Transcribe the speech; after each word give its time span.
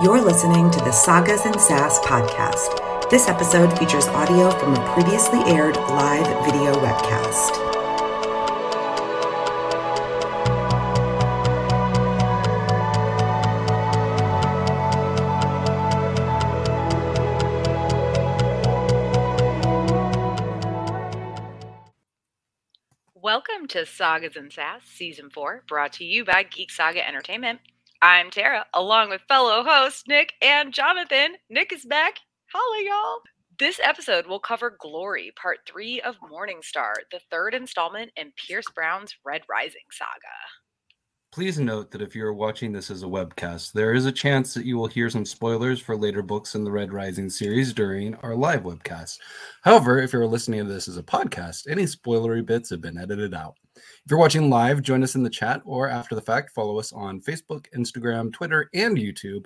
You're 0.00 0.20
listening 0.20 0.70
to 0.70 0.78
the 0.78 0.92
Sagas 0.92 1.44
and 1.44 1.60
Sass 1.60 1.98
podcast. 2.00 3.10
This 3.10 3.26
episode 3.26 3.76
features 3.78 4.06
audio 4.08 4.50
from 4.50 4.74
a 4.74 4.94
previously 4.94 5.40
aired 5.40 5.76
live 5.76 6.26
video 6.44 6.74
webcast. 6.74 7.77
To 23.68 23.84
Sagas 23.84 24.34
and 24.36 24.50
Sass 24.50 24.80
Season 24.86 25.28
4, 25.28 25.64
brought 25.68 25.92
to 25.94 26.04
you 26.04 26.24
by 26.24 26.42
Geek 26.42 26.70
Saga 26.70 27.06
Entertainment. 27.06 27.60
I'm 28.00 28.30
Tara, 28.30 28.64
along 28.72 29.10
with 29.10 29.20
fellow 29.28 29.62
hosts 29.62 30.04
Nick 30.08 30.32
and 30.40 30.72
Jonathan. 30.72 31.34
Nick 31.50 31.70
is 31.70 31.84
back. 31.84 32.14
Holla, 32.50 32.82
y'all. 32.82 33.20
This 33.58 33.78
episode 33.82 34.26
will 34.26 34.40
cover 34.40 34.74
Glory, 34.80 35.32
Part 35.36 35.58
3 35.68 36.00
of 36.00 36.16
Morningstar, 36.20 36.94
the 37.12 37.20
third 37.30 37.52
installment 37.52 38.10
in 38.16 38.32
Pierce 38.36 38.70
Brown's 38.74 39.14
Red 39.22 39.42
Rising 39.50 39.82
saga. 39.92 40.08
Please 41.30 41.58
note 41.58 41.90
that 41.90 42.00
if 42.00 42.16
you 42.16 42.24
are 42.24 42.32
watching 42.32 42.72
this 42.72 42.90
as 42.90 43.02
a 43.02 43.06
webcast, 43.06 43.72
there 43.72 43.92
is 43.92 44.06
a 44.06 44.12
chance 44.12 44.54
that 44.54 44.64
you 44.64 44.78
will 44.78 44.86
hear 44.86 45.10
some 45.10 45.26
spoilers 45.26 45.78
for 45.78 45.94
later 45.94 46.22
books 46.22 46.54
in 46.54 46.64
the 46.64 46.72
Red 46.72 46.90
Rising 46.90 47.28
series 47.28 47.74
during 47.74 48.14
our 48.16 48.34
live 48.34 48.62
webcast. 48.62 49.18
However, 49.62 49.98
if 49.98 50.10
you're 50.12 50.26
listening 50.26 50.64
to 50.64 50.72
this 50.72 50.88
as 50.88 50.96
a 50.96 51.02
podcast, 51.02 51.70
any 51.70 51.82
spoilery 51.82 52.44
bits 52.44 52.70
have 52.70 52.80
been 52.80 52.96
edited 52.96 53.34
out. 53.34 53.56
If 53.76 54.10
you're 54.10 54.18
watching 54.18 54.48
live, 54.48 54.80
join 54.80 55.02
us 55.02 55.16
in 55.16 55.22
the 55.22 55.28
chat 55.28 55.60
or 55.66 55.86
after 55.86 56.14
the 56.14 56.22
fact, 56.22 56.54
follow 56.54 56.78
us 56.78 56.92
on 56.94 57.20
Facebook, 57.20 57.66
Instagram, 57.76 58.32
Twitter, 58.32 58.70
and 58.72 58.96
YouTube 58.96 59.44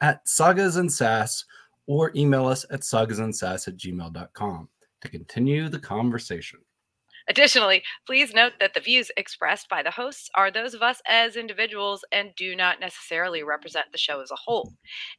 at 0.00 0.26
Sagas 0.28 0.76
and 0.76 0.90
Sass 0.90 1.44
or 1.88 2.12
email 2.14 2.46
us 2.46 2.64
at 2.70 2.80
sagasandsass 2.80 3.66
at 3.66 3.76
gmail.com 3.76 4.68
to 5.00 5.08
continue 5.08 5.68
the 5.68 5.80
conversation. 5.80 6.60
Additionally, 7.26 7.82
please 8.06 8.34
note 8.34 8.52
that 8.60 8.74
the 8.74 8.80
views 8.80 9.10
expressed 9.16 9.68
by 9.68 9.82
the 9.82 9.90
hosts 9.90 10.28
are 10.34 10.50
those 10.50 10.74
of 10.74 10.82
us 10.82 11.00
as 11.08 11.36
individuals 11.36 12.04
and 12.12 12.34
do 12.36 12.54
not 12.54 12.80
necessarily 12.80 13.42
represent 13.42 13.86
the 13.92 13.98
show 13.98 14.20
as 14.20 14.30
a 14.30 14.36
whole. 14.36 14.74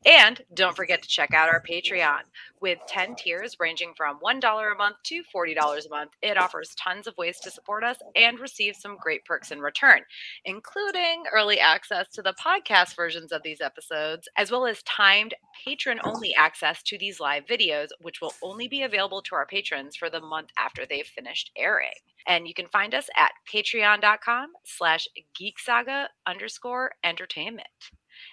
And 0.06 0.42
don't 0.53 0.75
forget 0.75 1.02
to 1.02 1.09
check 1.09 1.34
out 1.34 1.50
our 1.50 1.62
Patreon. 1.62 2.22
With 2.62 2.80
10 2.88 3.16
tiers 3.16 3.58
ranging 3.59 3.94
from 3.97 4.20
$1 4.20 4.72
a 4.72 4.78
month 4.78 4.97
to 5.06 5.23
$40 5.36 5.86
a 5.86 5.89
month, 5.89 6.12
it 6.22 6.38
offers 6.38 6.75
tons 6.75 7.08
of 7.08 7.17
ways 7.17 7.39
to 7.42 7.52
support 7.52 7.84
us 7.84 7.97
and 8.16 8.40
receive 8.40 8.75
some 8.75 8.97
great 9.02 9.25
perks 9.25 9.52
in 9.52 9.59
return, 9.59 10.02
including 10.45 11.23
early 11.34 11.59
access 11.59 12.08
to 12.09 12.22
the 12.22 12.34
podcast 12.34 12.95
versions 12.95 13.31
of 13.31 13.42
these 13.44 13.62
episodes, 13.62 14.28
as 14.38 14.52
well 14.52 14.67
as 14.67 14.84
timed 14.84 15.34
patron 15.64 16.00
only 16.03 16.34
access 16.36 16.81
to 16.84 16.98
these 16.98 17.20
live 17.20 17.45
videos, 17.45 17.88
which 18.02 18.22
will 18.22 18.34
only 18.42 18.67
be 18.67 18.84
available 18.84 19.22
to 19.23 19.36
our 19.36 19.45
patrons 19.45 19.95
for 19.95 20.09
the 20.09 20.20
month 20.20 20.50
after 20.58 20.86
they've 20.86 21.06
finished 21.06 21.52
airing. 21.56 21.94
And 22.28 22.47
you 22.47 22.53
can 22.53 22.67
find 22.67 22.94
us 22.95 23.09
at 23.16 23.31
patreon.com 23.52 24.53
slash 24.66 25.08
geeksaga 25.39 26.08
underscore 26.25 26.94
entertainment. 27.03 27.67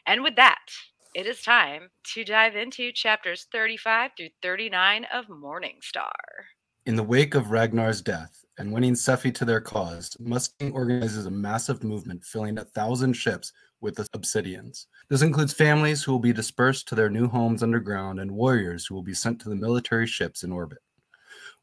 And 0.06 0.22
with 0.22 0.36
that, 0.36 0.64
it 1.14 1.26
is 1.26 1.42
time 1.42 1.90
to 2.14 2.24
dive 2.24 2.56
into 2.56 2.90
chapters 2.90 3.46
35 3.52 4.12
through 4.16 4.30
39 4.42 5.06
of 5.12 5.26
Morningstar. 5.26 6.10
In 6.86 6.96
the 6.96 7.02
wake 7.02 7.34
of 7.34 7.50
Ragnar's 7.50 8.00
death 8.00 8.44
and 8.58 8.72
winning 8.72 8.94
Sefi 8.94 9.32
to 9.34 9.44
their 9.44 9.60
cause, 9.60 10.16
Mustang 10.18 10.72
organizes 10.72 11.26
a 11.26 11.30
massive 11.30 11.84
movement 11.84 12.24
filling 12.24 12.58
a 12.58 12.64
thousand 12.64 13.12
ships 13.12 13.52
with 13.80 13.96
the 13.96 14.06
Obsidians. 14.14 14.86
This 15.12 15.20
includes 15.20 15.52
families 15.52 16.02
who 16.02 16.10
will 16.10 16.20
be 16.20 16.32
dispersed 16.32 16.88
to 16.88 16.94
their 16.94 17.10
new 17.10 17.28
homes 17.28 17.62
underground 17.62 18.18
and 18.18 18.32
warriors 18.32 18.86
who 18.86 18.94
will 18.94 19.02
be 19.02 19.12
sent 19.12 19.38
to 19.42 19.50
the 19.50 19.54
military 19.54 20.06
ships 20.06 20.42
in 20.42 20.50
orbit. 20.50 20.78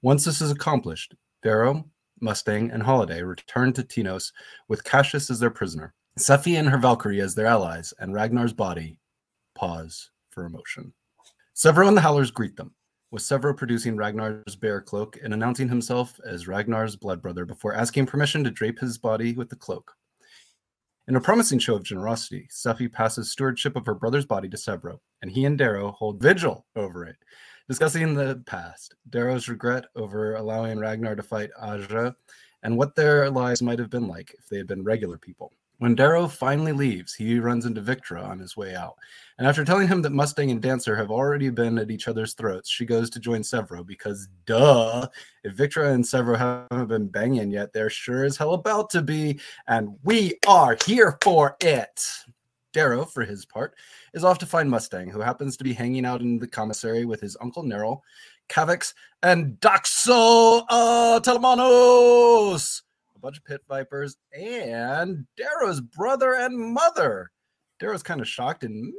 Once 0.04 0.24
this 0.24 0.40
is 0.40 0.52
accomplished, 0.52 1.16
Darrow, 1.42 1.84
Mustang, 2.22 2.70
and 2.70 2.84
Holiday 2.84 3.24
return 3.24 3.74
to 3.74 3.82
Tinos 3.82 4.32
with 4.68 4.84
Cassius 4.84 5.32
as 5.32 5.40
their 5.40 5.50
prisoner, 5.50 5.96
Sefi 6.20 6.60
and 6.60 6.70
her 6.70 6.78
Valkyrie 6.78 7.22
as 7.22 7.34
their 7.34 7.48
allies, 7.48 7.92
and 7.98 8.14
Ragnar's 8.14 8.54
body 8.54 9.00
pause 9.56 10.12
for 10.30 10.46
emotion. 10.46 10.94
Sevro 11.56 11.88
and 11.88 11.98
the 11.98 12.02
Howlers 12.02 12.30
greet 12.30 12.56
them, 12.56 12.76
with 13.10 13.24
Sevro 13.24 13.58
producing 13.58 13.98
Ragnar's 13.98 14.58
bear 14.58 14.80
cloak 14.80 15.18
and 15.24 15.34
announcing 15.34 15.70
himself 15.70 16.20
as 16.24 16.48
Ragnar's 16.48 16.96
blood 16.96 17.20
brother 17.20 17.46
before 17.46 17.74
asking 17.74 18.06
permission 18.06 18.44
to 18.44 18.52
drape 18.52 18.78
his 18.78 19.00
body 19.00 19.34
with 19.34 19.50
the 19.50 19.56
cloak. 19.56 19.96
In 21.10 21.16
a 21.16 21.22
promising 21.22 21.58
show 21.58 21.74
of 21.74 21.82
generosity, 21.82 22.48
Sefi 22.52 22.88
passes 22.88 23.32
stewardship 23.32 23.76
of 23.76 23.88
her 23.88 23.96
brother's 23.96 24.28
body 24.28 24.48
to 24.48 24.58
Sevro, 24.58 25.00
and 25.24 25.32
he 25.32 25.44
and 25.44 25.58
Darrow 25.58 25.92
hold 25.94 26.22
vigil 26.22 26.68
over 26.76 27.04
it, 27.04 27.16
discussing 27.68 28.14
the 28.14 28.44
past, 28.46 28.94
Darrow's 29.10 29.50
regret 29.50 29.86
over 29.96 30.36
allowing 30.36 30.78
Ragnar 30.78 31.16
to 31.16 31.24
fight 31.24 31.50
Aja, 31.60 32.16
and 32.62 32.78
what 32.78 32.94
their 32.94 33.28
lives 33.32 33.60
might 33.60 33.80
have 33.80 33.90
been 33.90 34.08
like 34.08 34.36
if 34.38 34.50
they 34.50 34.58
had 34.58 34.68
been 34.68 34.84
regular 34.84 35.18
people. 35.18 35.52
When 35.80 35.96
Darrow 35.96 36.28
finally 36.28 36.74
leaves, 36.74 37.14
he 37.14 37.40
runs 37.40 37.66
into 37.66 37.82
Victra 37.82 38.22
on 38.22 38.38
his 38.38 38.58
way 38.58 38.76
out. 38.76 38.96
And 39.38 39.48
after 39.48 39.64
telling 39.64 39.88
him 39.88 40.02
that 40.02 40.12
Mustang 40.12 40.52
and 40.52 40.62
Dancer 40.62 40.94
have 40.94 41.10
already 41.10 41.50
been 41.50 41.80
at 41.80 41.90
each 41.90 42.10
other's 42.10 42.34
throats, 42.34 42.70
she 42.70 42.86
goes 42.86 43.10
to 43.12 43.20
join 43.20 43.42
Sevro 43.42 43.88
because, 43.88 44.28
duh, 44.46 45.08
if 45.46 45.56
Victra 45.56 45.94
and 45.94 46.04
Sevro 46.04 46.38
haven't 46.38 46.90
been 46.90 47.08
banging 47.08 47.50
yet, 47.50 47.72
they're 47.72 47.90
sure 47.90 48.26
as 48.26 48.36
hell 48.36 48.54
about 48.54 48.90
to 48.90 49.02
be. 49.02 49.40
And 49.70 49.96
we 50.04 50.34
are 50.48 50.78
here 50.86 51.18
for 51.24 51.56
it. 51.62 52.02
Darrow, 52.74 53.06
for 53.06 53.24
his 53.24 53.46
part, 53.46 53.74
is 54.14 54.26
off 54.26 54.38
to 54.40 54.46
find 54.46 54.70
Mustang, 54.70 55.10
who 55.10 55.22
happens 55.22 55.56
to 55.58 55.64
be 55.64 55.74
hanging 55.74 56.06
out 56.06 56.22
in 56.22 56.40
the 56.40 56.48
commissary 56.48 57.06
with 57.06 57.22
his 57.22 57.38
uncle 57.42 57.64
Narol, 57.64 58.02
Kavax, 58.50 58.94
and 59.24 59.54
Daxo 59.62 60.64
uh, 60.70 61.20
Telemanus, 61.24 62.82
a 63.20 63.22
bunch 63.22 63.38
of 63.38 63.44
pit 63.44 63.62
vipers, 63.68 64.16
and 64.34 65.26
Darrow's 65.36 65.82
brother 65.82 66.36
and 66.36 66.58
mother. 66.58 67.32
Darrow's 67.80 68.04
kind 68.04 68.22
of 68.22 68.28
shocked 68.28 68.64
and 68.64 68.94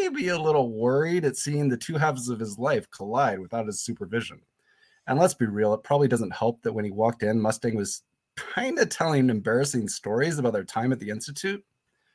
maybe 0.00 0.28
a 0.28 0.38
little 0.38 0.72
worried 0.72 1.24
at 1.24 1.36
seeing 1.36 1.68
the 1.68 1.76
two 1.76 1.96
halves 1.96 2.28
of 2.28 2.40
his 2.40 2.58
life 2.58 2.90
collide 2.90 3.38
without 3.38 3.66
his 3.66 3.80
supervision. 3.80 4.40
And 5.06 5.18
let's 5.18 5.34
be 5.34 5.46
real, 5.46 5.72
it 5.74 5.84
probably 5.84 6.08
doesn't 6.08 6.34
help 6.34 6.62
that 6.62 6.72
when 6.72 6.84
he 6.84 6.90
walked 6.90 7.22
in, 7.22 7.40
Mustang 7.40 7.76
was 7.76 8.02
kind 8.36 8.78
of 8.78 8.88
telling 8.88 9.30
embarrassing 9.30 9.88
stories 9.88 10.38
about 10.38 10.52
their 10.52 10.64
time 10.64 10.92
at 10.92 10.98
the 10.98 11.10
Institute. 11.10 11.64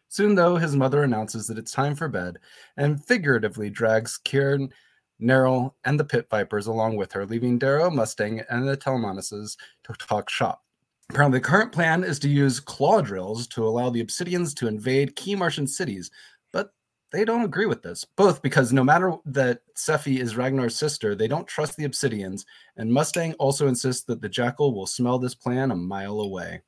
Soon, 0.09 0.35
though, 0.35 0.57
his 0.57 0.75
mother 0.75 1.03
announces 1.03 1.47
that 1.47 1.57
it's 1.57 1.71
time 1.71 1.95
for 1.95 2.09
bed 2.09 2.37
and 2.77 3.03
figuratively 3.05 3.69
drags 3.69 4.17
Kieran, 4.17 4.73
Narol, 5.21 5.73
and 5.85 5.99
the 5.99 6.03
Pit 6.03 6.27
Vipers 6.29 6.67
along 6.67 6.97
with 6.97 7.13
her, 7.13 7.25
leaving 7.25 7.59
Darrow, 7.59 7.89
Mustang, 7.89 8.41
and 8.49 8.67
the 8.67 8.75
Telemanuses 8.75 9.55
to 9.83 9.93
talk 9.93 10.29
shop. 10.29 10.63
Apparently, 11.09 11.39
the 11.39 11.45
current 11.45 11.71
plan 11.71 12.03
is 12.03 12.19
to 12.19 12.29
use 12.29 12.59
claw 12.59 13.01
drills 13.01 13.47
to 13.47 13.67
allow 13.67 13.89
the 13.89 14.03
Obsidians 14.03 14.53
to 14.55 14.67
invade 14.67 15.15
key 15.15 15.35
Martian 15.35 15.65
cities, 15.65 16.11
but 16.53 16.71
they 17.11 17.25
don't 17.25 17.43
agree 17.43 17.65
with 17.65 17.81
this. 17.81 18.05
Both 18.05 18.43
because 18.43 18.71
no 18.71 18.83
matter 18.83 19.15
that 19.25 19.61
Sefi 19.75 20.19
is 20.19 20.37
Ragnar's 20.37 20.75
sister, 20.75 21.15
they 21.15 21.27
don't 21.27 21.47
trust 21.47 21.77
the 21.77 21.87
Obsidians, 21.87 22.45
and 22.77 22.93
Mustang 22.93 23.33
also 23.33 23.67
insists 23.67 24.03
that 24.03 24.21
the 24.21 24.29
Jackal 24.29 24.75
will 24.75 24.85
smell 24.85 25.17
this 25.17 25.33
plan 25.33 25.71
a 25.71 25.75
mile 25.75 26.21
away. 26.21 26.61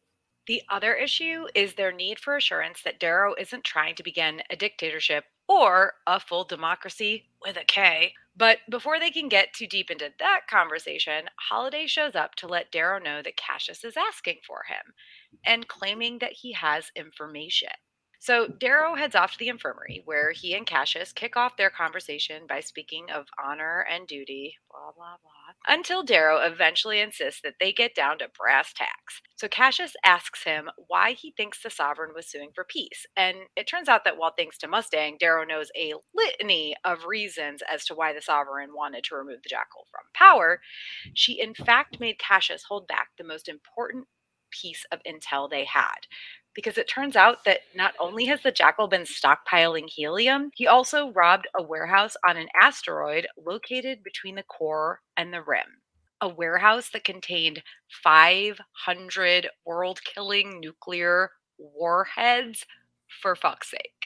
The 0.47 0.63
other 0.69 0.96
issue 0.96 1.46
is 1.53 1.75
their 1.75 1.91
need 1.91 2.18
for 2.18 2.35
assurance 2.35 2.81
that 2.81 3.00
Darrow 3.00 3.35
isn't 3.40 3.63
trying 3.63 3.94
to 3.96 4.03
begin 4.03 4.41
a 4.50 4.56
dictatorship 4.56 5.23
or 5.47 5.94
a 6.08 6.19
full 6.19 6.46
democracy 6.46 7.29
with 7.46 7.58
a 7.58 7.63
K. 7.66 8.13
But 8.36 8.59
before 8.69 9.00
they 9.00 9.12
can 9.12 9.28
get 9.28 9.53
too 9.53 9.68
deep 9.68 9.92
into 9.92 10.12
that 10.19 10.42
conversation, 10.50 11.30
Holiday 11.50 11.86
shows 11.86 12.16
up 12.16 12.36
to 12.36 12.47
let 12.47 12.72
Darrow 12.72 13.00
know 13.00 13.22
that 13.22 13.38
Cassius 13.38 13.84
is 13.84 13.97
asking 13.97 14.38
for 14.47 14.64
him 14.69 14.94
and 15.46 15.68
mm-hmm. 15.68 15.80
claiming 15.80 16.20
that 16.20 16.34
he 16.41 16.53
has 16.53 16.91
information. 16.96 17.70
So 18.22 18.47
Darrow 18.47 18.94
heads 18.94 19.16
off 19.16 19.32
to 19.32 19.40
the 19.40 19.50
infirmary, 19.50 20.03
where 20.06 20.32
he 20.32 20.53
and 20.53 20.68
Cassius 20.68 21.12
kick 21.12 21.35
off 21.35 21.58
their 21.58 21.72
conversation 21.72 22.44
by 22.47 22.59
speaking 22.59 23.09
of 23.09 23.26
honor 23.44 23.84
and 23.90 24.06
duty, 24.06 24.53
blah, 24.70 24.91
blah, 24.96 25.16
blah, 25.23 25.73
until 25.73 26.03
Darrow 26.03 26.38
eventually 26.38 27.00
insists 27.00 27.41
that 27.44 27.56
they 27.59 27.73
get 27.73 27.96
down 27.96 28.20
to 28.20 28.28
brass 28.38 28.73
tacks. 28.73 29.22
So 29.38 29.47
Cassius 29.47 29.96
asks 30.06 30.44
him 30.44 30.70
why 30.88 31.14
he 31.14 31.34
thinks 31.35 31.64
the 31.64 31.72
Sovereign 31.72 32.12
was 32.14 32.29
suing 32.29 32.52
for 32.53 32.64
peace. 32.64 33.08
And 33.18 33.38
it 33.56 33.66
turns 33.68 33.90
out 33.90 34.03
that 34.03 34.18
while 34.18 34.34
thanks 34.38 34.59
to 34.59 34.67
Mustang, 34.67 35.17
Darrow 35.20 35.44
knows 35.44 35.72
a 35.76 35.96
litany 36.14 36.76
of 36.85 37.06
reasons 37.06 37.64
as 37.67 37.85
to 37.85 37.96
why 37.96 38.14
the 38.14 38.22
Sovereign 38.22 38.70
wanted 38.76 39.03
to 39.06 39.16
remove 39.16 39.41
the 39.41 39.50
Jackal 39.50 39.88
from 39.90 40.03
power, 40.14 40.62
she 41.16 41.41
in 41.41 41.56
fact 41.56 42.00
made 42.00 42.20
Cassius 42.20 42.66
hold 42.70 42.88
back 42.88 43.08
the 43.17 43.24
most 43.24 43.50
important 43.50 44.06
piece 44.52 44.85
of 44.91 45.00
intel 45.08 45.50
they 45.50 45.66
had 45.66 46.06
because 46.53 46.78
it 46.78 46.88
turns 46.90 47.16
out 47.16 47.44
that 47.46 47.62
not 47.76 47.94
only 48.00 48.26
has 48.26 48.42
the 48.44 48.52
jackal 48.52 48.88
been 48.88 49.03
stockpiling 49.03 49.90
helium, 49.90 50.52
he 50.56 50.68
also 50.68 51.12
robbed 51.12 51.48
a 51.58 51.64
warehouse 51.64 52.16
on 52.28 52.38
an 52.38 52.48
asteroid 52.59 53.28
located 53.38 54.03
between 54.03 54.36
the 54.36 54.44
core 54.44 55.02
and 55.18 55.34
the 55.34 55.42
rim. 55.42 55.82
a 56.22 56.28
warehouse 56.30 56.90
that 56.90 57.03
contained 57.03 57.64
500 58.03 59.50
world 59.66 60.00
killing 60.03 60.59
nuclear 60.59 61.32
warheads? 61.58 62.66
For 63.22 63.36
fuck's 63.36 63.72
sake. 63.72 64.01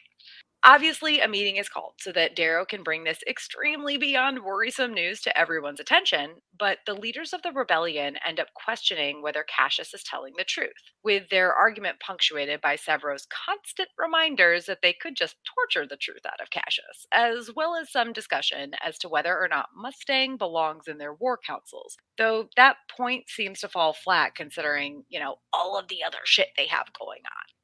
Obviously, 0.68 1.20
a 1.20 1.28
meeting 1.28 1.58
is 1.58 1.70
called 1.70 1.94
so 2.00 2.12
that 2.14 2.36
Darrow 2.36 2.66
can 2.66 2.82
bring 2.82 3.04
this 3.04 3.20
extremely 3.28 4.00
beyond 4.00 4.44
worrisome 4.44 4.96
news 4.96 5.22
to 5.22 5.38
everyone's 5.38 5.80
attention, 5.80 6.38
but 6.58 6.80
the 6.88 6.96
leaders 6.96 7.34
of 7.34 7.44
the 7.44 7.52
rebellion 7.52 8.18
end 8.28 8.40
up 8.40 8.48
questioning 8.56 9.22
whether 9.22 9.46
Cassius 9.48 9.94
is 9.94 10.02
telling 10.02 10.34
the 10.36 10.44
truth, 10.44 10.72
with 11.04 11.30
their 11.30 11.54
argument 11.54 12.00
punctuated 12.00 12.62
by 12.62 12.78
Sevro's 12.78 13.28
constant 13.30 13.90
reminders 13.96 14.66
that 14.66 14.80
they 14.82 14.92
could 14.92 15.16
just 15.16 15.36
torture 15.46 15.88
the 15.88 15.98
truth 15.98 16.26
out 16.26 16.42
of 16.42 16.50
Cassius, 16.50 17.06
as 17.12 17.52
well 17.56 17.76
as 17.76 17.92
some 17.92 18.12
discussion 18.12 18.72
as 18.84 18.98
to 18.98 19.08
whether 19.08 19.38
or 19.38 19.48
not 19.48 19.70
Mustang 19.76 20.36
belongs 20.36 20.88
in 20.88 20.98
their 20.98 21.14
war 21.14 21.38
councils. 21.46 21.96
Though 22.18 22.50
that 22.58 22.78
point 22.98 23.30
seems 23.30 23.60
to 23.60 23.70
fall 23.70 23.94
flat 23.94 24.34
considering, 24.34 25.04
you 25.10 25.20
know, 25.20 25.36
all 25.54 25.78
of 25.78 25.90
the 25.90 26.04
other 26.04 26.18
shit 26.24 26.48
they 26.58 26.66
have 26.66 26.88
going 27.00 27.22
on. 27.24 27.55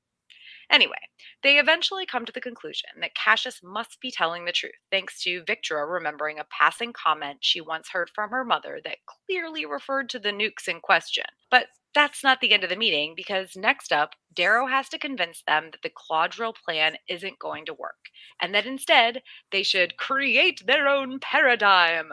Anyway, 0.72 0.96
they 1.44 1.60
eventually 1.60 2.06
come 2.06 2.26
to 2.26 2.32
the 2.32 2.40
conclusion 2.40 2.90
that 3.02 3.14
Cassius 3.14 3.60
must 3.62 4.00
be 4.00 4.10
telling 4.10 4.46
the 4.46 4.54
truth, 4.54 4.72
thanks 4.90 5.22
to 5.24 5.44
Victra 5.44 5.86
remembering 5.86 6.40
a 6.40 6.46
passing 6.46 6.94
comment 6.94 7.40
she 7.42 7.60
once 7.60 7.90
heard 7.90 8.10
from 8.16 8.30
her 8.30 8.46
mother 8.46 8.80
that 8.86 9.00
clearly 9.06 9.66
referred 9.66 10.10
to 10.10 10.20
the 10.20 10.32
nukes 10.32 10.70
in 10.70 10.80
question. 10.80 11.26
But 11.50 11.66
that's 11.94 12.24
not 12.24 12.40
the 12.40 12.54
end 12.54 12.64
of 12.64 12.70
the 12.70 12.78
meeting 12.78 13.16
because 13.18 13.58
next 13.58 13.92
up, 13.92 14.12
Darrow 14.34 14.68
has 14.68 14.88
to 14.90 14.98
convince 14.98 15.44
them 15.46 15.72
that 15.72 15.82
the 15.84 15.92
claw 15.94 16.28
drill 16.28 16.54
plan 16.54 16.96
isn't 17.10 17.38
going 17.38 17.66
to 17.66 17.74
work, 17.74 18.08
and 18.42 18.56
that 18.56 18.66
instead 18.66 19.24
they 19.52 19.64
should 19.64 19.98
create 19.98 20.66
their 20.66 20.88
own 20.88 21.20
paradigm. 21.20 22.12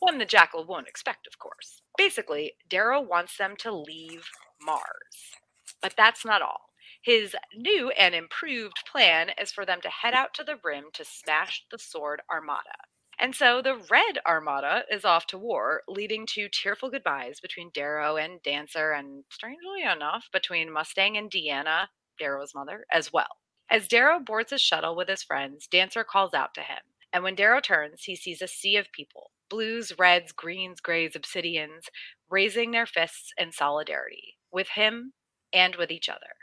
One 0.00 0.18
the 0.18 0.24
Jackal 0.24 0.66
won't 0.66 0.88
expect, 0.88 1.28
of 1.28 1.38
course. 1.38 1.82
Basically, 1.96 2.54
Darrow 2.68 3.00
wants 3.00 3.38
them 3.38 3.54
to 3.60 3.72
leave 3.72 4.28
Mars. 4.60 5.36
But 5.80 5.94
that's 5.96 6.24
not 6.24 6.42
all. 6.42 6.65
His 7.06 7.36
new 7.54 7.90
and 7.90 8.16
improved 8.16 8.82
plan 8.84 9.30
is 9.40 9.52
for 9.52 9.64
them 9.64 9.80
to 9.82 9.88
head 9.88 10.12
out 10.12 10.34
to 10.34 10.42
the 10.42 10.58
rim 10.64 10.86
to 10.94 11.04
smash 11.04 11.64
the 11.70 11.78
Sword 11.78 12.20
Armada. 12.28 12.74
And 13.16 13.32
so 13.32 13.62
the 13.62 13.76
Red 13.76 14.18
Armada 14.26 14.82
is 14.90 15.04
off 15.04 15.24
to 15.28 15.38
war, 15.38 15.82
leading 15.86 16.26
to 16.30 16.48
tearful 16.48 16.90
goodbyes 16.90 17.38
between 17.38 17.70
Darrow 17.72 18.16
and 18.16 18.42
Dancer, 18.42 18.90
and 18.90 19.22
strangely 19.30 19.82
enough, 19.82 20.26
between 20.32 20.72
Mustang 20.72 21.16
and 21.16 21.30
Deanna, 21.30 21.86
Darrow's 22.18 22.56
mother, 22.56 22.84
as 22.90 23.12
well. 23.12 23.38
As 23.70 23.86
Darrow 23.86 24.18
boards 24.18 24.50
his 24.50 24.60
shuttle 24.60 24.96
with 24.96 25.08
his 25.08 25.22
friends, 25.22 25.68
Dancer 25.68 26.02
calls 26.02 26.34
out 26.34 26.54
to 26.54 26.60
him. 26.62 26.82
And 27.12 27.22
when 27.22 27.36
Darrow 27.36 27.60
turns, 27.60 28.02
he 28.02 28.16
sees 28.16 28.42
a 28.42 28.48
sea 28.48 28.74
of 28.74 28.90
people 28.90 29.30
blues, 29.48 29.96
reds, 29.96 30.32
greens, 30.32 30.80
grays, 30.80 31.14
obsidians 31.14 31.84
raising 32.28 32.72
their 32.72 32.84
fists 32.84 33.32
in 33.38 33.52
solidarity 33.52 34.38
with 34.50 34.70
him 34.70 35.12
and 35.52 35.76
with 35.76 35.92
each 35.92 36.08
other. 36.08 36.34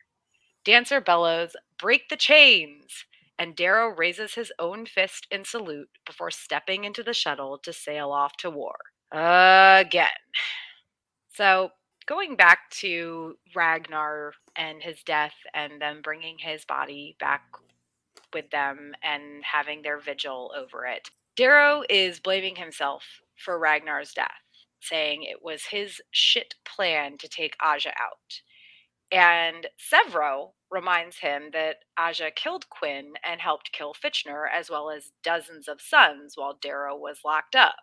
Dancer 0.64 1.02
bellows, 1.02 1.56
Break 1.78 2.10
the 2.10 2.16
chains! 2.16 3.06
And 3.38 3.56
Darrow 3.56 3.90
raises 3.90 4.36
his 4.36 4.54
own 4.60 4.86
fist 4.86 5.28
in 5.30 5.44
salute 5.44 5.90
before 6.06 6.32
stepping 6.32 6.84
into 6.84 7.04
the 7.04 7.14
shuttle 7.14 7.58
to 7.58 7.74
sail 7.74 8.12
off 8.12 8.38
to 8.38 8.50
war. 8.50 8.76
Again. 9.12 10.08
So, 11.34 11.72
going 12.06 12.36
back 12.36 12.70
to 12.82 13.38
Ragnar 13.56 14.34
and 14.56 14.82
his 14.82 15.04
death, 15.04 15.34
and 15.54 15.82
them 15.82 16.02
bringing 16.02 16.38
his 16.40 16.64
body 16.64 17.16
back 17.20 17.44
with 18.34 18.50
them 18.52 18.94
and 19.04 19.44
having 19.44 19.82
their 19.82 20.00
vigil 20.00 20.54
over 20.56 20.86
it, 20.86 21.10
Darrow 21.36 21.84
is 21.90 22.20
blaming 22.20 22.56
himself 22.56 23.04
for 23.36 23.58
Ragnar's 23.60 24.14
death, 24.14 24.30
saying 24.80 25.24
it 25.24 25.44
was 25.44 25.66
his 25.66 26.02
shit 26.12 26.56
plan 26.64 27.18
to 27.18 27.28
take 27.28 27.56
Aja 27.60 27.90
out. 28.00 28.42
And 29.14 29.68
Sevro 29.78 30.54
reminds 30.72 31.20
him 31.20 31.52
that 31.54 31.76
Aja 32.00 32.32
killed 32.36 32.68
Quinn 32.70 33.14
and 33.24 33.40
helped 33.40 33.72
kill 33.72 33.94
Fitchner, 33.94 34.46
as 34.52 34.72
well 34.72 34.90
as 34.90 35.12
dozens 35.24 35.68
of 35.68 35.80
sons 35.80 36.34
while 36.36 36.58
Darrow 36.60 36.98
was 36.98 37.20
locked 37.24 37.56
up. 37.56 37.76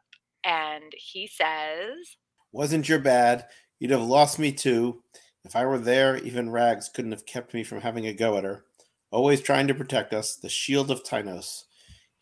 And 0.45 0.93
he 0.97 1.29
says, 1.29 2.17
Wasn't 2.51 2.89
your 2.89 2.99
bad. 2.99 3.47
You'd 3.79 3.93
have 3.93 4.03
lost 4.03 4.41
me 4.41 4.51
too. 4.51 5.05
If 5.45 5.55
I 5.55 5.65
were 5.65 5.79
there, 5.79 6.17
even 6.17 6.51
Rags 6.51 6.89
couldn't 6.89 7.13
have 7.13 7.27
kept 7.27 7.55
me 7.55 7.63
from 7.63 7.81
having 7.81 8.07
a 8.07 8.13
go 8.13 8.37
at 8.37 8.45
her. 8.45 8.65
Always 9.13 9.41
trying 9.41 9.69
to 9.69 9.75
protect 9.75 10.13
us, 10.13 10.35
the 10.35 10.49
shield 10.49 10.91
of 10.91 11.05
Tinos. 11.05 11.63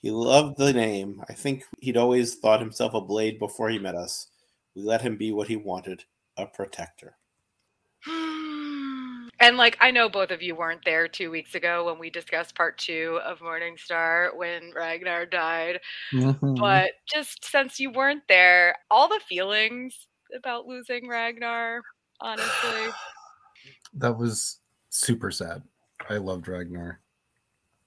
He 0.00 0.10
loved 0.10 0.58
the 0.58 0.72
name. 0.72 1.22
I 1.28 1.32
think 1.32 1.64
he'd 1.80 1.96
always 1.96 2.36
thought 2.36 2.60
himself 2.60 2.92
a 2.94 3.00
blade 3.00 3.38
before 3.38 3.70
he 3.70 3.78
met 3.78 3.94
us. 3.94 4.28
We 4.76 4.82
let 4.82 5.00
him 5.00 5.16
be 5.16 5.32
what 5.32 5.48
he 5.48 5.56
wanted 5.56 6.04
a 6.36 6.46
protector. 6.46 7.16
And 9.40 9.56
like 9.56 9.76
I 9.80 9.90
know 9.90 10.08
both 10.08 10.30
of 10.30 10.42
you 10.42 10.54
weren't 10.54 10.84
there 10.84 11.06
two 11.06 11.30
weeks 11.30 11.54
ago 11.54 11.86
when 11.86 11.98
we 11.98 12.10
discussed 12.10 12.56
part 12.56 12.76
two 12.78 13.20
of 13.24 13.40
Morning 13.40 13.76
Star 13.76 14.32
when 14.34 14.72
Ragnar 14.74 15.26
died. 15.26 15.80
Mm-hmm. 16.12 16.54
But 16.54 16.90
just 17.06 17.44
since 17.44 17.78
you 17.78 17.90
weren't 17.90 18.24
there, 18.28 18.74
all 18.90 19.08
the 19.08 19.20
feelings 19.28 20.08
about 20.36 20.66
losing 20.66 21.08
Ragnar, 21.08 21.82
honestly. 22.20 22.48
That 23.94 24.18
was 24.18 24.60
super 24.90 25.30
sad. 25.30 25.62
I 26.10 26.18
loved 26.18 26.46
Ragnar. 26.46 27.00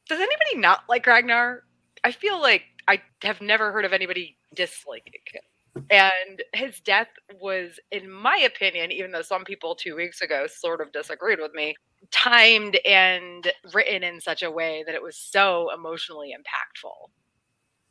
Does 0.09 0.19
anybody 0.19 0.57
not 0.57 0.83
like 0.89 1.06
Ragnar? 1.06 1.63
I 2.03 2.12
feel 2.12 2.42
like 2.42 2.63
I 2.88 3.01
have 3.21 3.39
never 3.39 3.71
heard 3.71 3.86
of 3.86 3.94
anybody 3.94 4.38
disliking 4.56 5.13
him 5.31 5.44
and 5.89 6.44
his 6.53 6.79
death 6.81 7.07
was 7.39 7.79
in 7.91 8.09
my 8.12 8.38
opinion 8.38 8.91
even 8.91 9.12
though 9.12 9.21
some 9.21 9.44
people 9.44 9.75
two 9.75 9.95
weeks 9.95 10.21
ago 10.21 10.45
sort 10.47 10.81
of 10.81 10.91
disagreed 10.91 11.39
with 11.39 11.53
me 11.53 11.75
timed 12.09 12.77
and 12.85 13.51
written 13.73 14.03
in 14.03 14.19
such 14.19 14.44
a 14.44 14.51
way 14.51 14.83
that 14.85 14.95
it 14.95 15.01
was 15.01 15.15
so 15.18 15.69
emotionally 15.73 16.33
impactful. 16.35 17.09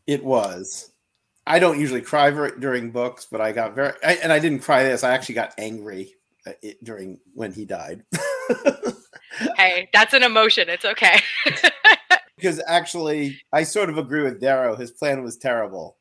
It 0.06 0.24
was. 0.24 0.92
I 1.46 1.58
don't 1.58 1.80
usually 1.80 2.02
cry 2.02 2.30
during 2.30 2.90
books 2.90 3.26
but 3.30 3.40
i 3.40 3.50
got 3.50 3.74
very 3.74 3.94
I, 4.04 4.14
and 4.16 4.32
i 4.32 4.38
didn't 4.38 4.60
cry 4.60 4.84
this 4.84 5.02
i 5.02 5.12
actually 5.12 5.36
got 5.36 5.54
angry 5.58 6.14
uh, 6.46 6.52
during 6.82 7.18
when 7.34 7.52
he 7.52 7.64
died. 7.64 8.04
Hey 9.56 9.88
that's 9.94 10.12
an 10.12 10.22
emotion 10.22 10.68
it's 10.68 10.84
okay. 10.84 11.20
Because 12.36 12.60
actually 12.66 13.40
i 13.52 13.62
sort 13.62 13.90
of 13.90 13.98
agree 13.98 14.22
with 14.22 14.40
darrow 14.40 14.76
his 14.76 14.90
plan 14.90 15.22
was 15.22 15.36
terrible 15.36 15.96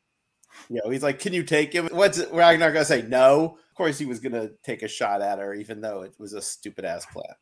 you 0.70 0.82
know, 0.84 0.90
he's 0.90 1.04
like, 1.04 1.20
"Can 1.20 1.34
you 1.34 1.44
take 1.44 1.74
him?" 1.74 1.88
What's 1.92 2.24
Ragnar 2.28 2.72
gonna 2.72 2.86
say? 2.86 3.02
No. 3.02 3.58
Of 3.70 3.76
course, 3.76 3.98
he 3.98 4.06
was 4.06 4.20
gonna 4.20 4.50
take 4.64 4.84
a 4.84 4.88
shot 4.88 5.22
at 5.22 5.40
her, 5.40 5.54
even 5.54 5.82
though 5.82 6.02
it 6.02 6.14
was 6.20 6.34
a 6.34 6.42
stupid 6.42 6.86
ass 6.86 7.06
plan. 7.08 7.34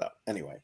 So 0.00 0.08
anyway, 0.26 0.56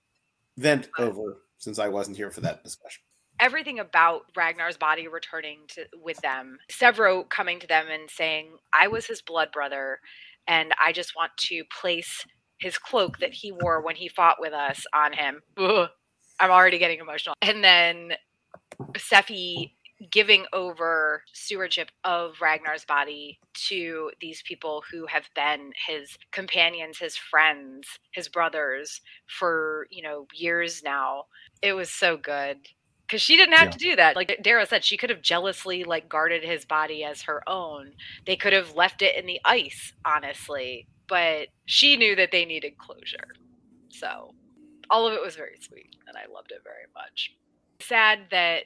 vent 0.57 0.89
over 0.99 1.43
since 1.59 1.79
I 1.79 1.89
wasn't 1.89 2.17
here 2.17 2.31
for 2.31 2.41
that 2.43 2.63
discussion. 2.63 3.03
Everything 3.41 3.81
about 3.81 4.27
Ragnar's 4.37 4.77
body 4.77 5.09
returning 5.09 5.61
to 5.69 5.87
with 6.03 6.19
them, 6.19 6.59
Sevro 6.71 7.29
coming 7.29 7.59
to 7.61 7.67
them 7.67 7.87
and 7.91 8.09
saying, 8.09 8.59
"I 8.73 8.87
was 8.87 9.07
his 9.07 9.23
blood 9.23 9.51
brother, 9.51 9.99
and 10.47 10.73
I 10.81 10.93
just 10.93 11.17
want 11.17 11.33
to 11.39 11.65
place 11.81 12.25
his 12.59 12.79
cloak 12.79 13.19
that 13.19 13.33
he 13.33 13.51
wore 13.51 13.81
when 13.81 13.97
he 13.97 14.09
fought 14.09 14.41
with 14.41 14.53
us 14.53 14.87
on 14.95 15.13
him." 15.13 15.43
Ugh. 15.57 15.89
I'm 16.39 16.51
already 16.51 16.79
getting 16.79 17.01
emotional. 17.01 17.35
And 17.43 17.63
then 17.65 18.15
Sefi 18.93 19.73
giving 20.11 20.47
over 20.53 21.23
stewardship 21.33 21.91
of 22.05 22.41
Ragnar's 22.41 22.85
body 22.85 23.39
to 23.69 24.11
these 24.21 24.43
people 24.43 24.83
who 24.91 25.07
have 25.07 25.29
been 25.35 25.73
his 25.87 26.17
companions, 26.33 26.99
his 26.99 27.17
friends, 27.17 27.87
his 28.13 28.29
brothers 28.29 29.01
for, 29.27 29.87
you 29.91 30.03
know, 30.03 30.27
years 30.35 30.83
now. 30.83 31.25
It 31.63 31.73
was 31.73 31.91
so 31.91 32.17
good. 32.17 32.59
Cause 33.09 33.21
she 33.21 33.37
didn't 33.37 33.57
have 33.57 33.67
yeah. 33.67 33.73
to 33.73 33.79
do 33.79 33.97
that. 33.97 34.17
Like 34.17 34.39
Darrow 34.43 34.65
said, 34.65 34.83
she 34.83 34.97
could 34.97 35.11
have 35.11 35.21
jealously 35.21 35.85
like 35.85 36.09
guarded 36.09 36.43
his 36.43 36.65
body 36.65 37.05
as 37.05 37.23
her 37.23 37.43
own. 37.49 37.93
They 38.27 38.37
could 38.37 38.55
have 38.55 38.75
left 38.75 39.03
it 39.03 39.17
in 39.17 39.27
the 39.27 39.41
ice, 39.45 39.93
honestly. 40.05 40.87
But 41.07 41.49
she 41.67 41.97
knew 41.99 42.17
that 42.17 42.33
they 42.33 42.47
needed 42.47 42.79
closure. 42.79 43.35
So 43.91 44.35
all 44.89 45.07
of 45.07 45.13
it 45.13 45.23
was 45.23 45.37
very 45.37 45.59
sweet 45.61 45.97
and 46.09 46.17
I 46.17 46.33
loved 46.33 46.51
it 46.51 46.63
very 46.65 46.87
much. 46.95 47.37
Sad 47.81 48.21
that 48.31 48.65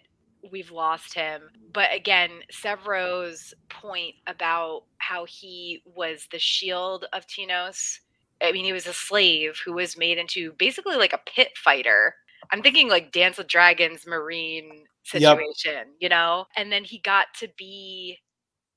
we've 0.50 0.71
lost 0.71 1.14
him. 1.14 1.42
But 1.73 1.92
again, 1.95 2.30
Sevro's 2.50 3.54
point 3.68 4.14
about 4.26 4.85
how 4.99 5.25
he 5.26 5.83
was 5.85 6.28
the 6.30 6.38
shield 6.38 7.07
of 7.12 7.26
Tinos. 7.26 7.99
I 8.42 8.52
mean, 8.52 8.64
he 8.64 8.73
was 8.73 8.87
a 8.87 8.92
slave 8.92 9.61
who 9.64 9.73
was 9.73 9.99
made 9.99 10.18
into 10.18 10.52
basically 10.59 10.97
like 10.97 11.12
a 11.12 11.21
pit 11.35 11.50
fighter. 11.57 12.14
I'm 12.52 12.62
thinking 12.62 12.88
like 12.88 13.12
Dance 13.12 13.38
with 13.38 13.49
Dragons 13.49 14.04
Meereen 14.04 14.85
situation, 15.04 15.73
yep. 15.75 15.87
you 16.00 16.09
know? 16.09 16.47
And 16.57 16.71
then 16.71 16.85
he 16.85 16.99
got 16.99 17.26
to 17.40 17.49
be 17.57 18.18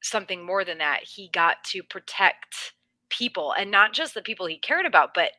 something 0.01 0.44
more 0.44 0.65
than 0.65 0.80
that. 0.80 1.01
He 1.03 1.30
got 1.32 1.63
to 1.65 1.84
protect 1.84 2.74
people 3.10 3.53
and 3.53 3.70
not 3.70 3.94
just 3.94 4.13
the 4.13 4.22
people 4.22 4.48
he 4.48 4.58
cared 4.58 4.86
about, 4.86 5.13
but 5.13 5.32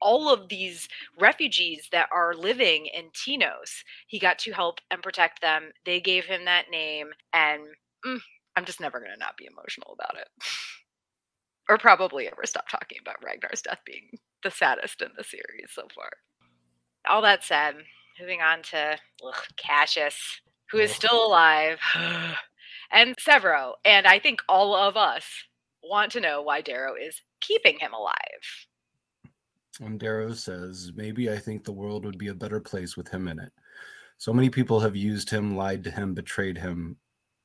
all 0.00 0.32
of 0.32 0.48
these 0.48 0.88
refugees 1.18 1.88
that 1.92 2.08
are 2.12 2.34
living 2.34 2.86
in 2.86 3.10
Tinos. 3.10 3.84
He 4.06 4.18
got 4.18 4.38
to 4.40 4.52
help 4.52 4.80
and 4.90 5.02
protect 5.02 5.40
them. 5.40 5.70
They 5.84 6.00
gave 6.00 6.24
him 6.24 6.44
that 6.44 6.70
name, 6.70 7.08
and 7.32 7.62
mm, 8.04 8.20
I'm 8.56 8.64
just 8.64 8.80
never 8.80 8.98
going 8.98 9.12
to 9.12 9.18
not 9.18 9.36
be 9.36 9.46
emotional 9.46 9.96
about 9.98 10.20
it. 10.20 10.28
or 11.68 11.78
probably 11.78 12.26
ever 12.26 12.44
stop 12.44 12.68
talking 12.68 12.98
about 13.00 13.22
Ragnar's 13.24 13.62
death 13.62 13.80
being 13.86 14.18
the 14.42 14.50
saddest 14.50 15.00
in 15.02 15.10
the 15.16 15.24
series 15.24 15.70
so 15.72 15.86
far. 15.94 16.10
All 17.08 17.22
that 17.22 17.44
said, 17.44 17.76
moving 18.20 18.40
on 18.40 18.62
to 18.64 18.98
ugh, 19.24 19.44
Cassius, 19.56 20.40
who 20.70 20.78
is 20.78 20.90
still 20.90 21.26
alive, 21.26 21.78
and 22.92 23.16
Sevro. 23.16 23.74
And 23.84 24.06
I 24.06 24.18
think 24.18 24.40
all 24.48 24.74
of 24.74 24.96
us 24.96 25.24
want 25.82 26.12
to 26.12 26.20
know 26.20 26.42
why 26.42 26.60
Darrow 26.60 26.94
is 26.94 27.22
keeping 27.40 27.78
him 27.78 27.92
alive. 27.92 28.66
And 29.80 29.98
Darrow 29.98 30.32
says, 30.34 30.92
Maybe 30.94 31.30
I 31.30 31.38
think 31.38 31.64
the 31.64 31.72
world 31.72 32.04
would 32.04 32.18
be 32.18 32.28
a 32.28 32.34
better 32.34 32.60
place 32.60 32.96
with 32.96 33.08
him 33.08 33.28
in 33.28 33.38
it. 33.38 33.52
So 34.18 34.32
many 34.32 34.50
people 34.50 34.78
have 34.80 34.94
used 34.94 35.30
him, 35.30 35.56
lied 35.56 35.82
to 35.84 35.90
him, 35.90 36.14
betrayed 36.14 36.58
him. 36.58 36.96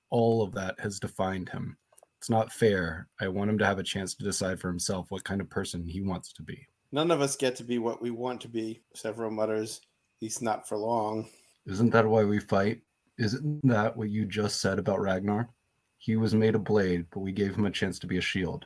All 0.10 0.44
of 0.44 0.54
that 0.54 0.80
has 0.80 1.00
defined 1.00 1.50
him. 1.50 1.78
It's 2.18 2.30
not 2.30 2.52
fair. 2.52 3.08
I 3.22 3.28
want 3.30 3.50
him 3.50 3.58
to 3.60 3.66
have 3.66 3.80
a 3.80 3.84
chance 3.84 4.14
to 4.16 4.24
decide 4.24 4.60
for 4.60 4.68
himself 4.68 5.08
what 5.10 5.24
kind 5.24 5.40
of 5.40 5.50
person 5.50 5.88
he 5.88 6.02
wants 6.02 6.34
to 6.34 6.44
be. 6.44 6.68
None 6.92 7.12
of 7.12 7.22
us 7.22 7.36
get 7.36 7.56
to 7.58 7.64
be 7.64 7.78
what 7.78 8.02
we 8.02 8.12
want 8.12 8.42
to 8.42 8.48
be, 8.48 8.82
Sevro 8.96 9.32
mutters. 9.32 9.82
At 10.18 10.26
least 10.26 10.42
not 10.42 10.68
for 10.68 10.78
long. 10.78 11.30
Isn't 11.66 11.92
that 11.92 12.08
why 12.08 12.24
we 12.24 12.40
fight? 12.40 12.82
Isn't 13.18 13.66
that 13.68 13.96
what 13.96 14.10
you 14.10 14.26
just 14.26 14.60
said 14.60 14.80
about 14.80 15.02
Ragnar? 15.02 15.50
He 15.98 16.16
was 16.18 16.36
made 16.36 16.56
a 16.56 16.60
blade, 16.60 17.06
but 17.12 17.22
we 17.22 17.32
gave 17.32 17.56
him 17.56 17.66
a 17.66 17.72
chance 17.72 18.00
to 18.00 18.08
be 18.08 18.18
a 18.18 18.22
shield. 18.22 18.66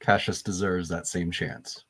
Cassius 0.00 0.42
deserves 0.42 0.88
that 0.88 1.06
same 1.06 1.30
chance. 1.30 1.84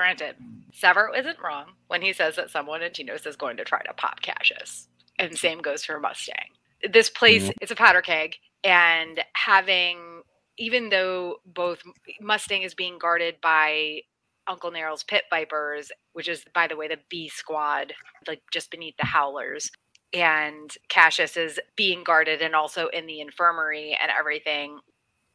Granted, 0.00 0.36
Sevro 0.72 1.14
isn't 1.14 1.42
wrong 1.44 1.72
when 1.88 2.00
he 2.00 2.14
says 2.14 2.34
that 2.36 2.48
someone 2.48 2.80
in 2.80 2.90
Tinos 2.90 3.26
is 3.26 3.36
going 3.36 3.58
to 3.58 3.64
try 3.64 3.82
to 3.82 3.92
pop 3.92 4.22
Cassius. 4.22 4.88
And 5.18 5.36
same 5.36 5.58
goes 5.58 5.84
for 5.84 6.00
Mustang. 6.00 6.56
This 6.90 7.10
place 7.10 7.42
mm-hmm. 7.42 7.58
is 7.60 7.70
a 7.70 7.74
powder 7.74 8.00
keg, 8.00 8.36
and 8.64 9.22
having, 9.34 10.22
even 10.56 10.88
though 10.88 11.42
both 11.44 11.82
Mustang 12.18 12.62
is 12.62 12.72
being 12.72 12.98
guarded 12.98 13.42
by 13.42 14.00
Uncle 14.46 14.72
Nero's 14.72 15.04
pit 15.04 15.24
vipers, 15.28 15.92
which 16.14 16.28
is, 16.28 16.46
by 16.54 16.66
the 16.66 16.76
way, 16.76 16.88
the 16.88 16.96
B 17.10 17.28
squad, 17.28 17.92
like 18.26 18.40
just 18.50 18.70
beneath 18.70 18.96
the 18.96 19.04
Howlers, 19.04 19.70
and 20.14 20.74
Cassius 20.88 21.36
is 21.36 21.60
being 21.76 22.04
guarded 22.04 22.40
and 22.40 22.54
also 22.54 22.86
in 22.86 23.04
the 23.04 23.20
infirmary 23.20 23.98
and 24.00 24.10
everything. 24.18 24.78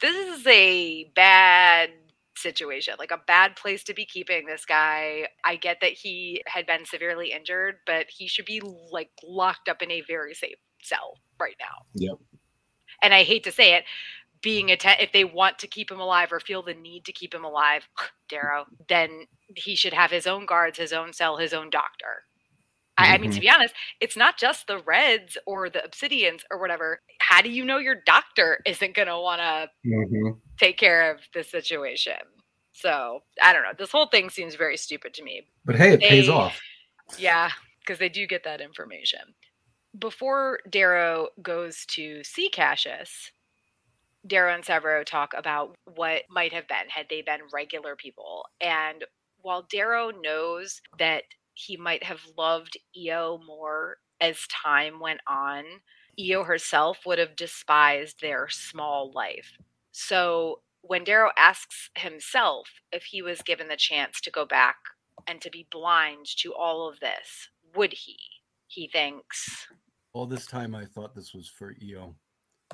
This 0.01 0.39
is 0.39 0.48
a 0.48 1.03
bad 1.15 1.91
situation, 2.38 2.96
like 3.00 3.12
a 3.12 3.22
bad 3.27 3.56
place 3.56 3.84
to 3.86 3.94
be 3.94 4.06
keeping 4.06 4.46
this 4.46 4.65
guy. 4.65 5.27
I 5.44 5.56
get 5.56 5.77
that 5.82 5.94
he 5.94 6.42
had 6.48 6.65
been 6.65 6.86
severely 6.86 7.32
injured, 7.32 7.75
but 7.86 8.08
he 8.10 8.27
should 8.27 8.46
be 8.46 8.62
like 8.92 9.10
locked 9.24 9.70
up 9.70 9.82
in 9.82 9.92
a 9.92 10.01
very 10.01 10.34
safe 10.34 10.58
cell 10.82 11.18
right 11.39 11.56
now. 11.60 11.86
Yep. 11.94 12.18
And 13.01 13.13
I 13.13 13.24
hate 13.24 13.44
to 13.44 13.51
say 13.51 13.75
it, 13.75 13.84
being 14.42 14.70
a 14.70 14.77
te- 14.77 15.01
if 15.01 15.12
they 15.12 15.24
want 15.24 15.60
to 15.60 15.68
keep 15.68 15.89
him 15.89 16.00
alive 16.00 16.32
or 16.32 16.39
feel 16.39 16.62
the 16.62 16.74
need 16.74 17.06
to 17.06 17.12
keep 17.12 17.34
him 17.34 17.44
alive, 17.44 17.88
Darrow, 18.30 18.65
then 18.88 19.25
he 19.56 19.75
should 19.75 19.94
have 19.94 20.12
his 20.12 20.27
own 20.27 20.46
guards, 20.46 20.77
his 20.77 20.94
own 20.94 21.13
cell, 21.13 21.38
his 21.38 21.54
own 21.54 21.70
doctor. 21.70 22.24
Mm-hmm. 22.99 23.11
I, 23.11 23.15
I 23.15 23.17
mean, 23.17 23.31
to 23.31 23.37
mm-hmm. 23.37 23.41
be 23.41 23.49
honest, 23.49 23.73
it's 23.99 24.17
not 24.17 24.37
just 24.37 24.67
the 24.67 24.79
Reds 24.79 25.37
or 25.45 25.69
the 25.69 25.79
Obsidians 25.79 26.41
or 26.49 26.59
whatever. 26.59 27.01
How 27.19 27.41
do 27.41 27.49
you 27.49 27.65
know 27.65 27.77
your 27.77 27.97
doctor 28.05 28.59
isn't 28.65 28.95
going 28.95 29.07
to 29.07 29.19
want 29.19 29.41
to 29.41 29.69
mm-hmm. 29.87 30.37
take 30.57 30.77
care 30.77 31.11
of 31.11 31.19
the 31.33 31.43
situation? 31.43 32.13
So 32.71 33.23
I 33.41 33.53
don't 33.53 33.63
know. 33.63 33.73
This 33.77 33.91
whole 33.91 34.07
thing 34.07 34.29
seems 34.29 34.55
very 34.55 34.77
stupid 34.77 35.13
to 35.15 35.23
me. 35.23 35.43
But 35.65 35.75
hey, 35.75 35.93
it 35.93 35.99
they, 35.99 36.09
pays 36.09 36.29
off. 36.29 36.59
Yeah, 37.17 37.51
because 37.79 37.99
they 37.99 38.09
do 38.09 38.27
get 38.27 38.43
that 38.43 38.61
information. 38.61 39.19
Before 39.97 40.59
Darrow 40.69 41.29
goes 41.41 41.85
to 41.91 42.23
see 42.23 42.49
Cassius, 42.49 43.31
Darrow 44.27 44.53
and 44.53 44.63
Sevro 44.63 45.05
talk 45.05 45.33
about 45.37 45.75
what 45.85 46.23
might 46.29 46.51
have 46.51 46.67
been 46.67 46.89
had 46.89 47.05
they 47.09 47.21
been 47.21 47.41
regular 47.53 47.95
people. 47.95 48.45
And 48.59 49.05
while 49.41 49.67
Darrow 49.71 50.11
knows 50.11 50.81
that 50.99 51.23
he 51.55 51.77
might 51.77 52.03
have 52.03 52.21
loved 52.38 52.77
Eo 52.95 53.39
more 53.45 53.97
as 54.21 54.47
time 54.47 55.00
went 55.00 55.21
on. 55.27 55.63
Eo 56.19 56.43
herself 56.43 57.00
would 57.05 57.17
have 57.17 57.35
despised 57.35 58.21
their 58.21 58.47
small 58.50 59.12
life. 59.13 59.57
So 59.91 60.62
when 60.81 61.03
Darrow 61.03 61.31
asks 61.38 61.89
himself 61.97 62.69
if 62.91 63.03
he 63.03 63.21
was 63.21 63.41
given 63.41 63.67
the 63.67 63.77
chance 63.77 64.21
to 64.21 64.31
go 64.31 64.45
back 64.45 64.75
and 65.27 65.41
to 65.41 65.50
be 65.50 65.67
blind 65.71 66.25
to 66.38 66.53
all 66.53 66.88
of 66.88 67.00
this, 67.00 67.50
would 67.75 67.93
he? 67.93 68.17
He 68.67 68.88
thinks. 68.88 69.67
All 70.13 70.25
this 70.25 70.45
time 70.45 70.75
I 70.75 70.85
thought 70.85 71.15
this 71.15 71.33
was 71.33 71.50
for 71.50 71.74
Eo. 71.81 72.15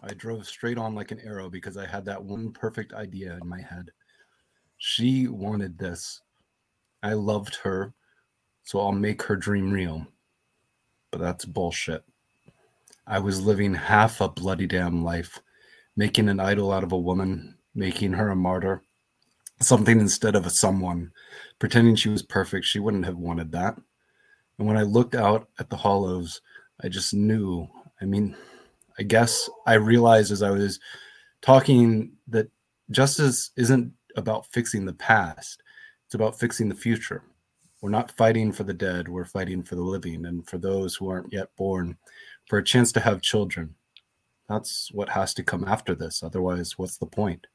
I 0.03 0.13
drove 0.13 0.47
straight 0.47 0.77
on 0.77 0.95
like 0.95 1.11
an 1.11 1.21
arrow 1.23 1.49
because 1.49 1.77
I 1.77 1.85
had 1.85 2.05
that 2.05 2.23
one 2.23 2.51
perfect 2.51 2.93
idea 2.93 3.37
in 3.41 3.47
my 3.47 3.61
head. 3.61 3.91
She 4.77 5.27
wanted 5.27 5.77
this. 5.77 6.21
I 7.03 7.13
loved 7.13 7.55
her 7.57 7.93
so 8.71 8.79
I'll 8.79 8.93
make 8.93 9.21
her 9.23 9.35
dream 9.35 9.69
real. 9.69 10.07
But 11.11 11.19
that's 11.19 11.43
bullshit. 11.43 12.05
I 13.05 13.19
was 13.19 13.41
living 13.41 13.73
half 13.73 14.21
a 14.21 14.29
bloody 14.29 14.65
damn 14.65 15.03
life, 15.03 15.41
making 15.97 16.29
an 16.29 16.39
idol 16.39 16.71
out 16.71 16.85
of 16.85 16.93
a 16.93 16.97
woman, 16.97 17.57
making 17.75 18.13
her 18.13 18.29
a 18.29 18.35
martyr, 18.37 18.81
something 19.59 19.99
instead 19.99 20.37
of 20.37 20.45
a 20.45 20.49
someone, 20.49 21.11
pretending 21.59 21.97
she 21.97 22.07
was 22.07 22.23
perfect. 22.23 22.65
She 22.65 22.79
wouldn't 22.79 23.03
have 23.03 23.17
wanted 23.17 23.51
that. 23.51 23.75
And 24.57 24.65
when 24.65 24.77
I 24.77 24.83
looked 24.83 25.15
out 25.15 25.49
at 25.59 25.69
the 25.69 25.75
hollows, 25.75 26.39
I 26.81 26.87
just 26.87 27.13
knew. 27.13 27.67
I 28.01 28.05
mean, 28.05 28.37
I 28.97 29.03
guess 29.03 29.49
I 29.65 29.73
realized 29.73 30.31
as 30.31 30.41
I 30.41 30.49
was 30.49 30.79
talking 31.41 32.13
that 32.29 32.49
justice 32.89 33.51
isn't 33.57 33.91
about 34.15 34.45
fixing 34.45 34.85
the 34.85 34.93
past, 34.93 35.61
it's 36.05 36.15
about 36.15 36.39
fixing 36.39 36.69
the 36.69 36.75
future. 36.75 37.21
We're 37.81 37.89
not 37.89 38.15
fighting 38.15 38.51
for 38.51 38.63
the 38.63 38.73
dead, 38.73 39.07
we're 39.07 39.25
fighting 39.25 39.63
for 39.63 39.75
the 39.75 39.81
living 39.81 40.25
and 40.25 40.47
for 40.47 40.59
those 40.59 40.95
who 40.95 41.09
aren't 41.09 41.33
yet 41.33 41.49
born, 41.57 41.97
for 42.47 42.59
a 42.59 42.63
chance 42.63 42.91
to 42.91 42.99
have 42.99 43.21
children. 43.21 43.75
That's 44.47 44.91
what 44.91 45.09
has 45.09 45.33
to 45.35 45.43
come 45.43 45.63
after 45.67 45.95
this. 45.95 46.21
Otherwise, 46.21 46.77
what's 46.77 46.97
the 46.97 47.05
point? 47.07 47.47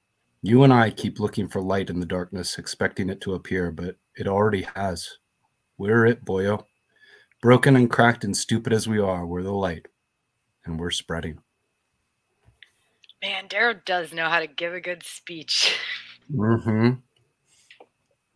You 0.43 0.65
and 0.65 0.73
I 0.73 0.91
keep 0.91 1.21
looking 1.21 1.49
for 1.49 1.61
light 1.61 1.91
in 1.91 2.01
the 2.01 2.07
darkness, 2.07 2.59
expecting 2.59 3.09
it 3.09 3.21
to 3.23 3.35
appear, 3.35 3.71
but 3.71 3.97
it 4.17 4.27
already 4.27 4.63
has. 4.75 5.19
We're 5.79 6.07
it, 6.07 6.25
boyo. 6.25 6.65
Broken 7.43 7.77
and 7.77 7.91
cracked 7.91 8.25
and 8.25 8.37
stupid 8.37 8.73
as 8.73 8.89
we 8.89 8.99
are, 8.99 9.27
we're 9.27 9.43
the 9.43 9.53
light, 9.53 9.87
and 10.65 10.81
we're 10.81 10.91
spreading. 10.91 11.39
Man, 13.23 13.47
Darrow 13.49 13.75
does 13.85 14.13
know 14.13 14.29
how 14.29 14.41
to 14.41 14.47
give 14.47 14.75
a 14.75 14.81
good 14.81 15.03
speech. 15.03 15.79
Mm-hmm. 16.35 16.95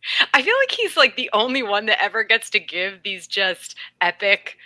I 0.33 0.41
feel 0.41 0.55
like 0.61 0.71
he's 0.71 0.97
like 0.97 1.15
the 1.15 1.29
only 1.33 1.63
one 1.63 1.85
that 1.87 2.01
ever 2.01 2.23
gets 2.23 2.49
to 2.51 2.59
give 2.59 3.03
these 3.03 3.27
just 3.27 3.75
epic 3.99 4.57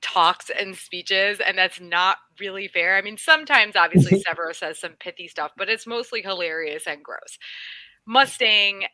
talks 0.00 0.50
and 0.50 0.76
speeches, 0.76 1.40
and 1.46 1.56
that's 1.56 1.80
not 1.80 2.18
really 2.38 2.68
fair. 2.68 2.96
I 2.96 3.02
mean, 3.02 3.18
sometimes 3.18 3.76
obviously 3.76 4.18
mm-hmm. 4.18 4.40
Sevro 4.40 4.54
says 4.54 4.78
some 4.78 4.92
pithy 4.98 5.28
stuff, 5.28 5.52
but 5.56 5.68
it's 5.68 5.86
mostly 5.86 6.22
hilarious 6.22 6.86
and 6.86 7.02
gross. 7.02 7.38
Mustang, 8.06 8.84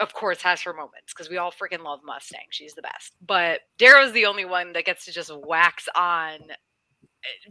of 0.00 0.12
course, 0.12 0.42
has 0.42 0.60
her 0.62 0.72
moments 0.72 1.12
because 1.12 1.30
we 1.30 1.36
all 1.36 1.52
freaking 1.52 1.84
love 1.84 2.00
Mustang. 2.04 2.46
She's 2.50 2.74
the 2.74 2.82
best. 2.82 3.14
But 3.24 3.60
Darrow's 3.78 4.12
the 4.12 4.26
only 4.26 4.44
one 4.44 4.72
that 4.72 4.84
gets 4.84 5.04
to 5.06 5.12
just 5.12 5.30
wax 5.34 5.88
on 5.96 6.40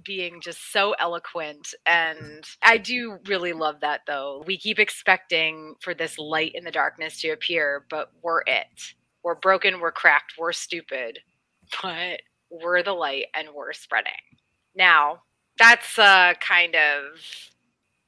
being 0.03 0.41
just 0.41 0.71
so 0.71 0.93
eloquent. 0.99 1.73
And 1.85 2.43
I 2.61 2.77
do 2.77 3.19
really 3.27 3.53
love 3.53 3.81
that, 3.81 4.01
though. 4.07 4.43
We 4.45 4.57
keep 4.57 4.79
expecting 4.79 5.75
for 5.81 5.93
this 5.93 6.17
light 6.17 6.53
in 6.55 6.63
the 6.63 6.71
darkness 6.71 7.21
to 7.21 7.29
appear, 7.29 7.85
but 7.89 8.11
we're 8.21 8.41
it. 8.45 8.93
We're 9.23 9.35
broken, 9.35 9.79
we're 9.79 9.91
cracked, 9.91 10.33
we're 10.37 10.53
stupid, 10.53 11.19
but 11.81 12.21
we're 12.49 12.83
the 12.83 12.93
light 12.93 13.25
and 13.33 13.49
we're 13.55 13.73
spreading. 13.73 14.11
Now, 14.75 15.21
that's 15.57 15.97
uh, 15.97 16.33
kind 16.39 16.75
of, 16.75 17.19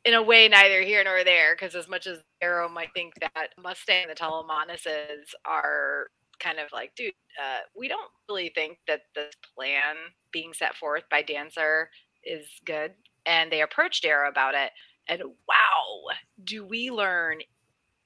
in 0.06 0.14
a 0.14 0.22
way, 0.22 0.48
neither 0.48 0.82
here 0.82 1.04
nor 1.04 1.24
there, 1.24 1.56
because 1.56 1.76
as 1.76 1.88
much 1.88 2.08
as 2.08 2.20
Arrow 2.42 2.70
might 2.70 2.90
think 2.94 3.14
that 3.20 3.50
Mustang 3.62 4.04
and 4.04 4.12
the 4.12 4.16
Telemanuses 4.16 5.34
are 5.46 6.08
kind 6.40 6.60
of 6.60 6.68
like, 6.72 6.94
dude, 6.96 7.14
uh, 7.42 7.60
we 7.76 7.88
don't 7.88 8.12
really 8.30 8.52
think 8.54 8.78
that 8.88 9.02
this 9.16 9.34
plan 9.56 9.96
being 10.38 10.54
set 10.54 10.76
forth 10.76 11.04
by 11.10 11.24
Dancer 11.24 11.90
is 12.24 12.46
good. 12.64 12.92
And 13.26 13.52
they 13.52 13.62
approached 13.62 14.04
Darrow 14.04 14.30
about 14.30 14.54
it. 14.54 14.70
And 15.08 15.22
wow, 15.48 16.16
do 16.44 16.64
we 16.64 16.92
learn 16.92 17.40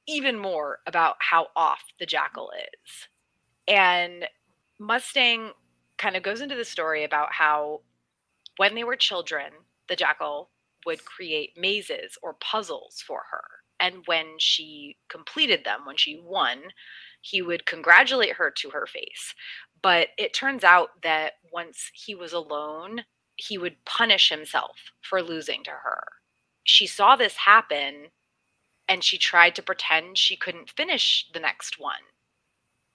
even 0.08 0.38
more 0.38 0.80
about 0.88 1.16
how 1.20 1.48
off 1.56 1.84
the 2.00 2.06
jackal 2.06 2.52
is. 2.58 3.08
And 3.68 4.28
Mustang 4.80 5.52
kind 5.98 6.16
of 6.16 6.24
goes 6.24 6.42
into 6.42 6.56
the 6.56 6.66
story 6.66 7.04
about 7.04 7.34
how 7.34 7.82
when 8.58 8.76
they 8.76 8.84
were 8.84 8.96
children, 8.96 9.52
the 9.90 9.96
jackal 9.96 10.50
would 10.86 11.04
create 11.06 11.52
mazes 11.58 12.18
or 12.24 12.34
puzzles 12.36 13.04
for 13.06 13.24
her. 13.30 13.44
And 13.80 14.04
when 14.06 14.36
she 14.38 14.98
completed 15.10 15.64
them, 15.64 15.82
when 15.86 15.98
she 15.98 16.20
won, 16.24 16.60
he 17.22 17.42
would 17.42 17.66
congratulate 17.66 18.34
her 18.34 18.52
to 18.52 18.70
her 18.72 18.88
face. 18.88 19.34
But 19.82 20.10
it 20.18 20.34
turns 20.34 20.64
out 20.64 21.02
that 21.04 21.34
once 21.52 21.92
he 21.94 22.14
was 22.14 22.34
alone, 22.34 23.06
he 23.36 23.58
would 23.58 23.84
punish 23.86 24.30
himself 24.30 24.78
for 25.02 25.22
losing 25.22 25.64
to 25.64 25.72
her. 25.72 26.04
She 26.64 26.86
saw 26.86 27.16
this 27.16 27.36
happen 27.38 28.08
and 28.88 29.04
she 29.04 29.18
tried 29.18 29.56
to 29.56 29.64
pretend 29.64 30.18
she 30.18 30.36
couldn't 30.36 30.70
finish 30.70 31.28
the 31.34 31.40
next 31.40 31.80
one. 31.80 32.02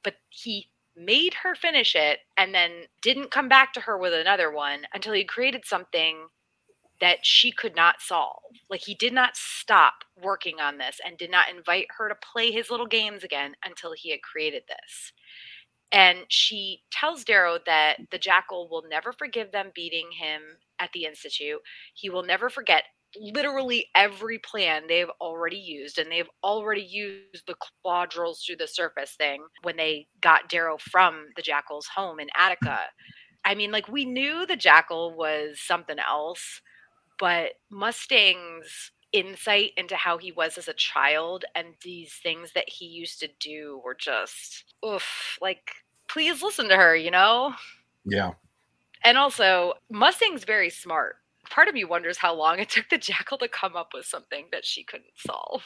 But 0.04 0.14
he 0.28 0.68
made 0.96 1.34
her 1.34 1.54
finish 1.54 1.94
it 1.94 2.20
and 2.36 2.54
then 2.54 2.84
didn't 3.02 3.30
come 3.30 3.48
back 3.48 3.72
to 3.72 3.80
her 3.80 3.98
with 3.98 4.12
another 4.12 4.50
one 4.50 4.86
until 4.94 5.12
he 5.12 5.24
created 5.24 5.64
something 5.64 6.28
that 7.00 7.18
she 7.26 7.52
could 7.52 7.76
not 7.76 8.00
solve. 8.00 8.42
Like 8.70 8.80
he 8.82 8.94
did 8.94 9.12
not 9.12 9.36
stop 9.36 10.04
working 10.22 10.60
on 10.60 10.78
this 10.78 10.98
and 11.04 11.18
did 11.18 11.30
not 11.30 11.50
invite 11.50 11.88
her 11.98 12.08
to 12.08 12.14
play 12.14 12.50
his 12.50 12.70
little 12.70 12.86
games 12.86 13.22
again 13.22 13.54
until 13.64 13.92
he 13.94 14.10
had 14.10 14.22
created 14.22 14.62
this. 14.68 15.12
And 15.92 16.20
she 16.28 16.82
tells 16.90 17.24
Darrow 17.24 17.58
that 17.66 17.96
the 18.10 18.18
jackal 18.18 18.68
will 18.68 18.84
never 18.88 19.12
forgive 19.12 19.52
them 19.52 19.70
beating 19.74 20.08
him 20.18 20.42
at 20.80 20.90
the 20.92 21.04
Institute. 21.04 21.60
He 21.94 22.10
will 22.10 22.24
never 22.24 22.50
forget 22.50 22.84
literally 23.18 23.86
every 23.94 24.38
plan 24.38 24.82
they've 24.88 25.10
already 25.20 25.56
used, 25.56 25.98
and 25.98 26.10
they've 26.10 26.28
already 26.42 26.82
used 26.82 27.46
the 27.46 27.54
claw 27.82 28.04
drills 28.06 28.42
through 28.42 28.56
the 28.56 28.66
surface 28.66 29.14
thing 29.16 29.44
when 29.62 29.76
they 29.76 30.06
got 30.20 30.48
Darrow 30.48 30.76
from 30.78 31.26
the 31.36 31.42
jackal's 31.42 31.86
home 31.86 32.20
in 32.20 32.28
Attica. 32.36 32.66
Mm. 32.66 32.86
I 33.44 33.54
mean, 33.54 33.70
like 33.70 33.88
we 33.88 34.04
knew 34.04 34.44
the 34.44 34.56
jackal 34.56 35.14
was 35.16 35.60
something 35.60 35.98
else, 35.98 36.60
but 37.18 37.52
Mustang's 37.70 38.90
insight 39.16 39.72
into 39.76 39.96
how 39.96 40.18
he 40.18 40.30
was 40.32 40.58
as 40.58 40.68
a 40.68 40.74
child 40.74 41.44
and 41.54 41.68
these 41.82 42.12
things 42.14 42.52
that 42.52 42.68
he 42.68 42.84
used 42.84 43.18
to 43.20 43.28
do 43.40 43.80
were 43.84 43.94
just 43.94 44.74
oof 44.84 45.38
like 45.40 45.70
please 46.08 46.42
listen 46.42 46.68
to 46.68 46.76
her 46.76 46.94
you 46.94 47.10
know 47.10 47.54
Yeah. 48.04 48.32
and 49.04 49.16
also 49.16 49.74
mustang's 49.90 50.44
very 50.44 50.68
smart 50.70 51.16
part 51.48 51.68
of 51.68 51.74
me 51.74 51.84
wonders 51.84 52.18
how 52.18 52.34
long 52.34 52.58
it 52.58 52.68
took 52.74 52.88
the 52.90 52.98
jackal 52.98 53.38
to 53.38 53.48
come 53.48 53.74
up 53.76 53.90
with 53.94 54.04
something 54.06 54.46
that 54.52 54.64
she 54.64 54.84
couldn't 54.84 55.16
solve 55.16 55.62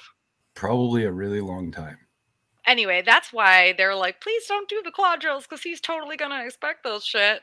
Probably 0.55 1.05
a 1.05 1.13
really 1.13 1.41
long 1.41 1.73
time. 1.73 1.99
anyway 2.67 3.03
that's 3.05 3.33
why 3.33 3.73
they're 3.77 3.95
like 3.97 4.21
please 4.21 4.47
don't 4.47 4.69
do 4.69 4.81
the 4.85 4.91
claw 4.93 5.17
drills 5.17 5.45
because 5.45 5.63
he's 5.63 5.81
totally 5.81 6.17
gonna 6.17 6.45
expect 6.45 6.85
those 6.85 7.05
shit 7.05 7.41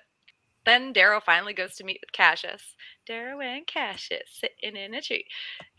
then 0.67 0.93
Darrow 0.93 1.21
finally 1.21 1.53
goes 1.53 1.75
to 1.75 1.83
meet 1.83 1.99
with 2.01 2.11
Cassius. 2.11 2.75
Darrow 3.05 3.39
and 3.39 3.65
Cassius 3.65 4.29
sitting 4.29 4.75
in 4.75 4.93
a 4.93 5.01
tree. 5.01 5.25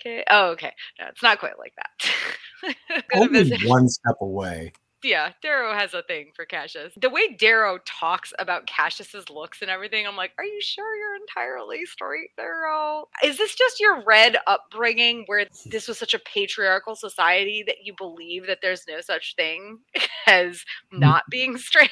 Okay. 0.00 0.24
Oh, 0.30 0.50
okay. 0.52 0.72
No, 0.98 1.06
it's 1.08 1.22
not 1.22 1.38
quite 1.38 1.58
like 1.58 1.74
that. 1.76 2.74
Only 3.14 3.52
one 3.66 3.88
step 3.88 4.16
away. 4.20 4.72
yeah, 5.04 5.32
Darrow 5.42 5.74
has 5.74 5.94
a 5.94 6.02
thing 6.02 6.32
for 6.34 6.44
Cassius. 6.44 6.92
The 7.00 7.10
way 7.10 7.34
Darrow 7.38 7.78
talks 7.84 8.32
about 8.38 8.66
Cassius's 8.66 9.30
looks 9.30 9.62
and 9.62 9.70
everything, 9.70 10.06
I'm 10.06 10.16
like, 10.16 10.32
are 10.38 10.44
you 10.44 10.60
sure 10.60 10.96
you're 10.96 11.16
entirely 11.16 11.84
straight, 11.84 12.30
Darrow? 12.36 13.08
Is 13.22 13.38
this 13.38 13.54
just 13.54 13.78
your 13.80 14.02
red 14.04 14.38
upbringing 14.46 15.24
where 15.26 15.46
this 15.66 15.86
was 15.86 15.98
such 15.98 16.14
a 16.14 16.18
patriarchal 16.20 16.96
society 16.96 17.62
that 17.66 17.84
you 17.84 17.94
believe 17.96 18.46
that 18.46 18.58
there's 18.62 18.86
no 18.88 19.00
such 19.00 19.34
thing 19.36 19.80
as 20.26 20.64
mm. 20.92 20.98
not 20.98 21.24
being 21.30 21.56
straight? 21.58 21.90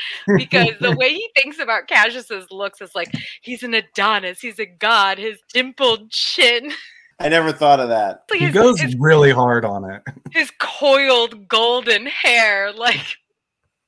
because 0.36 0.70
the 0.80 0.94
way 0.96 1.12
he 1.14 1.30
thinks 1.36 1.58
about 1.58 1.88
Cassius's 1.88 2.46
looks 2.50 2.80
is 2.80 2.94
like 2.94 3.12
he's 3.42 3.62
an 3.62 3.74
Adonis, 3.74 4.40
he's 4.40 4.58
a 4.58 4.66
god, 4.66 5.18
his 5.18 5.38
dimpled 5.52 6.10
chin, 6.10 6.72
I 7.20 7.28
never 7.30 7.50
thought 7.52 7.80
of 7.80 7.88
that. 7.88 8.24
like 8.30 8.40
he 8.40 8.44
his, 8.46 8.54
goes 8.54 8.78
his, 8.80 8.94
really 8.98 9.30
hard 9.32 9.64
on 9.64 9.90
it. 9.90 10.02
his 10.32 10.50
coiled 10.58 11.48
golden 11.48 12.06
hair. 12.06 12.72
Like, 12.76 13.00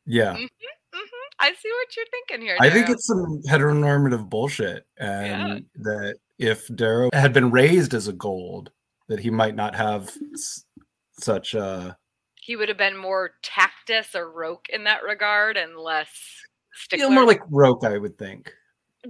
Yeah. 0.07 0.35
mhm, 0.35 0.49
I 1.39 1.49
see 1.53 1.69
what 1.71 1.97
you're 1.97 2.07
thinking 2.11 2.47
here. 2.47 2.57
I 2.59 2.71
think 2.71 2.89
it's 2.89 3.07
some 3.07 3.43
heteronormative 3.49 4.29
bullshit, 4.31 4.87
and 4.97 5.67
that 5.77 6.17
if 6.39 6.67
Darrow 6.75 7.11
had 7.13 7.33
been 7.35 7.51
raised 7.51 7.93
as 7.95 8.09
a 8.09 8.13
gold, 8.15 8.71
that 9.09 9.21
he 9.21 9.31
might 9.31 9.55
not 9.55 9.75
have 9.77 10.11
s- 10.35 10.65
such 11.21 11.55
uh 11.55 11.93
he 12.49 12.57
would 12.57 12.71
have 12.71 12.79
been 12.79 12.97
more 12.97 13.33
tactus 13.43 14.15
or 14.15 14.31
Roque 14.33 14.71
in 14.71 14.85
that 14.85 15.03
regard 15.03 15.59
and 15.59 15.77
less 15.77 16.09
stickler. 16.73 17.05
feel 17.09 17.11
more 17.15 17.27
like 17.27 17.43
Roque, 17.51 17.85
I 17.85 17.99
would 17.99 18.17
think. 18.17 18.51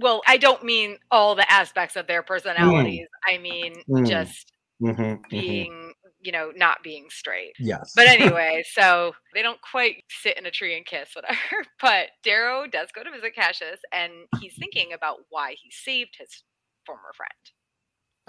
well, 0.01 0.21
I 0.27 0.35
don't 0.35 0.61
mean 0.61 0.97
all 1.09 1.35
the 1.35 1.49
aspects 1.49 1.95
of 1.95 2.05
their 2.05 2.21
personalities. 2.21 3.07
I 3.25 3.37
mean 3.37 3.81
Mm. 3.89 4.05
just 4.09 4.51
Mhm, 4.81 5.21
mhm. 5.21 5.29
being, 5.29 5.93
you 6.19 6.33
know, 6.33 6.51
not 6.53 6.83
being 6.83 7.09
straight. 7.09 7.53
Yes. 7.59 7.93
But 7.95 8.07
anyway, 8.35 8.61
so 8.73 9.15
they 9.33 9.41
don't 9.41 9.61
quite 9.61 10.03
sit 10.09 10.37
in 10.37 10.45
a 10.45 10.51
tree 10.51 10.75
and 10.75 10.85
kiss, 10.85 11.15
whatever. 11.15 11.37
But 11.81 12.09
Darrow 12.23 12.67
does 12.67 12.91
go 12.91 13.03
to 13.05 13.09
visit 13.11 13.33
Cassius, 13.35 13.79
and 13.93 14.11
he's 14.41 14.55
thinking 14.59 14.91
about 14.91 15.19
why 15.29 15.55
he 15.61 15.71
saved 15.71 16.17
his 16.19 16.43
former 16.85 17.13
friend. 17.15 17.31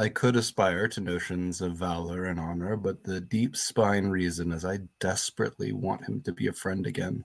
I 0.01 0.09
could 0.09 0.35
aspire 0.35 0.89
to 0.89 1.01
notions 1.03 1.61
of 1.61 1.77
valor 1.77 2.25
and 2.25 2.41
honor, 2.41 2.75
but 2.75 3.05
the 3.05 3.21
deep 3.21 3.55
spine 3.55 4.07
reason 4.07 4.51
is 4.51 4.65
I 4.65 4.79
desperately 4.99 5.73
want 5.73 6.07
him 6.07 6.23
to 6.23 6.33
be 6.33 6.47
a 6.47 6.55
friend 6.55 6.87
again. 6.87 7.23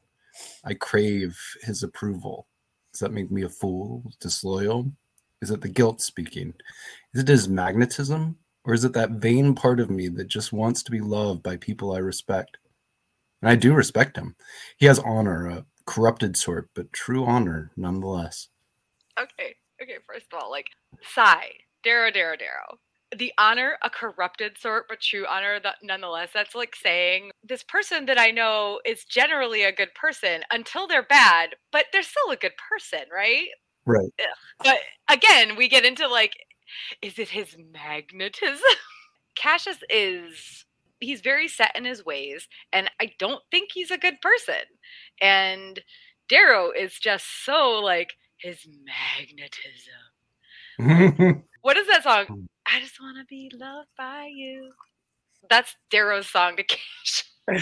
I 0.65 0.73
crave 0.73 1.39
his 1.61 1.83
approval. 1.83 2.47
Does 2.91 2.99
that 2.99 3.13
make 3.13 3.31
me 3.31 3.43
a 3.43 3.49
fool, 3.49 4.11
disloyal? 4.19 4.91
Is 5.41 5.51
it 5.51 5.61
the 5.61 5.69
guilt 5.69 6.01
speaking? 6.01 6.53
Is 7.13 7.21
it 7.21 7.29
his 7.29 7.47
magnetism? 7.47 8.35
Or 8.65 8.73
is 8.73 8.83
it 8.83 8.91
that 8.91 9.11
vain 9.11 9.55
part 9.55 9.79
of 9.79 9.89
me 9.89 10.09
that 10.09 10.27
just 10.27 10.51
wants 10.51 10.83
to 10.83 10.91
be 10.91 10.99
loved 10.99 11.43
by 11.43 11.55
people 11.55 11.93
I 11.93 11.99
respect? 11.99 12.57
And 13.41 13.49
I 13.49 13.55
do 13.55 13.73
respect 13.73 14.17
him. 14.17 14.35
He 14.75 14.85
has 14.87 14.99
honor, 14.99 15.47
a 15.47 15.65
corrupted 15.85 16.35
sort, 16.35 16.69
but 16.73 16.91
true 16.91 17.23
honor 17.23 17.71
nonetheless. 17.77 18.49
Okay, 19.17 19.55
okay, 19.81 19.99
first 20.05 20.25
of 20.29 20.43
all, 20.43 20.51
like, 20.51 20.67
sigh, 21.13 21.51
Darrow, 21.85 22.11
Darrow, 22.11 22.35
Darrow. 22.35 22.79
The 23.15 23.31
honor, 23.37 23.77
a 23.83 23.89
corrupted 23.89 24.57
sort, 24.57 24.87
but 24.89 24.99
true 24.99 25.25
honor 25.29 25.59
that 25.61 25.75
nonetheless. 25.81 26.31
That's 26.33 26.55
like 26.55 26.75
saying 26.75 27.31
this 27.47 27.63
person 27.63 28.07
that 28.07 28.19
I 28.19 28.31
know 28.31 28.81
is 28.85 29.05
generally 29.05 29.63
a 29.63 29.71
good 29.71 29.93
person 29.93 30.41
until 30.51 30.87
they're 30.87 31.03
bad, 31.03 31.55
but 31.71 31.85
they're 31.93 32.03
still 32.03 32.31
a 32.31 32.35
good 32.35 32.53
person, 32.69 33.01
right? 33.13 33.47
Right. 33.85 34.11
But 34.63 34.79
again, 35.07 35.55
we 35.55 35.69
get 35.69 35.85
into 35.85 36.07
like, 36.07 36.33
is 37.01 37.19
it 37.19 37.29
his 37.29 37.55
magnetism? 37.71 38.59
Cassius 39.35 39.77
is 39.89 40.65
he's 40.99 41.21
very 41.21 41.47
set 41.47 41.75
in 41.75 41.85
his 41.85 42.03
ways, 42.05 42.47
and 42.73 42.89
I 42.99 43.11
don't 43.19 43.43
think 43.51 43.69
he's 43.71 43.91
a 43.91 43.97
good 43.97 44.19
person. 44.21 44.63
And 45.21 45.79
Darrow 46.27 46.71
is 46.71 46.97
just 46.99 47.45
so 47.45 47.79
like 47.83 48.13
his 48.37 48.65
magnetism. 49.19 49.93
What 51.65 51.77
is 51.77 51.87
that 51.87 52.03
song? 52.03 52.25
Hmm. 52.27 52.45
I 52.67 52.79
just 52.79 53.01
want 53.01 53.17
to 53.17 53.25
be 53.27 53.49
loved 53.51 53.87
by 53.97 54.29
you. 54.31 54.69
That's 55.49 55.75
Darrow's 55.89 56.27
song 56.27 56.57
to 56.57 56.63
Cash. 56.67 57.23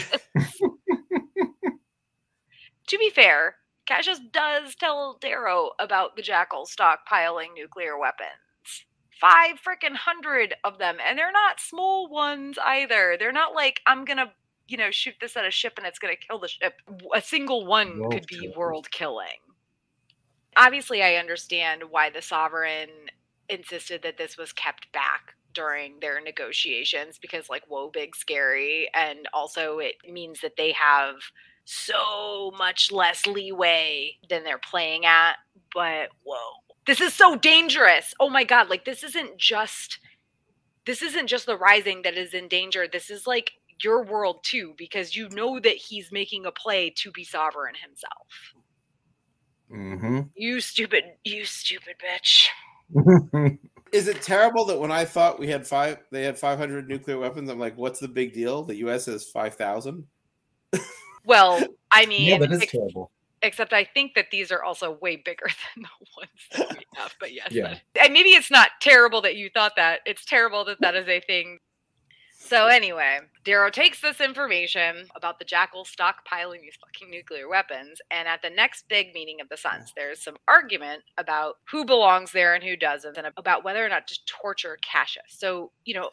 to 2.88 2.98
be 2.98 3.10
fair, 3.10 3.56
Cassius 3.86 4.20
does 4.20 4.76
tell 4.76 5.18
Darrow 5.22 5.70
about 5.80 6.18
the 6.18 6.22
Jackal 6.22 6.66
stockpiling 6.66 7.54
nuclear 7.56 7.98
weapons. 7.98 8.84
Five 9.22 9.62
freaking 9.66 9.96
hundred 9.96 10.54
of 10.66 10.80
them, 10.80 10.98
and 11.08 11.18
they're 11.18 11.32
not 11.32 11.62
small 11.62 12.10
ones 12.10 12.58
either. 12.62 13.16
They're 13.18 13.32
not 13.32 13.56
like 13.56 13.80
I'm 13.88 14.04
gonna, 14.04 14.34
you 14.68 14.76
know, 14.76 14.92
shoot 14.92 15.16
this 15.22 15.38
at 15.38 15.46
a 15.46 15.52
ship 15.52 15.76
and 15.78 15.88
it's 15.88 16.00
gonna 16.00 16.18
kill 16.18 16.40
the 16.40 16.50
ship. 16.50 16.74
A 17.16 17.22
single 17.22 17.66
one 17.66 18.00
World 18.00 18.12
could 18.12 18.28
be 18.28 18.40
killing. 18.40 18.58
world 18.58 18.92
killing. 18.92 19.40
Obviously, 20.58 21.02
I 21.02 21.16
understand 21.16 21.84
why 21.90 22.10
the 22.10 22.22
sovereign 22.22 22.90
insisted 23.54 24.02
that 24.04 24.18
this 24.18 24.38
was 24.38 24.52
kept 24.52 24.92
back 24.92 25.36
during 25.54 26.00
their 26.00 26.20
negotiations 26.20 27.20
because 27.22 27.50
like 27.50 27.64
whoa 27.68 27.90
big 27.90 28.16
scary. 28.16 28.90
And 28.94 29.28
also 29.34 29.80
it 29.80 29.96
means 30.10 30.42
that 30.42 30.58
they 30.58 30.72
have 30.74 31.16
so 31.66 32.52
much 32.58 32.92
less 32.92 33.26
leeway 33.26 34.18
than 34.30 34.44
they're 34.44 34.58
playing 34.58 35.06
at. 35.06 35.36
But 35.74 36.10
whoa. 36.24 36.38
This 36.86 37.00
is 37.00 37.14
so 37.14 37.36
dangerous. 37.36 38.14
Oh 38.20 38.30
my 38.30 38.44
god 38.44 38.70
like 38.70 38.86
this 38.86 39.04
isn't 39.04 39.38
just 39.38 40.00
this 40.86 41.02
isn't 41.02 41.28
just 41.28 41.46
the 41.46 41.58
rising 41.58 42.02
that 42.02 42.18
is 42.18 42.34
in 42.34 42.48
danger. 42.48 42.88
This 42.92 43.10
is 43.10 43.26
like 43.26 43.52
your 43.82 44.04
world 44.04 44.44
too 44.44 44.74
because 44.78 45.16
you 45.16 45.30
know 45.30 45.60
that 45.60 45.76
he's 45.76 46.12
making 46.12 46.46
a 46.46 46.52
play 46.52 46.90
to 46.98 47.12
be 47.12 47.24
sovereign 47.24 47.76
himself. 47.76 48.28
Hmm 49.70 50.22
you 50.36 50.60
stupid 50.60 51.04
you 51.24 51.46
stupid 51.46 51.96
bitch 52.04 52.48
Is 53.92 54.08
it 54.08 54.22
terrible 54.24 54.66
that 54.66 54.80
when 54.80 54.92
I 54.92 55.06
thought 55.06 55.40
we 55.40 55.48
had 55.48 55.68
five, 55.68 56.00
they 56.12 56.24
had 56.24 56.38
500 56.38 56.88
nuclear 56.90 57.20
weapons? 57.20 57.50
I'm 57.50 57.60
like, 57.60 57.78
what's 57.78 58.00
the 58.00 58.08
big 58.08 58.34
deal? 58.34 58.64
The 58.64 58.76
U.S. 58.78 59.06
has 59.06 59.26
5,000. 59.30 60.06
well 61.26 61.62
i 61.92 62.06
mean 62.08 62.24
yeah, 62.28 62.38
that 62.40 62.52
is 62.52 62.62
ex- 62.64 62.72
terrible. 62.72 63.12
except 63.44 63.72
I 63.72 63.84
think 63.86 64.14
that 64.16 64.26
these 64.32 64.52
are 64.52 64.64
also 64.64 64.98
way 65.02 65.16
bigger 65.16 65.46
than 65.76 65.84
the 65.84 66.08
ones 66.18 66.30
that 66.70 66.78
we 66.78 66.84
have. 66.96 67.14
But 67.20 67.34
yes, 67.34 67.50
Yeah. 67.52 67.76
that- 67.94 68.06
and 68.06 68.14
maybe 68.14 68.30
it's 68.30 68.50
not 68.52 68.72
terrible 68.82 69.22
that 69.22 69.36
you 69.36 69.50
thought 69.54 69.74
that. 69.78 70.00
It's 70.08 70.26
terrible 70.26 70.66
that 70.66 70.82
that 70.82 70.96
is 70.96 71.08
a 71.08 71.22
thing. 71.22 71.60
So 72.54 72.68
anyway, 72.68 73.18
Darrow 73.44 73.72
takes 73.72 74.00
this 74.00 74.22
information 74.22 75.08
about 75.16 75.40
the 75.40 75.46
Jackal 75.46 75.86
stockpiling 75.86 76.62
these 76.62 76.78
fucking 76.80 77.10
nuclear 77.10 77.50
weapons, 77.50 78.00
and 78.12 78.28
at 78.28 78.44
the 78.44 78.52
next 78.52 78.88
big 78.88 79.12
meeting 79.12 79.42
of 79.42 79.50
the 79.50 79.58
Sons, 79.58 79.92
there's 79.96 80.24
some 80.24 80.38
argument 80.48 81.02
about 81.18 81.56
who 81.72 81.84
belongs 81.84 82.32
there 82.32 82.54
and 82.54 82.64
who 82.64 82.76
doesn't, 82.78 83.18
and 83.18 83.26
about 83.38 83.64
whether 83.64 83.84
or 83.84 83.90
not 83.90 84.06
to 84.06 84.20
torture 84.28 84.78
Cassius. 84.84 85.24
So 85.30 85.72
you 85.84 85.96
know, 85.96 86.12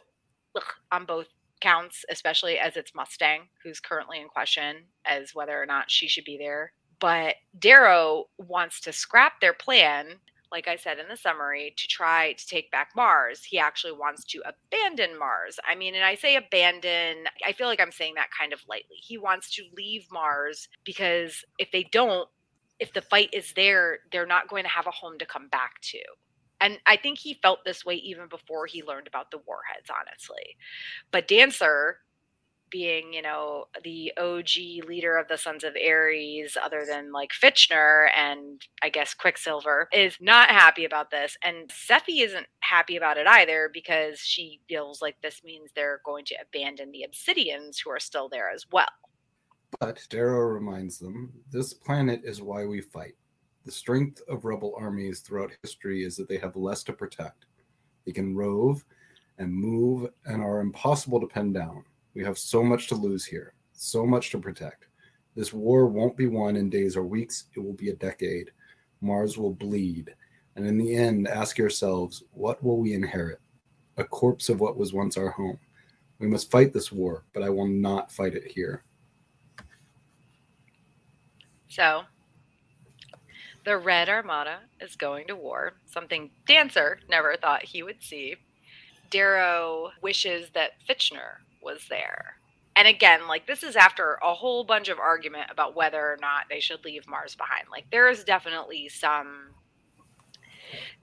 look, 0.55 0.65
I'm 0.91 1.05
both 1.05 1.27
counts, 1.59 2.03
especially 2.09 2.57
as 2.57 2.75
it's 2.75 2.95
Mustang, 2.95 3.41
who's 3.63 3.79
currently 3.79 4.19
in 4.19 4.27
question 4.27 4.77
as 5.05 5.35
whether 5.35 5.61
or 5.61 5.67
not 5.67 5.91
she 5.91 6.07
should 6.07 6.25
be 6.25 6.39
there. 6.39 6.73
But 6.99 7.35
Darrow 7.59 8.29
wants 8.39 8.81
to 8.81 8.93
scrap 8.93 9.41
their 9.41 9.53
plan, 9.53 10.15
like 10.51 10.67
I 10.67 10.75
said 10.75 10.99
in 10.99 11.07
the 11.07 11.17
summary, 11.17 11.73
to 11.77 11.87
try 11.87 12.33
to 12.33 12.47
take 12.47 12.71
back 12.71 12.89
Mars. 12.95 13.43
He 13.43 13.57
actually 13.59 13.93
wants 13.93 14.23
to 14.25 14.41
abandon 14.45 15.17
Mars. 15.17 15.59
I 15.67 15.75
mean, 15.75 15.95
and 15.95 16.03
I 16.03 16.15
say 16.15 16.35
abandon, 16.35 17.25
I 17.45 17.53
feel 17.53 17.67
like 17.67 17.79
I'm 17.79 17.91
saying 17.91 18.15
that 18.15 18.29
kind 18.37 18.53
of 18.53 18.61
lightly. 18.67 18.97
He 18.97 19.17
wants 19.17 19.53
to 19.55 19.63
leave 19.75 20.07
Mars 20.11 20.67
because 20.83 21.43
if 21.57 21.71
they 21.71 21.83
don't, 21.83 22.27
if 22.79 22.93
the 22.93 23.01
fight 23.01 23.29
is 23.33 23.53
there, 23.55 23.99
they're 24.11 24.25
not 24.25 24.49
going 24.49 24.63
to 24.63 24.69
have 24.69 24.87
a 24.87 24.91
home 24.91 25.19
to 25.19 25.25
come 25.25 25.47
back 25.47 25.79
to. 25.81 25.99
And 26.59 26.79
I 26.85 26.95
think 26.95 27.17
he 27.17 27.39
felt 27.41 27.65
this 27.65 27.83
way 27.85 27.95
even 27.95 28.27
before 28.27 28.67
he 28.67 28.83
learned 28.83 29.07
about 29.07 29.31
the 29.31 29.39
warheads, 29.47 29.89
honestly. 29.89 30.55
But 31.11 31.27
Dancer, 31.27 31.97
being, 32.71 33.13
you 33.13 33.21
know, 33.21 33.65
the 33.83 34.11
OG 34.17 34.87
leader 34.87 35.17
of 35.17 35.27
the 35.27 35.37
Sons 35.37 35.63
of 35.63 35.75
Ares, 35.75 36.57
other 36.61 36.85
than 36.87 37.11
like 37.11 37.31
Fitchner 37.31 38.07
and 38.15 38.61
I 38.81 38.89
guess 38.89 39.13
Quicksilver, 39.13 39.89
is 39.93 40.17
not 40.19 40.49
happy 40.49 40.85
about 40.85 41.11
this. 41.11 41.37
And 41.43 41.69
Sefi 41.69 42.23
isn't 42.23 42.47
happy 42.61 42.95
about 42.95 43.17
it 43.17 43.27
either 43.27 43.69
because 43.71 44.19
she 44.19 44.61
feels 44.67 45.01
like 45.01 45.17
this 45.21 45.43
means 45.43 45.69
they're 45.75 46.01
going 46.05 46.25
to 46.25 46.35
abandon 46.41 46.91
the 46.91 47.05
Obsidians 47.07 47.77
who 47.83 47.91
are 47.91 47.99
still 47.99 48.29
there 48.29 48.49
as 48.49 48.65
well. 48.71 48.87
But 49.79 50.05
Darrow 50.09 50.47
reminds 50.47 50.97
them 50.97 51.31
this 51.51 51.73
planet 51.73 52.21
is 52.23 52.41
why 52.41 52.65
we 52.65 52.81
fight. 52.81 53.15
The 53.65 53.71
strength 53.71 54.21
of 54.27 54.45
rebel 54.45 54.73
armies 54.77 55.19
throughout 55.19 55.51
history 55.61 56.03
is 56.03 56.15
that 56.17 56.27
they 56.27 56.37
have 56.37 56.55
less 56.55 56.83
to 56.83 56.93
protect. 56.93 57.45
They 58.05 58.11
can 58.11 58.35
rove 58.35 58.83
and 59.37 59.53
move 59.53 60.09
and 60.25 60.41
are 60.41 60.59
impossible 60.59 61.19
to 61.19 61.27
pin 61.27 61.53
down. 61.53 61.83
We 62.13 62.23
have 62.23 62.37
so 62.37 62.63
much 62.63 62.87
to 62.87 62.95
lose 62.95 63.25
here, 63.25 63.53
so 63.73 64.05
much 64.05 64.31
to 64.31 64.39
protect. 64.39 64.87
This 65.35 65.53
war 65.53 65.87
won't 65.87 66.17
be 66.17 66.27
won 66.27 66.55
in 66.57 66.69
days 66.69 66.97
or 66.97 67.03
weeks, 67.03 67.45
it 67.55 67.59
will 67.59 67.73
be 67.73 67.89
a 67.89 67.95
decade. 67.95 68.51
Mars 68.99 69.37
will 69.37 69.53
bleed. 69.53 70.13
And 70.55 70.67
in 70.67 70.77
the 70.77 70.93
end, 70.95 71.27
ask 71.27 71.57
yourselves 71.57 72.23
what 72.31 72.61
will 72.63 72.77
we 72.77 72.93
inherit? 72.93 73.39
A 73.97 74.03
corpse 74.03 74.49
of 74.49 74.59
what 74.59 74.77
was 74.77 74.93
once 74.93 75.17
our 75.17 75.29
home. 75.29 75.57
We 76.19 76.27
must 76.27 76.51
fight 76.51 76.73
this 76.73 76.91
war, 76.91 77.23
but 77.33 77.43
I 77.43 77.49
will 77.49 77.67
not 77.67 78.11
fight 78.11 78.35
it 78.35 78.51
here. 78.51 78.83
So, 81.67 82.03
the 83.63 83.77
Red 83.77 84.09
Armada 84.09 84.59
is 84.81 84.95
going 84.95 85.27
to 85.27 85.35
war, 85.35 85.73
something 85.85 86.29
Dancer 86.45 86.99
never 87.09 87.37
thought 87.37 87.63
he 87.63 87.83
would 87.83 88.03
see. 88.03 88.35
Darrow 89.09 89.91
wishes 90.01 90.49
that 90.53 90.71
Fitchner 90.87 91.37
was 91.61 91.85
there. 91.89 92.35
And 92.75 92.87
again, 92.87 93.27
like 93.27 93.47
this 93.47 93.63
is 93.63 93.75
after 93.75 94.17
a 94.23 94.33
whole 94.33 94.63
bunch 94.63 94.89
of 94.89 94.99
argument 94.99 95.49
about 95.51 95.75
whether 95.75 95.99
or 95.99 96.17
not 96.21 96.45
they 96.49 96.59
should 96.59 96.83
leave 96.85 97.07
Mars 97.07 97.35
behind. 97.35 97.65
Like 97.69 97.85
there 97.91 98.09
is 98.09 98.23
definitely 98.23 98.89
some 98.89 99.51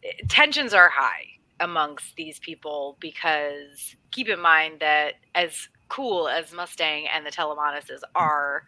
eh, 0.04 0.12
tensions 0.28 0.72
are 0.72 0.88
high 0.88 1.24
amongst 1.60 2.16
these 2.16 2.38
people 2.38 2.96
because 3.00 3.96
keep 4.10 4.28
in 4.28 4.40
mind 4.40 4.80
that 4.80 5.14
as 5.34 5.68
cool 5.88 6.28
as 6.28 6.52
Mustang 6.52 7.06
and 7.08 7.26
the 7.26 7.30
Telemanuses 7.30 8.00
are, 8.14 8.64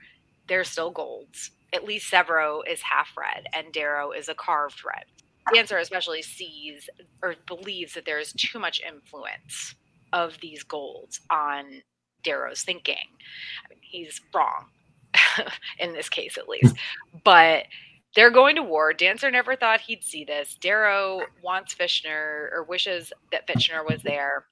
they're 0.48 0.64
still 0.64 0.90
golds 0.90 1.52
at 1.72 1.84
least 1.84 2.10
Sevro 2.10 2.60
is 2.68 2.82
half 2.82 3.16
red 3.16 3.46
and 3.52 3.72
Darrow 3.72 4.12
is 4.12 4.28
a 4.28 4.34
carved 4.34 4.82
red. 4.84 5.04
Dancer 5.54 5.78
especially 5.78 6.22
sees 6.22 6.88
or 7.22 7.34
believes 7.46 7.94
that 7.94 8.04
there 8.04 8.18
is 8.18 8.32
too 8.32 8.58
much 8.58 8.80
influence 8.86 9.74
of 10.12 10.38
these 10.40 10.62
goals 10.62 11.20
on 11.30 11.82
Darrow's 12.22 12.62
thinking. 12.62 12.96
I 12.96 13.70
mean, 13.70 13.78
he's 13.82 14.20
wrong 14.34 14.66
in 15.78 15.92
this 15.92 16.08
case, 16.08 16.36
at 16.36 16.48
least. 16.48 16.76
but 17.24 17.64
they're 18.14 18.30
going 18.30 18.56
to 18.56 18.62
war. 18.62 18.92
Dancer 18.92 19.30
never 19.30 19.54
thought 19.54 19.80
he'd 19.80 20.02
see 20.02 20.24
this. 20.24 20.56
Darrow 20.60 21.20
wants 21.42 21.74
Fitchner 21.74 22.52
or 22.52 22.66
wishes 22.68 23.12
that 23.30 23.46
Fitchner 23.46 23.88
was 23.88 24.02
there. 24.02 24.46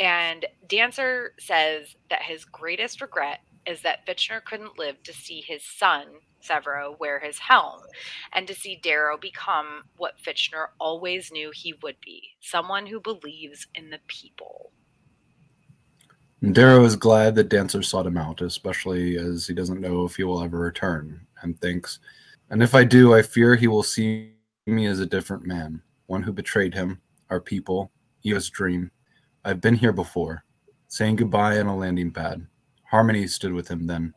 And 0.00 0.46
Dancer 0.66 1.34
says 1.38 1.94
that 2.08 2.22
his 2.22 2.44
greatest 2.44 3.00
regret 3.00 3.40
is 3.66 3.82
that 3.82 4.06
Fitchner 4.06 4.42
couldn't 4.44 4.78
live 4.78 5.02
to 5.04 5.12
see 5.12 5.42
his 5.46 5.62
son 5.64 6.06
Sevro, 6.42 6.98
wear 6.98 7.18
his 7.20 7.38
helm, 7.38 7.80
and 8.32 8.46
to 8.46 8.54
see 8.54 8.80
Darrow 8.82 9.18
become 9.18 9.82
what 9.96 10.18
Fitchner 10.18 10.68
always 10.78 11.30
knew 11.30 11.50
he 11.50 11.74
would 11.82 11.96
be 12.04 12.22
someone 12.40 12.86
who 12.86 13.00
believes 13.00 13.66
in 13.74 13.90
the 13.90 14.00
people. 14.06 14.72
Darrow 16.52 16.84
is 16.84 16.96
glad 16.96 17.34
that 17.34 17.50
Dancer 17.50 17.82
sought 17.82 18.06
him 18.06 18.16
out, 18.16 18.40
especially 18.40 19.18
as 19.18 19.46
he 19.46 19.52
doesn't 19.52 19.80
know 19.80 20.04
if 20.04 20.16
he 20.16 20.24
will 20.24 20.42
ever 20.42 20.58
return, 20.58 21.26
and 21.42 21.60
thinks, 21.60 21.98
And 22.48 22.62
if 22.62 22.74
I 22.74 22.82
do, 22.82 23.14
I 23.14 23.20
fear 23.20 23.54
he 23.54 23.68
will 23.68 23.82
see 23.82 24.32
me 24.66 24.86
as 24.86 25.00
a 25.00 25.06
different 25.06 25.44
man, 25.44 25.82
one 26.06 26.22
who 26.22 26.32
betrayed 26.32 26.72
him, 26.72 27.00
our 27.28 27.40
people, 27.40 27.92
Eo's 28.24 28.48
dream. 28.48 28.90
I've 29.44 29.60
been 29.60 29.74
here 29.74 29.92
before, 29.92 30.44
saying 30.88 31.16
goodbye 31.16 31.60
on 31.60 31.66
a 31.66 31.76
landing 31.76 32.10
pad. 32.10 32.46
Harmony 32.84 33.26
stood 33.26 33.52
with 33.52 33.68
him 33.68 33.86
then 33.86 34.14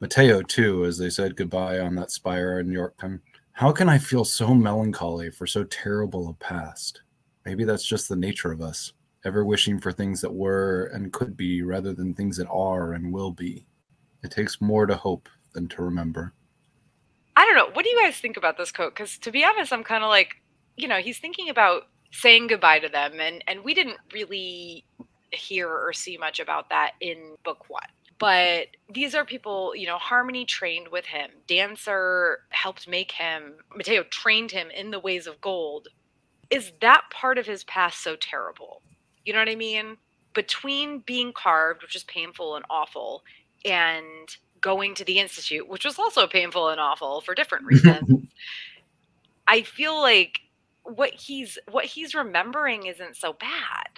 Mateo, 0.00 0.42
too, 0.42 0.86
as 0.86 0.96
they 0.96 1.10
said 1.10 1.36
goodbye 1.36 1.78
on 1.78 1.94
that 1.94 2.10
spire 2.10 2.58
in 2.58 2.68
Yorkton. 2.68 3.20
How 3.52 3.70
can 3.70 3.88
I 3.88 3.98
feel 3.98 4.24
so 4.24 4.54
melancholy 4.54 5.30
for 5.30 5.46
so 5.46 5.64
terrible 5.64 6.30
a 6.30 6.34
past? 6.34 7.02
Maybe 7.44 7.64
that's 7.64 7.86
just 7.86 8.08
the 8.08 8.16
nature 8.16 8.50
of 8.50 8.62
us, 8.62 8.94
ever 9.24 9.44
wishing 9.44 9.78
for 9.78 9.92
things 9.92 10.20
that 10.20 10.32
were 10.32 10.90
and 10.92 11.12
could 11.12 11.36
be 11.36 11.62
rather 11.62 11.92
than 11.92 12.14
things 12.14 12.36
that 12.38 12.48
are 12.48 12.92
and 12.92 13.12
will 13.12 13.30
be. 13.30 13.66
It 14.22 14.30
takes 14.30 14.60
more 14.60 14.86
to 14.86 14.96
hope 14.96 15.28
than 15.52 15.68
to 15.68 15.82
remember. 15.82 16.32
I 17.36 17.44
don't 17.44 17.56
know. 17.56 17.72
What 17.72 17.84
do 17.84 17.90
you 17.90 18.00
guys 18.00 18.18
think 18.18 18.36
about 18.36 18.56
this 18.56 18.72
quote? 18.72 18.94
Because 18.94 19.18
to 19.18 19.30
be 19.30 19.44
honest, 19.44 19.72
I'm 19.72 19.84
kind 19.84 20.04
of 20.04 20.08
like, 20.08 20.36
you 20.76 20.88
know, 20.88 20.98
he's 20.98 21.18
thinking 21.18 21.48
about 21.48 21.84
saying 22.12 22.48
goodbye 22.48 22.80
to 22.80 22.88
them, 22.88 23.20
and 23.20 23.42
and 23.46 23.64
we 23.64 23.72
didn't 23.72 23.98
really 24.12 24.84
hear 25.32 25.68
or 25.68 25.92
see 25.92 26.16
much 26.16 26.40
about 26.40 26.68
that 26.70 26.92
in 27.00 27.36
book 27.44 27.68
one 27.68 27.86
but 28.18 28.66
these 28.92 29.14
are 29.14 29.24
people 29.24 29.74
you 29.74 29.86
know 29.86 29.98
harmony 29.98 30.44
trained 30.44 30.88
with 30.88 31.06
him 31.06 31.30
dancer 31.46 32.40
helped 32.50 32.88
make 32.88 33.12
him 33.12 33.54
mateo 33.74 34.04
trained 34.10 34.50
him 34.50 34.70
in 34.70 34.90
the 34.90 35.00
ways 35.00 35.26
of 35.26 35.40
gold 35.40 35.88
is 36.50 36.72
that 36.80 37.02
part 37.10 37.38
of 37.38 37.46
his 37.46 37.64
past 37.64 38.02
so 38.02 38.16
terrible 38.16 38.82
you 39.24 39.32
know 39.32 39.38
what 39.38 39.48
i 39.48 39.54
mean 39.54 39.96
between 40.34 41.00
being 41.00 41.32
carved 41.32 41.82
which 41.82 41.96
is 41.96 42.04
painful 42.04 42.56
and 42.56 42.64
awful 42.70 43.22
and 43.64 44.36
going 44.60 44.94
to 44.94 45.04
the 45.04 45.18
institute 45.18 45.68
which 45.68 45.84
was 45.84 45.98
also 45.98 46.26
painful 46.26 46.68
and 46.68 46.80
awful 46.80 47.20
for 47.20 47.34
different 47.34 47.64
reasons 47.66 48.26
i 49.46 49.62
feel 49.62 50.00
like 50.00 50.40
what 50.82 51.10
he's 51.10 51.58
what 51.70 51.84
he's 51.84 52.14
remembering 52.14 52.86
isn't 52.86 53.16
so 53.16 53.32
bad 53.32 53.88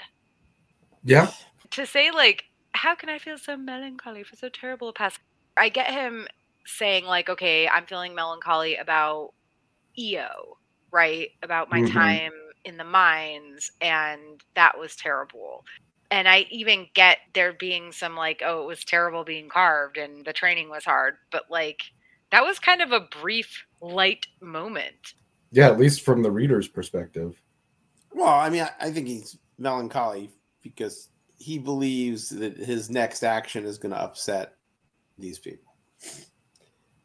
yeah 1.05 1.31
to 1.71 1.87
say 1.87 2.11
like 2.11 2.45
how 2.75 2.95
can 2.95 3.09
I 3.09 3.19
feel 3.19 3.39
so 3.39 3.57
melancholy 3.57 4.23
for 4.23 4.37
so 4.37 4.49
terrible 4.49 4.89
a 4.89 4.93
past? 4.93 5.21
I 5.57 5.69
get 5.69 5.91
him 5.91 6.27
saying 6.65 7.05
like, 7.05 7.29
okay, 7.29 7.69
I'm 7.69 7.87
feeling 7.87 8.15
melancholy 8.15 8.77
about 8.77 9.33
Eo, 9.99 10.59
right? 10.91 11.31
About 11.43 11.71
my 11.71 11.81
mm-hmm. 11.81 11.93
time 11.93 12.33
in 12.65 12.77
the 12.77 12.85
mines, 12.85 13.71
and 13.81 14.43
that 14.55 14.79
was 14.79 14.97
terrible. 14.97 15.65
And 16.11 16.29
I 16.29 16.47
even 16.51 16.89
get 16.95 17.19
there 17.33 17.55
being 17.55 17.91
some 17.91 18.17
like, 18.17 18.43
oh, 18.45 18.63
it 18.63 18.67
was 18.67 18.85
terrible 18.85 19.25
being 19.25 19.49
carved 19.49 19.97
and 19.97 20.25
the 20.25 20.33
training 20.33 20.69
was 20.69 20.85
hard, 20.85 21.15
but 21.31 21.45
like 21.51 21.81
that 22.31 22.45
was 22.45 22.59
kind 22.59 22.83
of 22.83 22.93
a 22.93 23.09
brief 23.21 23.65
light 23.81 24.27
moment. 24.41 25.15
Yeah, 25.53 25.69
at 25.69 25.79
least 25.79 26.03
from 26.03 26.23
the 26.23 26.31
reader's 26.31 26.69
perspective. 26.69 27.41
Well, 28.15 28.29
I 28.29 28.51
mean, 28.51 28.63
I, 28.63 28.71
I 28.81 28.91
think 28.91 29.07
he's 29.07 29.39
melancholy 29.59 30.31
because 30.63 31.09
he 31.39 31.59
believes 31.59 32.29
that 32.29 32.57
his 32.57 32.91
next 32.91 33.23
action 33.23 33.65
is 33.65 33.79
going 33.79 33.93
to 33.93 34.01
upset 34.01 34.55
these 35.19 35.39
people. 35.39 35.75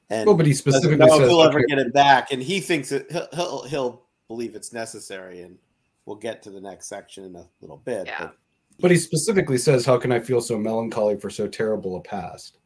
And 0.09 0.27
well, 0.27 0.37
but 0.37 0.45
he 0.45 0.53
specifically 0.53 0.97
says 0.97 1.29
he'll 1.29 1.41
ever 1.41 1.63
get 1.63 1.79
it 1.79 1.93
back, 1.93 2.31
and 2.31 2.41
he 2.41 2.61
thinks 2.61 2.89
that 2.89 3.11
he'll, 3.11 3.27
he'll, 3.33 3.63
he'll 3.63 4.06
believe 4.27 4.55
it's 4.55 4.73
necessary, 4.73 5.41
and 5.41 5.57
we'll 6.05 6.15
get 6.15 6.41
to 6.43 6.49
the 6.49 6.61
next 6.61 6.87
section 6.87 7.25
in 7.25 7.35
a 7.35 7.47
little 7.61 7.77
bit. 7.77 8.07
Yeah. 8.07 8.19
But, 8.19 8.35
but 8.79 8.91
he 8.91 8.97
specifically 8.97 9.57
says, 9.57 9.85
"How 9.85 9.97
can 9.97 10.11
I 10.11 10.19
feel 10.19 10.41
so 10.41 10.57
melancholy 10.57 11.17
for 11.19 11.29
so 11.29 11.47
terrible 11.47 11.95
a 11.97 12.01
past?" 12.01 12.57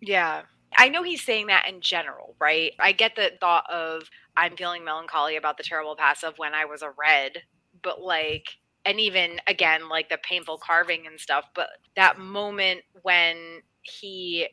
Yeah. 0.00 0.42
I 0.76 0.88
know 0.88 1.02
he's 1.02 1.22
saying 1.22 1.48
that 1.48 1.66
in 1.68 1.80
general, 1.80 2.36
right? 2.40 2.72
I 2.78 2.92
get 2.92 3.16
the 3.16 3.32
thought 3.40 3.68
of 3.68 4.08
I'm 4.36 4.56
feeling 4.56 4.84
melancholy 4.84 5.36
about 5.36 5.56
the 5.56 5.64
terrible 5.64 5.96
past 5.96 6.22
of 6.22 6.38
when 6.38 6.54
I 6.54 6.64
was 6.64 6.82
a 6.82 6.92
red, 6.96 7.42
but 7.82 8.00
like 8.00 8.46
and 8.84 9.00
even 9.00 9.40
again 9.46 9.88
like 9.88 10.08
the 10.08 10.18
painful 10.18 10.58
carving 10.58 11.06
and 11.06 11.18
stuff 11.20 11.44
but 11.54 11.68
that 11.96 12.18
moment 12.18 12.80
when 13.02 13.60
he 13.82 14.48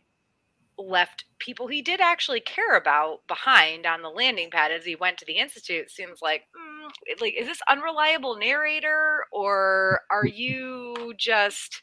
left 0.77 1.25
people 1.39 1.67
he 1.67 1.81
did 1.81 1.99
actually 1.99 2.39
care 2.39 2.75
about 2.75 3.19
behind 3.27 3.85
on 3.85 4.01
the 4.01 4.09
landing 4.09 4.49
pad 4.51 4.71
as 4.71 4.85
he 4.85 4.95
went 4.95 5.17
to 5.17 5.25
the 5.25 5.37
institute 5.37 5.89
seems 5.89 6.19
like 6.21 6.43
mm, 6.55 6.89
like 7.19 7.33
is 7.37 7.47
this 7.47 7.59
unreliable 7.69 8.37
narrator 8.37 9.25
or 9.31 10.01
are 10.11 10.25
you 10.25 11.13
just 11.17 11.81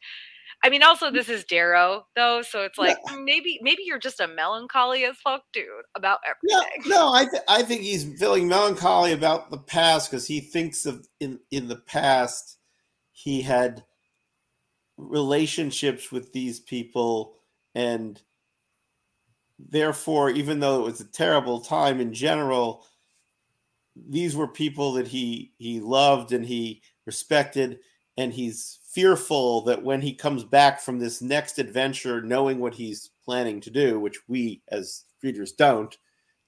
I 0.65 0.71
mean, 0.71 0.83
also 0.83 1.11
this 1.11 1.29
is 1.29 1.45
Darrow 1.45 2.07
though, 2.17 2.41
so 2.41 2.63
it's 2.63 2.79
like 2.79 2.97
yeah. 3.07 3.17
maybe 3.23 3.59
maybe 3.61 3.83
you're 3.85 3.99
just 3.99 4.21
a 4.21 4.27
melancholy 4.27 5.05
as 5.05 5.17
fuck 5.17 5.43
dude 5.53 5.67
about 5.95 6.21
everything. 6.27 6.91
No, 6.91 6.97
no, 6.97 7.13
I 7.13 7.27
th- 7.27 7.43
I 7.47 7.63
think 7.63 7.83
he's 7.83 8.19
feeling 8.19 8.49
melancholy 8.49 9.13
about 9.13 9.51
the 9.51 9.59
past 9.59 10.11
because 10.11 10.27
he 10.27 10.41
thinks 10.41 10.87
of 10.87 11.07
in 11.21 11.41
in 11.51 11.69
the 11.69 11.77
past 11.77 12.57
he 13.13 13.43
had 13.43 13.85
relationships 14.97 16.11
with 16.11 16.33
these 16.33 16.61
people 16.61 17.37
and 17.75 18.23
therefore 19.69 20.31
even 20.31 20.61
though 20.61 20.81
it 20.81 20.85
was 20.85 21.01
a 21.01 21.05
terrible 21.05 21.61
time 21.61 22.01
in 22.01 22.13
general 22.13 22.85
these 24.09 24.35
were 24.35 24.49
people 24.49 24.93
that 24.93 25.09
he 25.09 25.53
he 25.59 25.81
loved 25.81 26.33
and 26.33 26.47
he 26.47 26.83
respected 27.07 27.79
and 28.17 28.33
he's 28.33 28.79
fearful 28.93 29.63
that 29.63 29.83
when 29.83 30.01
he 30.01 30.15
comes 30.15 30.45
back 30.45 30.81
from 30.81 30.99
this 30.99 31.21
next 31.21 31.59
adventure 31.59 32.23
knowing 32.23 32.59
what 32.59 32.75
he's 32.75 33.11
planning 33.25 33.61
to 33.61 33.71
do 33.71 33.99
which 33.99 34.19
we 34.29 34.63
as 34.69 35.05
readers 35.23 35.53
don't 35.53 35.99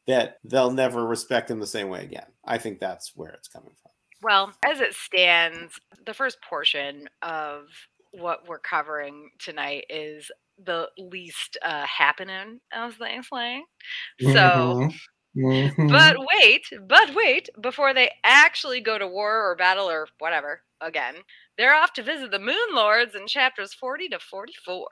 that 0.07 0.39
they'll 0.45 0.71
never 0.71 1.05
respect 1.05 1.51
him 1.51 1.59
the 1.59 1.67
same 1.67 1.89
way 1.89 2.03
again. 2.03 2.27
I 2.45 2.59
think 2.59 2.79
that's 2.79 3.13
where 3.15 3.31
it's 3.31 3.49
coming 3.49 3.73
from. 3.83 3.91
Well 4.23 4.53
as 4.65 4.81
it 4.81 4.95
stands 4.95 5.79
the 6.05 6.15
first 6.15 6.39
portion 6.49 7.09
of 7.23 7.65
what 8.13 8.49
we're 8.49 8.59
covering 8.59 9.31
tonight 9.39 9.85
is 9.91 10.31
the 10.65 10.89
least 10.99 11.59
uh, 11.63 11.85
happening 11.87 12.61
as 12.73 12.95
they 12.99 13.19
say 13.31 13.63
so 14.21 14.29
mm-hmm. 14.31 14.97
Mm-hmm. 15.37 15.89
But 15.89 16.17
wait, 16.19 16.65
but 16.89 17.15
wait, 17.15 17.51
before 17.61 17.93
they 17.93 18.11
actually 18.25 18.81
go 18.81 18.99
to 18.99 19.07
war 19.07 19.51
or 19.51 19.55
battle 19.55 19.89
or 19.89 20.09
whatever 20.19 20.63
again, 20.81 21.17
they're 21.59 21.75
off 21.75 21.93
to 21.95 22.03
visit 22.03 22.31
the 22.31 22.39
Moon 22.39 22.57
Lords 22.73 23.15
in 23.15 23.27
chapters 23.27 23.75
40 23.75 24.09
to 24.11 24.19
44. 24.19 24.87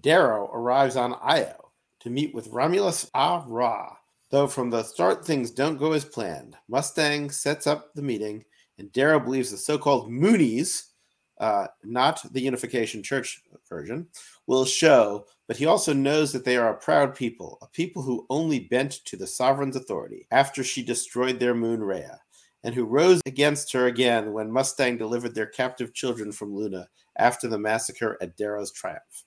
Darrow 0.00 0.50
arrives 0.52 0.96
on 0.96 1.14
Io 1.22 1.70
to 2.00 2.10
meet 2.10 2.34
with 2.34 2.48
Romulus 2.48 3.10
au 3.14 3.44
Raa. 3.48 3.96
Though 4.30 4.46
from 4.46 4.70
the 4.70 4.82
start 4.82 5.24
things 5.24 5.50
don't 5.50 5.78
go 5.78 5.92
as 5.92 6.04
planned, 6.04 6.56
Mustang 6.68 7.30
sets 7.30 7.66
up 7.66 7.94
the 7.94 8.02
meeting, 8.02 8.44
and 8.76 8.92
Darrow 8.92 9.20
believes 9.20 9.50
the 9.50 9.56
so 9.56 9.78
called 9.78 10.10
Moonies, 10.10 10.90
uh, 11.38 11.66
not 11.84 12.20
the 12.32 12.40
Unification 12.40 13.02
Church 13.02 13.42
version, 13.68 14.06
will 14.46 14.64
show, 14.64 15.26
but 15.46 15.56
he 15.56 15.66
also 15.66 15.92
knows 15.92 16.32
that 16.32 16.44
they 16.44 16.56
are 16.56 16.70
a 16.70 16.78
proud 16.78 17.14
people, 17.14 17.58
a 17.62 17.66
people 17.68 18.02
who 18.02 18.26
only 18.30 18.60
bent 18.60 19.04
to 19.04 19.16
the 19.16 19.26
sovereign's 19.26 19.76
authority 19.76 20.26
after 20.30 20.64
she 20.64 20.82
destroyed 20.82 21.38
their 21.38 21.54
moon 21.54 21.82
Rhea, 21.82 22.20
and 22.64 22.74
who 22.74 22.84
rose 22.84 23.20
against 23.26 23.72
her 23.72 23.86
again 23.86 24.32
when 24.32 24.50
Mustang 24.50 24.96
delivered 24.96 25.34
their 25.34 25.46
captive 25.46 25.94
children 25.94 26.32
from 26.32 26.54
Luna 26.54 26.88
after 27.18 27.48
the 27.48 27.58
massacre 27.58 28.16
at 28.20 28.36
Darrow's 28.36 28.72
triumph. 28.72 29.24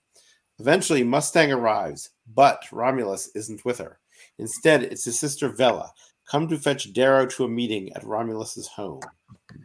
Eventually, 0.60 1.04
Mustang 1.04 1.52
arrives, 1.52 2.10
but 2.36 2.66
Romulus 2.72 3.30
isn't 3.36 3.64
with 3.64 3.78
her. 3.78 4.00
Instead, 4.40 4.84
it's 4.84 5.06
his 5.06 5.20
sister 5.20 5.50
Vela, 5.50 5.92
come 6.30 6.48
to 6.48 6.58
fetch 6.58 6.92
Darrow 6.94 7.26
to 7.26 7.46
a 7.46 7.50
meeting 7.50 7.94
at 7.94 8.04
Romulus's 8.04 8.68
home. 8.68 9.00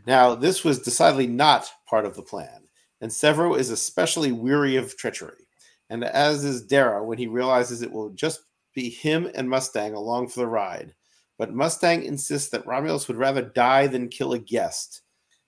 Now, 0.07 0.35
this 0.35 0.64
was 0.64 0.81
decidedly 0.81 1.27
not 1.27 1.71
part 1.88 2.05
of 2.05 2.14
the 2.14 2.23
plan, 2.23 2.69
and 3.01 3.11
Sevro 3.11 3.59
is 3.59 3.71
especially 3.71 4.33
weary 4.33 4.77
of 4.77 4.97
treachery 4.97 5.45
and 5.90 6.05
as 6.05 6.45
is 6.45 6.62
Darrow 6.62 7.05
when 7.05 7.19
he 7.19 7.27
realizes 7.27 7.83
it 7.83 7.93
will 7.93 8.11
just 8.11 8.40
be 8.75 8.90
him 8.90 9.31
and 9.35 9.49
Mustang 9.49 9.95
along 9.95 10.29
for 10.29 10.40
the 10.40 10.47
ride. 10.47 10.95
But 11.38 11.55
Mustang 11.55 12.05
insists 12.05 12.51
that 12.51 12.67
Romulus 12.67 13.09
would 13.09 13.17
rather 13.17 13.43
die 13.43 13.87
than 13.87 14.09
kill 14.09 14.33
a 14.33 14.38
guest. 14.38 15.03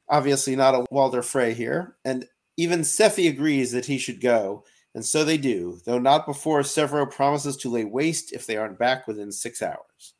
Obviously, 0.08 0.54
not 0.54 0.74
a 0.74 0.86
Walder 0.90 1.22
Frey 1.22 1.54
here, 1.54 1.96
and 2.04 2.26
even 2.56 2.80
Sefi 2.80 3.28
agrees 3.28 3.72
that 3.72 3.86
he 3.86 3.98
should 3.98 4.20
go, 4.20 4.64
and 4.94 5.04
so 5.04 5.24
they 5.24 5.36
do, 5.36 5.80
though 5.84 5.98
not 5.98 6.26
before 6.26 6.60
Sevro 6.60 7.10
promises 7.10 7.56
to 7.58 7.70
lay 7.70 7.84
waste 7.84 8.32
if 8.32 8.46
they 8.46 8.56
aren't 8.56 8.78
back 8.78 9.06
within 9.06 9.32
six 9.32 9.62
hours. 9.62 10.14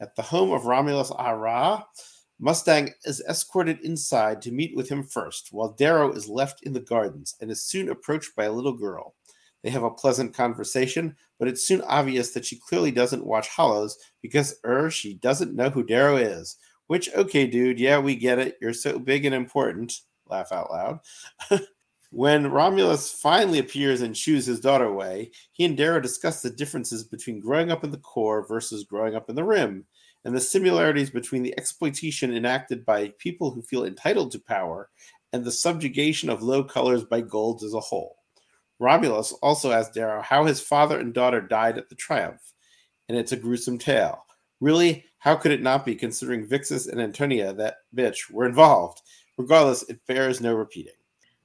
At 0.00 0.16
the 0.16 0.22
home 0.22 0.50
of 0.50 0.66
Romulus 0.66 1.12
au 1.16 1.34
Raa, 1.34 1.84
Mustang 2.42 2.88
is 3.04 3.22
escorted 3.28 3.80
inside 3.80 4.40
to 4.42 4.50
meet 4.50 4.74
with 4.74 4.88
him 4.88 5.02
first, 5.02 5.48
while 5.52 5.72
Darrow 5.72 6.10
is 6.10 6.26
left 6.26 6.62
in 6.62 6.72
the 6.72 6.80
gardens 6.80 7.36
and 7.40 7.50
is 7.50 7.66
soon 7.66 7.90
approached 7.90 8.34
by 8.34 8.44
a 8.44 8.52
little 8.52 8.72
girl. 8.72 9.14
They 9.62 9.68
have 9.68 9.82
a 9.82 9.90
pleasant 9.90 10.32
conversation, 10.32 11.16
but 11.38 11.48
it's 11.48 11.66
soon 11.66 11.82
obvious 11.82 12.30
that 12.30 12.46
she 12.46 12.56
clearly 12.58 12.92
doesn't 12.92 13.26
watch 13.26 13.48
Hollows 13.48 13.98
because 14.22 14.58
er 14.64 14.90
she 14.90 15.14
doesn't 15.14 15.54
know 15.54 15.68
who 15.68 15.82
Darrow 15.82 16.16
is. 16.16 16.56
Which 16.86 17.14
okay, 17.14 17.46
dude, 17.46 17.78
yeah, 17.78 17.98
we 17.98 18.16
get 18.16 18.38
it. 18.38 18.56
You're 18.60 18.72
so 18.72 18.98
big 18.98 19.26
and 19.26 19.34
important. 19.34 19.92
Laugh 20.26 20.50
out 20.50 20.70
loud. 20.70 21.00
when 22.10 22.50
Romulus 22.50 23.12
finally 23.12 23.58
appears 23.58 24.00
and 24.00 24.16
shoos 24.16 24.46
his 24.46 24.60
daughter 24.60 24.86
away, 24.86 25.30
he 25.52 25.66
and 25.66 25.76
Darrow 25.76 26.00
discuss 26.00 26.40
the 26.40 26.50
differences 26.50 27.04
between 27.04 27.38
growing 27.38 27.70
up 27.70 27.84
in 27.84 27.90
the 27.90 27.98
core 27.98 28.46
versus 28.46 28.84
growing 28.84 29.14
up 29.14 29.28
in 29.28 29.36
the 29.36 29.44
rim, 29.44 29.84
and 30.24 30.34
the 30.34 30.40
similarities 30.40 31.10
between 31.10 31.42
the 31.42 31.54
exploitation 31.58 32.34
enacted 32.34 32.84
by 32.84 33.12
people 33.18 33.50
who 33.50 33.62
feel 33.62 33.84
entitled 33.84 34.30
to 34.32 34.38
power 34.38 34.90
and 35.32 35.44
the 35.44 35.52
subjugation 35.52 36.28
of 36.28 36.42
low 36.42 36.64
colors 36.64 37.04
by 37.04 37.20
golds 37.20 37.64
as 37.64 37.74
a 37.74 37.80
whole. 37.80 38.16
Romulus 38.78 39.32
also 39.42 39.72
asks 39.72 39.94
Darrow 39.94 40.22
how 40.22 40.44
his 40.44 40.60
father 40.60 40.98
and 40.98 41.12
daughter 41.12 41.40
died 41.40 41.78
at 41.78 41.88
the 41.88 41.94
Triumph, 41.94 42.52
and 43.08 43.16
it's 43.16 43.32
a 43.32 43.36
gruesome 43.36 43.78
tale. 43.78 44.24
Really, 44.60 45.04
how 45.18 45.36
could 45.36 45.52
it 45.52 45.62
not 45.62 45.84
be 45.84 45.94
considering 45.94 46.46
Vixus 46.46 46.90
and 46.90 47.00
Antonia, 47.00 47.52
that 47.52 47.76
bitch, 47.94 48.30
were 48.30 48.46
involved? 48.46 49.02
Regardless, 49.36 49.82
it 49.88 50.00
bears 50.06 50.40
no 50.40 50.54
repeating. 50.54 50.94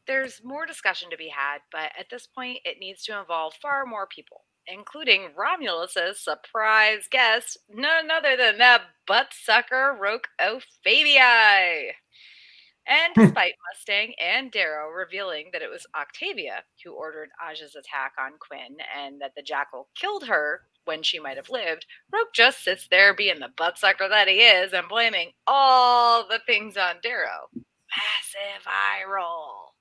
There's 0.08 0.42
more 0.44 0.66
discussion 0.66 1.10
to 1.10 1.18
be 1.18 1.30
had, 1.30 1.60
but 1.72 1.92
at 2.00 2.10
this 2.10 2.28
point, 2.28 2.60
it 2.64 2.80
needs 2.80 3.04
to 3.06 3.20
involve 3.20 3.54
far 3.62 3.86
more 3.86 4.08
people, 4.08 4.46
including 4.67 5.30
Romulus's 5.36 6.19
surprise 6.19 7.08
guest, 7.10 7.58
none 7.69 8.12
other 8.12 8.36
than 8.38 8.58
that 8.58 8.82
butt 9.08 9.34
sucker 9.34 9.95
Roque 9.99 10.28
au 10.39 10.60
Fabii. 10.86 11.91
And 12.88 13.13
despite 13.15 13.56
Mustang 13.71 14.13
and 14.19 14.51
Darrow 14.51 14.89
revealing 14.89 15.49
that 15.54 15.62
it 15.62 15.69
was 15.69 15.88
Octavia 15.95 16.63
who 16.84 16.93
ordered 16.93 17.30
Aja's 17.49 17.75
attack 17.75 18.13
on 18.19 18.34
Quinn 18.39 18.78
and 18.95 19.21
that 19.21 19.34
the 19.36 19.41
jackal 19.41 19.88
killed 19.95 20.25
her 20.28 20.62
when 20.86 21.01
she 21.01 21.19
might 21.19 21.38
have 21.38 21.49
lived, 21.49 21.86
Roque 22.13 22.34
just 22.34 22.63
sits 22.63 22.88
there 22.88 23.13
being 23.15 23.39
the 23.39 23.49
buttsucker 23.58 24.08
that 24.10 24.28
he 24.28 24.41
is 24.41 24.71
and 24.71 24.88
blaming 24.88 25.32
all 25.47 26.28
the 26.28 26.39
things 26.45 26.78
on 26.78 26.97
Darrow. 27.01 27.49
Massive 27.56 28.67
eye 28.67 29.04
roll. 29.08 29.75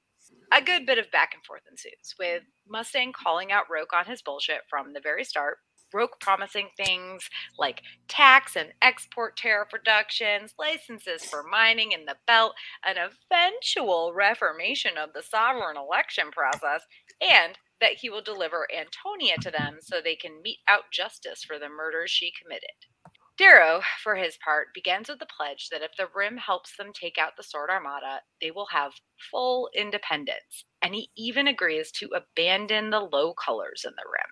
A 0.57 0.63
good 0.63 0.87
bit 0.87 0.99
of 0.99 1.11
back 1.11 1.35
and 1.35 1.45
forth 1.45 1.63
ensues, 1.69 2.15
with 2.17 2.45
Mustang 2.69 3.13
calling 3.13 3.51
out 3.51 3.65
Roque 3.69 3.93
on 3.93 4.05
his 4.05 4.23
bullshit 4.23 4.61
from 4.71 4.93
the 4.93 5.01
very 5.01 5.25
start, 5.25 5.59
Roque 5.93 6.21
promising 6.21 6.69
things 6.77 7.29
like 7.59 7.83
tax 8.07 8.55
and 8.55 8.73
export 8.81 9.37
tariff 9.37 9.73
reductions, 9.73 10.55
licenses 10.57 11.25
for 11.25 11.43
mining 11.43 11.91
in 11.91 12.05
the 12.05 12.15
belt, 12.29 12.55
an 12.87 12.95
eventual 12.97 14.13
reformation 14.15 14.97
of 14.97 15.13
the 15.13 15.25
sovereign 15.25 15.77
election 15.77 16.31
process, 16.31 16.83
and 17.21 17.59
that 17.81 17.95
he 17.95 18.09
will 18.09 18.23
deliver 18.23 18.69
Antonia 18.73 19.37
to 19.39 19.51
them 19.51 19.79
so 19.81 19.97
they 20.01 20.15
can 20.15 20.41
mete 20.41 20.61
out 20.69 20.85
justice 20.93 21.43
for 21.43 21.59
the 21.59 21.69
murders 21.69 22.13
she 22.13 22.31
committed. 22.41 23.14
Darrow, 23.37 23.83
for 24.03 24.15
his 24.15 24.37
part, 24.45 24.69
begins 24.75 25.09
with 25.09 25.19
the 25.19 25.27
pledge 25.27 25.69
that 25.71 25.83
if 25.83 25.91
the 25.97 26.07
Rim 26.15 26.37
helps 26.37 26.77
them 26.77 26.93
take 26.93 27.19
out 27.19 27.33
the 27.37 27.43
Sword 27.43 27.69
Armada, 27.69 28.21
they 28.41 28.53
will 28.53 28.67
have 28.67 28.93
full 29.31 29.69
independence, 29.75 30.65
and 30.83 30.95
he 30.95 31.11
even 31.17 31.49
agrees 31.49 31.91
to 31.93 32.11
abandon 32.15 32.91
the 32.91 33.01
low 33.01 33.35
colors 33.35 33.85
in 33.85 33.93
the 33.97 34.05
Rim. 34.05 34.31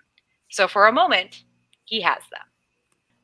So 0.50 0.68
for 0.68 0.86
a 0.86 0.92
moment, 0.92 1.44
he 1.84 2.00
has 2.02 2.22
them. 2.30 2.46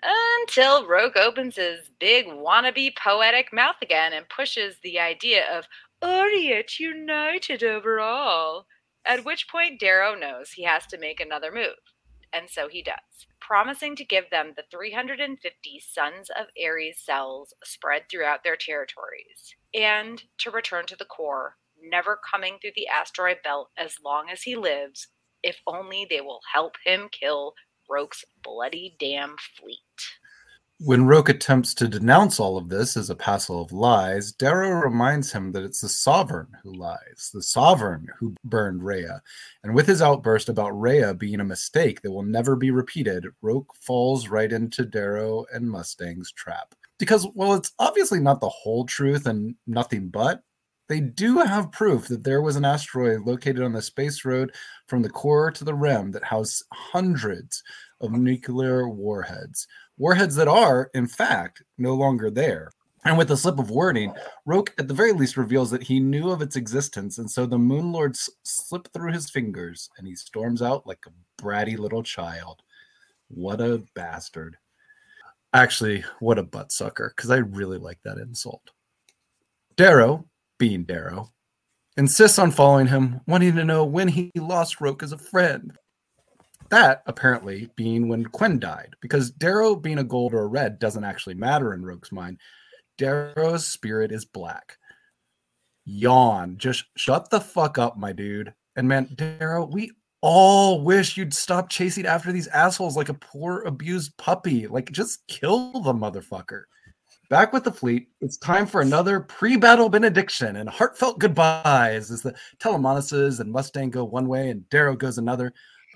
Until 0.02 0.86
Roque 0.86 1.16
opens 1.16 1.56
his 1.56 1.90
big 2.00 2.26
wannabe 2.26 2.96
poetic 2.96 3.52
mouth 3.52 3.76
again 3.82 4.12
and 4.12 4.28
pushes 4.28 4.76
the 4.82 4.98
idea 4.98 5.44
of 5.56 5.66
Oriat 6.02 6.78
united 6.78 7.62
over 7.62 8.00
all, 8.00 8.66
at 9.04 9.24
which 9.24 9.48
point 9.48 9.80
Darrow 9.80 10.14
knows 10.14 10.50
he 10.50 10.64
has 10.64 10.86
to 10.86 10.98
make 10.98 11.20
another 11.20 11.52
move. 11.52 11.74
And 12.32 12.48
so 12.50 12.68
he 12.68 12.82
does, 12.82 13.26
promising 13.40 13.96
to 13.96 14.04
give 14.04 14.28
them 14.30 14.52
the 14.54 14.64
350 14.70 15.80
Sons 15.80 16.30
of 16.30 16.46
Ares 16.62 16.98
cells 16.98 17.54
spread 17.64 18.02
throughout 18.10 18.44
their 18.44 18.56
territories, 18.56 19.54
and 19.74 20.22
to 20.38 20.50
return 20.50 20.86
to 20.86 20.96
the 20.96 21.04
core, 21.04 21.56
never 21.82 22.18
coming 22.30 22.58
through 22.60 22.72
the 22.76 22.88
asteroid 22.88 23.38
belt 23.42 23.70
as 23.78 23.96
long 24.04 24.28
as 24.30 24.42
he 24.42 24.56
lives, 24.56 25.08
if 25.42 25.60
only 25.66 26.06
they 26.08 26.20
will 26.20 26.40
help 26.52 26.76
him 26.84 27.08
kill 27.10 27.54
Roque's 27.88 28.24
bloody 28.42 28.96
damn 28.98 29.36
fleet. 29.38 29.78
When 30.80 31.06
Roque 31.06 31.28
attempts 31.28 31.74
to 31.74 31.88
denounce 31.88 32.38
all 32.38 32.56
of 32.56 32.68
this 32.68 32.96
as 32.96 33.10
a 33.10 33.16
passel 33.16 33.60
of 33.60 33.72
lies, 33.72 34.30
Darrow 34.30 34.70
reminds 34.70 35.32
him 35.32 35.50
that 35.50 35.64
it's 35.64 35.80
the 35.80 35.88
sovereign 35.88 36.56
who 36.62 36.72
lies, 36.72 37.32
the 37.34 37.42
sovereign 37.42 38.06
who 38.16 38.36
burned 38.44 38.84
Rhea. 38.84 39.20
And 39.64 39.74
with 39.74 39.88
his 39.88 40.00
outburst 40.00 40.48
about 40.48 40.80
Rhea 40.80 41.14
being 41.14 41.40
a 41.40 41.44
mistake 41.44 42.02
that 42.02 42.12
will 42.12 42.22
never 42.22 42.54
be 42.54 42.70
repeated, 42.70 43.26
Roque 43.42 43.74
falls 43.74 44.28
right 44.28 44.52
into 44.52 44.86
Darrow 44.86 45.46
and 45.52 45.68
Mustang's 45.68 46.30
trap. 46.30 46.76
Because, 47.00 47.26
while 47.34 47.54
it's 47.54 47.72
obviously 47.80 48.20
not 48.20 48.40
the 48.40 48.48
whole 48.48 48.86
truth 48.86 49.26
and 49.26 49.56
nothing 49.66 50.10
but, 50.10 50.44
they 50.88 51.00
do 51.00 51.38
have 51.38 51.72
proof 51.72 52.06
that 52.06 52.22
there 52.22 52.40
was 52.40 52.54
an 52.54 52.64
asteroid 52.64 53.22
located 53.22 53.62
on 53.62 53.72
the 53.72 53.82
space 53.82 54.24
road 54.24 54.54
from 54.86 55.02
the 55.02 55.10
core 55.10 55.50
to 55.50 55.64
the 55.64 55.74
rim 55.74 56.12
that 56.12 56.24
housed 56.24 56.64
hundreds 56.72 57.64
of 58.00 58.12
nuclear 58.12 58.88
warheads. 58.88 59.66
Warheads 59.98 60.36
that 60.36 60.48
are, 60.48 60.90
in 60.94 61.06
fact, 61.06 61.62
no 61.76 61.94
longer 61.94 62.30
there. 62.30 62.70
And 63.04 63.16
with 63.16 63.30
a 63.30 63.36
slip 63.36 63.58
of 63.58 63.70
wording, 63.70 64.12
Roque 64.44 64.74
at 64.78 64.88
the 64.88 64.94
very 64.94 65.12
least 65.12 65.36
reveals 65.36 65.70
that 65.70 65.82
he 65.82 66.00
knew 66.00 66.30
of 66.30 66.42
its 66.42 66.56
existence, 66.56 67.18
and 67.18 67.30
so 67.30 67.46
the 67.46 67.58
Moon 67.58 67.92
Lord 67.92 68.12
s- 68.12 68.30
slipped 68.42 68.92
through 68.92 69.12
his 69.12 69.30
fingers, 69.30 69.88
and 69.98 70.06
he 70.06 70.14
storms 70.14 70.62
out 70.62 70.86
like 70.86 71.04
a 71.06 71.42
bratty 71.42 71.78
little 71.78 72.02
child. 72.02 72.62
What 73.28 73.60
a 73.60 73.82
bastard! 73.94 74.56
Actually, 75.52 76.04
what 76.20 76.38
a 76.38 76.42
butt 76.42 76.72
sucker! 76.72 77.12
Because 77.16 77.30
I 77.30 77.38
really 77.38 77.78
like 77.78 78.00
that 78.04 78.18
insult. 78.18 78.70
Darrow, 79.76 80.26
being 80.58 80.84
Darrow, 80.84 81.32
insists 81.96 82.38
on 82.38 82.50
following 82.50 82.88
him, 82.88 83.20
wanting 83.26 83.54
to 83.56 83.64
know 83.64 83.84
when 83.84 84.08
he 84.08 84.30
lost 84.36 84.80
Roque 84.80 85.02
as 85.02 85.12
a 85.12 85.18
friend. 85.18 85.76
That 86.70 87.02
apparently 87.06 87.70
being 87.76 88.08
when 88.08 88.26
Quinn 88.26 88.58
died, 88.58 88.94
because 89.00 89.30
Darrow 89.30 89.74
being 89.74 89.98
a 89.98 90.04
gold 90.04 90.34
or 90.34 90.42
a 90.42 90.46
red 90.46 90.78
doesn't 90.78 91.04
actually 91.04 91.34
matter 91.34 91.72
in 91.72 91.84
Roque's 91.84 92.12
mind. 92.12 92.38
Darrow's 92.98 93.66
spirit 93.66 94.12
is 94.12 94.24
black. 94.24 94.76
Yawn. 95.86 96.58
Just 96.58 96.84
shut 96.96 97.30
the 97.30 97.40
fuck 97.40 97.78
up, 97.78 97.96
my 97.96 98.12
dude. 98.12 98.52
And 98.76 98.86
man, 98.86 99.08
Darrow, 99.14 99.64
we 99.64 99.92
all 100.20 100.82
wish 100.82 101.16
you'd 101.16 101.32
stop 101.32 101.70
chasing 101.70 102.04
after 102.04 102.32
these 102.32 102.48
assholes 102.48 102.96
like 102.96 103.08
a 103.08 103.14
poor 103.14 103.62
abused 103.62 104.16
puppy. 104.18 104.66
Like, 104.66 104.92
just 104.92 105.26
kill 105.28 105.80
the 105.80 105.94
motherfucker. 105.94 106.64
Back 107.30 107.52
with 107.52 107.64
the 107.64 107.72
fleet, 107.72 108.08
it's 108.20 108.38
time 108.38 108.66
for 108.66 108.80
another 108.80 109.20
pre-battle 109.20 109.88
benediction 109.88 110.56
and 110.56 110.68
heartfelt 110.68 111.18
goodbyes 111.18 112.10
as 112.10 112.22
the 112.22 112.34
Telemanuses 112.58 113.40
and 113.40 113.52
Mustang 113.52 113.90
go 113.90 114.04
one 114.04 114.28
way 114.28 114.48
and 114.48 114.68
Darrow 114.70 114.96
goes 114.96 115.18
another, 115.18 115.52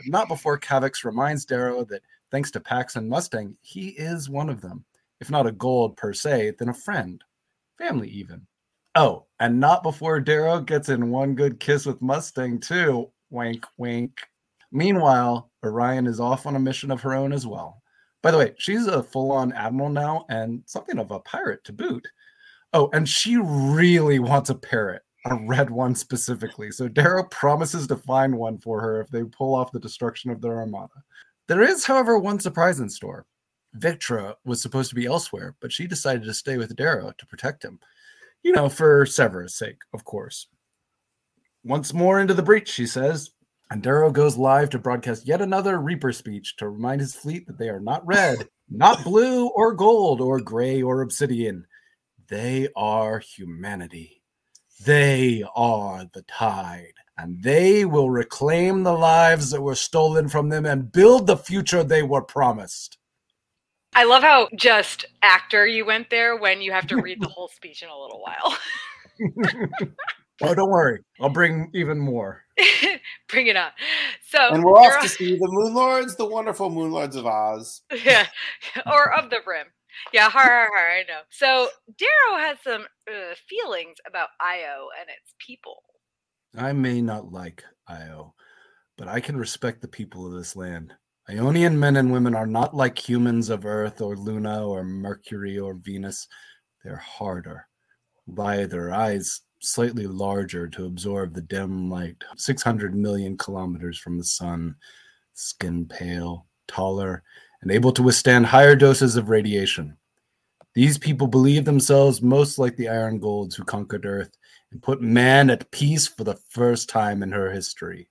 not 0.06 0.28
before 0.28 0.58
Kavax 0.58 1.04
reminds 1.04 1.44
Darrow 1.44 1.84
that 1.84 2.02
thanks 2.30 2.50
to 2.52 2.60
Pax 2.60 2.96
and 2.96 3.08
Mustang, 3.08 3.56
he 3.60 3.88
is 3.90 4.28
one 4.28 4.48
of 4.48 4.60
them. 4.60 4.84
If 5.20 5.30
not 5.30 5.46
a 5.46 5.52
gold 5.52 5.96
per 5.96 6.12
se, 6.12 6.54
then 6.58 6.68
a 6.68 6.74
friend, 6.74 7.22
family 7.78 8.08
even. 8.08 8.46
Oh, 8.94 9.26
and 9.40 9.58
not 9.58 9.82
before 9.82 10.20
Darrow 10.20 10.60
gets 10.60 10.88
in 10.88 11.10
one 11.10 11.34
good 11.34 11.60
kiss 11.60 11.86
with 11.86 12.02
Mustang 12.02 12.60
too. 12.60 13.10
Wink, 13.30 13.64
wink. 13.78 14.18
Meanwhile, 14.70 15.50
Orion 15.64 16.06
is 16.06 16.20
off 16.20 16.46
on 16.46 16.56
a 16.56 16.60
mission 16.60 16.90
of 16.90 17.00
her 17.02 17.14
own 17.14 17.32
as 17.32 17.46
well. 17.46 17.82
By 18.22 18.30
the 18.30 18.38
way, 18.38 18.54
she's 18.58 18.86
a 18.86 19.02
full 19.02 19.32
on 19.32 19.52
admiral 19.52 19.90
now 19.90 20.26
and 20.28 20.62
something 20.66 20.98
of 20.98 21.10
a 21.10 21.20
pirate 21.20 21.64
to 21.64 21.72
boot. 21.72 22.06
Oh, 22.72 22.88
and 22.92 23.08
she 23.08 23.36
really 23.36 24.18
wants 24.18 24.50
a 24.50 24.54
parrot, 24.54 25.02
a 25.24 25.36
red 25.36 25.70
one 25.70 25.94
specifically. 25.94 26.70
So 26.70 26.88
Darrow 26.88 27.24
promises 27.24 27.86
to 27.86 27.96
find 27.96 28.36
one 28.36 28.58
for 28.58 28.80
her 28.80 29.00
if 29.00 29.08
they 29.08 29.22
pull 29.24 29.54
off 29.54 29.72
the 29.72 29.80
destruction 29.80 30.30
of 30.30 30.40
their 30.40 30.58
armada. 30.58 31.02
There 31.48 31.62
is, 31.62 31.84
however, 31.84 32.18
one 32.18 32.40
surprise 32.40 32.80
in 32.80 32.88
store. 32.88 33.26
Victra 33.78 34.34
was 34.44 34.60
supposed 34.60 34.90
to 34.90 34.94
be 34.94 35.06
elsewhere, 35.06 35.54
but 35.60 35.72
she 35.72 35.86
decided 35.86 36.24
to 36.24 36.34
stay 36.34 36.56
with 36.56 36.76
Darrow 36.76 37.12
to 37.16 37.26
protect 37.26 37.64
him. 37.64 37.78
You 38.42 38.52
know, 38.52 38.68
for 38.68 39.06
Severus' 39.06 39.54
sake, 39.54 39.78
of 39.94 40.04
course. 40.04 40.48
Once 41.64 41.94
more 41.94 42.20
into 42.20 42.34
the 42.34 42.42
breach, 42.42 42.68
she 42.68 42.86
says, 42.86 43.30
and 43.70 43.82
Darrow 43.82 44.10
goes 44.10 44.36
live 44.36 44.68
to 44.70 44.78
broadcast 44.78 45.26
yet 45.26 45.40
another 45.40 45.78
Reaper 45.78 46.12
speech 46.12 46.56
to 46.56 46.68
remind 46.68 47.00
his 47.00 47.14
fleet 47.14 47.46
that 47.46 47.56
they 47.56 47.68
are 47.68 47.80
not 47.80 48.06
red, 48.06 48.48
not 48.68 49.04
blue 49.04 49.48
or 49.48 49.72
gold 49.72 50.20
or 50.20 50.40
gray 50.40 50.82
or 50.82 51.00
obsidian. 51.00 51.66
They 52.28 52.68
are 52.76 53.20
humanity. 53.20 54.21
They 54.84 55.44
are 55.54 56.06
the 56.12 56.22
tide, 56.22 56.94
and 57.18 57.42
they 57.42 57.84
will 57.84 58.10
reclaim 58.10 58.82
the 58.82 58.92
lives 58.92 59.50
that 59.50 59.62
were 59.62 59.74
stolen 59.74 60.28
from 60.28 60.48
them 60.48 60.66
and 60.66 60.90
build 60.90 61.26
the 61.26 61.36
future 61.36 61.82
they 61.82 62.02
were 62.02 62.22
promised. 62.22 62.98
I 63.94 64.04
love 64.04 64.22
how 64.22 64.48
just 64.56 65.04
actor 65.22 65.66
you 65.66 65.84
went 65.84 66.08
there 66.08 66.36
when 66.36 66.62
you 66.62 66.72
have 66.72 66.86
to 66.88 67.02
read 67.02 67.20
the 67.20 67.28
whole 67.28 67.48
speech 67.48 67.82
in 67.82 67.88
a 67.88 67.98
little 67.98 68.22
while. 68.22 68.56
Oh, 70.44 70.54
don't 70.54 70.70
worry. 70.70 71.00
I'll 71.20 71.28
bring 71.28 71.70
even 71.72 71.98
more. 71.98 72.42
Bring 73.28 73.46
it 73.46 73.56
on. 73.56 73.70
So 74.28 74.48
And 74.50 74.64
we're 74.64 74.82
you're 74.82 74.96
off 74.96 75.02
to 75.02 75.08
see 75.08 75.36
the 75.36 75.48
Moon 75.48 75.74
Lords, 75.74 76.16
the 76.16 76.24
wonderful 76.24 76.68
Moon 76.68 76.90
Lords 76.90 77.16
of 77.16 77.26
Oz. 77.26 77.82
yeah, 78.04 78.26
or 78.86 79.14
of 79.14 79.30
the 79.30 79.38
brim. 79.44 79.66
Yeah, 80.12 80.30
har 80.30 80.42
har 80.42 80.68
har. 80.74 80.98
I 80.98 81.04
know. 81.08 81.20
So 81.30 81.68
Darrow 81.98 82.38
has 82.38 82.58
some 82.62 82.86
uh, 83.08 83.34
feelings 83.48 83.96
about 84.06 84.28
Io 84.40 84.88
and 85.00 85.08
its 85.08 85.34
people. 85.38 85.82
I 86.56 86.72
may 86.72 87.00
not 87.00 87.32
like 87.32 87.64
Io, 87.88 88.34
but 88.96 89.08
I 89.08 89.20
can 89.20 89.36
respect 89.36 89.80
the 89.80 89.88
people 89.88 90.26
of 90.26 90.32
this 90.32 90.56
land. 90.56 90.92
Ionian 91.28 91.78
men 91.78 91.96
and 91.96 92.12
women 92.12 92.34
are 92.34 92.46
not 92.46 92.74
like 92.74 92.98
humans 92.98 93.48
of 93.48 93.64
Earth 93.64 94.00
or 94.00 94.16
Luna 94.16 94.66
or 94.66 94.82
Mercury 94.82 95.58
or 95.58 95.74
Venus. 95.74 96.26
They're 96.84 96.96
harder. 96.96 97.68
By 98.26 98.66
their 98.66 98.92
eyes 98.92 99.42
slightly 99.60 100.06
larger 100.06 100.66
to 100.68 100.86
absorb 100.86 101.34
the 101.34 101.42
dim 101.42 101.88
light, 101.88 102.16
600 102.36 102.94
million 102.94 103.36
kilometers 103.36 103.98
from 103.98 104.18
the 104.18 104.24
sun, 104.24 104.74
skin 105.34 105.86
pale, 105.86 106.46
taller, 106.66 107.22
and 107.62 107.70
able 107.70 107.92
to 107.92 108.02
withstand 108.02 108.46
higher 108.46 108.76
doses 108.76 109.16
of 109.16 109.28
radiation. 109.30 109.96
These 110.74 110.98
people 110.98 111.26
believe 111.26 111.64
themselves 111.64 112.22
most 112.22 112.58
like 112.58 112.76
the 112.76 112.88
Iron 112.88 113.18
Golds 113.18 113.54
who 113.54 113.64
conquered 113.64 114.06
Earth 114.06 114.30
and 114.70 114.82
put 114.82 115.00
man 115.02 115.50
at 115.50 115.70
peace 115.70 116.06
for 116.06 116.24
the 116.24 116.38
first 116.48 116.88
time 116.88 117.22
in 117.22 117.32
her 117.32 117.50
history. 117.50 118.08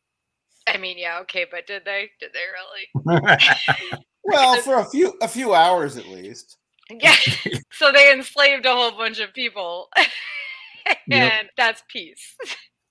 I 0.68 0.78
mean, 0.78 0.98
yeah, 0.98 1.20
okay, 1.22 1.46
but 1.50 1.66
did 1.66 1.84
they? 1.86 2.10
Did 2.20 2.32
they 2.34 3.08
really? 3.08 3.38
Well, 4.24 4.62
for 4.62 4.76
a 4.80 4.86
few 4.86 5.18
a 5.22 5.28
few 5.28 5.54
hours 5.54 5.98
at 5.98 6.08
least. 6.08 6.58
Yeah. 6.90 7.16
so 7.72 7.92
they 7.92 8.12
enslaved 8.14 8.66
a 8.66 8.74
whole 8.74 8.92
bunch 8.92 9.20
of 9.20 9.34
people, 9.34 9.90
and 9.98 10.08
Yep. 11.08 11.50
that's 11.58 11.84
peace. 11.90 12.36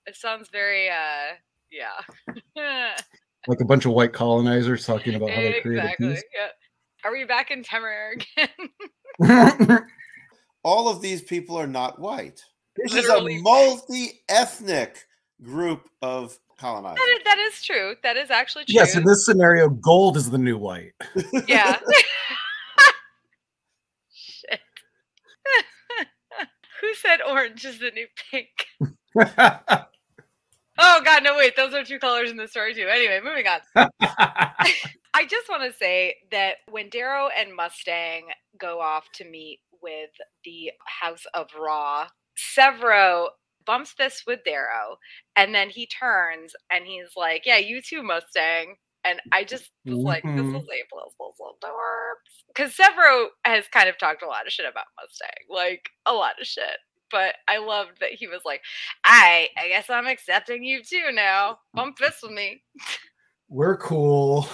It 0.05 0.15
sounds 0.15 0.49
very, 0.51 0.89
uh, 0.89 1.35
yeah. 1.71 2.97
Like 3.47 3.59
a 3.61 3.65
bunch 3.65 3.85
of 3.85 3.93
white 3.93 4.13
colonizers 4.13 4.85
talking 4.85 5.15
about 5.15 5.29
how 5.29 5.41
they 5.41 5.61
created 5.61 5.83
exactly. 5.83 6.13
peace. 6.13 6.23
Yeah. 6.35 6.47
Are 7.03 7.11
we 7.11 7.25
back 7.25 7.49
in 7.51 7.63
Temeraire 7.63 8.13
again? 9.19 9.79
All 10.63 10.87
of 10.87 11.01
these 11.01 11.21
people 11.23 11.57
are 11.57 11.67
not 11.67 11.99
white. 11.99 12.43
This 12.75 12.93
Literally. 12.93 13.35
is 13.35 13.39
a 13.39 13.43
multi-ethnic 13.43 15.05
group 15.41 15.89
of 16.01 16.37
colonizers. 16.57 16.99
that, 16.99 17.17
is, 17.17 17.23
that 17.25 17.37
is 17.39 17.63
true. 17.63 17.95
That 18.03 18.17
is 18.17 18.29
actually 18.29 18.65
true. 18.65 18.75
yes, 18.75 18.95
in 18.95 19.03
this 19.03 19.25
scenario, 19.25 19.69
gold 19.69 20.15
is 20.17 20.29
the 20.29 20.37
new 20.37 20.57
white. 20.57 20.93
yeah. 21.47 21.79
Shit. 24.13 24.59
Who 26.81 26.93
said 26.95 27.19
orange 27.27 27.65
is 27.65 27.79
the 27.79 27.91
new 27.91 28.07
pink? 28.31 28.67
Oh 30.77 31.01
god, 31.03 31.23
no 31.23 31.35
wait, 31.37 31.55
those 31.55 31.73
are 31.73 31.83
two 31.83 31.99
colors 31.99 32.31
in 32.31 32.37
the 32.37 32.47
story 32.47 32.73
too. 32.73 32.87
Anyway, 32.89 33.19
moving 33.23 33.45
on. 33.47 33.59
I 35.13 35.25
just 35.27 35.49
want 35.49 35.63
to 35.69 35.77
say 35.77 36.15
that 36.31 36.55
when 36.69 36.89
Darrow 36.89 37.27
and 37.37 37.53
Mustang 37.55 38.27
go 38.57 38.79
off 38.79 39.11
to 39.15 39.25
meet 39.29 39.59
with 39.81 40.09
the 40.45 40.71
House 41.01 41.23
of 41.33 41.47
Raa, 41.59 42.07
Sevro 42.37 43.27
bumps 43.65 43.93
this 43.97 44.23
with 44.25 44.39
Darrow, 44.45 44.97
and 45.35 45.53
then 45.53 45.69
he 45.69 45.85
turns 45.87 46.53
and 46.71 46.85
he's 46.85 47.11
like, 47.17 47.45
"Yeah, 47.45 47.57
you 47.57 47.81
too, 47.81 48.01
Mustang." 48.03 48.75
And 49.03 49.19
I 49.31 49.43
just 49.43 49.69
was 49.87 50.03
like, 50.05 50.23
"This 50.23 50.45
Mhm. 50.47 50.61
is 50.61 50.69
April 50.69 51.13
Fool's 51.17 51.37
dorps," 51.61 52.43
because 52.47 52.75
Sevro 52.75 53.27
has 53.45 53.67
kind 53.67 53.89
of 53.89 53.97
talked 53.97 54.21
a 54.23 54.27
lot 54.27 54.47
of 54.47 54.53
shit 54.53 54.65
about 54.67 54.85
Mustang, 54.99 55.45
like 55.49 55.89
a 56.05 56.13
lot 56.13 56.39
of 56.39 56.47
shit. 56.47 56.77
But 57.11 57.35
I 57.47 57.57
loved 57.57 57.99
that 57.99 58.13
he 58.13 58.27
was 58.27 58.41
like, 58.45 58.61
"I, 59.03 59.49
I 59.57 59.67
guess 59.67 59.89
I'm 59.89 60.07
accepting 60.07 60.63
you 60.63 60.83
too 60.83 61.11
now. 61.11 61.59
Bump 61.73 61.97
this 61.97 62.19
with 62.23 62.31
me." 62.31 62.63
We're 63.49 63.77
cool. 63.77 64.47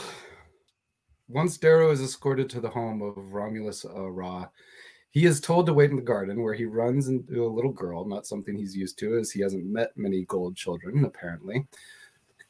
Once 1.29 1.57
Darrow 1.57 1.91
is 1.91 2.01
escorted 2.01 2.49
to 2.49 2.61
the 2.61 2.69
home 2.69 3.01
of 3.01 3.33
Romulus 3.33 3.85
uh, 3.85 4.09
Raa, 4.09 4.49
he 5.11 5.25
is 5.25 5.41
told 5.41 5.65
to 5.65 5.73
wait 5.73 5.89
in 5.89 5.95
the 5.95 6.01
garden 6.01 6.41
where 6.41 6.53
he 6.53 6.65
runs 6.65 7.07
into 7.07 7.45
a 7.45 7.47
little 7.47 7.71
girl, 7.71 8.05
not 8.05 8.27
something 8.27 8.55
he's 8.55 8.75
used 8.75 8.97
to 8.99 9.17
as 9.17 9.31
he 9.31 9.41
hasn't 9.41 9.65
met 9.65 9.91
many 9.95 10.25
gold 10.25 10.55
children, 10.55 11.03
apparently. 11.05 11.65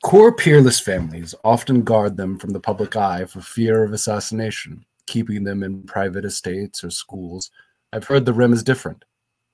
Core 0.03 0.31
peerless 0.33 0.79
families 0.79 1.33
often 1.43 1.81
guard 1.81 2.17
them 2.17 2.37
from 2.37 2.51
the 2.51 2.59
public 2.59 2.95
eye 2.95 3.25
for 3.25 3.41
fear 3.41 3.83
of 3.83 3.93
assassination, 3.93 4.85
keeping 5.07 5.43
them 5.43 5.63
in 5.63 5.83
private 5.83 6.23
estates 6.23 6.83
or 6.83 6.91
schools. 6.91 7.49
I've 7.93 8.05
heard 8.05 8.25
the 8.25 8.33
Rim 8.33 8.53
is 8.53 8.63
different. 8.63 9.05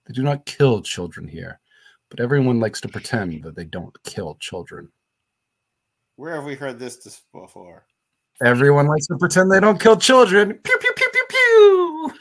They 0.06 0.14
do 0.14 0.24
not 0.24 0.46
kill 0.46 0.82
children 0.82 1.28
here, 1.28 1.60
but 2.10 2.20
everyone 2.20 2.60
likes 2.60 2.82
to 2.82 2.90
pretend 2.90 3.44
that 3.44 3.56
they 3.56 3.66
don't 3.66 3.96
kill 4.04 4.36
children. 4.40 4.90
Where 6.16 6.36
have 6.36 6.46
we 6.46 6.56
heard 6.56 6.78
this 6.78 7.22
before? 7.34 7.86
Everyone 8.44 8.88
likes 8.88 9.08
to 9.08 9.18
pretend 9.18 9.52
they 9.52 9.60
don't 9.60 9.80
kill 9.80 9.98
children. 9.98 10.54
Pew 10.54 10.78
pew 10.78 10.94
pew 10.96 11.10
pew 11.12 11.26
pew. 11.30 12.14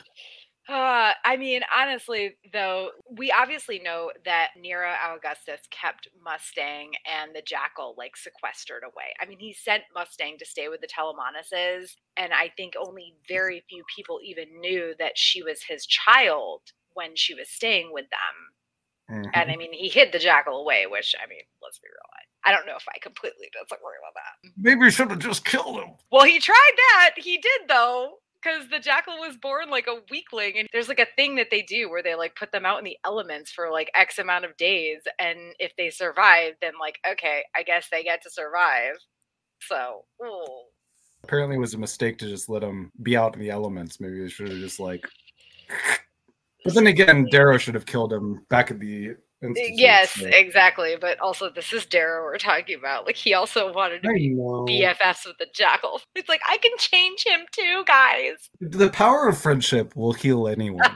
Uh, 0.69 1.13
I 1.25 1.37
mean, 1.37 1.61
honestly, 1.77 2.37
though, 2.53 2.91
we 3.19 3.31
obviously 3.33 3.79
know 3.81 4.11
that 4.25 4.51
Nero 4.59 4.95
Augustus 5.05 5.61
kept 5.71 6.09
Mustang 6.25 6.93
and 7.05 7.35
the 7.35 7.43
Jackal 7.43 7.95
like 7.99 8.17
sequestered 8.17 8.83
away. 8.85 9.13
I 9.21 9.27
mean, 9.27 9.39
he 9.39 9.53
sent 9.53 9.83
Mustang 9.95 10.39
to 10.39 10.47
stay 10.47 10.69
with 10.69 10.81
the 10.81 10.87
Telemanuses, 10.87 11.97
and 12.17 12.33
I 12.33 12.53
think 12.57 12.75
only 12.79 13.15
very 13.29 13.65
few 13.69 13.83
people 13.95 14.21
even 14.25 14.61
knew 14.61 14.95
that 14.99 15.19
she 15.19 15.43
was 15.43 15.63
his 15.63 15.85
child 15.85 16.61
when 16.95 17.17
she 17.17 17.35
was 17.35 17.49
staying 17.49 17.93
with 17.93 18.07
them. 18.11 19.25
Mhm. 19.25 19.31
And 19.35 19.51
I 19.51 19.57
mean, 19.57 19.73
he 19.73 19.89
hid 19.89 20.13
the 20.13 20.19
Jackal 20.19 20.61
away, 20.61 20.87
which 20.87 21.15
I 21.23 21.27
mean, 21.27 21.43
let's 21.63 21.79
be 21.79 21.89
real. 21.89 22.11
I 22.15 22.51
I 22.51 22.53
don't 22.53 22.67
know 22.67 22.77
if 22.77 22.87
I 22.89 22.99
completely 22.99 23.49
disagree 23.53 23.79
with 24.03 24.15
that. 24.15 24.51
Maybe 24.57 24.85
you 24.85 24.91
should 24.91 25.11
have 25.11 25.19
just 25.19 25.45
killed 25.45 25.81
him. 25.81 25.91
Well, 26.11 26.25
he 26.25 26.39
tried 26.39 26.75
that. 26.77 27.15
He 27.17 27.39
did 27.39 27.69
though, 27.69 28.19
because 28.43 28.69
the 28.69 28.79
jackal 28.81 29.19
was 29.19 29.37
born 29.37 29.71
like 29.71 29.87
a 29.87 30.01
weakling, 30.11 30.59
and 30.59 30.69
there's 30.73 30.89
like 30.89 30.99
a 30.99 31.07
thing 31.17 31.37
that 31.37 31.49
they 31.51 31.63
do 31.63 31.89
where 31.91 32.03
they 32.03 32.15
like 32.15 32.35
put 32.37 32.53
them 32.53 32.65
out 32.67 32.79
in 32.79 32.85
the 32.85 32.97
elements 33.05 33.53
for 33.53 33.71
like 33.71 33.91
X 33.95 34.19
amount 34.19 34.45
of 34.45 34.57
days, 34.57 35.03
and 35.19 35.39
if 35.59 35.73
they 35.77 35.91
survive, 35.91 36.55
then 36.61 36.73
like 36.81 36.99
okay, 37.09 37.45
I 37.55 37.63
guess 37.63 37.89
they 37.91 38.03
get 38.03 38.23
to 38.23 38.31
survive. 38.31 38.95
So, 39.63 40.05
ooh. 40.25 40.65
Apparently, 41.25 41.55
it 41.55 41.61
was 41.61 41.75
a 41.75 41.79
mistake 41.79 42.19
to 42.19 42.29
just 42.29 42.49
let 42.49 42.65
him 42.65 42.91
be 43.03 43.17
out 43.17 43.35
in 43.35 43.41
the 43.41 43.51
elements. 43.51 44.01
Maybe 44.01 44.21
they 44.21 44.29
should 44.29 44.49
have 44.49 44.59
just 44.59 44.81
like. 44.81 45.07
But 46.65 46.75
then 46.75 46.87
again, 46.87 47.27
Darrow 47.31 47.59
should 47.59 47.75
have 47.75 47.87
killed 47.87 48.13
him 48.13 48.45
back 48.49 48.71
at 48.71 48.79
the 48.81 49.17
institute. 49.43 49.79
yes, 49.79 50.13
so- 50.15 50.27
exactly. 50.27 50.95
But 51.01 51.19
also, 51.21 51.51
this 51.51 51.73
is 51.73 51.85
Darrow 51.87 52.23
we're 52.25 52.39
talking 52.39 52.79
about. 52.79 53.07
Like 53.07 53.17
he 53.17 53.35
also 53.35 53.73
wanted 53.73 54.03
to 54.05 54.09
be. 54.13 54.31
BFFs 54.37 55.27
with 55.27 55.39
the 55.39 55.47
jackal. 55.55 56.01
It's 56.15 56.29
like 56.29 56.41
I 56.49 56.59
can 56.59 56.73
change 56.79 57.25
him 57.27 57.41
too, 57.53 57.83
guys. 57.87 58.49
The 58.61 58.91
power 58.91 59.29
of 59.29 59.37
friendship 59.39 59.97
will 59.97 60.13
heal 60.13 60.47
anyone. 60.49 60.87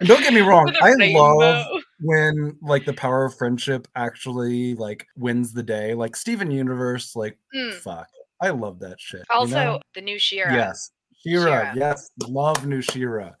And 0.00 0.08
don't 0.08 0.22
get 0.22 0.32
me 0.32 0.42
wrong, 0.42 0.72
i 0.80 0.92
rainbow. 0.92 1.38
love 1.38 1.66
when 2.00 2.56
like 2.62 2.84
the 2.84 2.92
power 2.92 3.24
of 3.24 3.34
friendship 3.36 3.88
actually 3.96 4.74
like 4.76 5.04
wins 5.16 5.52
the 5.52 5.62
day. 5.64 5.92
Like 5.94 6.14
Steven 6.14 6.52
Universe, 6.52 7.16
like 7.16 7.36
Mm. 7.52 7.74
fuck. 7.74 8.06
I 8.40 8.50
love 8.50 8.78
that 8.78 9.00
shit. 9.00 9.22
you 9.28 9.36
Also, 9.36 9.54
know? 9.56 9.80
the 9.96 10.00
new 10.00 10.16
She-Ra. 10.16 10.54
Yes. 10.54 10.92
Shira, 11.26 11.42
She-Ra. 11.42 11.72
yes, 11.74 12.10
love 12.28 12.64
new 12.64 12.80
She-Ra. 12.80 13.32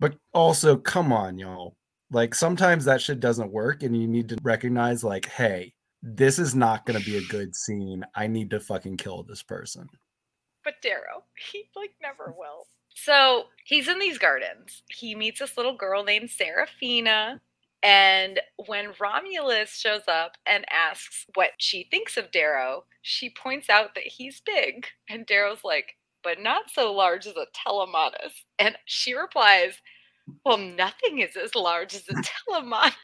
But 0.00 0.16
also, 0.34 0.76
come 0.76 1.12
on, 1.12 1.38
y'all. 1.38 1.76
Like 2.10 2.34
sometimes 2.34 2.84
that 2.86 3.00
shit 3.02 3.20
doesn't 3.20 3.52
work, 3.52 3.82
and 3.84 3.96
you 3.96 4.08
need 4.08 4.28
to 4.30 4.38
recognize, 4.42 5.04
like, 5.04 5.26
hey, 5.26 5.74
this 6.02 6.38
is 6.40 6.54
not 6.56 6.86
gonna 6.86 7.00
be 7.00 7.18
a 7.18 7.22
good 7.28 7.54
scene. 7.54 8.04
I 8.16 8.26
need 8.26 8.50
to 8.50 8.60
fucking 8.60 8.96
kill 8.96 9.22
this 9.22 9.42
person. 9.44 9.88
but 10.64 10.80
Darrow, 10.82 11.24
he 11.52 11.68
like 11.76 11.92
never 12.02 12.34
will. 12.36 12.66
So 12.94 13.44
he's 13.64 13.88
in 13.88 13.98
these 13.98 14.18
gardens. 14.18 14.82
He 14.90 15.14
meets 15.14 15.40
this 15.40 15.56
little 15.56 15.76
girl 15.76 16.04
named 16.04 16.30
Seraphina. 16.30 17.40
And 17.82 18.40
when 18.66 18.92
Romulus 19.00 19.78
shows 19.78 20.02
up 20.08 20.32
and 20.46 20.66
asks 20.70 21.24
what 21.34 21.52
she 21.58 21.88
thinks 21.90 22.16
of 22.18 22.30
Darrow, 22.32 22.84
she 23.02 23.30
points 23.30 23.70
out 23.70 23.94
that 23.94 24.04
he's 24.04 24.42
big. 24.44 24.86
And 25.08 25.24
Darrow's 25.24 25.64
like, 25.64 25.96
but 26.22 26.40
not 26.40 26.70
so 26.72 26.92
large 26.92 27.26
as 27.26 27.34
a 27.36 27.46
Telemanus. 27.56 28.32
And 28.58 28.76
she 28.84 29.14
replies, 29.14 29.74
well, 30.44 30.58
nothing 30.58 31.20
is 31.20 31.36
as 31.36 31.54
large 31.54 31.94
as 31.94 32.04
a 32.08 32.14
Telemanus. 32.48 32.94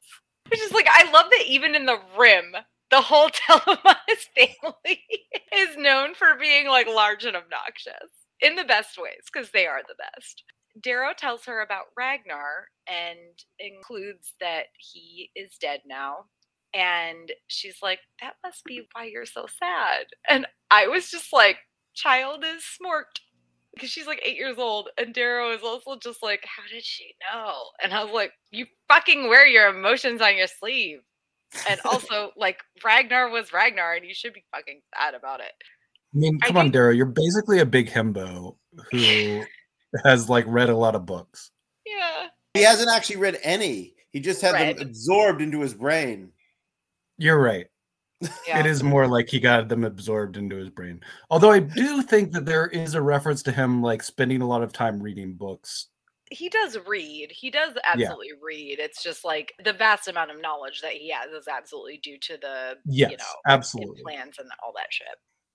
Which 0.49 0.61
is 0.61 0.71
like, 0.71 0.87
I 0.89 1.11
love 1.11 1.25
that 1.31 1.43
even 1.45 1.75
in 1.75 1.85
the 1.85 1.99
rim, 2.17 2.55
the 2.89 3.01
whole 3.01 3.29
Telemanus 3.49 4.27
family 4.35 5.03
is 5.53 5.77
known 5.77 6.15
for 6.15 6.35
being 6.39 6.67
like 6.67 6.87
large 6.87 7.25
and 7.25 7.35
obnoxious 7.35 8.11
in 8.41 8.55
the 8.55 8.63
best 8.63 8.97
ways 8.97 9.23
because 9.31 9.51
they 9.51 9.65
are 9.65 9.81
the 9.87 9.95
best. 9.95 10.43
Darrow 10.81 11.13
tells 11.17 11.45
her 11.45 11.61
about 11.61 11.85
Ragnar 11.97 12.67
and 12.87 13.43
includes 13.59 14.33
that 14.39 14.65
he 14.77 15.31
is 15.35 15.57
dead 15.59 15.81
now. 15.87 16.25
And 16.73 17.31
she's 17.47 17.77
like, 17.81 17.99
that 18.21 18.35
must 18.43 18.63
be 18.65 18.87
why 18.93 19.05
you're 19.05 19.25
so 19.25 19.47
sad. 19.59 20.05
And 20.29 20.45
I 20.69 20.87
was 20.87 21.09
just 21.09 21.33
like, 21.33 21.57
child 21.97 22.43
is 22.45 22.63
smorked 22.63 23.21
because 23.73 23.89
she's 23.89 24.07
like 24.07 24.21
eight 24.23 24.37
years 24.37 24.57
old. 24.57 24.89
And 24.97 25.13
Darrow 25.13 25.51
is 25.53 25.61
also 25.63 25.97
just 25.97 26.23
like, 26.23 26.45
how 26.45 26.63
did 26.71 26.83
she 26.83 27.15
know? 27.33 27.53
And 27.83 27.93
I 27.93 28.03
was 28.03 28.13
like, 28.13 28.31
you 28.51 28.65
fucking 28.87 29.27
wear 29.27 29.45
your 29.47 29.67
emotions 29.67 30.21
on 30.21 30.37
your 30.37 30.47
sleeve. 30.47 30.99
And 31.69 31.79
also, 31.85 32.31
like, 32.35 32.59
Ragnar 32.83 33.29
was 33.29 33.53
Ragnar, 33.53 33.93
and 33.93 34.05
you 34.05 34.13
should 34.13 34.33
be 34.33 34.43
fucking 34.53 34.81
sad 34.95 35.13
about 35.13 35.39
it. 35.39 35.53
I 36.13 36.17
mean, 36.17 36.39
I 36.41 36.47
come 36.47 36.57
on, 36.57 36.65
think- 36.65 36.73
Darrow. 36.73 36.91
You're 36.91 37.05
basically 37.05 37.59
a 37.59 37.65
big 37.65 37.89
himbo 37.89 38.55
who 38.91 39.43
has 40.03 40.29
like 40.29 40.45
read 40.47 40.69
a 40.69 40.75
lot 40.75 40.95
of 40.95 41.05
books. 41.05 41.51
Yeah. 41.85 42.27
He 42.53 42.63
hasn't 42.63 42.89
actually 42.89 43.17
read 43.17 43.39
any. 43.43 43.93
He 44.11 44.19
just 44.19 44.41
had 44.41 44.53
Read. 44.53 44.77
them 44.77 44.87
absorbed 44.87 45.41
into 45.41 45.61
his 45.61 45.73
brain. 45.73 46.31
You're 47.17 47.39
right. 47.39 47.67
Yeah. 48.47 48.59
It 48.59 48.65
is 48.65 48.81
more 48.81 49.07
like 49.07 49.29
he 49.29 49.39
got 49.39 49.69
them 49.69 49.83
absorbed 49.83 50.37
into 50.37 50.55
his 50.55 50.69
brain. 50.69 51.01
Although 51.29 51.51
I 51.51 51.59
do 51.59 52.01
think 52.01 52.31
that 52.31 52.45
there 52.45 52.67
is 52.67 52.95
a 52.95 53.01
reference 53.01 53.43
to 53.43 53.51
him 53.51 53.81
like 53.83 54.01
spending 54.01 54.41
a 54.41 54.47
lot 54.47 54.63
of 54.63 54.73
time 54.73 55.01
reading 55.01 55.33
books. 55.33 55.87
he 56.31 56.49
does 56.49 56.77
read. 56.87 57.31
He 57.31 57.49
does 57.51 57.73
absolutely 57.85 58.31
read. 58.41 58.79
It's 58.79 59.03
just 59.03 59.23
like 59.23 59.53
the 59.63 59.71
vast 59.73 60.07
amount 60.07 60.31
of 60.31 60.41
knowledge 60.41 60.81
that 60.81 60.93
he 60.93 61.09
has 61.11 61.31
is 61.31 61.47
absolutely 61.47 61.99
due 62.03 62.17
to 62.19 62.37
the 62.41 62.75
Yes, 62.85 63.11
you 63.11 63.17
know 63.17 63.23
absolutely. 63.47 63.99
implants 63.99 64.39
and 64.39 64.49
all 64.65 64.73
that 64.75 64.87
shit. 64.91 65.07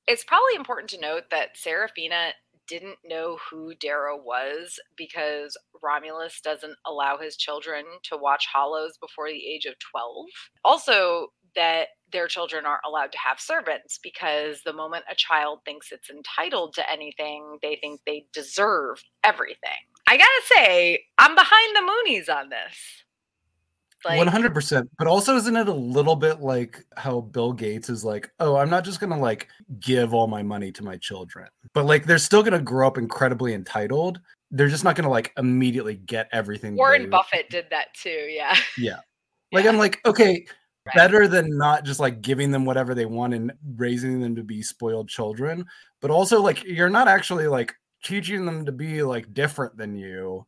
It's 0.06 0.24
probably 0.24 0.54
important 0.56 0.88
to 0.90 1.00
note 1.00 1.24
that 1.30 1.56
Seraphina 1.56 2.30
didn't 2.68 2.96
know 3.04 3.38
who 3.50 3.74
Darrow 3.74 4.16
was 4.16 4.78
because 4.96 5.56
Romulus 5.82 6.40
doesn't 6.40 6.76
allow 6.86 7.18
his 7.18 7.36
children 7.36 7.84
to 8.04 8.16
watch 8.16 8.46
hollows 8.52 8.96
before 9.00 9.28
the 9.28 9.46
age 9.46 9.64
of 9.66 9.74
12. 9.78 10.26
Also, 10.64 11.28
that 11.57 11.88
their 12.12 12.28
children 12.28 12.66
aren't 12.66 12.84
allowed 12.86 13.11
to 13.12 13.18
have 13.18 13.40
servants 13.40 13.98
because 14.03 14.61
the 14.64 14.72
moment 14.72 15.05
a 15.11 15.14
child 15.14 15.61
thinks 15.64 15.92
it's 15.92 16.11
entitled 16.11 16.74
to 16.74 16.90
anything, 16.90 17.59
they 17.62 17.76
think 17.76 18.00
they 18.07 18.26
deserve 18.32 19.03
everything. 19.24 19.70
I 20.07 20.16
gotta 20.16 20.42
say, 20.55 21.05
I'm 21.18 21.34
behind 21.34 21.76
the 21.76 21.80
Moonies 21.80 22.28
on 22.28 22.50
this. 22.50 22.76
One 24.05 24.26
hundred 24.26 24.53
percent. 24.53 24.90
But 24.98 25.07
also, 25.07 25.36
isn't 25.36 25.55
it 25.55 25.68
a 25.68 25.72
little 25.72 26.16
bit 26.16 26.40
like 26.40 26.84
how 26.96 27.20
Bill 27.20 27.53
Gates 27.53 27.88
is 27.88 28.05
like, 28.05 28.30
oh, 28.40 28.57
I'm 28.57 28.68
not 28.68 28.84
just 28.84 28.98
gonna 28.98 29.18
like 29.18 29.48
give 29.78 30.12
all 30.12 30.26
my 30.26 30.42
money 30.42 30.72
to 30.72 30.82
my 30.82 30.96
children, 30.96 31.46
but 31.72 31.84
like 31.86 32.05
they're 32.05 32.18
still 32.18 32.42
gonna 32.42 32.61
grow 32.61 32.86
up 32.88 32.98
incredibly 32.98 33.55
entitled. 33.55 34.20
They're 34.50 34.68
just 34.68 34.82
not 34.82 34.96
gonna 34.96 35.09
like 35.09 35.32
immediately 35.38 35.94
get 35.94 36.28
everything. 36.32 36.74
Warren 36.76 37.03
they- 37.05 37.09
Buffett 37.11 37.48
did 37.48 37.66
that 37.70 37.94
too, 37.94 38.11
yeah. 38.11 38.57
Yeah. 38.76 38.98
Like 39.55 39.64
Yeah. 39.64 39.70
I'm 39.72 39.76
like, 39.76 40.00
okay, 40.07 40.46
Right. 40.86 40.96
better 40.96 41.28
than 41.28 41.56
not 41.56 41.84
just 41.84 42.00
like 42.00 42.22
giving 42.22 42.50
them 42.50 42.64
whatever 42.64 42.92
they 42.92 43.06
want 43.06 43.34
and 43.34 43.52
raising 43.76 44.20
them 44.20 44.34
to 44.34 44.42
be 44.42 44.62
spoiled 44.62 45.08
children, 45.08 45.64
but 46.00 46.10
also 46.10 46.42
like 46.42 46.64
you're 46.64 46.90
not 46.90 47.06
actually 47.06 47.46
like 47.46 47.72
teaching 48.02 48.44
them 48.44 48.66
to 48.66 48.72
be 48.72 49.02
like 49.04 49.32
different 49.32 49.76
than 49.76 49.96
you. 49.96 50.44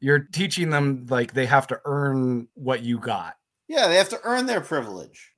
You're 0.00 0.26
teaching 0.32 0.70
them 0.70 1.06
like 1.08 1.34
they 1.34 1.46
have 1.46 1.68
to 1.68 1.80
earn 1.84 2.48
what 2.54 2.82
you 2.82 2.98
got. 2.98 3.36
Yeah, 3.68 3.86
they 3.86 3.94
have 3.94 4.08
to 4.08 4.20
earn 4.24 4.46
their 4.46 4.60
privilege. 4.60 5.32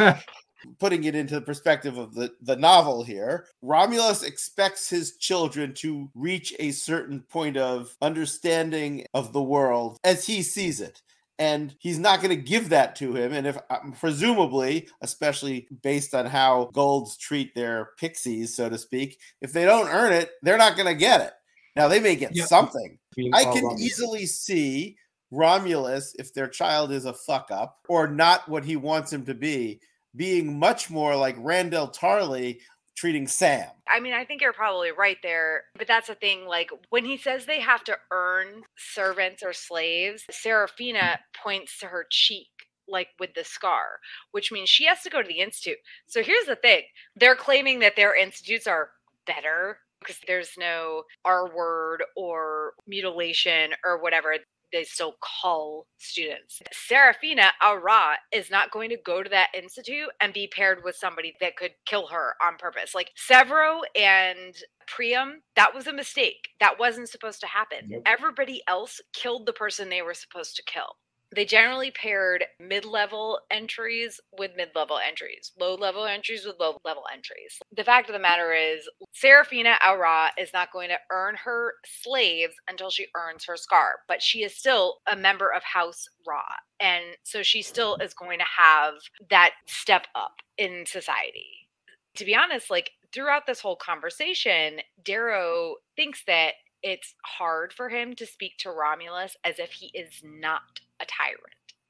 Putting 0.80 1.04
it 1.04 1.14
into 1.14 1.36
the 1.36 1.42
perspective 1.42 1.96
of 1.96 2.12
the, 2.14 2.32
the 2.40 2.56
novel 2.56 3.04
here, 3.04 3.46
Romulus 3.62 4.24
expects 4.24 4.88
his 4.90 5.16
children 5.18 5.74
to 5.74 6.10
reach 6.14 6.52
a 6.58 6.72
certain 6.72 7.20
point 7.20 7.56
of 7.56 7.94
understanding 8.02 9.06
of 9.14 9.32
the 9.32 9.42
world 9.42 9.96
as 10.02 10.26
he 10.26 10.42
sees 10.42 10.80
it. 10.80 11.02
And 11.38 11.74
he's 11.80 11.98
not 11.98 12.22
going 12.22 12.30
to 12.34 12.42
give 12.42 12.70
that 12.70 12.96
to 12.96 13.14
him. 13.14 13.34
And 13.34 13.46
if 13.46 13.58
um, 13.68 13.92
presumably, 14.00 14.88
especially 15.02 15.68
based 15.82 16.14
on 16.14 16.24
how 16.24 16.70
golds 16.72 17.18
treat 17.18 17.54
their 17.54 17.90
pixies, 17.98 18.56
so 18.56 18.70
to 18.70 18.78
speak, 18.78 19.20
if 19.42 19.52
they 19.52 19.66
don't 19.66 19.88
earn 19.88 20.14
it, 20.14 20.30
they're 20.42 20.56
not 20.56 20.76
going 20.76 20.88
to 20.88 20.94
get 20.94 21.20
it. 21.20 21.32
Now 21.76 21.88
they 21.88 22.00
may 22.00 22.16
get 22.16 22.34
Yeah. 22.34 22.46
something, 22.46 22.98
I 23.34 23.44
can 23.44 23.64
Romulus. 23.64 23.82
easily 23.82 24.24
see 24.24 24.96
Romulus, 25.30 26.14
if 26.18 26.32
their 26.32 26.48
child 26.48 26.90
is 26.90 27.04
a 27.04 27.12
fuck 27.12 27.50
up 27.50 27.80
or 27.88 28.08
not 28.08 28.48
what 28.48 28.64
he 28.64 28.76
wants 28.76 29.12
him 29.12 29.26
to 29.26 29.34
be, 29.34 29.80
being 30.14 30.58
much 30.58 30.88
more 30.88 31.14
like 31.14 31.36
Randyll 31.36 31.94
Tarly 31.94 32.60
treating 32.96 33.26
Sam. 33.26 33.68
I 33.88 34.00
mean, 34.00 34.14
I 34.14 34.24
think 34.24 34.40
you're 34.40 34.52
probably 34.52 34.90
right 34.90 35.18
there. 35.22 35.64
But 35.76 35.86
that's 35.86 36.08
the 36.08 36.14
thing. 36.14 36.46
Like, 36.46 36.70
when 36.90 37.04
he 37.04 37.16
says 37.16 37.46
they 37.46 37.60
have 37.60 37.84
to 37.84 37.96
earn 38.10 38.62
servants 38.76 39.42
or 39.42 39.52
slaves, 39.52 40.24
Seraphina 40.30 40.98
mm-hmm. 40.98 41.42
points 41.42 41.78
to 41.80 41.86
her 41.86 42.06
cheek, 42.10 42.48
like 42.88 43.08
with 43.20 43.34
the 43.34 43.44
scar, 43.44 44.00
which 44.32 44.50
means 44.50 44.68
she 44.68 44.86
has 44.86 45.02
to 45.02 45.10
go 45.10 45.22
to 45.22 45.28
the 45.28 45.40
institute. 45.40 45.78
So 46.06 46.22
here's 46.22 46.46
the 46.46 46.56
thing 46.56 46.82
they're 47.14 47.36
claiming 47.36 47.80
that 47.80 47.96
their 47.96 48.16
institutes 48.16 48.66
are 48.66 48.90
better 49.26 49.78
because 50.00 50.18
there's 50.26 50.52
no 50.58 51.02
R 51.24 51.54
word 51.54 52.02
or 52.16 52.72
mutilation 52.86 53.70
or 53.84 54.00
whatever. 54.00 54.36
They 54.76 54.84
still 54.84 55.14
call 55.22 55.86
students. 55.96 56.60
Serafina 56.70 57.50
Ara 57.62 58.18
is 58.30 58.50
not 58.50 58.70
going 58.70 58.90
to 58.90 58.98
go 59.06 59.22
to 59.22 59.30
that 59.30 59.48
institute 59.56 60.10
and 60.20 60.34
be 60.34 60.48
paired 60.48 60.84
with 60.84 60.96
somebody 60.96 61.34
that 61.40 61.56
could 61.56 61.70
kill 61.86 62.06
her 62.08 62.34
on 62.42 62.58
purpose. 62.58 62.94
Like 62.94 63.10
Sevro 63.16 63.80
and 63.98 64.54
Priam, 64.86 65.40
that 65.54 65.74
was 65.74 65.86
a 65.86 65.94
mistake. 65.94 66.48
That 66.60 66.78
wasn't 66.78 67.08
supposed 67.08 67.40
to 67.40 67.46
happen. 67.46 67.88
Nope. 67.88 68.02
Everybody 68.04 68.60
else 68.68 69.00
killed 69.14 69.46
the 69.46 69.54
person 69.54 69.88
they 69.88 70.02
were 70.02 70.12
supposed 70.12 70.56
to 70.56 70.62
kill 70.64 70.96
they 71.34 71.44
generally 71.44 71.90
paired 71.90 72.44
mid-level 72.60 73.40
entries 73.50 74.20
with 74.38 74.52
mid-level 74.56 74.98
entries 74.98 75.52
low-level 75.58 76.04
entries 76.04 76.46
with 76.46 76.56
low-level 76.60 77.04
entries. 77.12 77.58
The 77.76 77.84
fact 77.84 78.08
of 78.08 78.12
the 78.12 78.18
matter 78.18 78.52
is 78.52 78.88
serafina 79.12 79.76
Aura 79.86 80.30
is 80.38 80.52
not 80.52 80.72
going 80.72 80.88
to 80.88 80.98
earn 81.10 81.36
her 81.44 81.74
slaves 81.84 82.54
until 82.68 82.90
she 82.90 83.06
earns 83.16 83.44
her 83.46 83.56
scar 83.56 83.96
but 84.08 84.22
she 84.22 84.42
is 84.42 84.56
still 84.56 84.98
a 85.10 85.16
member 85.16 85.52
of 85.52 85.62
house 85.62 86.06
Raa 86.26 86.42
and 86.80 87.04
so 87.22 87.42
she 87.42 87.62
still 87.62 87.96
is 87.96 88.14
going 88.14 88.38
to 88.38 88.44
have 88.58 88.94
that 89.30 89.52
step 89.66 90.06
up 90.14 90.36
in 90.58 90.84
society. 90.86 91.68
To 92.16 92.24
be 92.24 92.34
honest 92.34 92.70
like 92.70 92.90
throughout 93.12 93.46
this 93.46 93.60
whole 93.60 93.76
conversation 93.76 94.80
darrow 95.02 95.76
thinks 95.96 96.22
that 96.26 96.52
it's 96.82 97.14
hard 97.24 97.72
for 97.72 97.88
him 97.88 98.14
to 98.14 98.26
speak 98.26 98.52
to 98.58 98.70
Romulus 98.70 99.36
as 99.44 99.58
if 99.58 99.72
he 99.72 99.86
is 99.94 100.22
not 100.22 100.80
a 101.00 101.06
tyrant. 101.06 101.40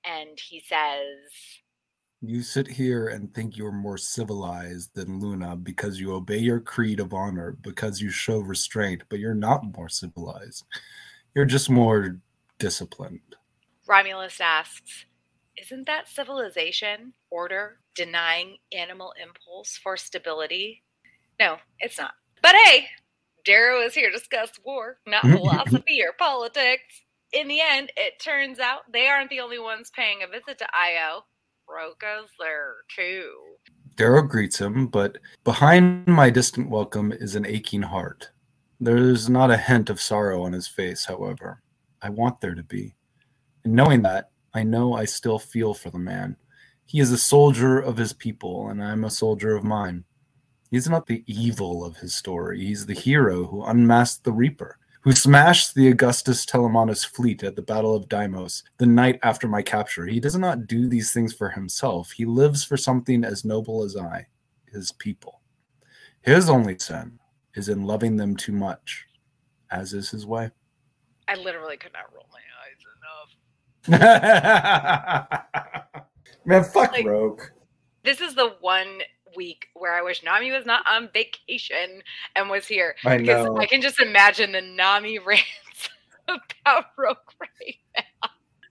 And 0.05 0.39
he 0.39 0.61
says, 0.61 1.33
You 2.21 2.43
sit 2.43 2.69
here 2.69 3.09
and 3.09 3.33
think 3.35 3.57
you're 3.57 3.73
more 3.73 3.99
civilized 3.99 4.95
than 4.95 5.21
Luna 5.21 5.57
because 5.57 6.01
you 6.01 6.15
obey 6.15 6.39
your 6.39 6.61
creed 6.61 7.01
of 7.01 7.13
honor, 7.13 7.57
because 7.61 8.01
you 8.01 8.11
show 8.11 8.39
restraint, 8.39 9.03
but 9.09 9.19
you're 9.19 9.35
not 9.35 9.77
more 9.77 9.89
civilized. 9.89 10.65
You're 11.35 11.45
just 11.45 11.69
more 11.69 12.19
disciplined. 12.59 13.37
Romulus 13.87 14.41
asks, 14.41 15.05
Isn't 15.61 15.87
that 15.87 16.09
civilization, 16.09 17.13
order, 17.31 17.79
denying 17.95 18.57
animal 18.73 19.13
impulse 19.23 19.77
for 19.77 19.97
stability? 19.97 20.83
No, 21.39 21.57
it's 21.81 21.99
not. 21.99 22.13
But 22.43 22.55
hey, 22.65 22.87
Darrow 23.45 23.81
is 23.83 23.95
here 23.95 24.11
to 24.11 24.19
discuss 24.19 24.51
war, 24.65 24.99
not 25.07 25.23
philosophy 25.31 26.03
or 26.03 26.13
politics. 26.19 27.03
In 27.37 27.49
the 27.49 27.61
end, 27.61 27.93
it 27.99 28.19
turns 28.19 28.61
out 28.61 28.91
they 28.91 29.09
aren't 29.09 29.29
the 29.29 29.41
only 29.41 29.59
ones 29.59 29.91
paying 29.95 30.23
a 30.23 30.27
visit 30.27 30.57
to 30.57 30.67
Io. 30.75 31.21
Roque's 31.69 32.31
there 32.41 32.77
too. 32.89 33.31
Darrow 33.95 34.23
greets 34.23 34.59
him, 34.59 34.87
but 34.87 35.19
behind 35.45 36.07
my 36.07 36.31
distant 36.31 36.71
welcome 36.71 37.13
is 37.13 37.35
an 37.35 37.45
aching 37.45 37.83
heart. 37.83 38.31
There's 38.81 39.29
not 39.29 39.51
a 39.51 39.59
hint 39.59 39.91
of 39.91 40.01
sorrow 40.01 40.45
on 40.45 40.55
his 40.55 40.67
face, 40.67 41.05
however. 41.05 41.61
I 42.01 42.09
want 42.09 42.41
there 42.41 42.55
to 42.55 42.63
be. 42.63 42.95
And 43.65 43.75
knowing 43.75 44.01
that, 44.03 44.31
I 44.55 44.63
know 44.63 44.95
I 44.95 45.05
still 45.05 45.39
feel 45.39 45.75
for 45.75 45.91
the 45.91 45.99
man. 45.99 46.39
He 46.87 47.01
is 47.01 47.13
a 47.13 47.19
soldier 47.19 47.79
of 47.79 47.99
his 47.99 48.15
people, 48.15 48.71
and 48.71 48.83
I'm 48.83 49.05
a 49.05 49.11
soldier 49.11 49.55
of 49.55 49.63
mine. 49.63 50.05
He's 50.71 50.89
not 50.89 51.05
the 51.05 51.23
evil 51.27 51.85
of 51.85 51.99
his 51.99 52.15
story. 52.15 52.65
He's 52.65 52.87
the 52.87 52.95
hero 52.95 53.45
who 53.45 53.63
unmasked 53.63 54.25
the 54.25 54.33
Reaper, 54.33 54.79
who 55.07 55.13
smashed 55.13 55.73
the 55.77 55.87
Augustus 55.87 56.45
Telemanus 56.45 57.07
fleet 57.07 57.45
at 57.45 57.55
the 57.55 57.63
Battle 57.63 57.95
of 57.95 58.09
Deimos 58.09 58.65
the 58.79 58.87
night 58.87 59.21
after 59.23 59.47
my 59.47 59.63
capture. 59.63 60.05
He 60.05 60.19
does 60.19 60.35
not 60.37 60.67
do 60.67 60.89
these 60.89 61.13
things 61.13 61.33
for 61.33 61.49
himself. 61.49 62.11
He 62.11 62.25
lives 62.25 62.65
for 62.65 62.77
something 62.77 63.23
as 63.23 63.45
noble 63.45 63.85
as 63.85 63.97
I, 63.97 64.27
his 64.73 64.91
people. 64.91 65.43
His 66.23 66.51
only 66.51 66.77
sin 66.81 67.21
is 67.55 67.69
in 67.69 67.85
loving 67.85 68.17
them 68.17 68.37
too 68.37 68.51
much, 68.51 69.07
as 69.71 69.93
is 69.95 70.11
his 70.11 70.27
way. 70.27 70.51
I 71.29 71.37
literally 71.37 71.77
could 71.77 71.93
not 71.93 72.13
roll 72.13 72.27
my 72.33 72.41
eyes 72.67 74.01
enough. 75.31 76.11
Man, 76.45 76.65
fuck 76.65 76.91
Like- 76.91 77.07
Roque. 77.07 77.53
This 78.03 78.21
is 78.21 78.35
the 78.35 78.57
one 78.61 79.03
week 79.37 79.69
where 79.75 79.95
I 79.95 80.03
wish 80.03 80.25
Nami 80.25 80.51
was 80.51 80.67
not 80.67 80.87
on 80.89 81.11
vacation 81.13 82.03
and 82.35 82.51
was 82.51 82.67
here. 82.67 82.95
I 83.05 83.19
Because 83.19 83.47
know. 83.47 83.59
I 83.59 83.67
can 83.67 83.81
just 83.81 84.01
imagine 84.01 84.53
the 84.53 84.63
Nami 84.63 85.19
rants 85.27 85.91
about 86.29 86.87
Roque 86.97 87.33
right 87.41 87.77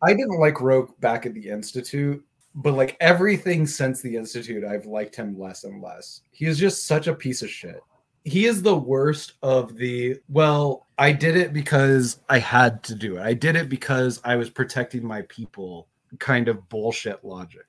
I 0.01 0.13
didn't 0.13 0.39
like 0.39 0.61
Roque 0.61 0.99
back 0.99 1.25
at 1.25 1.33
the 1.33 1.49
Institute, 1.49 2.23
but 2.53 2.73
like 2.73 2.95
everything 2.99 3.65
since 3.65 4.01
the 4.01 4.15
Institute, 4.15 4.63
I've 4.63 4.85
liked 4.85 5.15
him 5.15 5.39
less 5.39 5.63
and 5.63 5.81
less. 5.81 6.21
He 6.31 6.45
is 6.45 6.59
just 6.59 6.85
such 6.85 7.07
a 7.07 7.13
piece 7.13 7.41
of 7.41 7.49
shit. 7.49 7.79
He 8.23 8.45
is 8.45 8.61
the 8.61 8.75
worst 8.75 9.33
of 9.43 9.75
the, 9.75 10.17
well, 10.29 10.87
I 10.97 11.11
did 11.11 11.37
it 11.37 11.53
because 11.53 12.19
I 12.29 12.39
had 12.39 12.83
to 12.83 12.95
do 12.95 13.17
it. 13.17 13.21
I 13.21 13.33
did 13.33 13.55
it 13.55 13.69
because 13.69 14.19
I 14.23 14.35
was 14.35 14.49
protecting 14.49 15.05
my 15.05 15.21
people 15.23 15.87
kind 16.19 16.47
of 16.47 16.67
bullshit 16.69 17.23
logic. 17.23 17.65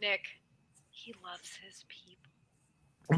Nick, 0.00 0.20
he 0.90 1.14
loves 1.24 1.58
his 1.64 1.84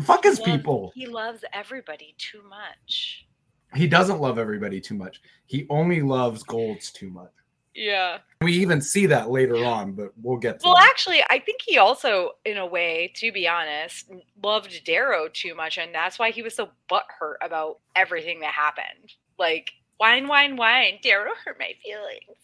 fuck 0.02 0.24
his 0.24 0.38
He 0.38 0.44
loves- 0.44 0.56
people. 0.58 0.92
He 0.94 1.06
loves 1.06 1.44
everybody 1.52 2.14
too 2.18 2.42
much. 2.48 3.26
He 3.74 3.86
doesn't 3.86 4.20
love 4.20 4.38
everybody 4.38 4.80
too 4.80 4.94
much. 4.94 5.20
He 5.46 5.66
only 5.70 6.02
loves 6.02 6.42
golds 6.42 6.90
too 6.90 7.10
much. 7.10 7.30
Yeah. 7.72 8.18
We 8.42 8.52
even 8.54 8.82
see 8.82 9.06
that 9.06 9.30
later 9.30 9.64
on, 9.64 9.92
but 9.92 10.10
we'll 10.20 10.38
get 10.38 10.58
to 10.60 10.66
Well, 10.66 10.74
that. 10.74 10.88
actually, 10.90 11.22
I 11.30 11.38
think 11.38 11.60
he 11.64 11.78
also, 11.78 12.32
in 12.44 12.58
a 12.58 12.66
way, 12.66 13.12
to 13.16 13.30
be 13.30 13.46
honest, 13.46 14.10
loved 14.42 14.84
Darrow 14.84 15.28
too 15.32 15.54
much, 15.54 15.78
and 15.78 15.94
that's 15.94 16.18
why 16.18 16.32
he 16.32 16.42
was 16.42 16.56
so 16.56 16.70
butthurt 16.90 17.36
about 17.42 17.78
everything 17.94 18.40
that 18.40 18.52
happened. 18.52 19.12
Like, 19.38 19.70
wine, 20.00 20.26
wine, 20.26 20.56
wine. 20.56 20.98
Darrow 21.00 21.30
hurt 21.44 21.58
my 21.60 21.72
feelings. 21.84 22.38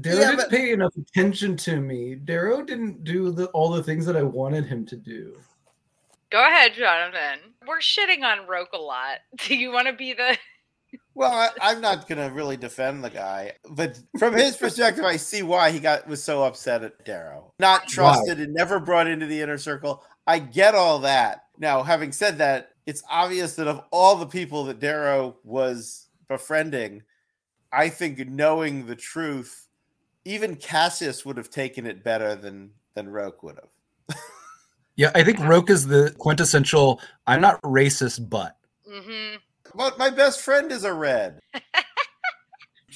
Darrow 0.00 0.20
Yeah, 0.20 0.30
didn't 0.30 0.36
but- 0.38 0.50
pay 0.50 0.72
enough 0.72 0.96
attention 0.96 1.56
to 1.58 1.78
me. 1.80 2.14
Darrow 2.14 2.62
didn't 2.62 3.04
do 3.04 3.30
the, 3.32 3.46
all 3.48 3.70
the 3.70 3.82
things 3.82 4.06
that 4.06 4.16
I 4.16 4.22
wanted 4.22 4.64
him 4.64 4.86
to 4.86 4.96
do. 4.96 5.38
Go 6.30 6.46
ahead, 6.46 6.74
Jonathan. 6.74 7.54
We're 7.66 7.78
shitting 7.78 8.22
on 8.22 8.46
Roque 8.46 8.72
a 8.72 8.78
lot. 8.78 9.18
Do 9.46 9.56
you 9.56 9.72
want 9.72 9.86
to 9.86 9.92
be 9.92 10.12
the? 10.12 10.36
Well, 11.14 11.32
I, 11.32 11.50
I'm 11.60 11.80
not 11.80 12.08
gonna 12.08 12.30
really 12.30 12.56
defend 12.56 13.02
the 13.02 13.10
guy, 13.10 13.52
but 13.70 13.98
from 14.18 14.34
his 14.34 14.56
perspective, 14.56 15.04
I 15.04 15.16
see 15.16 15.42
why 15.42 15.70
he 15.70 15.80
got 15.80 16.06
was 16.06 16.22
so 16.22 16.44
upset 16.44 16.84
at 16.84 17.04
Darrow. 17.04 17.52
Not 17.58 17.88
trusted 17.88 18.38
and 18.38 18.52
never 18.52 18.78
brought 18.78 19.06
into 19.06 19.26
the 19.26 19.40
inner 19.40 19.58
circle. 19.58 20.04
I 20.26 20.38
get 20.38 20.74
all 20.74 21.00
that. 21.00 21.44
Now, 21.58 21.82
having 21.82 22.12
said 22.12 22.38
that, 22.38 22.70
it's 22.86 23.02
obvious 23.10 23.54
that 23.56 23.68
of 23.68 23.82
all 23.90 24.16
the 24.16 24.26
people 24.26 24.64
that 24.64 24.80
Darrow 24.80 25.36
was 25.42 26.08
befriending, 26.28 27.02
I 27.72 27.88
think 27.88 28.18
knowing 28.28 28.86
the 28.86 28.96
truth, 28.96 29.68
even 30.24 30.56
Cassius 30.56 31.24
would 31.24 31.36
have 31.36 31.50
taken 31.50 31.86
it 31.86 32.04
better 32.04 32.34
than 32.34 32.72
than 32.94 33.08
Roque 33.08 33.42
would 33.42 33.56
have. 33.56 34.18
Yeah, 34.96 35.10
I 35.14 35.24
think 35.24 35.38
Roque 35.40 35.70
is 35.70 35.86
the 35.86 36.14
quintessential 36.18 37.00
I'm 37.26 37.40
not 37.40 37.60
racist, 37.62 38.28
but. 38.28 38.56
Mm-hmm. 38.90 39.36
But 39.74 39.98
my 39.98 40.10
best 40.10 40.40
friend 40.40 40.72
is 40.72 40.84
a 40.84 40.92
red. 40.92 41.40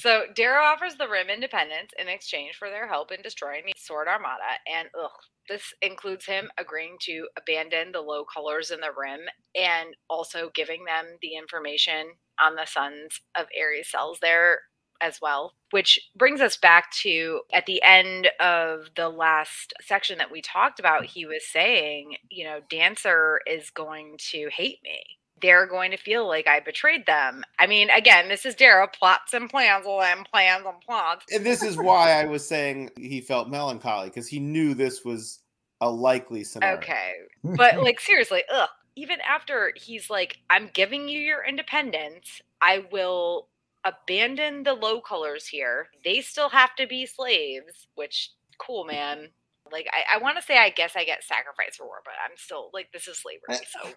So 0.01 0.23
Darrow 0.33 0.63
offers 0.63 0.95
the 0.95 1.07
Rim 1.07 1.29
independence 1.29 1.91
in 1.99 2.07
exchange 2.07 2.55
for 2.55 2.71
their 2.71 2.87
help 2.87 3.11
in 3.11 3.21
destroying 3.21 3.61
the 3.67 3.73
Sword 3.77 4.07
Armada, 4.07 4.57
and 4.65 4.89
ugh, 4.99 5.11
this 5.47 5.61
includes 5.83 6.25
him 6.25 6.49
agreeing 6.57 6.97
to 7.01 7.27
abandon 7.37 7.91
the 7.91 8.01
low 8.01 8.25
colors 8.25 8.71
in 8.71 8.79
the 8.79 8.89
Rim 8.97 9.19
and 9.53 9.89
also 10.09 10.49
giving 10.55 10.85
them 10.85 11.05
the 11.21 11.35
information 11.35 12.13
on 12.41 12.55
the 12.55 12.65
sons 12.65 13.21
of 13.37 13.45
Ares 13.55 13.91
cells 13.91 14.17
there 14.23 14.61
as 15.01 15.19
well. 15.21 15.53
Which 15.71 15.99
brings 16.15 16.41
us 16.41 16.57
back 16.57 16.91
to 17.01 17.41
at 17.53 17.65
the 17.65 17.81
end 17.81 18.29
of 18.39 18.89
the 18.95 19.09
last 19.09 19.73
section 19.81 20.17
that 20.17 20.31
we 20.31 20.41
talked 20.41 20.79
about, 20.79 21.05
he 21.05 21.25
was 21.25 21.47
saying, 21.47 22.17
you 22.29 22.43
know, 22.43 22.59
Dancer 22.69 23.39
is 23.47 23.69
going 23.69 24.17
to 24.31 24.49
hate 24.49 24.79
me 24.83 25.01
they're 25.41 25.65
going 25.65 25.91
to 25.91 25.97
feel 25.97 26.27
like 26.27 26.47
I 26.47 26.59
betrayed 26.59 27.05
them. 27.05 27.43
I 27.59 27.67
mean, 27.67 27.89
again, 27.89 28.29
this 28.29 28.45
is 28.45 28.55
Darrow 28.55 28.87
plots 28.87 29.33
and 29.33 29.49
plans 29.49 29.85
and 29.87 30.25
plans 30.31 30.63
and 30.65 30.79
plots. 30.81 31.25
And 31.31 31.45
this 31.45 31.63
is 31.63 31.77
why 31.77 32.11
I 32.11 32.25
was 32.25 32.47
saying 32.47 32.91
he 32.95 33.21
felt 33.21 33.49
melancholy 33.49 34.09
because 34.09 34.27
he 34.27 34.39
knew 34.39 34.73
this 34.73 35.03
was 35.03 35.39
a 35.81 35.89
likely 35.89 36.43
scenario. 36.43 36.77
Okay. 36.77 37.13
But 37.43 37.81
like 37.81 37.99
seriously, 37.99 38.43
ugh. 38.53 38.69
Even 38.97 39.19
after 39.21 39.71
he's 39.77 40.09
like, 40.09 40.39
I'm 40.49 40.69
giving 40.73 41.07
you 41.07 41.17
your 41.17 41.45
independence, 41.45 42.41
I 42.61 42.85
will 42.91 43.47
abandon 43.85 44.63
the 44.63 44.73
low 44.73 45.01
colors 45.01 45.47
here. 45.47 45.87
They 46.03 46.21
still 46.21 46.49
have 46.49 46.75
to 46.75 46.87
be 46.87 47.05
slaves, 47.05 47.87
which 47.95 48.31
cool 48.59 48.85
man. 48.85 49.29
Like 49.71 49.87
I, 49.93 50.17
I 50.17 50.19
want 50.19 50.37
to 50.37 50.43
say 50.43 50.57
I 50.57 50.69
guess 50.69 50.93
I 50.95 51.03
get 51.05 51.23
sacrificed 51.23 51.77
for 51.77 51.85
war, 51.85 52.01
but 52.05 52.13
I'm 52.23 52.35
still 52.37 52.69
like 52.73 52.89
this 52.93 53.07
is 53.07 53.19
slavery. 53.19 53.65
So 53.71 53.89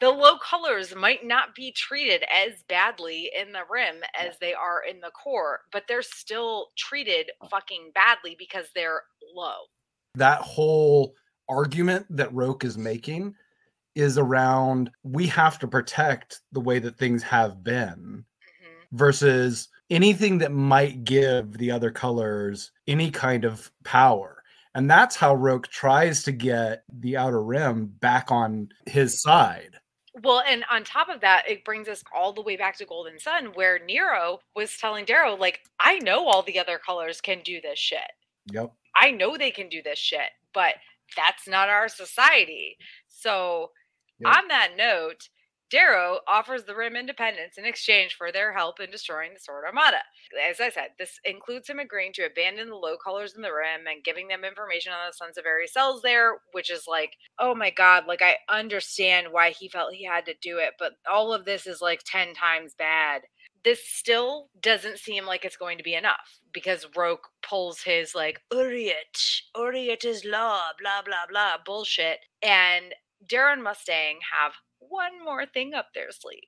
the 0.00 0.10
low 0.10 0.38
colors 0.38 0.94
might 0.94 1.24
not 1.26 1.54
be 1.56 1.72
treated 1.72 2.24
as 2.32 2.62
badly 2.68 3.30
in 3.38 3.52
the 3.52 3.62
rim 3.70 3.96
as 4.18 4.38
they 4.40 4.54
are 4.54 4.82
in 4.88 5.00
the 5.00 5.10
core, 5.10 5.60
but 5.72 5.84
they're 5.88 6.02
still 6.02 6.68
treated 6.76 7.30
fucking 7.50 7.90
badly 7.94 8.36
because 8.38 8.66
they're 8.74 9.02
low. 9.34 9.56
that 10.14 10.40
whole 10.42 11.14
argument 11.48 12.06
that 12.10 12.32
Roque 12.34 12.64
is 12.64 12.78
making 12.78 13.34
is 13.94 14.18
around 14.18 14.90
we 15.02 15.26
have 15.26 15.58
to 15.58 15.66
protect 15.68 16.40
the 16.52 16.60
way 16.60 16.78
that 16.78 16.96
things 16.98 17.22
have 17.22 17.64
been. 17.64 18.24
Versus 18.92 19.68
anything 19.90 20.38
that 20.38 20.52
might 20.52 21.04
give 21.04 21.58
the 21.58 21.70
other 21.70 21.90
colors 21.90 22.72
any 22.86 23.10
kind 23.10 23.44
of 23.44 23.70
power. 23.84 24.42
And 24.74 24.90
that's 24.90 25.16
how 25.16 25.34
Roque 25.34 25.68
tries 25.68 26.22
to 26.24 26.32
get 26.32 26.84
the 26.88 27.16
Outer 27.16 27.42
Rim 27.42 27.86
back 28.00 28.30
on 28.30 28.68
his 28.86 29.20
side. 29.20 29.76
Well, 30.22 30.42
and 30.46 30.64
on 30.70 30.84
top 30.84 31.08
of 31.08 31.20
that, 31.20 31.44
it 31.48 31.64
brings 31.64 31.88
us 31.88 32.02
all 32.14 32.32
the 32.32 32.42
way 32.42 32.56
back 32.56 32.76
to 32.78 32.84
Golden 32.84 33.18
Son, 33.18 33.46
where 33.54 33.78
Nero 33.78 34.40
was 34.54 34.76
telling 34.76 35.04
Darrow, 35.04 35.36
like, 35.36 35.60
I 35.78 35.98
know 36.00 36.26
all 36.26 36.42
the 36.42 36.58
other 36.58 36.78
colors 36.78 37.20
can 37.20 37.40
do 37.44 37.60
this 37.60 37.78
shit. 37.78 38.10
Yep. 38.52 38.72
I 38.96 39.10
know 39.10 39.36
they 39.36 39.50
can 39.50 39.68
do 39.68 39.82
this 39.82 39.98
shit, 39.98 40.30
but 40.52 40.74
that's 41.16 41.46
not 41.46 41.68
our 41.68 41.88
society. 41.88 42.76
So, 43.08 43.70
Yep. 44.20 44.36
on 44.36 44.48
that 44.48 44.70
note, 44.76 45.28
Darrow 45.70 46.20
offers 46.26 46.64
the 46.64 46.74
Rim 46.74 46.96
independence 46.96 47.58
in 47.58 47.66
exchange 47.66 48.14
for 48.14 48.32
their 48.32 48.54
help 48.54 48.80
in 48.80 48.90
destroying 48.90 49.34
the 49.34 49.40
Sword 49.40 49.64
Armada. 49.66 49.98
As 50.48 50.60
I 50.60 50.70
said, 50.70 50.90
this 50.98 51.20
includes 51.24 51.68
him 51.68 51.78
agreeing 51.78 52.12
to 52.14 52.24
abandon 52.24 52.70
the 52.70 52.76
low 52.76 52.96
colors 52.96 53.34
in 53.36 53.42
the 53.42 53.52
Rim 53.52 53.86
and 53.86 54.04
giving 54.04 54.28
them 54.28 54.44
information 54.44 54.92
on 54.92 55.06
the 55.06 55.12
Sons 55.12 55.36
of 55.36 55.44
Ares 55.44 55.72
cells 55.72 56.00
there, 56.02 56.38
which 56.52 56.70
is 56.70 56.84
like, 56.86 57.16
oh 57.38 57.54
my 57.54 57.70
god, 57.70 58.04
like 58.06 58.22
I 58.22 58.36
understand 58.48 59.28
why 59.30 59.50
he 59.50 59.68
felt 59.68 59.92
he 59.92 60.04
had 60.04 60.24
to 60.26 60.34
do 60.40 60.58
it, 60.58 60.74
but 60.78 60.92
all 61.10 61.34
of 61.34 61.44
this 61.44 61.66
is 61.66 61.82
like 61.82 62.00
10 62.06 62.34
times 62.34 62.74
bad. 62.74 63.22
This 63.64 63.84
still 63.84 64.48
doesn't 64.62 64.98
seem 64.98 65.26
like 65.26 65.44
it's 65.44 65.56
going 65.56 65.78
to 65.78 65.84
be 65.84 65.94
enough 65.94 66.40
because 66.52 66.86
Roque 66.96 67.28
pulls 67.42 67.82
his 67.82 68.14
like 68.14 68.40
Uriet, 68.52 69.42
Uriet 69.54 70.04
is 70.04 70.24
law, 70.24 70.62
blah 70.80 71.02
blah 71.04 71.26
blah 71.28 71.56
bullshit, 71.66 72.20
and 72.40 72.94
Darren 73.26 73.62
Mustang 73.62 74.20
have 74.32 74.52
one 74.88 75.22
more 75.24 75.46
thing 75.46 75.74
up 75.74 75.88
their 75.94 76.10
sleeve. 76.10 76.40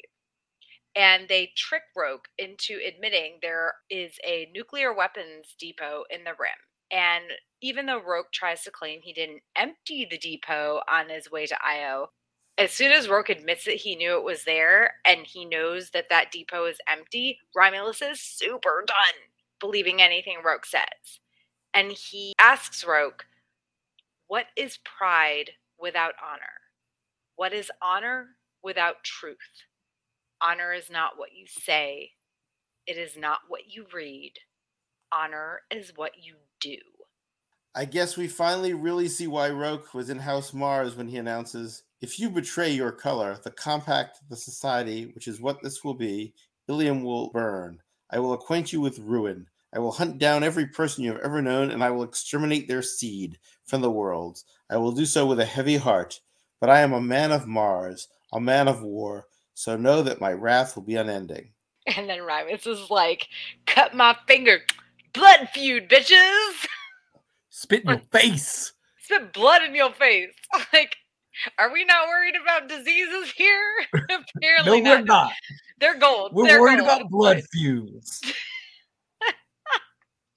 And 0.97 1.28
they 1.28 1.53
trick 1.57 1.82
Roque 1.97 2.28
into 2.38 2.78
admitting 2.86 3.38
there 3.41 3.74
is 3.91 4.14
a 4.24 4.51
nuclear 4.55 4.93
weapons 4.93 5.55
depot 5.59 6.05
in 6.11 6.24
the 6.24 6.32
rim. 6.38 6.51
And 6.91 7.24
even 7.62 7.86
though 7.86 8.03
Roque 8.03 8.32
tries 8.32 8.62
to 8.64 8.70
claim 8.70 9.01
he 9.03 9.12
didn't 9.12 9.43
empty 9.57 10.07
the 10.11 10.18
depot 10.18 10.80
on 10.88 11.09
his 11.09 11.30
way 11.30 11.47
to 11.47 11.57
Io, 11.64 12.09
as 12.59 12.72
soon 12.72 12.93
as 12.93 13.09
Roque 13.09 13.30
admits 13.30 13.64
that 13.64 13.76
he 13.76 13.97
knew 13.97 14.16
it 14.16 14.24
was 14.24 14.45
there 14.45 14.95
and 15.07 15.26
he 15.26 15.45
knows 15.45 15.91
that 15.91 16.09
that 16.11 16.32
depot 16.32 16.66
is 16.66 16.78
empty, 16.88 17.38
Romulus 17.55 18.03
is 18.03 18.20
super 18.20 18.84
done 18.86 19.14
believing 19.61 20.03
anything 20.03 20.38
Roque 20.45 20.66
says. 20.66 21.20
And 21.72 21.93
he 21.93 22.34
asks 22.38 22.84
Roque, 22.84 23.26
What 24.26 24.47
is 24.57 24.78
pride 24.78 25.53
without 25.78 26.14
honor? 26.22 26.69
What 27.41 27.55
is 27.55 27.70
honor 27.80 28.36
without 28.62 29.03
truth? 29.03 29.64
Honor 30.43 30.74
is 30.74 30.91
not 30.91 31.12
what 31.16 31.30
you 31.34 31.47
say, 31.49 32.11
it 32.86 32.99
is 32.99 33.16
not 33.16 33.38
what 33.49 33.62
you 33.66 33.86
read. 33.95 34.34
Honor 35.11 35.62
is 35.70 35.91
what 35.97 36.12
you 36.22 36.34
do. 36.61 36.76
I 37.74 37.86
guess 37.86 38.18
we 38.18 38.28
finally 38.28 38.74
really 38.74 39.09
see 39.09 39.26
why 39.26 39.49
Roque 39.49 39.95
was 39.95 40.11
in 40.11 40.18
House 40.18 40.53
Mars 40.53 40.97
when 40.97 41.09
he 41.09 41.16
announces 41.16 41.82
If 42.03 42.20
you 42.20 42.28
betray 42.28 42.72
your 42.72 42.93
color, 42.93 43.38
the 43.43 43.53
compact, 43.53 44.18
the 44.28 44.36
society, 44.36 45.07
which 45.14 45.26
is 45.26 45.41
what 45.41 45.62
this 45.62 45.82
will 45.82 45.95
be, 45.95 46.34
Ilium 46.68 47.03
will 47.03 47.30
burn. 47.30 47.78
I 48.11 48.18
will 48.18 48.34
acquaint 48.34 48.70
you 48.70 48.82
with 48.82 48.99
ruin. 48.99 49.47
I 49.74 49.78
will 49.78 49.93
hunt 49.93 50.18
down 50.18 50.45
every 50.45 50.66
person 50.66 51.05
you 51.05 51.12
have 51.12 51.22
ever 51.22 51.41
known, 51.41 51.70
and 51.70 51.82
I 51.82 51.91
will 51.91 52.03
exterminate 52.03 52.68
their 52.68 52.82
seed 52.82 53.38
from 53.64 53.80
the 53.80 53.91
worlds. 53.91 54.45
I 54.68 54.76
will 54.76 54.93
do 54.93 55.07
so 55.07 55.24
with 55.24 55.41
a 55.41 55.47
heavy 55.47 55.78
heart. 55.78 56.20
But 56.61 56.70
I 56.70 56.80
am 56.80 56.92
a 56.92 57.00
man 57.00 57.32
of 57.32 57.46
Mars, 57.46 58.08
a 58.32 58.40
man 58.40 58.68
of 58.68 58.82
war, 58.82 59.26
so 59.54 59.76
know 59.76 60.02
that 60.02 60.20
my 60.20 60.32
wrath 60.32 60.76
will 60.76 60.82
be 60.84 60.96
unending. 60.96 61.50
And 61.96 62.08
then 62.08 62.18
Rimus 62.20 62.66
is 62.66 62.90
like, 62.90 63.26
cut 63.66 63.94
my 63.94 64.14
finger. 64.28 64.61
Blood 65.14 65.48
feud, 65.52 65.88
bitches. 65.88 66.66
Spit 67.48 67.82
in 67.84 67.88
your 67.88 67.98
face. 68.12 68.72
Spit 69.02 69.32
blood 69.32 69.62
in 69.62 69.74
your 69.74 69.92
face. 69.94 70.30
Like, 70.72 70.94
are 71.58 71.72
we 71.72 71.84
not 71.86 72.06
worried 72.08 72.34
about 72.40 72.68
diseases 72.68 73.32
here? 73.34 73.62
No, 73.94 74.18
Apparently 74.36 74.82
we're 74.82 74.98
not. 74.98 75.06
not. 75.06 75.32
They're 75.78 75.98
gold. 75.98 76.32
We're 76.34 76.46
They're 76.46 76.61
worried 76.61 76.80
gold. 76.80 76.90
about 76.90 77.11
blood 77.11 77.42
feuds. 77.52 78.20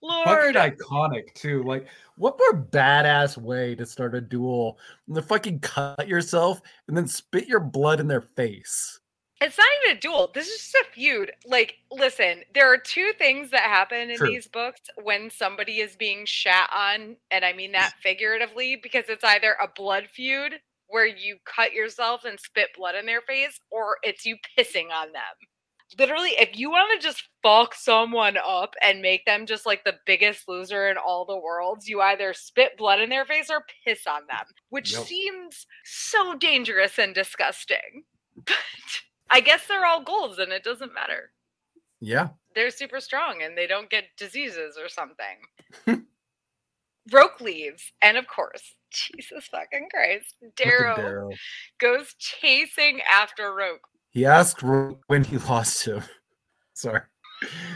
Lord. 0.02 0.56
Fucking 0.56 0.78
iconic 0.78 1.34
too. 1.34 1.64
Like, 1.64 1.88
what 2.24 2.40
more 2.40 2.64
badass 2.72 3.36
way 3.36 3.76
to 3.76 3.86
start 3.86 4.16
a 4.16 4.22
duel 4.22 4.80
than 5.08 5.16
to 5.16 5.22
fucking 5.22 5.60
cut 5.60 6.08
yourself 6.08 6.62
and 6.88 6.96
then 6.96 7.06
spit 7.06 7.50
your 7.50 7.60
blood 7.60 8.00
in 8.00 8.08
their 8.08 8.22
face? 8.22 9.02
It's 9.42 9.58
not 9.58 9.68
even 9.84 9.98
a 9.98 10.00
duel. 10.00 10.32
This 10.34 10.48
is 10.48 10.60
just 10.60 10.76
a 10.76 10.86
feud. 10.94 11.34
Like, 11.46 11.76
listen, 11.92 12.44
there 12.54 12.72
are 12.72 12.78
two 12.78 13.12
things 13.18 13.52
that 13.52 13.64
happen 13.64 14.10
in 14.10 14.16
True. 14.16 14.28
these 14.28 14.48
books 14.48 14.80
when 15.04 15.30
somebody 15.30 15.82
is 15.82 15.98
being 15.98 16.26
shat 16.26 16.70
on, 16.74 17.18
and 17.30 17.44
I 17.44 17.52
mean 17.52 17.74
that 17.74 17.96
figuratively, 18.02 18.80
because 18.82 19.04
it's 19.10 19.26
either 19.26 19.58
a 19.62 19.68
blood 19.76 20.08
feud 20.10 20.54
where 20.88 21.06
you 21.06 21.40
cut 21.44 21.74
yourself 21.74 22.24
and 22.24 22.40
spit 22.40 22.70
blood 22.78 22.96
in 22.96 23.06
their 23.06 23.22
face, 23.22 23.60
or 23.70 23.98
it's 24.02 24.26
you 24.26 24.38
pissing 24.58 24.92
on 24.94 25.12
them. 25.12 25.36
Literally, 26.00 26.32
if 26.40 26.58
you 26.58 26.70
want 26.72 27.00
to 27.00 27.06
just 27.06 27.24
fuck 27.42 27.76
someone 27.76 28.38
up 28.38 28.76
and 28.82 29.02
make 29.02 29.26
them 29.26 29.46
just 29.46 29.66
like 29.66 29.84
the 29.84 29.96
biggest 30.06 30.48
loser 30.48 30.90
in 30.90 30.98
all 30.98 31.26
the 31.26 31.38
worlds, 31.38 31.88
you 31.88 32.02
either 32.02 32.34
spit 32.34 32.78
blood 32.78 33.00
in 33.00 33.10
their 33.10 33.26
face 33.26 33.50
or 33.50 33.66
piss 33.86 34.08
on 34.08 34.22
them, 34.28 34.46
which 34.70 34.94
Yep. 34.94 35.04
seems 35.06 35.68
so 35.84 36.36
dangerous 36.36 36.98
and 37.00 37.14
disgusting. 37.16 38.04
But 38.46 38.56
I 39.30 39.42
guess 39.42 39.68
they're 39.68 39.86
all 39.86 40.04
goals 40.04 40.40
and 40.40 40.52
it 40.52 40.64
doesn't 40.64 40.94
matter. 40.94 41.32
Yeah. 42.02 42.30
They're 42.56 42.70
super 42.72 43.00
strong 43.00 43.42
and 43.44 43.58
they 43.58 43.68
don't 43.68 43.90
get 43.90 44.06
diseases 44.18 44.78
or 44.78 44.90
something. 44.90 45.38
Roque 47.12 47.42
leaves, 47.42 47.92
and 48.02 48.16
of 48.18 48.28
course, 48.28 48.76
Jesus 48.92 49.48
fucking 49.48 49.90
Christ, 49.94 50.36
Darrow. 50.56 51.30
goes 51.80 52.14
chasing 52.18 53.02
after 53.10 53.54
Roque. 53.54 53.88
He 54.14 54.26
asked 54.26 54.62
Roque 54.62 55.02
when 55.08 55.24
he 55.24 55.38
lost 55.38 55.86
him. 55.86 56.04
Sorry. 56.74 57.02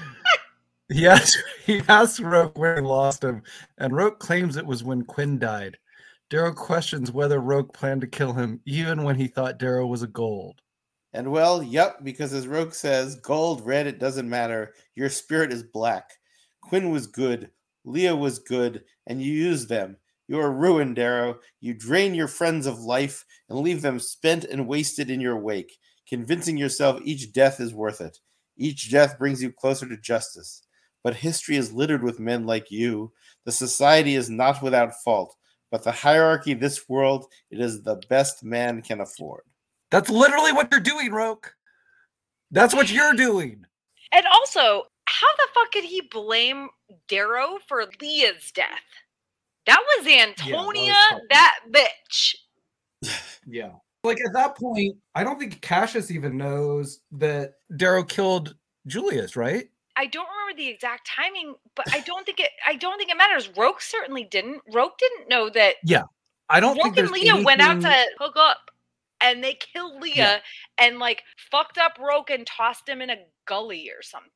he 0.89 1.07
asked 1.07 1.37
he 1.65 1.81
asked 1.87 2.19
Roque 2.19 2.57
when 2.57 2.77
he 2.77 2.81
lost 2.81 3.23
him, 3.23 3.41
and 3.77 3.95
Roque 3.95 4.19
claims 4.19 4.55
it 4.55 4.65
was 4.65 4.83
when 4.83 5.03
Quinn 5.03 5.39
died. 5.39 5.77
Darrow 6.29 6.53
questions 6.53 7.11
whether 7.11 7.39
Roque 7.39 7.73
planned 7.73 8.01
to 8.01 8.07
kill 8.07 8.33
him, 8.33 8.59
even 8.65 9.03
when 9.03 9.15
he 9.15 9.27
thought 9.27 9.59
Darrow 9.59 9.87
was 9.87 10.03
a 10.03 10.07
gold. 10.07 10.61
And 11.13 11.31
well, 11.31 11.63
yep, 11.63 12.03
because 12.03 12.33
as 12.33 12.47
Roque 12.47 12.75
says, 12.75 13.15
gold, 13.15 13.65
red, 13.65 13.87
it 13.87 13.97
doesn't 13.97 14.29
matter. 14.29 14.73
Your 14.93 15.09
spirit 15.09 15.51
is 15.51 15.63
black. 15.63 16.11
Quinn 16.61 16.91
was 16.91 17.07
good. 17.07 17.49
Leah 17.85 18.15
was 18.15 18.39
good, 18.39 18.83
and 19.07 19.21
you 19.21 19.31
used 19.31 19.69
them. 19.69 19.97
You 20.27 20.39
are 20.39 20.51
ruined, 20.51 20.97
Darrow. 20.97 21.39
You 21.61 21.73
drain 21.73 22.13
your 22.13 22.27
friends 22.27 22.65
of 22.67 22.81
life 22.81 23.25
and 23.49 23.59
leave 23.59 23.81
them 23.81 23.97
spent 23.97 24.43
and 24.43 24.67
wasted 24.67 25.09
in 25.09 25.21
your 25.21 25.39
wake, 25.39 25.77
convincing 26.07 26.57
yourself 26.57 26.99
each 27.03 27.33
death 27.33 27.59
is 27.59 27.73
worth 27.73 28.01
it. 28.01 28.19
Each 28.57 28.89
death 28.89 29.17
brings 29.19 29.41
you 29.41 29.51
closer 29.51 29.87
to 29.87 29.97
justice. 29.97 30.63
But 31.03 31.15
history 31.15 31.55
is 31.55 31.71
littered 31.73 32.03
with 32.03 32.19
men 32.19 32.45
like 32.45 32.71
you. 32.71 33.13
The 33.45 33.51
society 33.51 34.15
is 34.15 34.29
not 34.29 34.61
without 34.61 34.93
fault, 35.05 35.35
but 35.71 35.83
the 35.83 35.91
hierarchy 35.91 36.53
this 36.53 36.89
world, 36.89 37.27
it 37.51 37.59
is 37.59 37.83
the 37.83 38.01
best 38.09 38.43
man 38.43 38.81
can 38.81 38.99
afford. 38.99 39.43
That's 39.91 40.09
literally 40.09 40.51
what 40.51 40.69
you're 40.71 40.79
doing, 40.79 41.11
Roque. 41.11 41.53
That's 42.51 42.73
what 42.73 42.91
you're 42.91 43.13
doing. 43.13 43.65
And 44.11 44.25
also, 44.25 44.83
how 45.05 45.27
the 45.37 45.47
fuck 45.53 45.71
could 45.71 45.85
he 45.85 46.01
blame 46.01 46.69
Darrow 47.07 47.57
for 47.67 47.85
Leah's 48.01 48.51
death? 48.51 48.67
That 49.65 49.81
was 49.97 50.07
Antonia, 50.07 50.93
fucking- 51.09 51.27
that 51.29 51.59
bitch. 51.71 52.35
Yeah. 53.49 53.71
Like 54.07 54.25
at 54.25 54.33
that 54.33 54.57
point, 54.57 54.95
I 55.15 55.23
don't 55.23 55.39
think 55.39 55.61
Cassius 55.61 56.11
even 56.11 56.37
knows 56.37 57.01
that 57.13 57.53
Darrow 57.75 58.03
killed 58.03 58.55
Julius, 58.87 59.35
right? 59.35 59.69
I 59.95 60.05
don't 60.05 60.27
remember 60.29 60.57
the 60.57 60.67
exact 60.67 61.07
timing, 61.07 61.55
but 61.75 61.91
I 61.93 62.01
don't 62.01 62.25
think 62.25 62.39
it. 62.39 62.51
I 62.65 62.75
don't 62.75 62.97
think 62.97 63.09
it 63.09 63.17
matters. 63.17 63.49
Roque 63.57 63.81
certainly 63.81 64.23
didn't. 64.23 64.61
Roque 64.73 64.97
didn't 64.97 65.27
know 65.29 65.49
that 65.49 65.75
Yeah, 65.83 66.03
I 66.49 66.59
don't 66.59 66.75
think 66.75 66.95
Roque 66.95 67.05
and 67.05 67.11
Leah 67.11 67.43
went 67.43 67.61
out 67.61 67.81
to 67.81 68.05
hook 68.19 68.35
up, 68.37 68.69
and 69.21 69.43
they 69.43 69.55
killed 69.55 70.01
Leah 70.01 70.13
Yeah. 70.15 70.39
and 70.77 70.99
like 70.99 71.23
fucked 71.51 71.77
up 71.77 71.97
Roque 71.99 72.29
and 72.29 72.45
tossed 72.45 72.87
him 72.87 73.01
in 73.01 73.09
a 73.09 73.17
gully 73.45 73.89
or 73.89 74.03
something. 74.03 74.29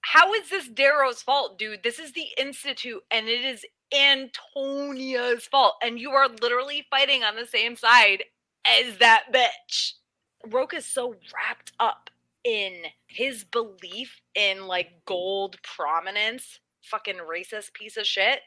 How 0.00 0.32
is 0.34 0.48
this 0.50 0.68
Darrow's 0.68 1.22
fault, 1.22 1.58
dude? 1.58 1.82
This 1.82 1.98
is 1.98 2.12
the 2.12 2.26
Institute, 2.38 3.02
and 3.10 3.28
it 3.28 3.44
is 3.44 3.64
Antonia's 3.94 5.46
fault, 5.46 5.74
and 5.82 5.98
you 5.98 6.10
are 6.10 6.28
literally 6.28 6.86
fighting 6.90 7.22
on 7.24 7.36
the 7.36 7.46
same 7.46 7.76
side 7.76 8.24
as 8.66 8.98
that 8.98 9.24
bitch. 9.32 9.92
Roque 10.46 10.74
is 10.74 10.86
so 10.86 11.14
wrapped 11.34 11.72
up 11.80 12.10
in 12.44 12.74
his 13.06 13.44
belief 13.44 14.20
in 14.34 14.66
like 14.66 15.04
gold 15.06 15.56
prominence, 15.62 16.60
fucking 16.82 17.16
racist 17.16 17.72
piece 17.72 17.96
of 17.96 18.06
shit, 18.06 18.40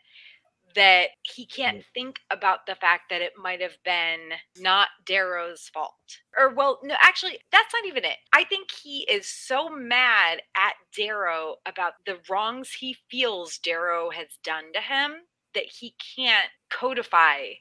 that 0.76 1.07
he 1.24 1.45
can't 1.45 1.80
mm. 1.80 1.86
think 1.93 2.20
about 2.30 2.68
the 2.68 2.76
fact 2.76 3.03
that 3.09 3.22
it 3.22 3.34
might 3.41 3.61
have 3.61 3.78
been 3.84 4.20
not 4.59 4.89
Darrow's 5.05 5.70
fault. 5.74 5.93
Or, 6.38 6.53
well, 6.53 6.80
no, 6.84 6.95
actually, 7.01 7.39
that's 7.51 7.74
not 7.74 7.88
even 7.88 8.05
it. 8.05 8.18
I 8.34 8.43
think 8.43 8.70
he 8.72 8.99
is 9.09 9.28
so 9.28 9.70
mad 9.70 10.41
at 10.55 10.74
Darrow 10.95 11.55
about 11.65 11.93
the 12.05 12.20
wrongs 12.30 12.74
he 12.74 12.95
feels 13.09 13.57
Darrow 13.57 14.11
has 14.11 14.28
done 14.43 14.65
to 14.74 14.82
him 14.82 15.13
that 15.55 15.65
he 15.65 15.95
can't 16.15 16.49
codify. 16.70 17.53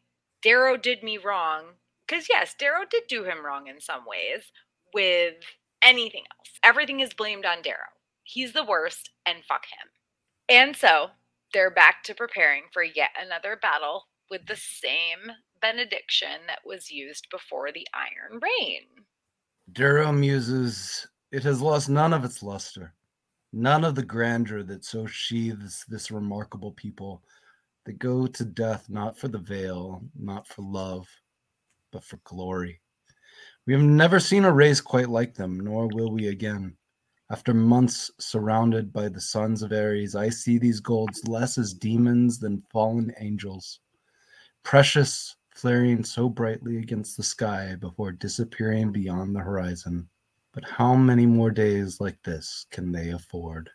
Darrow 0.42 0.76
did 0.76 1.02
me 1.02 1.16
wrong. 1.16 1.64
Because, 2.07 2.26
yes, 2.30 2.54
Darrow 2.59 2.84
did 2.88 3.04
do 3.09 3.24
him 3.24 3.44
wrong 3.44 3.66
in 3.66 3.80
some 3.80 4.04
ways 4.07 4.52
with 4.94 5.34
anything 5.82 6.22
else. 6.38 6.50
Everything 6.62 7.00
is 7.00 7.14
blamed 7.14 7.44
on 7.44 7.62
Darrow. 7.62 7.78
He's 8.22 8.52
the 8.52 8.64
worst, 8.64 9.11
and 9.24 9.38
fuck 9.48 9.64
him. 9.64 9.88
And 10.48 10.76
so 10.76 11.09
they're 11.52 11.70
back 11.70 12.02
to 12.04 12.14
preparing 12.14 12.64
for 12.72 12.82
yet 12.82 13.11
another 13.20 13.57
battle 13.61 14.04
with 14.30 14.46
the 14.46 14.57
same 14.57 15.32
benediction 15.61 16.40
that 16.46 16.61
was 16.64 16.90
used 16.90 17.28
before 17.30 17.72
the 17.72 17.86
Iron 17.94 18.40
Rain. 18.40 18.82
Darrow 19.72 20.12
muses, 20.12 21.07
it 21.32 21.42
has 21.42 21.61
lost 21.61 21.88
none 21.88 22.12
of 22.12 22.24
its 22.24 22.42
luster, 22.42 22.94
none 23.52 23.84
of 23.84 23.94
the 23.94 24.02
grandeur 24.02 24.62
that 24.62 24.84
so 24.84 25.07
sheathes 25.07 25.84
this 25.88 26.11
remarkable 26.11 26.72
people 26.72 27.22
that 27.84 27.98
go 27.98 28.26
to 28.26 28.44
death 28.44 28.86
not 28.88 29.18
for 29.18 29.28
the 29.28 29.38
veil, 29.38 30.02
not 30.18 30.46
for 30.46 30.62
love, 30.62 31.09
but 31.93 32.05
for 32.05 32.18
glory. 32.24 32.80
We 33.66 33.72
have 33.72 33.82
never 33.82 34.20
seen 34.20 34.45
a 34.45 34.53
race 34.53 34.80
quite 34.80 35.09
like 35.09 35.34
them, 35.34 35.59
nor 35.59 35.89
will 35.89 36.11
we 36.11 36.28
again. 36.28 36.76
After 37.30 37.53
months 37.53 38.11
surrounded 38.20 38.93
by 38.93 39.09
the 39.09 39.20
sons 39.20 39.62
of 39.62 39.72
Ares, 39.72 40.14
I 40.14 40.28
see 40.28 40.59
these 40.59 40.78
golds 40.78 41.26
less 41.26 41.59
as 41.59 41.74
demons 41.74 42.39
than 42.39 42.62
fallen 42.70 43.12
angels, 43.18 43.80
precious, 44.62 45.34
flaring 45.53 46.05
so 46.05 46.28
brightly 46.28 46.78
against 46.78 47.16
the 47.16 47.24
sky 47.24 47.74
before 47.80 48.12
disappearing 48.12 48.93
beyond 48.93 49.34
the 49.34 49.41
horizon. 49.41 50.09
But 50.53 50.64
how 50.64 50.95
many 50.95 51.26
more 51.26 51.51
days 51.51 52.01
like 52.01 52.22
this 52.22 52.66
can 52.70 52.93
they 52.93 53.11
afford? 53.11 53.70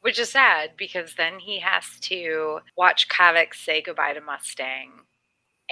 Which 0.00 0.18
is 0.18 0.30
sad 0.30 0.70
because 0.76 1.14
then 1.14 1.38
he 1.38 1.60
has 1.60 1.84
to 2.02 2.60
watch 2.76 3.08
Kavax 3.08 3.56
say 3.56 3.82
goodbye 3.82 4.14
to 4.14 4.20
Mustang. 4.20 4.92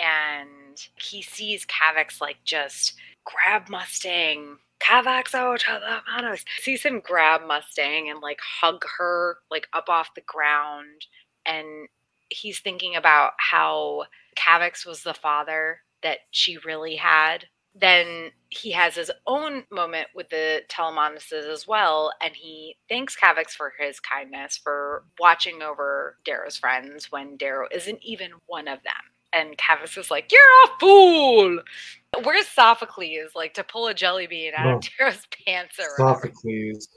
And 0.00 0.80
he 0.96 1.22
sees 1.22 1.66
Kavax 1.66 2.20
like 2.20 2.38
just 2.44 2.94
grab 3.24 3.68
Mustang, 3.68 4.56
Kavax 4.82 5.34
out 5.34 5.62
of 5.68 5.80
the 5.82 5.98
manos. 6.10 6.44
Sees 6.60 6.82
him 6.82 7.00
grab 7.04 7.42
Mustang 7.46 8.08
and 8.08 8.20
like 8.20 8.40
hug 8.60 8.82
her 8.98 9.38
like 9.50 9.68
up 9.72 9.88
off 9.88 10.14
the 10.14 10.22
ground. 10.22 11.06
And 11.44 11.88
he's 12.30 12.60
thinking 12.60 12.96
about 12.96 13.32
how 13.38 14.04
Kavax 14.36 14.86
was 14.86 15.02
the 15.02 15.14
father 15.14 15.80
that 16.02 16.20
she 16.30 16.56
really 16.58 16.96
had. 16.96 17.46
Then 17.74 18.32
he 18.48 18.72
has 18.72 18.96
his 18.96 19.12
own 19.26 19.64
moment 19.70 20.08
with 20.14 20.28
the 20.30 20.62
Telemanuses 20.68 21.48
as 21.48 21.68
well, 21.68 22.12
and 22.20 22.34
he 22.34 22.76
thanks 22.88 23.16
Kavax 23.16 23.50
for 23.50 23.72
his 23.78 24.00
kindness 24.00 24.56
for 24.56 25.04
watching 25.20 25.62
over 25.62 26.16
Darrow's 26.24 26.56
friends 26.56 27.12
when 27.12 27.36
Darrow 27.36 27.68
isn't 27.70 28.02
even 28.02 28.32
one 28.46 28.66
of 28.66 28.82
them. 28.82 28.92
And 29.32 29.56
Kavax 29.58 29.96
is 29.98 30.10
like, 30.10 30.30
You're 30.32 30.40
a 30.66 30.78
fool! 30.80 31.60
Where's 32.24 32.48
Sophocles, 32.48 33.30
like 33.36 33.54
to 33.54 33.62
pull 33.64 33.86
a 33.86 33.94
jelly 33.94 34.26
bean 34.26 34.52
out 34.56 34.66
Oh. 34.66 34.76
of 34.78 34.82
Darrow's 34.98 35.26
pants 35.46 35.78
or? 35.78 35.96
Sophocles. 35.96 36.88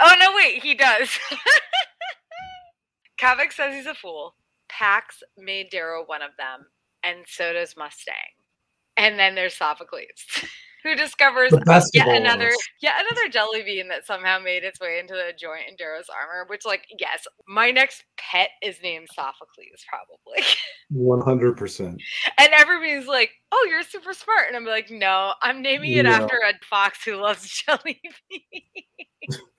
Oh 0.00 0.14
no, 0.18 0.34
wait, 0.34 0.62
he 0.62 0.74
does. 0.74 1.08
Kavax 3.20 3.52
says 3.52 3.74
he's 3.74 3.86
a 3.86 3.94
fool. 3.94 4.34
Pax 4.68 5.22
made 5.38 5.70
Darrow 5.70 6.04
one 6.04 6.22
of 6.22 6.32
them, 6.36 6.66
and 7.04 7.18
so 7.28 7.52
does 7.52 7.76
Mustang. 7.76 8.14
And 8.96 9.18
then 9.18 9.34
there's 9.34 9.54
Sophocles, 9.54 10.02
who 10.84 10.94
discovers 10.94 11.52
yet 11.94 12.06
another 12.08 12.50
yet 12.80 12.94
another 13.00 13.28
jelly 13.30 13.62
bean 13.62 13.88
that 13.88 14.06
somehow 14.06 14.38
made 14.38 14.62
its 14.62 14.78
way 14.80 14.98
into 15.00 15.14
the 15.14 15.32
joint 15.36 15.62
in 15.68 15.76
Darrow's 15.76 16.08
armor. 16.08 16.44
Which, 16.48 16.64
like, 16.64 16.84
yes, 16.98 17.24
my 17.48 17.70
next 17.70 18.04
pet 18.18 18.50
is 18.62 18.76
named 18.82 19.08
Sophocles, 19.12 19.48
probably. 19.88 20.44
100%. 20.92 21.96
and 22.38 22.52
everybody's 22.52 23.08
like, 23.08 23.30
"Oh, 23.50 23.66
you're 23.68 23.82
super 23.82 24.12
smart," 24.12 24.48
and 24.48 24.56
I'm 24.56 24.66
like, 24.66 24.90
"No, 24.90 25.32
I'm 25.42 25.62
naming 25.62 25.92
it 25.92 26.04
Yeah. 26.04 26.12
after 26.12 26.36
a 26.36 26.52
fox 26.64 27.02
who 27.04 27.16
loves 27.16 27.48
jelly 27.66 28.00
beans." 28.30 29.40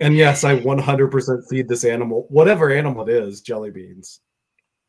And 0.00 0.16
yes, 0.16 0.42
I 0.42 0.58
100% 0.58 1.48
feed 1.48 1.68
this 1.68 1.84
animal, 1.84 2.26
whatever 2.28 2.72
animal 2.72 3.08
it 3.08 3.12
is, 3.14 3.40
jelly 3.40 3.70
beans. 3.70 4.20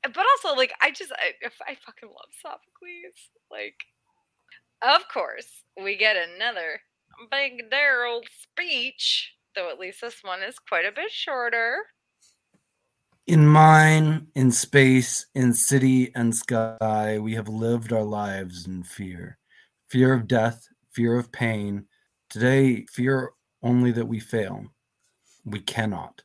but 0.01 0.25
also 0.25 0.55
like 0.57 0.73
I 0.81 0.89
just 0.89 1.11
I, 1.11 1.47
I 1.67 1.75
fucking 1.75 2.09
love 2.09 2.31
Sophocles. 2.41 3.29
Like, 3.51 3.75
of 4.83 5.07
course, 5.07 5.63
we 5.81 5.97
get 5.97 6.15
another 6.15 6.81
big 7.31 7.69
Daryl 7.71 8.21
speech, 8.41 9.33
though 9.55 9.69
at 9.69 9.79
least 9.79 10.01
this 10.01 10.23
one 10.23 10.43
is 10.43 10.59
quite 10.59 10.85
a 10.85 10.91
bit 10.91 11.11
shorter. 11.11 11.77
In 13.25 13.47
mine, 13.47 14.27
in 14.35 14.51
space, 14.51 15.27
in 15.33 15.53
city 15.53 16.11
and 16.13 16.35
sky, 16.35 17.17
we 17.19 17.33
have 17.35 17.47
lived 17.47 17.93
our 17.93 18.03
lives 18.03 18.67
in 18.67 18.83
fear. 18.83 19.37
Fear 19.89 20.13
of 20.13 20.27
death, 20.27 20.67
fear 20.91 21.17
of 21.17 21.31
pain. 21.31 21.85
Today, 22.29 22.85
fear 22.91 23.31
only 23.61 23.91
that 23.91 24.07
we 24.07 24.19
fail. 24.19 24.65
We 25.45 25.59
cannot. 25.59 26.23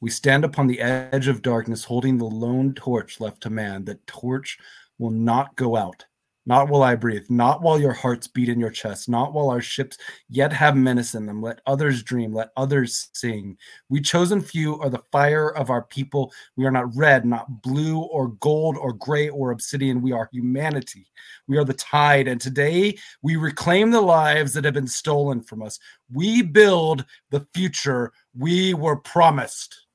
We 0.00 0.10
stand 0.10 0.44
upon 0.44 0.68
the 0.68 0.80
edge 0.80 1.26
of 1.26 1.42
darkness, 1.42 1.84
holding 1.84 2.18
the 2.18 2.24
lone 2.24 2.74
torch 2.74 3.20
left 3.20 3.42
to 3.42 3.50
man. 3.50 3.84
That 3.86 4.06
torch 4.06 4.56
will 4.98 5.10
not 5.10 5.56
go 5.56 5.76
out. 5.76 6.06
Not 6.46 6.68
while 6.68 6.82
I 6.82 6.94
breathe, 6.94 7.26
not 7.28 7.60
while 7.60 7.78
your 7.78 7.92
hearts 7.92 8.26
beat 8.26 8.48
in 8.48 8.58
your 8.58 8.70
chest, 8.70 9.10
not 9.10 9.34
while 9.34 9.50
our 9.50 9.60
ships 9.60 9.98
yet 10.30 10.52
have 10.54 10.74
menace 10.74 11.14
in 11.14 11.26
them. 11.26 11.42
Let 11.42 11.60
others 11.66 12.02
dream, 12.02 12.32
let 12.32 12.50
others 12.56 13.10
sing. 13.12 13.58
We 13.90 14.00
chosen 14.00 14.40
few 14.40 14.80
are 14.80 14.88
the 14.88 15.02
fire 15.12 15.50
of 15.50 15.68
our 15.68 15.82
people. 15.82 16.32
We 16.56 16.64
are 16.64 16.70
not 16.70 16.96
red, 16.96 17.26
not 17.26 17.62
blue 17.62 18.00
or 18.00 18.28
gold 18.28 18.78
or 18.78 18.94
gray 18.94 19.28
or 19.28 19.50
obsidian. 19.50 20.00
We 20.00 20.12
are 20.12 20.30
humanity. 20.32 21.06
We 21.46 21.58
are 21.58 21.64
the 21.64 21.74
tide. 21.74 22.26
And 22.26 22.40
today 22.40 22.96
we 23.20 23.36
reclaim 23.36 23.90
the 23.90 24.00
lives 24.00 24.54
that 24.54 24.64
have 24.64 24.74
been 24.74 24.86
stolen 24.86 25.42
from 25.42 25.62
us. 25.62 25.78
We 26.10 26.40
build 26.40 27.04
the 27.28 27.46
future 27.52 28.12
we 28.36 28.72
were 28.72 28.96
promised. 28.96 29.86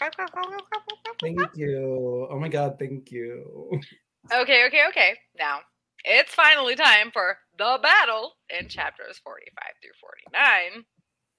Thank 1.20 1.40
you. 1.54 2.28
Oh 2.30 2.38
my 2.38 2.48
God, 2.48 2.76
thank 2.78 3.12
you. 3.12 3.78
Okay, 4.28 4.66
okay, 4.66 4.82
okay. 4.88 5.18
Now 5.38 5.60
it's 6.04 6.34
finally 6.34 6.76
time 6.76 7.10
for 7.12 7.38
the 7.58 7.78
battle 7.82 8.34
in 8.48 8.68
chapters 8.68 9.20
45 9.24 9.64
through 9.82 9.90
49. 10.32 10.84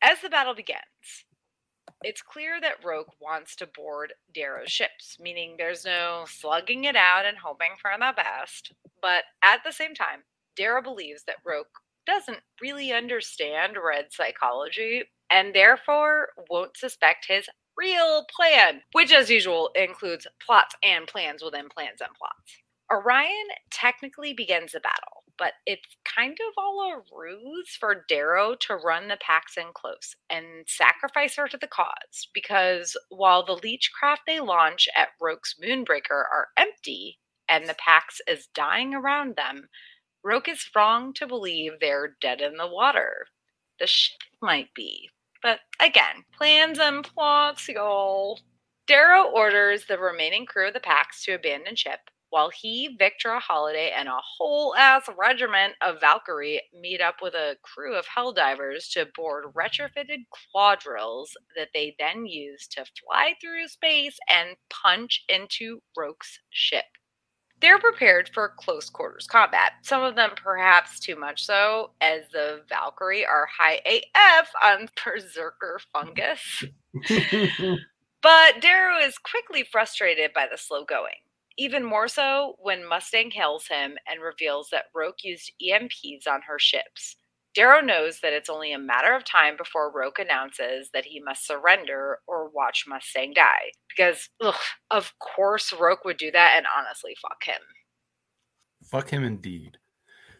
As 0.03 0.21
the 0.21 0.29
battle 0.29 0.55
begins, 0.55 1.25
it's 2.03 2.21
clear 2.21 2.59
that 2.61 2.83
Roque 2.83 3.13
wants 3.21 3.55
to 3.57 3.67
board 3.67 4.13
Darrow's 4.33 4.71
ships, 4.71 5.17
meaning 5.19 5.55
there's 5.57 5.85
no 5.85 6.25
slugging 6.27 6.85
it 6.85 6.95
out 6.95 7.25
and 7.25 7.37
hoping 7.37 7.71
for 7.81 7.91
the 7.97 8.13
best. 8.15 8.73
But 9.01 9.23
at 9.43 9.63
the 9.63 9.71
same 9.71 9.93
time, 9.93 10.23
Darrow 10.55 10.81
believes 10.81 11.23
that 11.25 11.37
Roque 11.45 11.79
doesn't 12.07 12.39
really 12.61 12.91
understand 12.91 13.77
red 13.83 14.07
psychology 14.11 15.03
and 15.31 15.53
therefore 15.55 16.29
won't 16.49 16.75
suspect 16.75 17.25
his 17.27 17.47
real 17.77 18.25
plan, 18.35 18.81
which, 18.91 19.13
as 19.13 19.29
usual, 19.29 19.69
includes 19.75 20.27
plots 20.45 20.75
and 20.83 21.07
plans 21.07 21.43
within 21.43 21.69
plans 21.69 22.01
and 22.01 22.11
plots. 22.17 22.61
Orion 22.91 23.47
technically 23.71 24.33
begins 24.33 24.73
the 24.73 24.81
battle, 24.81 25.23
but 25.37 25.53
it's 25.65 25.95
kind 26.03 26.37
of 26.47 26.53
all 26.57 26.91
a 26.91 27.15
ruse 27.15 27.75
for 27.79 28.05
Darrow 28.09 28.55
to 28.67 28.75
run 28.75 29.07
the 29.07 29.17
Pax 29.17 29.57
in 29.57 29.67
close 29.73 30.15
and 30.29 30.65
sacrifice 30.67 31.35
her 31.37 31.47
to 31.47 31.57
the 31.57 31.67
cause. 31.67 32.27
Because 32.33 32.97
while 33.09 33.45
the 33.45 33.55
Leechcraft 33.55 34.19
they 34.27 34.39
launch 34.39 34.89
at 34.95 35.09
Roque's 35.21 35.55
Moonbreaker 35.63 36.11
are 36.11 36.49
empty 36.57 37.17
and 37.47 37.65
the 37.67 37.75
Pax 37.75 38.19
is 38.27 38.49
dying 38.53 38.93
around 38.93 39.35
them, 39.35 39.67
Roque 40.23 40.49
is 40.49 40.69
wrong 40.75 41.13
to 41.13 41.25
believe 41.27 41.73
they're 41.79 42.17
dead 42.21 42.41
in 42.41 42.57
the 42.57 42.67
water. 42.67 43.25
The 43.79 43.87
ship 43.87 44.19
might 44.41 44.73
be, 44.75 45.09
but 45.41 45.59
again, 45.79 46.25
plans 46.37 46.77
and 46.77 47.03
plots, 47.03 47.67
y'all. 47.67 48.39
Darrow 48.87 49.23
orders 49.23 49.85
the 49.85 49.97
remaining 49.97 50.45
crew 50.45 50.67
of 50.67 50.73
the 50.73 50.79
Pax 50.79 51.23
to 51.23 51.33
abandon 51.33 51.75
ship, 51.75 51.99
while 52.31 52.49
he, 52.49 52.97
Victra 52.99 53.39
Holiday, 53.39 53.91
and 53.95 54.07
a 54.07 54.19
whole 54.37 54.75
ass 54.75 55.03
regiment 55.17 55.73
of 55.81 56.01
Valkyrie 56.01 56.61
meet 56.73 56.99
up 56.99 57.17
with 57.21 57.33
a 57.33 57.57
crew 57.61 57.95
of 57.95 58.05
Helldivers 58.07 58.91
to 58.93 59.07
board 59.15 59.45
retrofitted 59.53 60.25
claw 60.31 60.75
drills 60.75 61.31
that 61.55 61.69
they 61.73 61.95
then 61.99 62.25
use 62.25 62.67
to 62.69 62.85
fly 63.05 63.35
through 63.39 63.67
space 63.67 64.17
and 64.29 64.55
punch 64.69 65.23
into 65.29 65.81
Roque's 65.95 66.39
ship. 66.49 66.85
They're 67.61 67.79
prepared 67.79 68.31
for 68.33 68.55
close 68.57 68.89
quarters 68.89 69.27
combat, 69.27 69.73
some 69.83 70.01
of 70.01 70.15
them 70.15 70.31
perhaps 70.35 70.99
too 70.99 71.15
much 71.15 71.45
so, 71.45 71.91
as 72.01 72.23
the 72.33 72.63
Valkyrie 72.67 73.25
are 73.25 73.47
high 73.55 73.81
AF 73.85 74.49
on 74.65 74.89
Berserker 75.05 75.79
fungus. 75.93 76.63
But 78.21 78.61
Darrow 78.61 78.99
is 78.99 79.17
quickly 79.17 79.63
frustrated 79.63 80.31
by 80.33 80.47
the 80.49 80.57
slow 80.57 80.85
going. 80.85 81.15
Even 81.57 81.83
more 81.83 82.07
so 82.07 82.55
when 82.59 82.87
Mustang 82.87 83.31
hails 83.31 83.67
him 83.67 83.97
and 84.09 84.21
reveals 84.21 84.69
that 84.71 84.85
Roque 84.95 85.23
used 85.23 85.51
EMPs 85.61 86.27
on 86.27 86.41
her 86.47 86.57
ships. 86.57 87.17
Darrow 87.53 87.81
knows 87.81 88.19
that 88.21 88.31
it's 88.31 88.49
only 88.49 88.71
a 88.71 88.79
matter 88.79 89.13
of 89.13 89.25
time 89.25 89.57
before 89.57 89.91
Roque 89.91 90.19
announces 90.19 90.89
that 90.93 91.03
he 91.03 91.19
must 91.19 91.45
surrender 91.45 92.19
or 92.25 92.49
watch 92.49 92.85
Mustang 92.87 93.33
die. 93.33 93.71
Because, 93.89 94.29
ugh, 94.39 94.55
of 94.89 95.13
course, 95.19 95.73
Roque 95.73 96.05
would 96.05 96.17
do 96.17 96.31
that, 96.31 96.53
and 96.55 96.65
honestly, 96.77 97.13
fuck 97.21 97.43
him. 97.43 97.61
Fuck 98.89 99.09
him 99.09 99.25
indeed. 99.25 99.77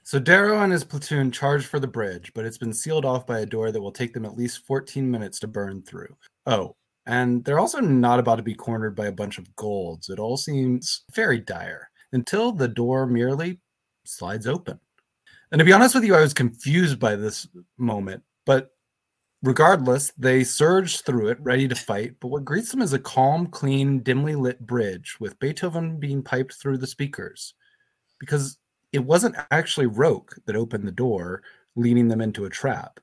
So 0.03 0.19
Darrow 0.19 0.59
and 0.59 0.71
his 0.71 0.83
platoon 0.83 1.31
charge 1.31 1.65
for 1.65 1.79
the 1.79 1.87
bridge, 1.87 2.31
but 2.33 2.45
it's 2.45 2.57
been 2.57 2.73
sealed 2.73 3.05
off 3.05 3.27
by 3.27 3.39
a 3.39 3.45
door 3.45 3.71
that 3.71 3.81
will 3.81 3.91
take 3.91 4.13
them 4.13 4.25
at 4.25 4.37
least 4.37 4.65
14 4.65 5.09
minutes 5.09 5.39
to 5.39 5.47
burn 5.47 5.83
through. 5.83 6.15
Oh, 6.45 6.75
and 7.05 7.43
they're 7.43 7.59
also 7.59 7.79
not 7.79 8.19
about 8.19 8.35
to 8.35 8.43
be 8.43 8.53
cornered 8.53 8.95
by 8.95 9.07
a 9.07 9.11
bunch 9.11 9.37
of 9.37 9.55
golds. 9.55 10.09
It 10.09 10.19
all 10.19 10.37
seems 10.37 11.03
very 11.13 11.39
dire 11.39 11.89
until 12.11 12.51
the 12.51 12.67
door 12.67 13.05
merely 13.05 13.59
slides 14.05 14.47
open. 14.47 14.79
And 15.51 15.59
to 15.59 15.65
be 15.65 15.73
honest 15.73 15.95
with 15.95 16.03
you, 16.03 16.15
I 16.15 16.21
was 16.21 16.33
confused 16.33 16.99
by 16.99 17.15
this 17.15 17.47
moment, 17.77 18.23
but 18.45 18.69
regardless, 19.43 20.11
they 20.17 20.43
surge 20.43 21.01
through 21.01 21.29
it, 21.29 21.39
ready 21.41 21.67
to 21.67 21.75
fight. 21.75 22.15
But 22.19 22.29
what 22.29 22.45
greets 22.45 22.71
them 22.71 22.81
is 22.81 22.93
a 22.93 22.99
calm, 22.99 23.47
clean, 23.47 24.01
dimly 24.01 24.35
lit 24.35 24.65
bridge 24.65 25.17
with 25.19 25.39
Beethoven 25.39 25.99
being 25.99 26.23
piped 26.23 26.53
through 26.53 26.77
the 26.77 26.87
speakers. 26.87 27.53
Because 28.19 28.57
it 28.93 29.03
wasn't 29.03 29.35
actually 29.49 29.87
Roque 29.87 30.35
that 30.45 30.55
opened 30.55 30.87
the 30.87 30.91
door, 30.91 31.41
leading 31.75 32.07
them 32.07 32.21
into 32.21 32.45
a 32.45 32.49
trap. 32.49 32.99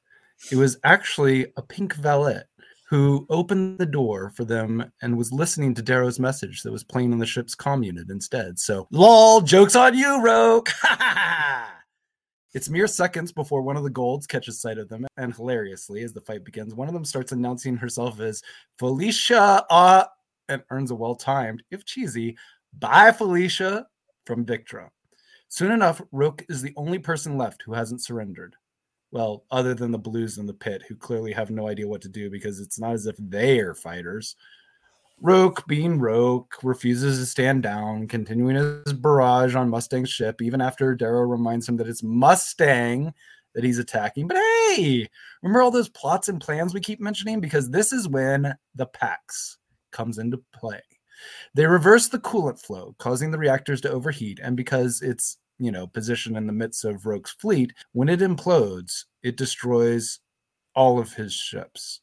It 0.52 0.56
was 0.56 0.78
actually 0.84 1.52
a 1.56 1.62
pink 1.62 1.94
valet 1.94 2.42
who 2.88 3.26
opened 3.28 3.78
the 3.78 3.86
door 3.86 4.30
for 4.30 4.44
them 4.44 4.90
and 5.02 5.16
was 5.16 5.30
listening 5.30 5.74
to 5.74 5.82
Darrow's 5.82 6.18
message 6.18 6.62
that 6.62 6.72
was 6.72 6.82
playing 6.82 7.12
on 7.12 7.18
the 7.18 7.26
ship's 7.26 7.54
comm 7.54 7.84
unit 7.84 8.08
instead. 8.08 8.58
So, 8.58 8.88
lol, 8.90 9.42
joke's 9.42 9.76
on 9.76 9.94
you, 9.94 10.22
Roque! 10.22 10.70
it's 12.54 12.70
mere 12.70 12.86
seconds 12.86 13.30
before 13.30 13.60
one 13.60 13.76
of 13.76 13.82
the 13.82 13.90
golds 13.90 14.26
catches 14.26 14.60
sight 14.60 14.78
of 14.78 14.88
them, 14.88 15.06
and 15.18 15.34
hilariously, 15.34 16.02
as 16.02 16.14
the 16.14 16.22
fight 16.22 16.44
begins, 16.44 16.74
one 16.74 16.88
of 16.88 16.94
them 16.94 17.04
starts 17.04 17.32
announcing 17.32 17.76
herself 17.76 18.20
as 18.20 18.42
Felicia, 18.78 19.66
uh, 19.68 20.04
and 20.48 20.62
earns 20.70 20.90
a 20.90 20.94
well 20.94 21.14
timed, 21.14 21.62
if 21.70 21.84
cheesy, 21.84 22.38
bye, 22.78 23.12
Felicia, 23.12 23.86
from 24.24 24.46
Victra. 24.46 24.88
Soon 25.48 25.72
enough, 25.72 26.00
Roque 26.10 26.44
is 26.48 26.62
the 26.62 26.72
only 26.76 26.98
person 26.98 27.36
left 27.36 27.62
who 27.62 27.74
hasn't 27.74 28.02
surrendered. 28.02 28.56
Well, 29.10 29.44
other 29.50 29.74
than 29.74 29.90
the 29.90 29.98
Blues 29.98 30.38
in 30.38 30.46
the 30.46 30.52
pit, 30.52 30.82
who 30.88 30.94
clearly 30.94 31.32
have 31.32 31.50
no 31.50 31.68
idea 31.68 31.88
what 31.88 32.02
to 32.02 32.08
do 32.08 32.30
because 32.30 32.60
it's 32.60 32.78
not 32.78 32.92
as 32.92 33.06
if 33.06 33.16
they 33.18 33.58
are 33.60 33.74
fighters. 33.74 34.36
Roque, 35.20 35.66
being 35.66 35.98
Roque, 35.98 36.54
refuses 36.62 37.18
to 37.18 37.26
stand 37.26 37.62
down, 37.62 38.06
continuing 38.06 38.54
his 38.54 38.92
barrage 38.92 39.56
on 39.56 39.70
Mustang's 39.70 40.10
ship, 40.10 40.40
even 40.42 40.60
after 40.60 40.94
Darrow 40.94 41.22
reminds 41.22 41.68
him 41.68 41.76
that 41.78 41.88
it's 41.88 42.02
Mustang 42.02 43.12
that 43.54 43.64
he's 43.64 43.78
attacking. 43.78 44.28
But 44.28 44.36
hey, 44.36 45.08
remember 45.42 45.62
all 45.62 45.70
those 45.72 45.88
plots 45.88 46.28
and 46.28 46.40
plans 46.40 46.72
we 46.72 46.80
keep 46.80 47.00
mentioning? 47.00 47.40
Because 47.40 47.70
this 47.70 47.92
is 47.92 48.06
when 48.06 48.54
the 48.76 48.86
Pax 48.86 49.58
comes 49.90 50.18
into 50.18 50.40
play. 50.52 50.82
They 51.54 51.66
reverse 51.66 52.06
the 52.08 52.20
coolant 52.20 52.60
flow, 52.60 52.94
causing 52.98 53.32
the 53.32 53.38
reactors 53.38 53.80
to 53.80 53.90
overheat, 53.90 54.38
and 54.40 54.56
because 54.56 55.02
it's 55.02 55.38
you 55.58 55.70
know 55.70 55.86
positioned 55.86 56.36
in 56.36 56.46
the 56.46 56.52
midst 56.52 56.84
of 56.84 57.06
Roque's 57.06 57.32
fleet, 57.32 57.72
when 57.92 58.08
it 58.08 58.20
implodes, 58.20 59.04
it 59.22 59.36
destroys 59.36 60.20
all 60.74 60.98
of 60.98 61.12
his 61.12 61.32
ships. 61.32 62.00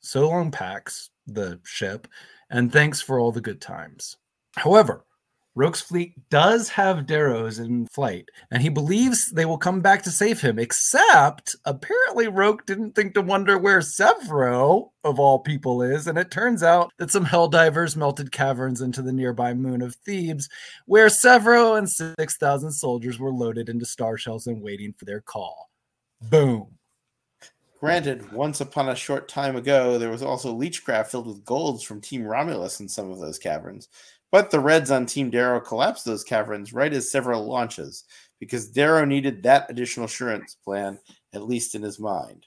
So 0.00 0.28
long, 0.28 0.50
Pax, 0.50 1.10
the 1.26 1.60
ship, 1.64 2.08
and 2.50 2.72
thanks 2.72 3.00
for 3.00 3.18
all 3.18 3.32
the 3.32 3.40
good 3.40 3.60
times. 3.60 4.16
However, 4.56 5.04
Roque's 5.56 5.80
fleet 5.80 6.12
does 6.28 6.68
have 6.68 7.06
Darrows 7.06 7.58
in 7.58 7.86
flight, 7.86 8.28
and 8.50 8.60
he 8.60 8.68
believes 8.68 9.30
they 9.30 9.46
will 9.46 9.56
come 9.56 9.80
back 9.80 10.02
to 10.02 10.10
save 10.10 10.42
him, 10.42 10.58
except 10.58 11.56
apparently 11.64 12.28
Roque 12.28 12.66
didn't 12.66 12.94
think 12.94 13.14
to 13.14 13.22
wonder 13.22 13.56
where 13.56 13.78
Sevro, 13.78 14.90
of 15.02 15.18
all 15.18 15.38
people, 15.38 15.80
is, 15.80 16.06
and 16.06 16.18
it 16.18 16.30
turns 16.30 16.62
out 16.62 16.92
that 16.98 17.10
some 17.10 17.24
Helldivers 17.24 17.96
melted 17.96 18.32
caverns 18.32 18.82
into 18.82 19.00
the 19.00 19.14
nearby 19.14 19.54
moon 19.54 19.80
of 19.80 19.94
Thebes, 19.94 20.50
where 20.84 21.06
Sevro 21.06 21.78
and 21.78 21.88
6,000 21.88 22.70
soldiers 22.70 23.18
were 23.18 23.32
loaded 23.32 23.70
into 23.70 23.86
star 23.86 24.18
shells 24.18 24.46
and 24.46 24.60
waiting 24.60 24.92
for 24.92 25.06
their 25.06 25.22
call. 25.22 25.70
Boom. 26.20 26.76
Granted, 27.80 28.32
once 28.32 28.62
upon 28.62 28.88
a 28.88 28.96
short 28.96 29.28
time 29.28 29.54
ago, 29.54 29.98
there 29.98 30.10
was 30.10 30.22
also 30.22 30.54
leechcraft 30.54 31.08
filled 31.08 31.26
with 31.26 31.44
golds 31.44 31.82
from 31.82 32.00
Team 32.00 32.24
Romulus 32.24 32.80
in 32.80 32.88
some 32.88 33.10
of 33.10 33.20
those 33.20 33.38
caverns. 33.38 33.88
But 34.36 34.50
the 34.50 34.60
Reds 34.60 34.90
on 34.90 35.06
Team 35.06 35.30
Darrow 35.30 35.60
collapsed 35.60 36.04
those 36.04 36.22
caverns 36.22 36.74
right 36.74 36.92
as 36.92 37.10
several 37.10 37.46
launches 37.46 38.04
because 38.38 38.68
Darrow 38.68 39.06
needed 39.06 39.42
that 39.42 39.70
additional 39.70 40.04
assurance 40.04 40.58
plan, 40.62 40.98
at 41.32 41.48
least 41.48 41.74
in 41.74 41.80
his 41.80 41.98
mind. 41.98 42.44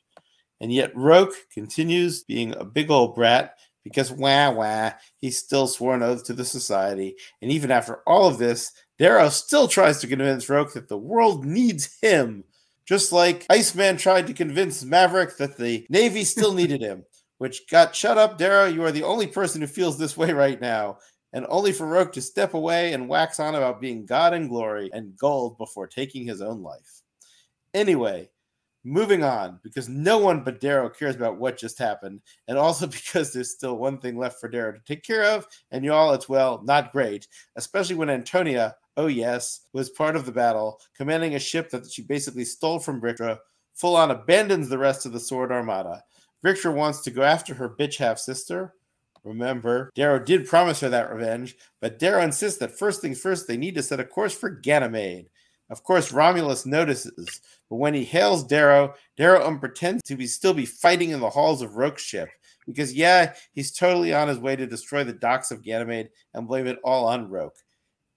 And 0.61 0.71
yet 0.71 0.95
Roque 0.95 1.33
continues 1.51 2.23
being 2.23 2.53
a 2.55 2.63
big 2.63 2.91
old 2.91 3.15
brat 3.15 3.55
because 3.83 4.11
wah 4.11 4.51
wah, 4.51 4.91
he 5.17 5.31
still 5.31 5.65
swore 5.65 5.95
an 5.95 6.03
oath 6.03 6.23
to 6.25 6.33
the 6.33 6.45
society. 6.45 7.15
And 7.41 7.51
even 7.51 7.71
after 7.71 8.03
all 8.05 8.27
of 8.27 8.37
this, 8.37 8.71
Darrow 8.99 9.29
still 9.29 9.67
tries 9.67 9.99
to 10.01 10.07
convince 10.07 10.47
Roque 10.47 10.73
that 10.73 10.89
the 10.89 10.95
world 10.95 11.43
needs 11.43 11.97
him. 12.03 12.43
Just 12.85 13.11
like 13.11 13.47
Iceman 13.49 13.97
tried 13.97 14.27
to 14.27 14.33
convince 14.35 14.83
Maverick 14.85 15.37
that 15.37 15.57
the 15.57 15.87
Navy 15.89 16.23
still 16.23 16.53
needed 16.59 16.81
him, 16.81 17.03
which 17.39 17.67
got 17.67 17.95
shut 17.95 18.19
up, 18.19 18.37
Darrow. 18.37 18.65
You 18.65 18.83
are 18.83 18.91
the 18.91 19.01
only 19.01 19.25
person 19.25 19.61
who 19.61 19.65
feels 19.65 19.97
this 19.97 20.15
way 20.15 20.33
right 20.33 20.61
now 20.61 20.99
and 21.33 21.45
only 21.49 21.71
for 21.71 21.85
Roque 21.85 22.13
to 22.13 22.21
step 22.21 22.53
away 22.53 22.93
and 22.93 23.07
wax 23.07 23.39
on 23.39 23.55
about 23.55 23.81
being 23.81 24.05
God 24.05 24.33
and 24.33 24.49
glory 24.49 24.89
and 24.93 25.15
gold 25.17 25.57
before 25.57 25.87
taking 25.87 26.25
his 26.25 26.41
own 26.41 26.63
life. 26.63 27.01
Anyway, 27.73 28.29
moving 28.83 29.23
on, 29.23 29.59
because 29.63 29.89
no 29.89 30.17
one 30.17 30.43
but 30.43 30.59
Darrow 30.59 30.89
cares 30.89 31.15
about 31.15 31.37
what 31.37 31.57
just 31.57 31.77
happened, 31.77 32.21
and 32.47 32.57
also 32.57 32.87
because 32.87 33.31
there's 33.31 33.51
still 33.51 33.77
one 33.77 33.99
thing 33.99 34.17
left 34.17 34.39
for 34.39 34.49
Darrow 34.49 34.71
to 34.71 34.79
take 34.85 35.03
care 35.03 35.23
of, 35.23 35.47
and 35.71 35.83
y'all, 35.83 36.13
it's 36.13 36.29
well, 36.29 36.61
not 36.63 36.91
great, 36.91 37.27
especially 37.55 37.95
when 37.95 38.09
Antonia, 38.09 38.75
oh 38.97 39.07
yes, 39.07 39.67
was 39.73 39.89
part 39.89 40.15
of 40.15 40.25
the 40.25 40.31
battle, 40.31 40.79
commanding 40.95 41.35
a 41.35 41.39
ship 41.39 41.69
that 41.69 41.91
she 41.91 42.01
basically 42.01 42.45
stole 42.45 42.79
from 42.79 43.01
Victra, 43.01 43.37
full 43.75 43.95
on 43.95 44.11
abandons 44.11 44.69
the 44.69 44.77
rest 44.77 45.05
of 45.05 45.13
the 45.13 45.19
Sword 45.19 45.51
Armada. 45.51 46.03
Victra 46.43 46.73
wants 46.73 47.01
to 47.01 47.11
go 47.11 47.21
after 47.21 47.53
her 47.53 47.69
bitch 47.69 47.97
half 47.97 48.17
sister, 48.17 48.73
Remember, 49.23 49.91
Darrow 49.95 50.19
did 50.19 50.47
promise 50.47 50.79
her 50.79 50.89
that 50.89 51.11
revenge, 51.11 51.55
but 51.81 51.99
Darrow 51.99 52.23
insists 52.23 52.59
that 52.59 52.77
first 52.77 53.01
things 53.01 53.19
first, 53.19 53.47
they 53.47 53.57
need 53.57 53.75
to 53.75 53.83
set 53.83 53.99
a 53.99 54.05
course 54.05 54.33
for 54.33 54.49
Ganymede. 54.49 55.29
Of 55.69 55.83
course, 55.83 56.11
Romulus 56.11 56.65
notices, 56.65 57.41
but 57.69 57.75
when 57.75 57.93
he 57.93 58.03
hails 58.03 58.43
Darrow, 58.43 58.95
Darrow 59.17 59.45
um, 59.45 59.59
pretends 59.59 60.01
to 60.03 60.15
be 60.15 60.25
still 60.25 60.53
be 60.53 60.65
fighting 60.65 61.11
in 61.11 61.19
the 61.19 61.29
halls 61.29 61.61
of 61.61 61.75
Roque's 61.75 62.01
ship 62.01 62.29
because, 62.65 62.93
yeah, 62.93 63.33
he's 63.53 63.71
totally 63.71 64.13
on 64.13 64.27
his 64.27 64.39
way 64.39 64.55
to 64.55 64.65
destroy 64.65 65.03
the 65.03 65.13
docks 65.13 65.51
of 65.51 65.63
Ganymede 65.63 66.09
and 66.33 66.47
blame 66.47 66.65
it 66.65 66.79
all 66.83 67.05
on 67.05 67.29
Roque. 67.29 67.57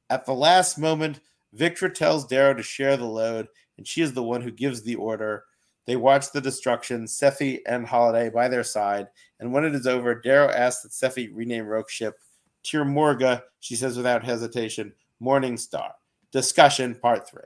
At 0.08 0.24
the 0.24 0.34
last 0.34 0.78
moment, 0.78 1.20
Victra 1.56 1.92
tells 1.92 2.26
Darrow 2.26 2.54
to 2.54 2.62
share 2.62 2.96
the 2.96 3.04
load, 3.04 3.48
and 3.76 3.86
she 3.86 4.02
is 4.02 4.14
the 4.14 4.22
one 4.22 4.40
who 4.40 4.50
gives 4.50 4.82
the 4.82 4.94
order. 4.94 5.44
They 5.86 5.96
watch 5.96 6.32
the 6.32 6.40
destruction, 6.40 7.04
Sefi 7.04 7.60
and 7.66 7.86
Holiday 7.86 8.30
by 8.30 8.48
their 8.48 8.64
side, 8.64 9.08
and 9.42 9.52
when 9.52 9.64
it 9.64 9.74
is 9.74 9.88
over, 9.88 10.14
Darrow 10.14 10.50
asks 10.50 10.82
that 10.82 10.92
Sefi 10.92 11.28
rename 11.34 11.66
Roque's 11.66 11.92
ship 11.92 12.14
Tir 12.62 12.84
Morga, 12.84 13.42
she 13.58 13.74
says 13.74 13.96
without 13.96 14.22
hesitation, 14.22 14.92
Morning 15.18 15.56
Star. 15.56 15.92
Discussion 16.30 16.94
part 16.94 17.28
three. 17.28 17.42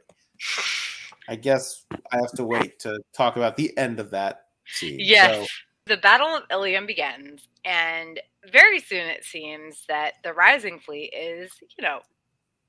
I 1.27 1.37
guess 1.37 1.87
I 2.13 2.17
have 2.17 2.33
to 2.33 2.45
wait 2.45 2.79
to 2.81 3.01
talk 3.15 3.37
about 3.37 3.57
the 3.57 3.77
end 3.79 3.99
of 3.99 4.11
that 4.11 4.43
scene. 4.67 4.99
Yes. 5.01 5.47
So, 5.47 5.53
the 5.87 5.97
Battle 5.97 6.37
of 6.37 6.43
Ilium 6.51 6.85
begins, 6.85 7.49
and 7.65 8.21
very 8.53 8.79
soon 8.79 9.07
it 9.07 9.25
seems 9.25 9.85
that 9.89 10.15
the 10.23 10.35
Rising 10.35 10.79
Fleet 10.79 11.15
is, 11.17 11.51
you 11.79 11.83
know, 11.83 12.01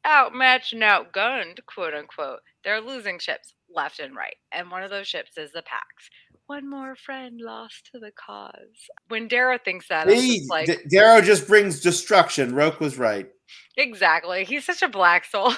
outmatched 0.07 0.71
and 0.71 0.83
outgunned, 0.83 1.59
quote 1.65 1.93
unquote. 1.93 2.39
They're 2.63 2.79
losing 2.79 3.19
ships 3.19 3.53
left 3.69 3.99
and 3.99 4.15
right. 4.15 4.35
And 4.53 4.71
one 4.71 4.83
of 4.83 4.89
those 4.89 5.07
ships 5.07 5.37
is 5.37 5.51
the 5.51 5.63
Pax. 5.63 6.09
One 6.47 6.69
more 6.69 6.95
friend 6.95 7.39
lost 7.41 7.89
to 7.91 7.99
the 7.99 8.11
cause. 8.11 8.89
When 9.09 9.27
Darrow 9.27 9.57
thinks 9.57 9.87
that, 9.89 10.07
hey, 10.07 10.41
like 10.49 10.67
D- 10.67 10.77
Darrow 10.89 11.21
just 11.21 11.47
brings 11.47 11.81
destruction. 11.81 12.55
Roque 12.55 12.79
was 12.79 12.97
right. 12.97 13.27
Exactly. 13.75 14.45
He's 14.45 14.65
such 14.65 14.81
a 14.81 14.87
black 14.87 15.25
soul. 15.25 15.51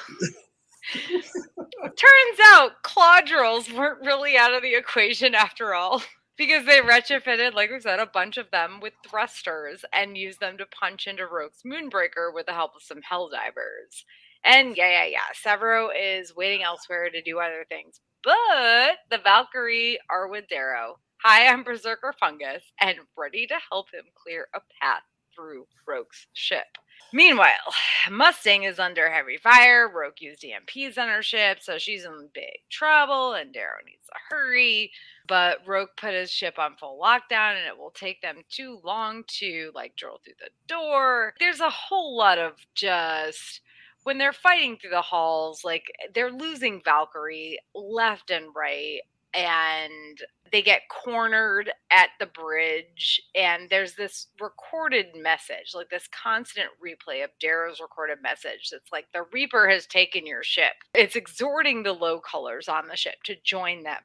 Turns 0.94 2.40
out 2.44 2.72
claw 2.84 3.22
drills 3.22 3.72
weren't 3.72 4.06
really 4.06 4.36
out 4.36 4.54
of 4.54 4.64
the 4.64 4.76
equation 4.76 5.36
after 5.36 5.74
all. 5.74 6.02
Because 6.38 6.66
they 6.66 6.80
retrofitted, 6.80 7.54
like 7.54 7.70
we 7.70 7.82
said, 7.82 8.00
a 8.00 8.06
bunch 8.06 8.38
of 8.38 8.50
them 8.50 8.80
with 8.82 8.94
thrusters 9.06 9.84
and 9.92 10.18
used 10.18 10.40
them 10.40 10.58
to 10.58 10.66
punch 10.68 11.06
into 11.06 11.28
Roque's 11.28 11.64
Moonbreaker 11.66 12.34
with 12.34 12.46
the 12.46 12.54
help 12.54 12.78
of 12.78 12.82
some 12.82 13.02
Helldivers. 13.02 14.06
And 14.46 14.78
yeah, 14.78 15.04
yeah, 15.04 15.06
yeah. 15.06 15.20
Sevro 15.46 15.90
is 15.94 16.34
waiting 16.34 16.64
elsewhere 16.64 17.10
to 17.10 17.22
do 17.22 17.40
other 17.40 17.66
things. 17.68 18.00
But 18.24 19.00
the 19.10 19.18
Valkyrie 19.24 20.00
are 20.10 20.28
with 20.28 20.48
Darrow, 20.50 21.00
high 21.24 21.52
on 21.52 21.64
Berserker 21.64 22.14
Fungus, 22.20 22.64
and 22.82 22.98
ready 23.18 23.48
to 23.48 23.56
help 23.70 23.92
him 23.94 24.06
clear 24.16 24.48
a 24.54 24.60
path 24.82 25.04
through 25.36 25.68
Roque's 25.88 26.28
ship. 26.34 26.68
Meanwhile, 27.14 27.74
Mustang 28.12 28.64
is 28.64 28.78
under 28.78 29.10
heavy 29.10 29.38
fire. 29.38 29.90
Roque 29.90 30.22
used 30.22 30.44
EMPs 30.44 30.98
on 30.98 31.08
her 31.08 31.24
ship, 31.24 31.60
so 31.62 31.78
she's 31.78 32.06
in 32.06 32.30
big 32.34 32.60
trouble, 32.70 33.34
and 33.34 33.54
Darrow 33.54 33.80
needs 33.86 34.06
to 34.06 34.20
hurry. 34.30 34.92
But 35.28 35.60
Roque 35.66 35.96
put 35.98 36.14
his 36.14 36.30
ship 36.30 36.60
on 36.60 36.76
full 36.76 37.00
lockdown, 37.02 37.58
and 37.58 37.68
it 37.68 37.78
will 37.78 37.92
take 37.92 38.22
them 38.22 38.44
too 38.50 38.80
long 38.84 39.24
to 39.40 39.72
like 39.74 39.96
drill 39.96 40.20
through 40.24 40.34
the 40.40 40.50
door. 40.68 41.34
There's 41.40 41.62
a 41.62 41.70
whole 41.70 42.18
lot 42.18 42.38
of 42.38 42.54
just 42.76 43.62
when 44.10 44.18
they're 44.18 44.34
fighting 44.34 44.76
through 44.76 44.90
the 44.90 45.04
halls, 45.04 45.64
like 45.64 45.84
eh, 46.02 46.08
they're 46.16 46.32
losing 46.32 46.82
Valkyrie 46.84 47.60
left 47.76 48.32
and 48.32 48.48
right 48.56 49.02
and 49.36 50.18
they 50.52 50.64
get 50.64 50.82
cornered 50.90 51.70
at 51.92 52.08
the 52.20 52.26
bridge 52.26 53.22
and 53.36 53.70
there's 53.70 53.94
this 53.94 54.26
recorded 54.42 55.06
message 55.16 55.76
like 55.76 55.92
this 55.92 56.08
constant 56.08 56.70
replay 56.84 57.24
of 57.24 57.30
darrow's 57.40 57.80
recorded 57.80 58.18
message 58.24 58.70
that's 58.72 58.92
like 58.92 59.06
the 59.14 59.22
reaper 59.32 59.70
has 59.70 59.86
taken 59.86 60.26
your 60.26 60.42
ship. 60.42 60.74
It's 60.96 61.16
exhorting 61.16 61.84
the 61.84 61.94
low 61.94 62.20
colors 62.20 62.68
on 62.68 62.88
the 62.88 62.96
ship 62.96 63.22
to 63.26 63.36
join 63.44 63.84
them 63.84 64.02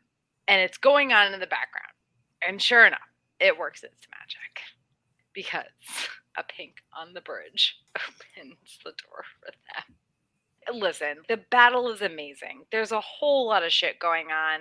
and 0.49 0.61
it's 0.61 0.77
going 0.77 1.15
on 1.15 1.33
in 1.33 1.41
the 1.41 1.47
background. 1.47 1.95
And 2.47 2.61
sure 2.61 2.87
enough 2.87 3.01
it 3.41 3.59
works 3.59 3.83
its 3.83 4.07
magic. 4.13 4.61
Because 5.33 5.65
a 6.37 6.43
pink 6.43 6.77
on 6.97 7.15
the 7.15 7.21
bridge 7.21 7.77
opens 7.97 8.79
the 8.85 8.93
door 8.93 9.25
for 9.41 9.51
them. 9.51 9.97
Listen 10.73 11.19
the 11.29 11.41
battle 11.51 11.91
is 11.91 12.03
amazing. 12.03 12.65
There's 12.73 12.93
a 12.93 13.01
whole 13.01 13.47
lot 13.47 13.63
of 13.63 13.73
shit 13.73 13.99
going 13.99 14.29
on. 14.31 14.61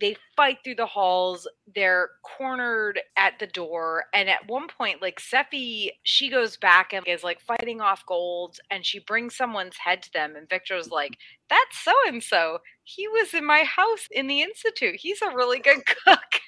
They 0.00 0.16
fight 0.36 0.58
through 0.64 0.74
the 0.76 0.86
halls. 0.86 1.46
They're 1.72 2.10
cornered 2.22 3.00
at 3.16 3.38
the 3.38 3.46
door. 3.46 4.06
And 4.12 4.28
at 4.28 4.48
one 4.48 4.68
point 4.68 5.02
like 5.02 5.20
Sefi 5.20 5.90
she 6.02 6.30
goes 6.30 6.56
back 6.56 6.92
and 6.92 7.06
is 7.06 7.24
like 7.24 7.40
fighting 7.40 7.80
off 7.80 8.06
gold 8.06 8.58
and 8.70 8.84
she 8.84 9.00
brings 9.00 9.36
someone's 9.36 9.76
head 9.76 10.02
to 10.02 10.12
them. 10.12 10.34
And 10.36 10.48
Victra's 10.48 10.90
like 10.90 11.18
that's 11.50 11.78
so 11.78 11.92
and 12.06 12.22
so 12.22 12.58
he 12.84 13.08
was 13.08 13.34
in 13.34 13.44
my 13.44 13.64
house 13.64 14.08
in 14.10 14.26
the 14.26 14.42
institute. 14.42 14.96
He's 14.96 15.22
a 15.22 15.34
really 15.34 15.58
good 15.58 15.84
cook. 16.06 16.40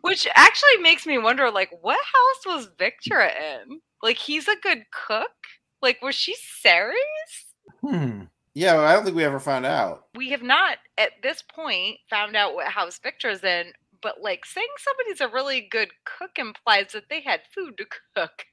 Which 0.00 0.26
actually 0.34 0.78
makes 0.80 1.06
me 1.06 1.16
wonder 1.18 1.48
like 1.50 1.70
what 1.80 1.96
house 1.98 2.56
was 2.56 2.70
Victra 2.76 3.30
in 3.36 3.80
like 4.02 4.16
he's 4.18 4.48
a 4.48 4.56
good 4.62 4.84
cook 4.90 5.30
like 5.80 6.00
was 6.02 6.14
she 6.14 6.34
Ceres? 6.34 6.96
Hmm. 7.80 8.22
Yeah, 8.54 8.74
well, 8.74 8.84
I 8.84 8.92
don't 8.92 9.04
think 9.04 9.16
we 9.16 9.24
ever 9.24 9.40
found 9.40 9.64
out. 9.64 10.06
we 10.14 10.30
have 10.30 10.42
not 10.42 10.76
at 10.98 11.12
this 11.22 11.42
point 11.42 11.98
found 12.10 12.36
out 12.36 12.54
what 12.54 12.66
house 12.66 12.98
Victra's 13.02 13.42
in, 13.42 13.72
but 14.02 14.20
like 14.20 14.44
saying 14.44 14.66
somebody's 14.78 15.20
a 15.22 15.28
really 15.34 15.66
good 15.70 15.88
cook 16.04 16.32
implies 16.36 16.92
that 16.92 17.04
they 17.08 17.22
had 17.22 17.40
food 17.54 17.78
to 17.78 17.86
cook. 18.14 18.44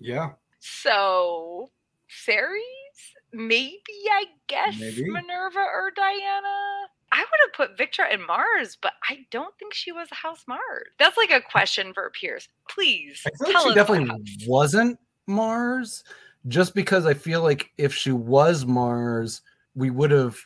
Yeah. 0.00 0.30
So 0.58 1.70
Ceres? 2.08 2.60
Maybe 3.32 3.80
I 4.10 4.24
guess 4.48 4.78
Maybe. 4.78 5.08
Minerva 5.08 5.60
or 5.60 5.92
Diana. 5.94 6.88
I 7.12 7.18
would 7.18 7.40
have 7.44 7.52
put 7.54 7.76
Victra 7.78 8.12
in 8.12 8.26
Mars, 8.26 8.78
but 8.80 8.92
I 9.08 9.26
don't 9.30 9.54
think 9.58 9.74
she 9.74 9.92
was 9.92 10.08
House 10.10 10.44
Mars. 10.48 10.88
That's 10.98 11.16
like 11.18 11.30
a 11.30 11.40
question 11.40 11.92
for 11.92 12.10
Pierce. 12.18 12.48
Please 12.70 13.22
I 13.26 13.30
feel 13.44 13.52
tell 13.52 13.62
like 13.64 13.70
she 13.72 13.74
definitely 13.74 14.46
wasn't 14.46 14.98
Mars, 15.26 16.02
just 16.48 16.74
because 16.74 17.04
I 17.06 17.14
feel 17.14 17.42
like 17.42 17.70
if 17.78 17.94
she 17.94 18.12
was 18.12 18.64
Mars, 18.64 19.42
we 19.74 19.90
would 19.90 20.10
have 20.10 20.36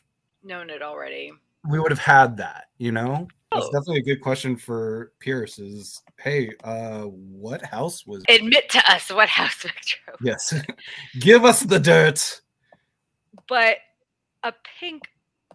known 0.42 0.68
it 0.70 0.82
already. 0.82 1.32
we 1.68 1.78
would 1.80 1.90
have 1.90 1.98
had 2.00 2.36
that, 2.36 2.66
you 2.78 2.92
know? 2.92 3.26
That's 3.52 3.66
Oh. 3.66 3.72
definitely 3.72 4.00
a 4.00 4.02
good 4.04 4.20
question 4.20 4.56
for 4.56 5.12
Pierce 5.20 5.58
is 5.60 6.02
hey, 6.18 6.50
uh 6.64 7.02
what 7.02 7.64
house 7.64 8.04
was 8.06 8.22
Admit 8.28 8.68
to 8.70 8.92
us 8.92 9.08
what 9.10 9.28
house 9.28 9.54
Victra. 9.62 10.16
Yes. 10.20 10.52
Give 11.20 11.44
us 11.44 11.60
the 11.60 11.78
dirt. 11.78 12.40
but 13.48 13.76
a 14.42 14.52
pink 14.80 15.02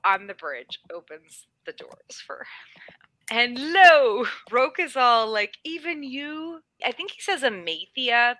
on 0.05 0.27
the 0.27 0.33
bridge 0.33 0.79
opens 0.93 1.47
the 1.65 1.73
doors 1.73 2.21
for 2.25 2.37
him. 2.37 2.95
And 3.29 3.73
lo, 3.73 4.25
Roque 4.51 4.79
is 4.79 4.97
all 4.97 5.31
like, 5.31 5.53
even 5.63 6.03
you. 6.03 6.61
I 6.85 6.91
think 6.91 7.11
he 7.11 7.21
says 7.21 7.43
Amathia, 7.43 8.35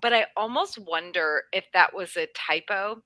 but 0.00 0.12
I 0.12 0.26
almost 0.36 0.78
wonder 0.78 1.44
if 1.52 1.64
that 1.72 1.94
was 1.94 2.16
a 2.16 2.28
typo 2.34 3.02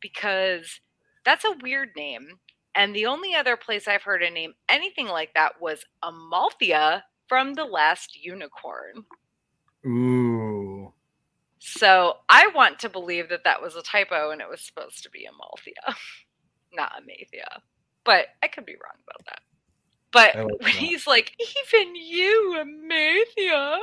because 0.00 0.80
that's 1.24 1.44
a 1.44 1.56
weird 1.62 1.90
name. 1.96 2.40
And 2.74 2.94
the 2.94 3.06
only 3.06 3.34
other 3.34 3.56
place 3.56 3.86
I've 3.86 4.02
heard 4.02 4.22
a 4.22 4.30
name 4.30 4.54
anything 4.68 5.06
like 5.06 5.34
that 5.34 5.60
was 5.60 5.84
Amalthea 6.02 7.04
from 7.28 7.54
The 7.54 7.64
Last 7.64 8.16
Unicorn. 8.20 9.04
Ooh. 9.86 10.92
So 11.58 12.14
I 12.28 12.48
want 12.48 12.78
to 12.80 12.88
believe 12.88 13.28
that 13.28 13.44
that 13.44 13.62
was 13.62 13.76
a 13.76 13.82
typo 13.82 14.30
and 14.30 14.40
it 14.40 14.48
was 14.48 14.62
supposed 14.62 15.02
to 15.02 15.10
be 15.10 15.26
Amalthea, 15.26 15.94
not 16.74 16.92
Amathea. 17.02 17.60
But 18.04 18.26
I 18.42 18.48
could 18.48 18.66
be 18.66 18.74
wrong 18.74 18.96
about 19.06 19.24
that. 19.26 19.40
But 20.12 20.34
like 20.34 20.46
when 20.46 20.58
that. 20.62 20.72
he's 20.72 21.06
like, 21.06 21.32
even 21.40 21.94
you, 21.96 22.56
Amathea. 22.58 23.78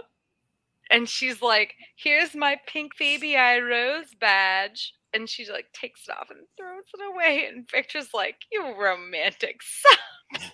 And 0.90 1.08
she's 1.08 1.42
like, 1.42 1.76
here's 1.98 2.34
my 2.36 2.58
pink 2.68 2.94
baby 2.98 3.36
eye 3.38 3.60
rose 3.60 4.14
badge. 4.20 4.94
And 5.14 5.28
she 5.30 5.50
like 5.50 5.72
takes 5.74 6.08
it 6.08 6.12
off 6.12 6.30
and 6.30 6.40
throws 6.58 6.84
it 6.94 7.14
away. 7.14 7.48
And 7.48 7.70
Victor's 7.70 8.14
like, 8.14 8.36
you 8.52 8.74
romantic 8.80 9.62
son. 10.34 10.50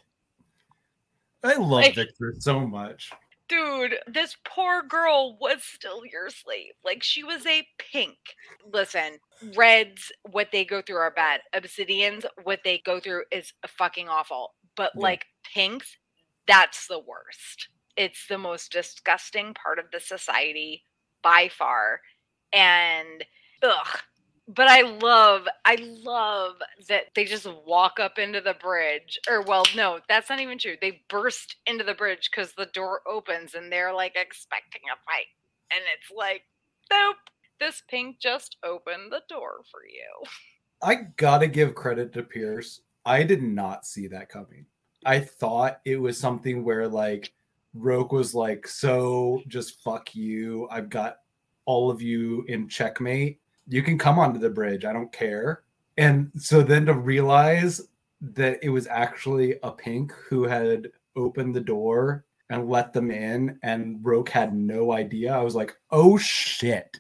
I 1.44 1.54
love 1.56 1.70
Like- 1.70 1.96
Victor 1.96 2.34
so 2.40 2.60
much. 2.62 3.12
Dude, 3.54 3.96
this 4.08 4.36
poor 4.46 4.84
girl 4.84 5.38
was 5.40 5.64
still 5.64 6.06
your 6.06 6.30
slave. 6.30 6.74
Like 6.84 7.04
she 7.04 7.24
was 7.24 7.46
a 7.46 7.68
pink. 7.78 8.18
Listen, 8.72 9.20
reds, 9.56 10.12
what 10.32 10.50
they 10.52 10.66
go 10.66 10.82
through 10.82 10.98
are 10.98 11.12
bad. 11.12 11.42
Obsidians, 11.56 12.26
what 12.44 12.60
they 12.64 12.80
go 12.86 13.00
through 13.00 13.24
is 13.32 13.54
fucking 13.68 14.10
awful. 14.10 14.54
But 14.76 14.92
Yeah. 14.96 15.02
like 15.02 15.26
pinks, 15.54 15.98
that's 16.48 16.88
the 16.88 17.00
worst. 17.00 17.70
It's 17.96 18.28
the 18.28 18.38
most 18.38 18.72
disgusting 18.72 19.54
part 19.54 19.80
of 19.80 19.86
the 19.92 20.00
society 20.00 20.84
by 21.22 21.50
far. 21.50 22.02
And 22.52 23.24
ugh. 23.62 24.00
But 24.48 24.68
I 24.68 24.82
love, 24.82 25.48
I 25.64 25.78
love 26.04 26.56
that 26.90 27.06
they 27.16 27.24
just 27.24 27.48
walk 27.66 28.00
up 28.00 28.20
into 28.20 28.42
the 28.42 28.56
bridge. 28.56 29.18
Or, 29.30 29.42
well, 29.42 29.64
no, 29.76 30.00
that's 30.10 30.30
not 30.30 30.42
even 30.42 30.58
true. 30.58 30.76
They 30.82 31.02
burst 31.10 31.56
into 31.66 31.84
the 31.86 31.94
bridge 31.94 32.30
because 32.30 32.52
the 32.54 32.66
door 32.68 33.02
opens 33.08 33.54
and 33.54 33.72
they're 33.72 33.94
like 33.94 34.16
expecting 34.16 34.82
a 34.92 35.00
fight. 35.06 35.28
And 35.72 35.82
it's 35.96 36.12
like, 36.16 36.44
nope, 36.92 37.16
this 37.60 37.84
pink 37.90 38.20
just 38.20 38.58
opened 38.64 39.12
the 39.12 39.22
door 39.30 39.62
for 39.72 39.82
you. 39.86 40.30
I 40.82 41.08
gotta 41.16 41.48
give 41.48 41.76
credit 41.76 42.12
to 42.14 42.24
Pierce. 42.24 42.82
I 43.06 43.24
did 43.24 43.42
not 43.42 43.86
see 43.86 44.08
that 44.08 44.28
coming. 44.28 44.66
I 45.06 45.20
thought 45.20 45.80
it 45.86 45.98
was 45.98 46.18
something 46.18 46.64
where 46.66 46.88
like 46.88 47.34
Roque 47.74 48.12
was 48.12 48.36
like, 48.36 48.68
so 48.68 49.42
just 49.48 49.82
fuck 49.82 50.14
you. 50.14 50.68
I've 50.70 50.90
got 50.90 51.20
all 51.66 51.90
of 51.90 52.02
you 52.02 52.44
in 52.50 52.68
checkmate. 52.68 53.40
You 53.68 53.82
can 53.84 53.98
come 53.98 54.20
onto 54.20 54.40
the 54.40 54.50
bridge. 54.50 54.86
I 54.86 54.94
don't 54.94 55.12
care. 55.12 55.64
And 55.98 56.32
so 56.38 56.62
then 56.62 56.86
to 56.88 56.94
realize 56.94 57.82
that 58.22 58.60
it 58.64 58.70
was 58.70 58.88
actually 58.88 59.56
a 59.64 59.72
pink 59.72 60.12
who 60.30 60.44
had 60.44 60.88
opened 61.16 61.56
the 61.56 61.62
door 61.62 62.26
and 62.50 62.68
let 62.70 62.94
them 62.94 63.10
in, 63.12 63.58
and 63.64 63.98
Roque 64.02 64.30
had 64.30 64.54
no 64.56 64.92
idea. 64.92 65.34
I 65.34 65.42
was 65.42 65.56
like, 65.56 65.76
oh 65.92 66.18
shit. 66.18 67.00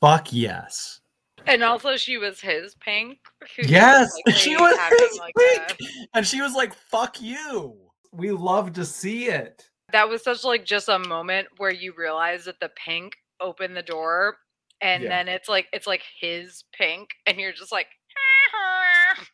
Fuck 0.00 0.32
yes. 0.32 1.00
And 1.46 1.62
also, 1.62 1.96
she 1.96 2.18
was 2.18 2.40
his 2.40 2.74
pink. 2.76 3.18
Yes, 3.62 4.10
like, 4.26 4.34
she 4.36 4.56
was 4.56 4.76
his 4.98 5.18
like, 5.18 5.34
uh, 5.38 5.64
pink. 5.68 5.80
a- 5.80 6.16
And 6.18 6.26
she 6.26 6.40
was 6.42 6.54
like, 6.54 6.74
fuck 6.74 7.20
you. 7.22 7.76
We 8.12 8.30
love 8.32 8.72
to 8.74 8.84
see 8.84 9.26
it. 9.26 9.68
that 9.92 10.08
was 10.08 10.22
such 10.22 10.44
like 10.44 10.64
just 10.64 10.88
a 10.88 10.98
moment 10.98 11.48
where 11.58 11.70
you 11.72 11.94
realize 11.96 12.44
that 12.44 12.60
the 12.60 12.70
pink 12.70 13.16
opened 13.40 13.76
the 13.76 13.82
door 13.82 14.36
and 14.80 15.02
Yeah. 15.02 15.08
then 15.08 15.28
it's 15.28 15.48
like 15.48 15.66
it's 15.72 15.86
like 15.86 16.02
his 16.20 16.64
pink 16.76 17.08
and 17.26 17.38
you're 17.38 17.52
just 17.52 17.72
like 17.72 17.88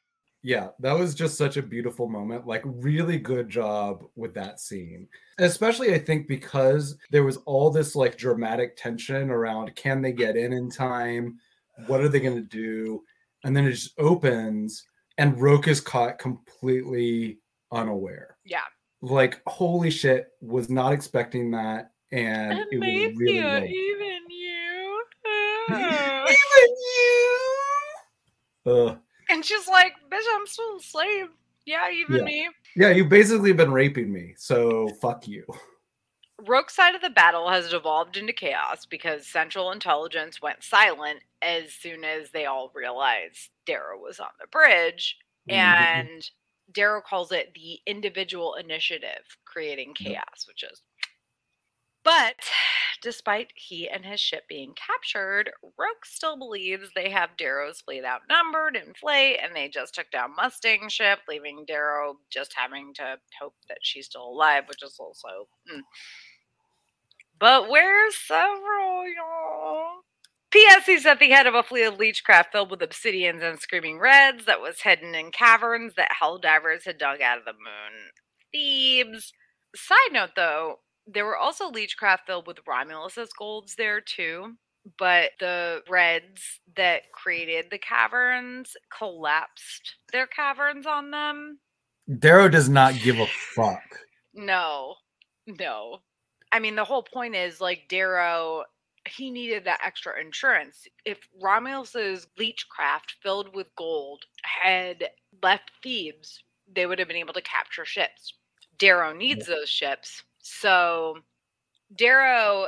Yeah, 0.47 0.69
that 0.81 0.93
was 0.93 1.15
just 1.15 1.39
such 1.39 1.57
a 1.57 1.63
beautiful 1.63 2.07
moment. 2.07 2.47
Like, 2.47 2.61
really 2.67 3.17
good 3.19 3.49
job 3.49 4.05
with 4.15 4.35
that 4.35 4.61
scene. 4.61 5.09
Especially, 5.39 5.95
I 5.95 5.99
think, 5.99 6.29
because 6.29 6.99
there 7.11 7.25
was 7.25 7.39
all 7.47 7.71
this 7.71 7.97
like 7.97 8.19
dramatic 8.19 8.77
tension 8.77 9.31
around 9.31 9.75
can 9.75 10.03
they 10.03 10.13
get 10.13 10.37
in 10.37 10.53
in 10.53 10.69
time? 10.71 11.39
What 11.87 12.03
are 12.03 12.11
they 12.11 12.21
going 12.21 12.37
to 12.37 12.43
do? 12.43 13.03
And 13.45 13.57
then 13.57 13.65
it 13.67 13.71
just 13.73 13.99
opens, 13.99 14.85
and 15.17 15.41
Roque 15.41 15.67
is 15.69 15.81
caught 15.81 16.19
completely 16.19 17.39
unaware. 17.73 18.37
yeah 18.45 18.65
Like, 19.01 19.41
holy 19.47 19.91
shit, 19.91 20.29
was 20.43 20.69
not 20.69 20.93
expecting 20.93 21.51
that. 21.53 21.91
And 22.13 22.67
it 22.71 22.79
was 22.79 23.17
really 23.17 23.39
Amathea, 23.39 23.45
well 23.45 23.65
even 23.65 24.21
you 24.31 25.05
Even 25.71 26.77
you. 26.97 27.39
Ugh. 28.67 28.99
and 29.29 29.45
she's 29.45 29.69
like 29.69 29.93
bitch 30.11 30.25
i'm 30.35 30.47
still 30.47 30.77
a 30.79 30.81
slave 30.81 31.27
yeah 31.67 31.91
even 31.91 32.17
Yeah. 32.17 32.23
me 32.25 32.49
yeah, 32.77 32.89
you've 32.91 33.09
basically 33.09 33.53
been 33.53 33.71
raping 33.71 34.13
me, 34.13 34.35
so 34.37 34.89
fuck 35.01 35.29
you. 35.29 35.45
Roque's 36.45 36.75
side 36.75 36.97
of 36.97 37.01
the 37.03 37.11
battle 37.11 37.49
has 37.49 37.71
devolved 37.71 38.17
into 38.17 38.33
chaos 38.33 38.85
because 38.85 39.29
Central 39.29 39.71
Intelligence 39.71 40.43
went 40.43 40.65
silent 40.65 41.21
as 41.41 41.73
soon 41.73 42.03
as 42.03 42.33
they 42.33 42.47
all 42.47 42.73
realized 42.75 43.51
Darrow 43.65 43.97
was 44.01 44.19
on 44.19 44.31
the 44.41 44.49
bridge. 44.49 45.17
Mhm. 45.49 45.55
And 45.55 46.31
Darrow 46.73 47.01
calls 47.01 47.31
it 47.31 47.53
the 47.55 47.79
individual 47.87 48.55
initiative 48.57 49.23
creating 49.45 49.95
Yep. 50.01 50.09
chaos, 50.15 50.49
which 50.49 50.65
is. 50.65 50.83
But 52.05 52.37
despite 53.03 53.53
he 53.55 53.89
and 53.89 54.05
his 54.05 54.21
ship 54.21 54.45
being 54.49 54.75
captured, 54.75 55.51
Roque 55.63 56.05
still 56.05 56.37
believes 56.37 56.91
they 56.95 57.11
have 57.11 57.37
Darrow's 57.39 57.81
fleet 57.81 58.05
outnumbered 58.05 58.77
in 58.77 58.95
flight, 58.95 59.39
and 59.43 59.57
they 59.57 59.69
just 59.69 59.95
took 59.95 60.11
down 60.11 60.37
Mustang's 60.37 60.93
ship, 60.93 61.21
leaving 61.29 61.65
Darrow 61.67 62.19
just 62.31 62.55
having 62.57 62.93
to 62.95 63.17
hope 63.41 63.55
that 63.69 63.79
she's 63.83 64.07
still 64.07 64.27
alive, 64.27 64.65
which 64.69 64.83
is 64.83 64.97
also. 64.99 65.49
mm. 65.73 65.81
But 67.39 67.69
where's 67.69 68.15
Sevro, 68.15 69.05
y'all? 69.15 70.03
P.S. 70.51 70.87
He's 70.87 71.05
at 71.05 71.19
the 71.19 71.31
head 71.31 71.49
of 71.49 71.55
a 71.55 71.65
fleet 71.65 71.83
of 71.83 71.99
leechcraft 71.99 72.53
filled 72.53 72.71
with 72.71 72.79
obsidians 72.79 73.43
and 73.43 73.59
screaming 73.59 73.99
reds 73.99 74.45
that 74.47 74.61
was 74.61 74.83
hidden 74.83 75.15
in 75.15 75.33
caverns 75.33 75.95
that 75.97 76.13
hell 76.21 76.39
divers 76.39 76.85
had 76.85 76.97
dug 76.97 77.21
out 77.21 77.39
of 77.39 77.45
the 77.45 77.53
moon. 77.53 78.13
Thebes. 78.53 79.33
Side 79.75 80.13
note 80.13 80.31
though, 80.37 80.79
there 81.07 81.25
were 81.25 81.37
also 81.37 81.71
leechcraft 81.71 82.27
filled 82.27 82.47
with 82.47 82.65
Romulus's 82.65 83.33
golds 83.33 83.75
there 83.77 84.01
too. 84.01 84.55
But 84.99 85.31
the 85.41 85.83
reds 85.89 86.61
that 86.77 87.11
created 87.13 87.67
the 87.71 87.79
caverns 87.79 88.77
collapsed 88.97 89.97
their 90.13 90.27
caverns 90.27 90.87
on 90.87 91.11
them. 91.11 91.59
Darrow 92.19 92.51
does 92.51 92.69
not 92.69 93.01
give 93.03 93.19
a 93.19 93.27
fuck. 93.27 93.83
No, 94.35 94.97
no. 95.47 96.01
I 96.53 96.59
mean, 96.59 96.77
the 96.77 96.85
whole 96.85 97.03
point 97.03 97.35
is 97.35 97.63
like 97.63 97.89
Darrow, 97.89 98.65
he 99.09 99.31
needed 99.31 99.65
that 99.65 99.81
extra 99.83 100.21
insurance. 100.21 100.87
If 101.07 101.19
Romulus's 101.43 102.27
leechcraft 102.39 103.15
filled 103.23 103.55
with 103.55 103.75
gold 103.77 104.25
had 104.43 105.09
left 105.43 105.71
Thebes, 105.83 106.43
they 106.71 106.85
would 106.85 106.99
have 106.99 107.09
been 107.09 107.17
able 107.17 107.35
to 107.35 107.41
capture 107.41 107.87
ships. 107.87 108.35
Darrow 108.79 109.15
needs 109.15 109.47
those 109.47 109.71
ships. 109.71 110.25
So 110.45 111.21
Darrow, 111.95 112.67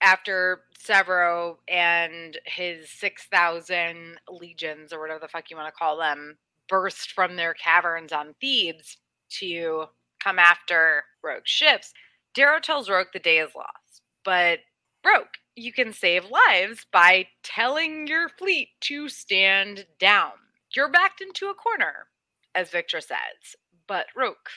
after 0.00 0.62
Sevro 0.76 1.56
and 1.68 2.36
his 2.44 2.90
6,000 2.90 4.18
legions, 4.28 4.92
or 4.92 5.00
whatever 5.00 5.20
the 5.20 5.28
fuck 5.28 5.48
you 5.48 5.56
want 5.56 5.72
to 5.72 5.78
call 5.78 5.98
them, 5.98 6.36
burst 6.68 7.12
from 7.12 7.36
their 7.36 7.54
caverns 7.54 8.12
on 8.12 8.34
Thebes 8.40 8.96
to 9.38 9.84
come 10.22 10.38
after 10.40 11.04
Roque's 11.22 11.50
ships, 11.50 11.92
Darrow 12.34 12.58
tells 12.58 12.90
Roque 12.90 13.12
the 13.12 13.20
day 13.20 13.38
is 13.38 13.54
lost. 13.54 14.02
But 14.24 14.58
Roque, 15.06 15.36
you 15.54 15.72
can 15.72 15.92
save 15.92 16.24
lives 16.24 16.86
by 16.92 17.28
telling 17.44 18.08
your 18.08 18.28
fleet 18.28 18.70
to 18.82 19.08
stand 19.08 19.86
down. 20.00 20.32
You're 20.74 20.90
backed 20.90 21.20
into 21.20 21.46
a 21.48 21.54
corner, 21.54 22.06
as 22.54 22.70
Victra 22.70 23.02
says. 23.02 23.54
But 23.86 24.06
Roque, 24.16 24.50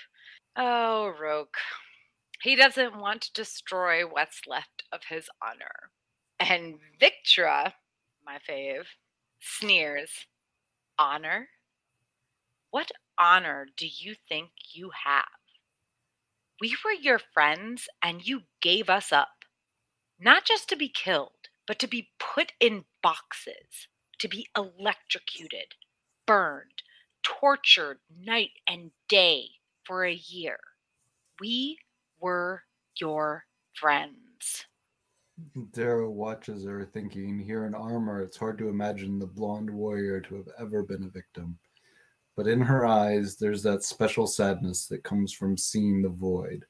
oh, 0.56 1.14
Roque, 1.20 1.58
he 2.42 2.56
doesn't 2.56 2.98
want 2.98 3.22
to 3.22 3.34
destroy 3.34 4.06
what's 4.06 4.42
left 4.48 4.84
of 4.92 5.02
his 5.10 5.30
honor. 5.42 5.92
And 6.40 6.80
Victra, 7.00 7.74
my 8.26 8.40
fave, 8.48 8.86
sneers, 9.40 10.26
Honor? 10.98 11.50
What 12.72 12.92
honor 13.18 13.68
do 13.76 13.86
you 13.88 14.16
think 14.30 14.52
you 14.74 14.92
have? 15.06 15.26
We 16.62 16.76
were 16.86 16.94
your 16.94 17.20
friends 17.20 17.88
and 18.02 18.26
you 18.26 18.44
gave 18.62 18.90
us 18.90 19.12
up. 19.12 19.44
Not 20.18 20.46
just 20.46 20.70
to 20.70 20.78
be 20.78 20.88
killed, 20.88 21.50
but 21.68 21.80
to 21.80 21.88
be 21.88 22.12
put 22.18 22.54
in 22.62 22.86
boxes, 23.04 23.88
to 24.20 24.30
be 24.30 24.48
electrocuted, 24.56 25.76
burned, 26.26 26.84
tortured 27.24 28.00
night 28.18 28.52
and 28.66 28.92
day 29.10 29.50
for 29.84 30.06
a 30.06 30.14
year. 30.14 30.60
We 31.40 31.80
were 32.26 32.64
your 33.00 33.46
friends. 33.76 34.66
Darrow 35.74 36.10
watches 36.10 36.66
her, 36.66 36.90
thinking, 36.92 37.38
here 37.38 37.66
in 37.66 37.76
armor, 37.76 38.22
it's 38.22 38.36
hard 38.36 38.58
to 38.58 38.68
imagine 38.68 39.20
the 39.20 39.28
blonde 39.28 39.70
warrior 39.70 40.20
to 40.22 40.36
have 40.38 40.48
ever 40.60 40.82
been 40.82 41.04
a 41.04 41.10
victim. 41.10 41.56
But 42.36 42.48
in 42.48 42.60
her 42.62 42.84
eyes, 42.84 43.36
there's 43.36 43.62
that 43.62 43.84
special 43.84 44.26
sadness 44.26 44.88
that 44.88 45.04
comes 45.04 45.34
from 45.34 45.56
seeing 45.56 46.02
the 46.02 46.10
void, 46.10 46.66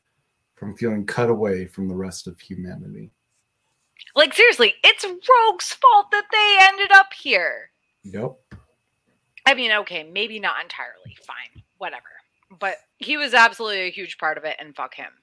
from 0.55 0.75
feeling 0.75 1.05
cut 1.05 1.29
away 1.29 1.67
from 1.67 1.87
the 1.87 1.95
rest 1.95 2.27
of 2.27 2.37
humanity. 2.37 3.11
Like, 4.13 4.33
seriously, 4.33 4.73
it's 4.83 5.05
Roque's 5.05 5.71
fault 5.71 6.11
that 6.11 6.25
they 6.33 6.57
ended 6.67 6.91
up 6.91 7.13
here. 7.17 7.71
Yep. 8.03 8.35
I 9.45 9.53
mean, 9.53 9.71
okay, 9.71 10.03
maybe 10.03 10.37
not 10.37 10.61
entirely. 10.61 11.15
Fine, 11.25 11.63
whatever. 11.77 12.03
But 12.59 12.75
he 12.97 13.15
was 13.15 13.33
absolutely 13.33 13.87
a 13.87 13.91
huge 13.91 14.17
part 14.17 14.37
of 14.37 14.43
it, 14.43 14.57
and 14.59 14.75
fuck 14.75 14.93
him. 14.93 15.13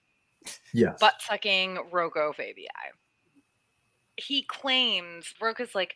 Yes. 0.72 0.98
Butt 1.00 1.20
sucking 1.20 1.78
Roque 1.90 2.16
au 2.16 2.32
Fabii. 2.32 2.66
He 4.16 4.42
claims, 4.42 5.34
Roque's 5.40 5.74
like, 5.74 5.94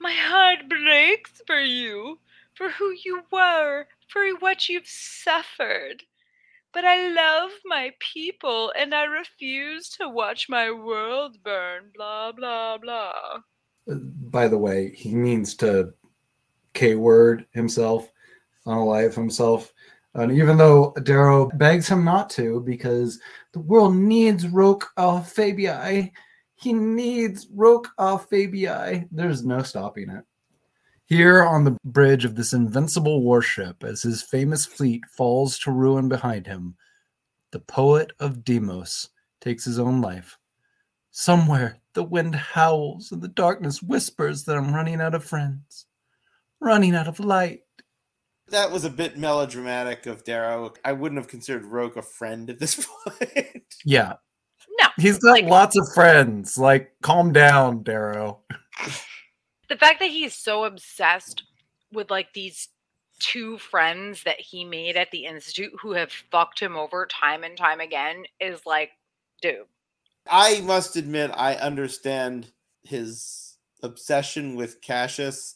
My 0.00 0.12
heart 0.12 0.68
breaks 0.68 1.42
for 1.46 1.60
you, 1.60 2.18
for 2.54 2.70
who 2.70 2.94
you 3.04 3.22
were, 3.30 3.86
for 4.08 4.28
what 4.38 4.68
you've 4.68 4.86
suffered. 4.86 6.02
But 6.72 6.84
I 6.84 7.08
love 7.08 7.50
my 7.64 7.92
people 8.00 8.72
and 8.78 8.94
I 8.94 9.04
refuse 9.04 9.88
to 9.90 10.08
watch 10.08 10.48
my 10.48 10.70
world 10.70 11.42
burn, 11.42 11.90
blah, 11.94 12.32
blah, 12.32 12.76
blah. 12.78 13.40
Uh, 13.90 13.94
By 13.94 14.46
the 14.46 14.58
way, 14.58 14.92
he 14.94 15.14
means 15.14 15.54
to 15.56 15.94
K 16.74 16.94
word 16.94 17.46
himself, 17.52 18.12
unalive 18.66 19.14
himself. 19.14 19.72
And 20.14 20.32
even 20.32 20.56
though 20.56 20.92
Darrow 21.02 21.50
begs 21.54 21.88
him 21.88 22.04
not 22.04 22.30
to, 22.30 22.60
because 22.60 23.20
the 23.56 23.62
world 23.62 23.96
needs 23.96 24.46
Roque 24.46 24.86
au 24.98 25.20
Fabii, 25.20 26.12
he 26.56 26.72
needs 26.74 27.48
Roque 27.54 27.88
au 27.96 28.18
Fabii. 28.18 29.08
There's 29.10 29.46
no 29.46 29.62
stopping 29.62 30.10
it. 30.10 30.24
Here 31.06 31.42
on 31.42 31.64
the 31.64 31.78
bridge 31.82 32.26
of 32.26 32.34
this 32.34 32.52
invincible 32.52 33.22
warship, 33.22 33.82
as 33.82 34.02
his 34.02 34.22
famous 34.22 34.66
fleet 34.66 35.04
falls 35.16 35.58
to 35.60 35.70
ruin 35.70 36.06
behind 36.06 36.46
him, 36.46 36.74
the 37.50 37.60
poet 37.60 38.12
of 38.20 38.44
Demos 38.44 39.08
takes 39.40 39.64
his 39.64 39.78
own 39.78 40.02
life. 40.02 40.36
Somewhere 41.10 41.78
the 41.94 42.04
wind 42.04 42.34
howls 42.34 43.10
and 43.10 43.22
the 43.22 43.28
darkness 43.28 43.82
whispers 43.82 44.44
that 44.44 44.58
I'm 44.58 44.74
running 44.74 45.00
out 45.00 45.14
of 45.14 45.24
friends, 45.24 45.86
running 46.60 46.94
out 46.94 47.08
of 47.08 47.20
light. 47.20 47.60
That 48.48 48.70
was 48.70 48.84
a 48.84 48.90
bit 48.90 49.16
melodramatic 49.18 50.06
of 50.06 50.22
Darrow. 50.24 50.72
I 50.84 50.92
wouldn't 50.92 51.20
have 51.20 51.28
considered 51.28 51.64
Roque 51.64 51.96
a 51.96 52.02
friend 52.02 52.48
at 52.48 52.58
this 52.60 52.86
point. 53.04 53.64
Yeah, 53.84 54.14
No, 54.80 54.88
he's 54.98 55.18
got 55.18 55.32
Like- 55.32 55.44
lots 55.46 55.76
of 55.76 55.86
friends. 55.94 56.56
Like, 56.56 56.92
calm 57.02 57.32
down, 57.32 57.82
Darrow. 57.82 58.40
the 59.68 59.76
fact 59.76 59.98
that 60.00 60.10
he's 60.10 60.34
so 60.34 60.64
obsessed 60.64 61.42
with 61.92 62.10
like 62.10 62.32
these 62.34 62.68
two 63.18 63.58
friends 63.58 64.22
that 64.24 64.38
he 64.40 64.64
made 64.64 64.96
at 64.96 65.10
the 65.10 65.24
institute 65.24 65.72
who 65.80 65.92
have 65.92 66.12
fucked 66.30 66.60
him 66.60 66.76
over 66.76 67.06
time 67.06 67.42
and 67.44 67.56
time 67.56 67.80
again 67.80 68.24
is 68.40 68.60
like, 68.66 68.90
dude. 69.42 69.64
I 70.30 70.60
must 70.60 70.96
admit, 70.96 71.30
I 71.34 71.54
understand 71.54 72.52
his 72.84 73.54
obsession 73.82 74.54
with 74.56 74.80
Cassius 74.82 75.55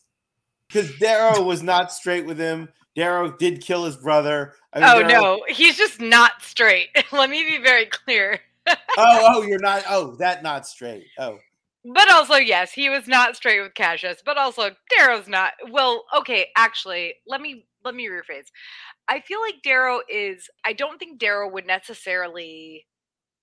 because 0.73 0.97
Darrow 0.99 1.43
was 1.45 1.63
not 1.63 1.93
straight 1.93 2.27
with 2.27 2.39
him. 2.39 2.69
Darrow 2.97 3.37
did 3.37 3.63
kill 3.63 3.85
his 3.85 3.97
brother. 3.97 4.55
I 4.73 4.81
mean, 4.81 4.89
oh 4.89 5.09
Darrow- 5.09 5.23
no, 5.23 5.43
he's 5.49 5.77
just 5.77 6.01
not 6.01 6.43
straight. 6.43 6.89
Let 7.13 7.31
me 7.31 7.45
be 7.45 7.63
very 7.63 7.87
clear. 7.87 8.41
Oh, 8.99 9.25
oh, 9.37 9.43
you're 9.43 9.59
not. 9.59 9.83
Oh, 9.89 10.15
that 10.17 10.43
not 10.45 10.67
straight. 10.67 11.07
Oh, 11.19 11.39
But 11.85 12.11
also, 12.13 12.35
yes, 12.35 12.71
he 12.73 12.89
was 12.89 13.09
not 13.09 13.35
straight 13.35 13.61
with 13.61 13.75
Cassius. 13.75 14.23
But 14.25 14.37
also, 14.37 14.71
Darrow's 14.97 15.27
not. 15.27 15.53
Well, 15.71 16.05
okay, 16.19 16.49
actually, 16.57 17.15
let 17.27 17.41
me 17.41 17.67
let 17.85 17.95
me 17.97 18.09
rephrase. 18.09 18.47
I 19.09 19.21
feel 19.21 19.41
like 19.41 19.63
Darrow 19.65 20.01
is. 20.09 20.49
I 20.65 20.73
don't 20.73 20.99
think 20.99 21.19
Darrow 21.19 21.51
would 21.51 21.67
necessarily. 21.67 22.87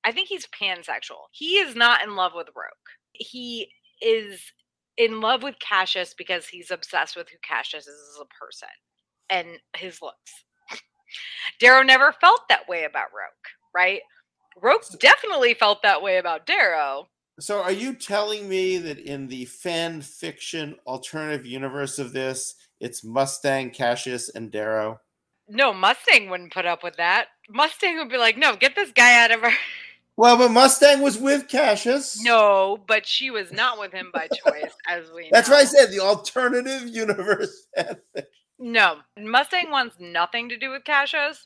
I 0.05 0.11
think 0.13 0.29
he's 0.29 0.47
pansexual. 0.47 1.25
He 1.31 1.57
is 1.57 1.75
not 1.75 2.03
in 2.03 2.15
love 2.15 2.31
with 2.35 2.47
Roque. 2.55 2.89
He 3.13 3.69
is 4.01 4.39
in 4.97 5.21
love 5.21 5.43
with 5.43 5.59
Cassius 5.59 6.13
because 6.17 6.47
he's 6.47 6.71
obsessed 6.71 7.15
with 7.15 7.29
who 7.29 7.37
Cassius 7.47 7.87
is 7.87 8.15
as 8.15 8.21
a 8.21 8.43
person 8.43 8.69
and 9.29 9.59
his 9.75 10.01
looks. 10.01 10.31
Darrow 11.59 11.83
never 11.83 12.13
felt 12.19 12.41
that 12.49 12.67
way 12.67 12.83
about 12.83 13.13
Roque, 13.13 13.47
right? 13.73 14.01
Roque 14.61 14.85
definitely 14.99 15.53
felt 15.53 15.83
that 15.83 16.01
way 16.01 16.17
about 16.17 16.47
Darrow. 16.47 17.07
so 17.39 17.61
are 17.61 17.71
you 17.71 17.93
telling 17.93 18.49
me 18.49 18.77
that 18.79 18.97
in 18.97 19.27
the 19.27 19.45
fan 19.45 20.01
fiction 20.01 20.75
alternative 20.87 21.45
universe 21.45 21.99
of 21.99 22.13
this, 22.13 22.55
it's 22.79 23.03
Mustang, 23.03 23.71
Cassius, 23.71 24.29
and 24.29 24.51
Darrow? 24.51 24.99
No, 25.47 25.73
Mustang 25.73 26.29
wouldn't 26.29 26.53
put 26.53 26.65
up 26.65 26.83
with 26.83 26.97
that. 26.97 27.27
Mustang 27.49 27.97
would 27.97 28.09
be 28.09 28.17
like, 28.17 28.37
no, 28.37 28.55
get 28.55 28.75
this 28.75 28.91
guy 28.91 29.23
out 29.23 29.31
of 29.31 29.43
our. 29.43 29.53
Well, 30.17 30.35
but 30.37 30.49
Mustang 30.51 31.01
was 31.01 31.17
with 31.17 31.47
Cassius. 31.47 32.21
No, 32.23 32.83
but 32.87 33.05
she 33.05 33.29
was 33.29 33.51
not 33.51 33.79
with 33.79 33.91
him 33.93 34.09
by 34.11 34.27
choice, 34.27 34.73
as 34.89 35.11
we 35.15 35.29
That's 35.31 35.47
know. 35.47 35.55
what 35.55 35.61
I 35.61 35.65
said. 35.65 35.91
The 35.91 35.99
alternative 35.99 36.87
universe. 36.87 37.67
No, 38.59 38.97
Mustang 39.19 39.69
wants 39.69 39.97
nothing 39.99 40.49
to 40.49 40.57
do 40.57 40.71
with 40.71 40.83
Cassius. 40.83 41.45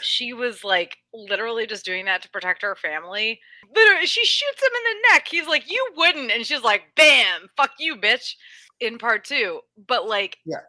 She 0.00 0.32
was 0.32 0.62
like 0.62 0.96
literally 1.12 1.66
just 1.66 1.84
doing 1.84 2.04
that 2.04 2.22
to 2.22 2.30
protect 2.30 2.62
her 2.62 2.76
family. 2.76 3.40
Literally, 3.74 4.06
she 4.06 4.24
shoots 4.24 4.62
him 4.62 4.68
in 4.72 4.84
the 4.84 5.08
neck. 5.12 5.26
He's 5.28 5.48
like, 5.48 5.68
"You 5.68 5.84
wouldn't," 5.96 6.30
and 6.30 6.46
she's 6.46 6.62
like, 6.62 6.82
"Bam, 6.94 7.48
fuck 7.56 7.72
you, 7.80 7.96
bitch." 7.96 8.34
In 8.78 8.96
part 8.98 9.24
two, 9.24 9.58
but 9.88 10.06
like, 10.06 10.36
Yeah. 10.46 10.60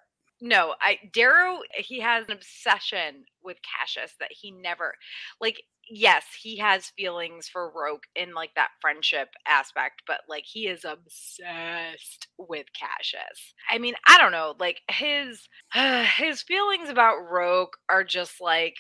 no, 0.42 0.74
I 0.82 0.98
Darrow. 1.14 1.60
He 1.76 2.00
has 2.00 2.26
an 2.26 2.32
obsession 2.34 3.26
with 3.44 3.58
Cassius 3.62 4.16
that 4.20 4.32
he 4.32 4.50
never, 4.50 4.96
like, 5.40 5.62
yes, 5.90 6.26
he 6.42 6.58
has 6.58 6.88
feelings 6.98 7.48
for 7.48 7.70
Roque 7.72 8.06
in 8.16 8.34
like 8.34 8.52
that 8.56 8.70
friendship 8.82 9.30
aspect, 9.48 10.04
but 10.08 10.22
like 10.30 10.46
he 10.46 10.68
is 10.68 10.86
obsessed 10.86 12.28
with 12.38 12.68
Cassius. 12.74 13.54
I 13.70 13.78
mean, 13.78 13.96
I 14.08 14.18
don't 14.18 14.32
know, 14.32 14.56
like 14.60 14.82
his 14.90 15.48
his 16.18 16.42
feelings 16.44 16.90
about 16.90 17.30
Roque 17.30 17.78
are 17.90 18.04
just 18.04 18.42
like 18.42 18.76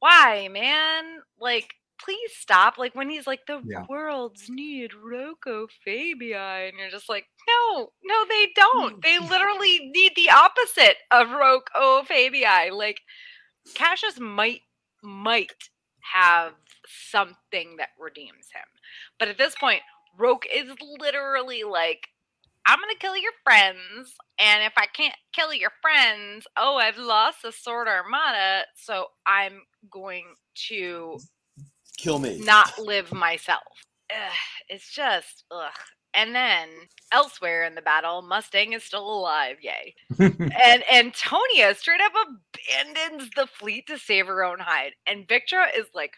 why, 0.00 0.48
man? 0.48 1.20
Like 1.40 1.74
please 2.04 2.32
stop 2.36 2.76
like 2.76 2.94
when 2.94 3.08
he's 3.08 3.26
like 3.26 3.46
the 3.46 3.62
Yeah. 3.62 3.86
world's 3.88 4.46
need 4.48 4.92
Roque 4.94 5.46
au 5.46 5.66
Fabii 5.86 6.34
and 6.34 6.76
you're 6.78 6.90
just 6.90 7.08
like 7.08 7.24
no 7.48 7.90
no 8.04 8.24
they 8.28 8.48
don't 8.56 8.94
they 9.02 9.18
literally 9.18 9.90
need 9.94 10.12
the 10.16 10.28
opposite 10.30 10.96
of 11.12 11.30
Roque 11.30 11.70
au 11.74 12.02
Fabii 12.08 12.72
like 12.72 13.00
Cassius 13.74 14.18
might 14.20 14.60
might 15.02 15.52
have 16.12 16.52
something 16.86 17.76
that 17.78 17.90
redeems 17.98 18.48
him. 18.54 18.64
But 19.18 19.28
at 19.28 19.38
this 19.38 19.54
point, 19.56 19.82
Roque 20.18 20.46
is 20.52 20.70
literally 21.00 21.64
like, 21.64 22.08
I'm 22.66 22.78
gonna 22.80 22.94
kill 23.00 23.16
your 23.16 23.32
friends, 23.44 24.14
and 24.38 24.64
if 24.64 24.74
I 24.76 24.86
can't 24.86 25.16
kill 25.34 25.54
your 25.54 25.72
friends, 25.82 26.46
oh, 26.56 26.76
I've 26.76 26.98
lost 26.98 27.42
the 27.42 27.52
Sword 27.52 27.88
Armada, 27.88 28.64
so 28.76 29.06
I'm 29.26 29.62
going 29.90 30.26
to 30.68 31.22
Kill 31.98 32.18
me. 32.18 32.38
not 32.38 32.78
live 32.78 33.12
myself. 33.12 33.62
Ugh, 34.10 34.32
it's 34.68 34.92
just 34.92 35.44
ugh. 35.50 35.72
And 36.14 36.34
then 36.34 36.68
elsewhere 37.12 37.64
in 37.64 37.74
the 37.74 37.82
battle, 37.82 38.22
Mustang 38.22 38.72
is 38.74 38.84
still 38.84 39.08
alive, 39.08 39.58
yay. 39.62 39.94
and 40.20 40.84
Antonia 40.92 41.74
straight 41.74 42.00
up 42.02 42.12
abandons 42.68 43.30
the 43.36 43.46
fleet 43.46 43.86
to 43.88 43.98
save 43.98 44.26
her 44.26 44.44
own 44.44 44.58
hide. 44.60 44.92
And 45.06 45.28
Victra 45.28 45.66
is 45.76 45.86
like 45.94 46.12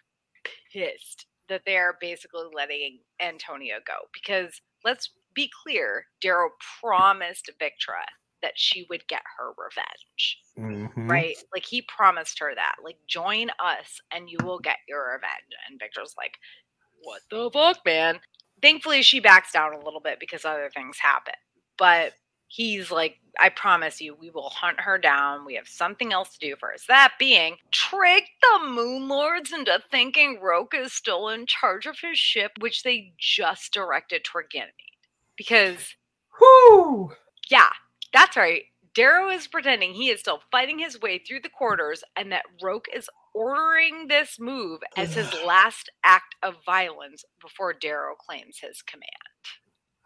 pissed 0.73 1.27
that 1.49 1.63
they 1.65 1.77
are 1.77 1.97
basically 2.01 2.45
letting 2.53 3.01
Antonia 3.21 3.79
go. 3.87 3.95
Because 4.13 4.61
let's 4.85 5.11
be 5.35 5.51
clear, 5.63 6.07
Darrow 6.21 6.51
promised 6.81 7.51
Victra 7.61 8.05
that 8.43 8.53
she 8.57 8.87
would 8.91 9.07
get 9.09 9.23
her 9.39 9.53
revenge 9.57 10.39
Mhm. 10.59 11.11
right? 11.11 11.37
Like 11.53 11.65
he 11.67 11.83
promised 11.83 12.39
her 12.39 12.55
that, 12.55 12.77
like, 12.83 12.99
join 13.07 13.51
us 13.59 14.01
and 14.11 14.29
you 14.31 14.39
will 14.43 14.59
get 14.59 14.79
your 14.89 15.13
revenge. 15.13 15.53
And 15.69 15.79
Victra's 15.81 16.15
like, 16.17 16.39
what 17.03 17.23
the 17.31 17.51
fuck, 17.51 17.85
man? 17.85 18.21
Thankfully, 18.63 19.03
she 19.03 19.21
backs 19.21 19.53
down 19.53 19.75
a 19.75 19.85
little 19.85 20.01
bit 20.01 20.19
because 20.19 20.45
other 20.45 20.71
things 20.71 20.99
happen. 20.99 21.35
But 21.77 22.15
he's 22.49 22.91
like, 22.91 23.19
I 23.39 23.51
promise 23.51 24.01
you, 24.01 24.15
we 24.15 24.31
will 24.31 24.49
hunt 24.49 24.81
her 24.81 24.99
down. 24.99 25.45
We 25.45 25.55
have 25.55 25.69
something 25.69 26.13
else 26.13 26.37
to 26.37 26.47
do 26.47 26.57
first. 26.59 26.89
That 26.89 27.13
being, 27.19 27.57
trick 27.71 28.25
the 28.41 28.67
Moon 28.67 29.09
Lords 29.09 29.53
into 29.53 29.83
thinking 29.91 30.41
Roque 30.41 30.75
is 30.75 30.93
still 30.93 31.29
in 31.29 31.47
charge 31.47 31.87
of 31.87 31.99
his 32.01 32.19
ship, 32.19 32.53
which 32.61 32.83
they 32.83 33.13
just 33.19 33.73
directed 33.73 34.25
toward 34.25 34.51
Ganymede. 34.51 34.73
Because 35.37 35.95
whoo, 36.41 37.13
yeah, 37.51 37.71
that's 38.13 38.37
right. 38.37 38.65
Darrow 38.95 39.29
is 39.29 39.47
pretending 39.47 39.93
he 39.93 40.09
is 40.09 40.21
still 40.21 40.41
fighting 40.51 40.79
his 40.79 40.99
way 40.99 41.19
through 41.19 41.41
the 41.41 41.51
corridors 41.51 42.03
and 42.17 42.33
that 42.33 42.47
Roque 42.63 42.89
is 42.95 43.11
ordering 43.35 44.09
this 44.09 44.41
move 44.41 44.81
as 44.97 45.13
his 45.13 45.31
last 45.47 45.91
act 46.03 46.35
of 46.43 46.55
violence 46.65 47.23
before 47.39 47.75
Darrow 47.75 48.15
claims 48.15 48.59
his 48.63 48.81
command. 48.81 49.36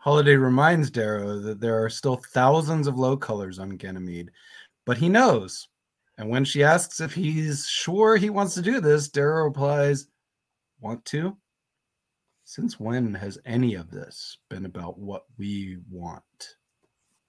Holiday 0.01 0.35
reminds 0.35 0.91
Darrow 0.91 1.39
that 1.41 1.61
there 1.61 1.85
are 1.85 1.91
still 1.91 2.17
thousands 2.17 2.87
of 2.87 2.99
low 2.99 3.19
colors 3.19 3.59
on 3.59 3.77
Ganymede, 3.77 4.31
but 4.87 4.97
he 4.97 5.11
knows. 5.11 5.69
And 6.17 6.31
when 6.31 6.43
she 6.43 6.65
asks 6.65 7.01
if 7.01 7.13
he's 7.13 7.69
sure 7.69 8.17
he 8.17 8.31
wants 8.31 8.55
to 8.55 8.63
do 8.63 8.81
this, 8.81 9.11
Darrow 9.11 9.45
replies, 9.45 10.09
Want 10.81 11.05
to? 11.07 11.37
Since 12.45 12.81
when 12.81 13.13
has 13.13 13.39
any 13.45 13.75
of 13.75 13.91
this 13.91 14.39
been 14.49 14.65
about 14.65 14.99
what 14.99 15.25
we 15.37 15.77
want? 15.91 16.57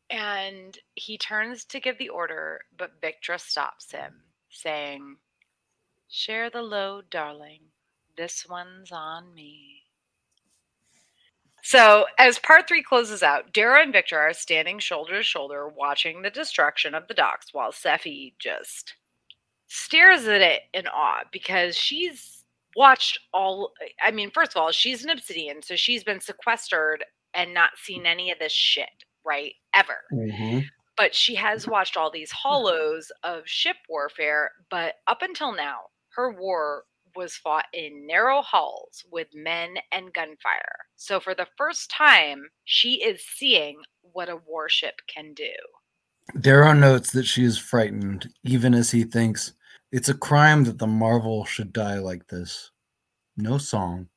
And 0.09 0.77
he 0.95 1.17
turns 1.17 1.65
to 1.65 1.81
give 1.81 1.97
the 1.97 2.07
order, 2.09 2.61
but 2.77 3.01
Victra 3.01 3.37
stops 3.37 3.91
him, 3.91 4.13
saying, 4.49 5.17
Share 6.07 6.49
the 6.49 6.61
load, 6.61 7.09
darling. 7.09 7.63
This 8.15 8.45
one's 8.47 8.93
on 8.93 9.33
me. 9.35 9.83
So, 11.63 12.05
as 12.17 12.39
part 12.39 12.67
three 12.67 12.83
closes 12.83 13.21
out, 13.21 13.53
Darrow 13.53 13.81
and 13.81 13.93
Victra 13.93 14.17
are 14.17 14.33
standing 14.33 14.79
shoulder 14.79 15.17
to 15.17 15.23
shoulder 15.23 15.67
watching 15.67 16.21
the 16.21 16.29
destruction 16.29 16.95
of 16.95 17.07
the 17.07 17.13
docks 17.13 17.53
while 17.53 17.71
Sefi 17.71 18.33
just 18.39 18.95
stares 19.67 20.27
at 20.27 20.41
it 20.41 20.63
in 20.73 20.87
awe 20.87 21.23
because 21.31 21.77
she's 21.77 22.43
watched 22.75 23.19
all. 23.33 23.73
I 24.03 24.11
mean, 24.11 24.31
first 24.31 24.51
of 24.51 24.57
all, 24.57 24.71
she's 24.71 25.03
an 25.03 25.09
obsidian, 25.11 25.61
so 25.61 25.75
she's 25.75 26.03
been 26.03 26.19
sequestered 26.19 27.05
and 27.33 27.53
not 27.53 27.77
seen 27.77 28.05
any 28.05 28.31
of 28.31 28.39
this 28.39 28.51
shit, 28.51 28.89
right? 29.25 29.53
Ever 29.73 29.97
mm-hmm. 30.11 30.59
but 30.97 31.15
she 31.15 31.35
has 31.35 31.67
watched 31.67 31.95
all 31.95 32.11
these 32.11 32.31
hollows 32.31 33.11
of 33.23 33.43
ship 33.45 33.77
warfare. 33.87 34.51
But 34.69 34.95
up 35.07 35.21
until 35.21 35.55
now, 35.55 35.81
her 36.15 36.31
war 36.31 36.83
was 37.15 37.35
fought 37.35 37.65
in 37.73 38.05
narrow 38.07 38.41
halls 38.41 39.03
with 39.11 39.27
men 39.33 39.75
and 39.91 40.13
gunfire. 40.13 40.85
So 40.95 41.19
for 41.19 41.33
the 41.33 41.47
first 41.57 41.91
time, 41.91 42.43
she 42.65 43.03
is 43.03 43.23
seeing 43.25 43.77
what 44.01 44.29
a 44.29 44.39
warship 44.47 44.95
can 45.13 45.33
do. 45.33 45.51
Darrow 46.39 46.73
notes 46.73 47.11
that 47.11 47.25
she 47.25 47.43
is 47.43 47.57
frightened, 47.57 48.29
even 48.43 48.73
as 48.73 48.91
he 48.91 49.03
thinks 49.03 49.53
it's 49.91 50.09
a 50.09 50.13
crime 50.13 50.63
that 50.63 50.77
the 50.77 50.87
Marvel 50.87 51.43
should 51.43 51.73
die 51.73 51.99
like 51.99 52.27
this. 52.27 52.71
No 53.35 53.57
song, 53.57 54.07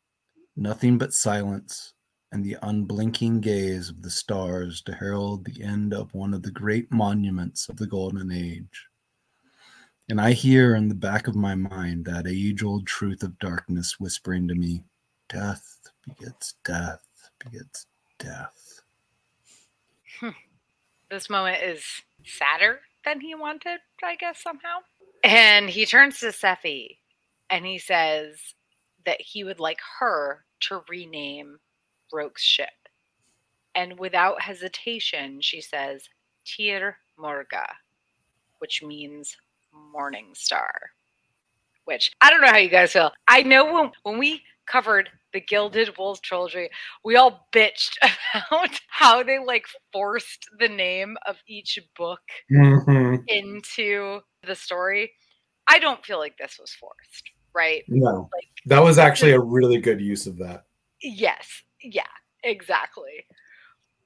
nothing 0.57 0.99
but 0.99 1.13
silence, 1.13 1.95
and 2.31 2.45
the 2.45 2.57
unblinking 2.63 3.41
gaze 3.41 3.89
of 3.89 4.03
the 4.03 4.11
stars 4.11 4.83
to 4.83 4.95
herald 4.95 5.45
the 5.45 5.63
end 5.63 5.93
of 5.93 6.15
one 6.15 6.35
of 6.35 6.43
the 6.43 6.51
great 6.51 6.93
monuments 6.93 7.69
of 7.69 7.77
the 7.77 7.87
Golden 7.87 8.31
Age. 8.31 8.89
And 10.09 10.21
I 10.21 10.33
hear 10.33 10.75
in 10.75 10.89
the 10.89 10.95
back 10.95 11.29
of 11.29 11.35
my 11.35 11.55
mind 11.55 12.05
that 12.05 12.27
age 12.27 12.63
old 12.63 12.87
truth 12.87 13.23
of 13.23 13.39
darkness 13.39 13.99
whispering 13.99 14.47
to 14.49 14.55
me 14.55 14.85
death 15.31 15.79
begets 16.07 16.55
death 16.65 17.01
begets 17.39 17.87
death. 18.19 18.83
Hmm. 20.21 20.31
This 21.11 21.31
moment 21.31 21.63
is 21.63 21.83
sadder 22.25 22.81
than 23.05 23.21
he 23.21 23.35
wanted, 23.35 23.81
I 24.03 24.17
guess, 24.17 24.43
somehow. 24.43 24.79
And 25.23 25.71
he 25.71 25.87
turns 25.87 26.21
to 26.21 26.27
Sefi 26.27 26.99
and 27.49 27.65
he 27.65 27.79
says 27.79 28.55
that 29.07 29.21
he 29.21 29.43
would 29.43 29.61
like 29.61 29.81
her 30.01 30.45
to 30.61 30.83
rename 30.89 31.59
Roque's 32.13 32.43
ship. 32.43 32.69
And 33.75 33.99
without 33.99 34.41
hesitation, 34.41 35.41
she 35.41 35.61
says, 35.61 36.09
Tir 36.45 36.97
Morga, 37.19 37.67
which 38.59 38.83
means 38.83 39.37
morning 39.93 40.31
star. 40.35 40.73
Which 41.85 42.13
I 42.21 42.31
don't 42.31 42.41
know 42.41 42.49
how 42.49 42.57
you 42.57 42.71
guys 42.71 42.93
feel. 42.93 43.13
I 43.29 43.43
know 43.43 43.73
when, 43.73 43.91
when 44.05 44.19
we 44.19 44.43
covered 44.67 45.11
the 45.33 45.41
Gilded 45.41 45.97
Wolves 45.99 46.21
trilogy, 46.21 46.71
we 47.05 47.17
all 47.17 47.47
bitched 47.53 47.97
about 48.35 48.81
how 48.89 49.23
they 49.23 49.39
like 49.39 49.67
forced 49.93 50.49
the 50.59 50.69
name 50.69 51.17
of 51.27 51.37
each 51.47 51.79
book 51.97 52.23
mm-hmm. 52.51 53.17
into 53.27 54.21
the 54.47 54.55
story. 54.55 55.13
I 55.67 55.79
don't 55.79 56.05
feel 56.05 56.19
like 56.19 56.39
this 56.39 56.59
was 56.59 56.73
forced, 56.73 57.31
right? 57.55 57.85
No, 57.89 58.31
Like, 58.33 58.49
that 58.67 58.83
was 58.83 58.99
actually 58.99 59.33
a 59.33 59.41
really 59.41 59.79
good 59.79 60.01
use 60.01 60.27
of 60.27 60.39
that. 60.39 60.65
yes, 61.03 61.63
yeah, 61.83 62.03
exactly. 62.43 63.27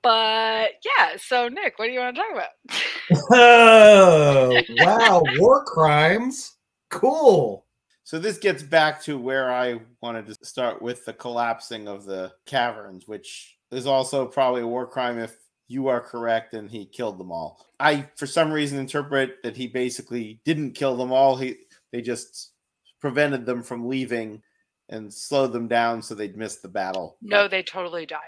But 0.03 0.71
yeah, 0.85 1.17
so 1.17 1.49
Nick, 1.49 1.79
what 1.79 1.87
do 1.87 1.93
you 1.93 2.01
want 2.01 2.17
to 2.17 2.23
talk 2.23 2.33
about? 2.33 3.31
Oh, 3.31 4.63
wow. 4.79 5.23
War 5.39 5.65
crimes. 5.65 6.57
Cool. 6.91 7.65
So 8.05 8.19
this 8.19 8.39
gets 8.39 8.63
back 8.63 9.03
to 9.03 9.19
where 9.19 9.53
I 9.53 9.81
wanted 10.01 10.27
to 10.27 10.37
start 10.43 10.81
with 10.81 11.05
the 11.05 11.13
collapsing 11.13 11.89
of 11.89 12.07
the 12.07 12.33
caverns, 12.47 13.07
which 13.07 13.59
is 13.71 13.87
also 13.87 14.25
probably 14.27 14.63
a 14.63 14.67
war 14.67 14.87
crime 14.87 15.19
if 15.19 15.37
you 15.67 15.89
are 15.89 16.01
correct 16.01 16.55
and 16.55 16.71
he 16.71 16.87
killed 16.87 17.19
them 17.19 17.31
all. 17.31 17.67
I 17.79 18.09
for 18.17 18.27
some 18.27 18.51
reason 18.51 18.79
interpret 18.79 19.43
that 19.43 19.57
he 19.57 19.67
basically 19.67 20.41
didn't 20.45 20.73
kill 20.73 20.97
them 20.97 21.13
all. 21.13 21.37
He 21.37 21.57
they 21.93 22.01
just 22.01 22.53
prevented 23.01 23.45
them 23.45 23.63
from 23.63 23.87
leaving 23.87 24.43
and 24.89 25.13
slowed 25.13 25.53
them 25.53 25.69
down 25.69 26.01
so 26.01 26.15
they'd 26.15 26.37
miss 26.37 26.57
the 26.57 26.69
battle. 26.69 27.19
No, 27.21 27.47
they 27.47 27.63
totally 27.63 28.07
died. 28.07 28.21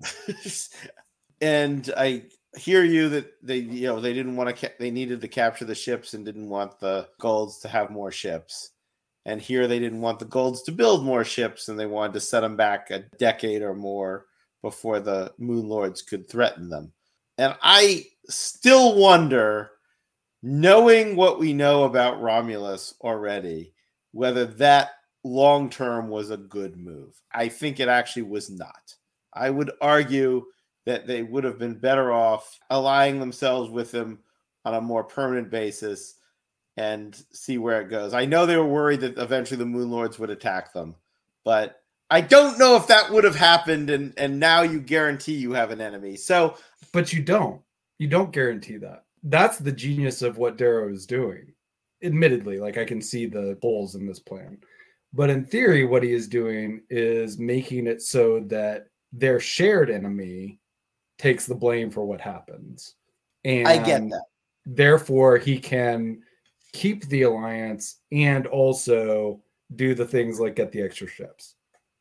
and 1.40 1.92
I 1.96 2.24
hear 2.56 2.84
you 2.84 3.08
that 3.10 3.32
they 3.42 3.58
you 3.58 3.86
know 3.86 4.00
they 4.00 4.14
didn't 4.14 4.36
want 4.36 4.48
to 4.48 4.68
ca- 4.68 4.74
they 4.78 4.90
needed 4.90 5.20
to 5.20 5.28
capture 5.28 5.64
the 5.64 5.74
ships 5.74 6.14
and 6.14 6.24
didn't 6.24 6.48
want 6.48 6.78
the 6.80 7.08
golds 7.20 7.58
to 7.60 7.68
have 7.68 7.90
more 7.90 8.10
ships. 8.10 8.70
And 9.24 9.40
here 9.40 9.66
they 9.66 9.80
didn't 9.80 10.00
want 10.00 10.20
the 10.20 10.24
golds 10.24 10.62
to 10.62 10.72
build 10.72 11.04
more 11.04 11.24
ships 11.24 11.68
and 11.68 11.78
they 11.78 11.86
wanted 11.86 12.12
to 12.14 12.20
set 12.20 12.40
them 12.40 12.56
back 12.56 12.90
a 12.90 13.00
decade 13.18 13.62
or 13.62 13.74
more 13.74 14.26
before 14.62 15.00
the 15.00 15.32
moon 15.38 15.68
lords 15.68 16.00
could 16.00 16.28
threaten 16.28 16.68
them. 16.68 16.92
And 17.36 17.56
I 17.60 18.06
still 18.28 18.96
wonder 18.96 19.70
knowing 20.42 21.16
what 21.16 21.40
we 21.40 21.52
know 21.52 21.84
about 21.84 22.20
Romulus 22.20 22.94
already 23.00 23.72
whether 24.16 24.46
that 24.46 24.92
long 25.24 25.68
term 25.68 26.08
was 26.08 26.30
a 26.30 26.38
good 26.38 26.78
move. 26.78 27.20
I 27.34 27.48
think 27.48 27.80
it 27.80 27.88
actually 27.88 28.22
was 28.22 28.48
not. 28.48 28.94
I 29.36 29.50
would 29.50 29.70
argue 29.80 30.46
that 30.86 31.06
they 31.06 31.22
would 31.22 31.44
have 31.44 31.58
been 31.58 31.74
better 31.74 32.12
off 32.12 32.58
allying 32.70 33.20
themselves 33.20 33.70
with 33.70 33.92
him 33.92 34.20
on 34.64 34.74
a 34.74 34.80
more 34.80 35.04
permanent 35.04 35.50
basis 35.50 36.14
and 36.76 37.20
see 37.32 37.58
where 37.58 37.80
it 37.80 37.88
goes. 37.88 38.14
I 38.14 38.24
know 38.24 38.46
they 38.46 38.56
were 38.56 38.66
worried 38.66 39.00
that 39.00 39.18
eventually 39.18 39.58
the 39.58 39.66
Moon 39.66 39.90
Lords 39.90 40.18
would 40.18 40.30
attack 40.30 40.72
them, 40.72 40.94
but 41.44 41.82
I 42.10 42.20
don't 42.20 42.58
know 42.58 42.76
if 42.76 42.86
that 42.86 43.10
would 43.10 43.24
have 43.24 43.34
happened 43.34 43.90
and 43.90 44.14
and 44.16 44.38
now 44.38 44.62
you 44.62 44.80
guarantee 44.80 45.34
you 45.34 45.52
have 45.52 45.70
an 45.70 45.80
enemy. 45.80 46.16
So 46.16 46.56
but 46.92 47.12
you 47.12 47.22
don't. 47.22 47.60
You 47.98 48.08
don't 48.08 48.32
guarantee 48.32 48.76
that. 48.78 49.04
That's 49.22 49.58
the 49.58 49.72
genius 49.72 50.22
of 50.22 50.38
what 50.38 50.58
Darrow 50.58 50.92
is 50.92 51.06
doing. 51.06 51.52
Admittedly, 52.02 52.58
like 52.58 52.78
I 52.78 52.84
can 52.84 53.00
see 53.00 53.26
the 53.26 53.58
holes 53.62 53.94
in 53.94 54.06
this 54.06 54.20
plan. 54.20 54.58
But 55.12 55.30
in 55.30 55.44
theory, 55.44 55.84
what 55.84 56.02
he 56.02 56.12
is 56.12 56.28
doing 56.28 56.82
is 56.90 57.38
making 57.38 57.86
it 57.86 58.02
so 58.02 58.40
that 58.48 58.88
their 59.12 59.40
shared 59.40 59.90
enemy 59.90 60.60
takes 61.18 61.46
the 61.46 61.54
blame 61.54 61.90
for 61.90 62.04
what 62.04 62.20
happens. 62.20 62.94
And 63.44 63.66
I 63.66 63.78
get 63.78 64.08
that. 64.10 64.24
Therefore, 64.66 65.38
he 65.38 65.58
can 65.58 66.22
keep 66.72 67.06
the 67.06 67.22
alliance 67.22 68.00
and 68.12 68.46
also 68.46 69.40
do 69.74 69.94
the 69.94 70.04
things 70.04 70.40
like 70.40 70.56
get 70.56 70.72
the 70.72 70.82
extra 70.82 71.06
ships. 71.06 71.54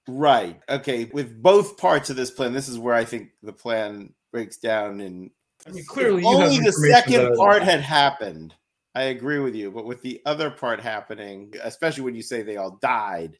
Right. 0.07 0.59
Okay. 0.69 1.05
With 1.05 1.41
both 1.41 1.77
parts 1.77 2.09
of 2.09 2.15
this 2.15 2.31
plan, 2.31 2.53
this 2.53 2.67
is 2.67 2.77
where 2.77 2.95
I 2.95 3.05
think 3.05 3.29
the 3.41 3.53
plan 3.53 4.13
breaks 4.31 4.57
down. 4.57 5.01
And 5.01 5.31
I 5.65 5.71
mean, 5.71 5.85
clearly, 5.85 6.23
only 6.23 6.59
the 6.59 6.71
second 6.71 7.35
part 7.35 7.61
had 7.63 7.81
happened. 7.81 8.53
I 8.93 9.03
agree 9.03 9.39
with 9.39 9.55
you, 9.55 9.71
but 9.71 9.85
with 9.85 10.01
the 10.01 10.21
other 10.25 10.49
part 10.49 10.79
happening, 10.79 11.53
especially 11.63 12.03
when 12.03 12.15
you 12.15 12.21
say 12.21 12.41
they 12.41 12.57
all 12.57 12.79
died, 12.81 13.37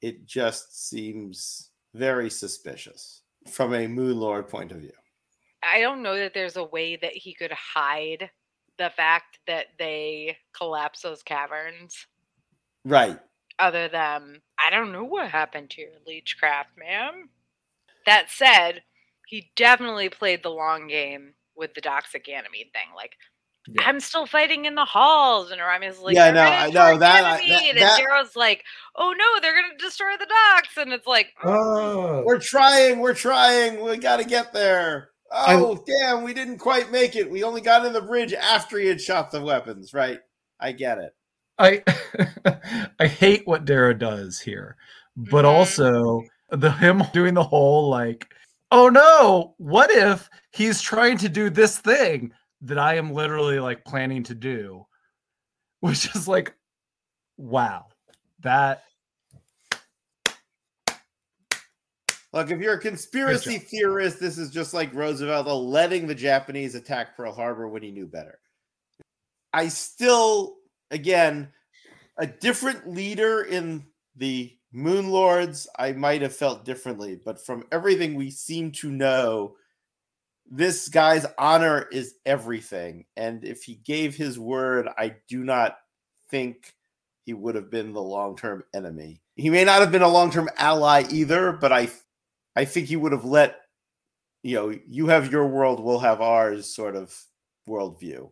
it 0.00 0.26
just 0.26 0.88
seems 0.88 1.70
very 1.96 2.30
suspicious 2.30 3.22
from 3.50 3.74
a 3.74 3.86
Moon 3.86 4.18
Lord 4.18 4.48
point 4.48 4.72
of 4.72 4.78
view. 4.78 4.92
I 5.62 5.80
don't 5.80 6.02
know 6.02 6.16
that 6.16 6.34
there's 6.34 6.56
a 6.56 6.64
way 6.64 6.96
that 6.96 7.12
he 7.12 7.34
could 7.34 7.52
hide 7.52 8.30
the 8.78 8.90
fact 8.96 9.38
that 9.46 9.66
they 9.78 10.36
collapse 10.52 11.02
those 11.02 11.22
caverns. 11.22 12.06
Right. 12.84 13.18
Other 13.58 13.88
than, 13.88 14.42
I 14.64 14.70
don't 14.70 14.92
know 14.92 15.04
what 15.04 15.30
happened 15.30 15.70
to 15.70 15.80
your 15.80 15.90
leechcraft, 16.06 16.76
ma'am. 16.78 17.30
That 18.04 18.30
said, 18.30 18.82
he 19.26 19.50
definitely 19.56 20.08
played 20.08 20.42
the 20.42 20.50
long 20.50 20.86
game 20.88 21.34
with 21.56 21.74
the 21.74 21.80
Doxic 21.80 22.24
Ganymede 22.24 22.72
thing. 22.72 22.94
Like, 22.94 23.16
yeah. 23.68 23.82
I'm 23.84 24.00
still 24.00 24.26
fighting 24.26 24.64
in 24.64 24.74
the 24.74 24.84
halls, 24.84 25.50
and 25.50 25.60
Rami's 25.60 25.98
like, 25.98 26.14
"Yeah, 26.14 26.30
no, 26.30 26.42
I 26.42 26.70
know 26.70 26.98
that, 26.98 27.24
I, 27.24 27.48
that, 27.48 27.62
And 27.64 27.78
Darrow's 27.78 28.36
like, 28.36 28.64
"Oh 28.94 29.12
no, 29.16 29.40
they're 29.40 29.60
gonna 29.60 29.76
destroy 29.78 30.16
the 30.18 30.26
docks," 30.26 30.76
and 30.76 30.92
it's 30.92 31.06
like, 31.06 31.32
"Oh, 31.44 32.22
we're 32.24 32.38
trying, 32.38 33.00
we're 33.00 33.14
trying, 33.14 33.82
we 33.84 33.96
got 33.96 34.18
to 34.18 34.24
get 34.24 34.52
there." 34.52 35.10
Oh, 35.32 35.74
I, 35.74 35.78
damn, 35.86 36.22
we 36.22 36.32
didn't 36.32 36.58
quite 36.58 36.92
make 36.92 37.16
it. 37.16 37.28
We 37.28 37.42
only 37.42 37.60
got 37.60 37.84
in 37.84 37.92
the 37.92 38.00
bridge 38.00 38.32
after 38.32 38.78
he 38.78 38.86
had 38.86 39.00
shot 39.00 39.30
the 39.30 39.42
weapons. 39.42 39.92
Right? 39.92 40.20
I 40.60 40.72
get 40.72 40.98
it. 40.98 41.14
I 41.58 41.82
I 43.00 43.06
hate 43.06 43.46
what 43.46 43.64
Darrow 43.64 43.94
does 43.94 44.38
here, 44.38 44.76
but 45.16 45.44
mm-hmm. 45.44 45.56
also 45.56 46.22
the 46.50 46.70
him 46.70 47.02
doing 47.12 47.34
the 47.34 47.42
whole 47.42 47.88
like, 47.88 48.28
"Oh 48.70 48.88
no, 48.88 49.54
what 49.58 49.90
if 49.90 50.30
he's 50.52 50.80
trying 50.80 51.18
to 51.18 51.28
do 51.28 51.50
this 51.50 51.78
thing?" 51.78 52.32
That 52.66 52.78
I 52.78 52.96
am 52.96 53.12
literally 53.12 53.60
like 53.60 53.84
planning 53.84 54.24
to 54.24 54.34
do, 54.34 54.86
which 55.80 56.14
is 56.14 56.26
like, 56.26 56.54
wow, 57.36 57.86
that. 58.40 58.82
Look, 62.32 62.50
if 62.50 62.60
you're 62.60 62.74
a 62.74 62.80
conspiracy 62.80 63.58
theorist, 63.58 64.20
this 64.20 64.36
is 64.36 64.50
just 64.50 64.74
like 64.74 64.92
Roosevelt 64.92 65.46
uh, 65.46 65.56
letting 65.56 66.06
the 66.06 66.14
Japanese 66.14 66.74
attack 66.74 67.16
Pearl 67.16 67.32
Harbor 67.32 67.68
when 67.68 67.82
he 67.82 67.90
knew 67.90 68.06
better. 68.06 68.38
I 69.52 69.68
still, 69.68 70.56
again, 70.90 71.48
a 72.18 72.26
different 72.26 72.88
leader 72.88 73.42
in 73.42 73.86
the 74.16 74.52
Moon 74.72 75.08
Lords, 75.08 75.66
I 75.78 75.92
might 75.92 76.20
have 76.20 76.36
felt 76.36 76.66
differently, 76.66 77.18
but 77.24 77.44
from 77.44 77.64
everything 77.72 78.14
we 78.14 78.30
seem 78.30 78.72
to 78.72 78.90
know, 78.90 79.56
this 80.50 80.88
guy's 80.88 81.26
honor 81.38 81.88
is 81.90 82.14
everything. 82.24 83.06
And 83.16 83.44
if 83.44 83.64
he 83.64 83.74
gave 83.74 84.14
his 84.14 84.38
word, 84.38 84.88
I 84.96 85.16
do 85.28 85.44
not 85.44 85.78
think 86.30 86.74
he 87.24 87.34
would 87.34 87.54
have 87.54 87.70
been 87.70 87.92
the 87.92 88.02
long 88.02 88.36
term 88.36 88.64
enemy. 88.74 89.20
He 89.34 89.50
may 89.50 89.64
not 89.64 89.80
have 89.80 89.92
been 89.92 90.02
a 90.02 90.08
long 90.08 90.30
term 90.30 90.48
ally 90.56 91.04
either, 91.10 91.52
but 91.52 91.72
I, 91.72 91.88
I 92.54 92.64
think 92.64 92.86
he 92.86 92.96
would 92.96 93.12
have 93.12 93.24
let, 93.24 93.60
you 94.42 94.56
know, 94.56 94.78
you 94.88 95.08
have 95.08 95.32
your 95.32 95.46
world, 95.46 95.80
we'll 95.80 95.98
have 95.98 96.20
ours 96.20 96.72
sort 96.72 96.96
of 96.96 97.14
worldview. 97.68 98.30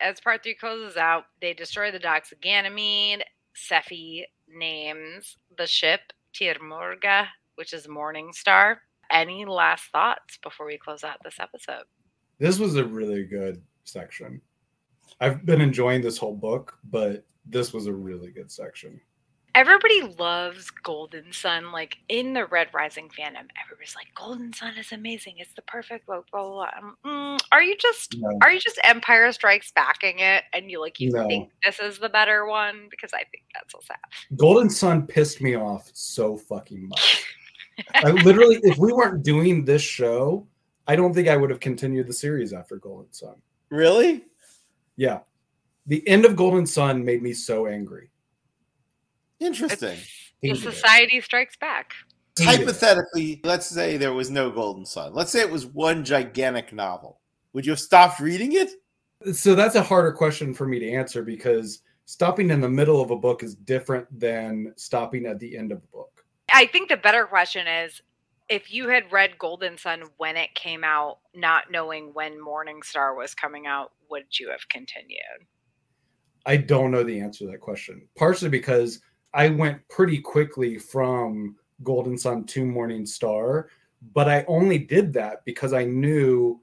As 0.00 0.20
part 0.20 0.42
three 0.42 0.54
closes 0.54 0.96
out, 0.96 1.24
they 1.40 1.54
destroy 1.54 1.90
the 1.90 1.98
docks 1.98 2.32
of 2.32 2.40
Ganymede. 2.40 3.24
Sefi 3.56 4.22
names 4.48 5.36
the 5.56 5.66
ship 5.66 6.00
Tir 6.32 6.54
Murga, 6.54 7.26
which 7.56 7.72
is 7.72 7.88
Morning 7.88 8.32
Star 8.32 8.82
any 9.10 9.44
last 9.44 9.84
thoughts 9.92 10.38
before 10.42 10.66
we 10.66 10.78
close 10.78 11.04
out 11.04 11.18
this 11.24 11.38
episode? 11.40 11.84
This 12.38 12.58
was 12.58 12.76
a 12.76 12.84
really 12.84 13.24
good 13.24 13.62
section. 13.84 14.40
I've 15.20 15.44
been 15.44 15.60
enjoying 15.60 16.02
this 16.02 16.18
whole 16.18 16.36
book, 16.36 16.78
but 16.84 17.24
this 17.44 17.72
was 17.72 17.86
a 17.86 17.92
really 17.92 18.30
good 18.30 18.50
section. 18.50 19.00
Everybody 19.54 20.02
loves 20.18 20.70
Golden 20.70 21.32
Son. 21.32 21.72
Like 21.72 21.96
in 22.08 22.32
the 22.32 22.46
Red 22.46 22.68
Rising 22.72 23.08
fandom, 23.08 23.48
everybody's 23.60 23.96
like, 23.96 24.06
"Golden 24.14 24.52
Son 24.52 24.74
is 24.78 24.92
amazing. 24.92 25.36
It's 25.38 25.52
the 25.54 25.62
perfect 25.62 26.06
book." 26.06 26.26
Blah 26.30 26.44
blah. 26.44 26.70
blah. 27.02 27.10
Mm, 27.12 27.40
are 27.50 27.62
you 27.62 27.76
just 27.76 28.14
no. 28.18 28.38
are 28.42 28.52
you 28.52 28.60
just 28.60 28.78
Empire 28.84 29.32
Strikes 29.32 29.72
backing 29.72 30.20
it, 30.20 30.44
and 30.52 30.70
you 30.70 30.80
like 30.80 31.00
you 31.00 31.10
no. 31.10 31.26
think 31.26 31.50
this 31.64 31.80
is 31.80 31.98
the 31.98 32.08
better 32.08 32.46
one? 32.46 32.86
Because 32.90 33.12
I 33.12 33.24
think 33.32 33.44
that's 33.52 33.72
so 33.72 33.80
sad. 33.84 33.96
Golden 34.36 34.70
Son 34.70 35.06
pissed 35.06 35.40
me 35.40 35.56
off 35.56 35.90
so 35.92 36.36
fucking 36.36 36.86
much. 36.86 37.24
I 37.94 38.10
literally, 38.24 38.60
if 38.62 38.78
we 38.78 38.92
weren't 38.92 39.22
doing 39.22 39.64
this 39.64 39.82
show, 39.82 40.46
I 40.86 40.96
don't 40.96 41.12
think 41.12 41.28
I 41.28 41.36
would 41.36 41.50
have 41.50 41.60
continued 41.60 42.06
the 42.06 42.12
series 42.12 42.52
after 42.52 42.76
Golden 42.76 43.12
Son. 43.12 43.34
Really? 43.70 44.24
Yeah. 44.96 45.20
The 45.86 46.06
end 46.08 46.24
of 46.24 46.36
Golden 46.36 46.66
Son 46.66 47.04
made 47.04 47.22
me 47.22 47.32
so 47.32 47.66
angry. 47.66 48.10
Interesting. 49.40 49.98
The 50.42 50.54
society 50.54 51.20
strikes 51.20 51.56
back. 51.56 51.92
Hypothetically, 52.38 53.40
let's 53.42 53.66
say 53.66 53.96
there 53.96 54.12
was 54.12 54.30
no 54.30 54.50
Golden 54.50 54.86
Son. 54.86 55.12
Let's 55.12 55.32
say 55.32 55.40
it 55.40 55.50
was 55.50 55.66
one 55.66 56.04
gigantic 56.04 56.72
novel. 56.72 57.20
Would 57.52 57.66
you 57.66 57.72
have 57.72 57.80
stopped 57.80 58.20
reading 58.20 58.52
it? 58.52 58.70
So 59.34 59.54
that's 59.54 59.74
a 59.74 59.82
harder 59.82 60.12
question 60.12 60.54
for 60.54 60.66
me 60.66 60.78
to 60.78 60.90
answer 60.90 61.22
because 61.22 61.82
stopping 62.04 62.50
in 62.50 62.60
the 62.60 62.68
middle 62.68 63.00
of 63.00 63.10
a 63.10 63.16
book 63.16 63.42
is 63.42 63.54
different 63.54 64.06
than 64.18 64.72
stopping 64.76 65.26
at 65.26 65.40
the 65.40 65.56
end 65.56 65.72
of 65.72 65.78
a 65.78 65.86
book. 65.88 66.17
I 66.52 66.66
think 66.66 66.88
the 66.88 66.96
better 66.96 67.26
question 67.26 67.66
is 67.66 68.00
if 68.48 68.72
you 68.72 68.88
had 68.88 69.12
read 69.12 69.38
Golden 69.38 69.76
Son 69.76 70.04
when 70.16 70.36
it 70.36 70.54
came 70.54 70.82
out, 70.82 71.18
not 71.34 71.70
knowing 71.70 72.10
when 72.14 72.40
Morning 72.40 72.82
Star 72.82 73.14
was 73.14 73.34
coming 73.34 73.66
out, 73.66 73.92
would 74.10 74.24
you 74.38 74.50
have 74.50 74.66
continued? 74.68 75.46
I 76.46 76.56
don't 76.56 76.90
know 76.90 77.02
the 77.02 77.20
answer 77.20 77.44
to 77.44 77.50
that 77.50 77.60
question. 77.60 78.08
Partially 78.16 78.48
because 78.48 79.00
I 79.34 79.50
went 79.50 79.86
pretty 79.88 80.18
quickly 80.18 80.78
from 80.78 81.56
Golden 81.82 82.16
Son 82.16 82.44
to 82.44 82.64
Morning 82.64 83.04
Star, 83.04 83.68
but 84.14 84.28
I 84.28 84.44
only 84.48 84.78
did 84.78 85.12
that 85.12 85.44
because 85.44 85.74
I 85.74 85.84
knew 85.84 86.60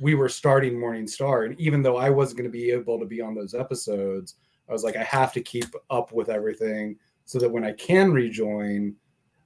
we 0.00 0.14
were 0.14 0.28
starting 0.28 0.78
Morning 0.78 1.06
Star. 1.06 1.44
And 1.44 1.60
even 1.60 1.82
though 1.82 1.96
I 1.96 2.10
wasn't 2.10 2.38
going 2.38 2.50
to 2.50 2.58
be 2.58 2.70
able 2.70 2.98
to 2.98 3.06
be 3.06 3.20
on 3.20 3.34
those 3.34 3.54
episodes, 3.54 4.34
I 4.68 4.72
was 4.72 4.82
like, 4.82 4.96
I 4.96 5.04
have 5.04 5.32
to 5.34 5.40
keep 5.40 5.66
up 5.90 6.12
with 6.12 6.28
everything 6.28 6.96
so 7.30 7.38
that 7.38 7.48
when 7.48 7.62
I 7.62 7.70
can 7.74 8.10
rejoin, 8.10 8.96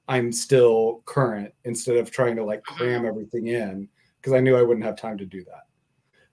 I'm 0.09 0.32
still 0.32 1.02
current 1.05 1.52
instead 1.65 1.98
of 1.98 2.11
trying 2.11 2.35
to 2.36 2.43
like 2.43 2.62
cram 2.62 3.01
mm-hmm. 3.01 3.06
everything 3.06 3.48
in 3.48 3.90
because 4.16 4.32
I 4.32 4.40
knew 4.40 4.56
I 4.56 4.62
wouldn't 4.62 4.86
have 4.86 4.97
time 4.97 5.19
to 5.19 5.27
do 5.27 5.44
that. 5.44 5.65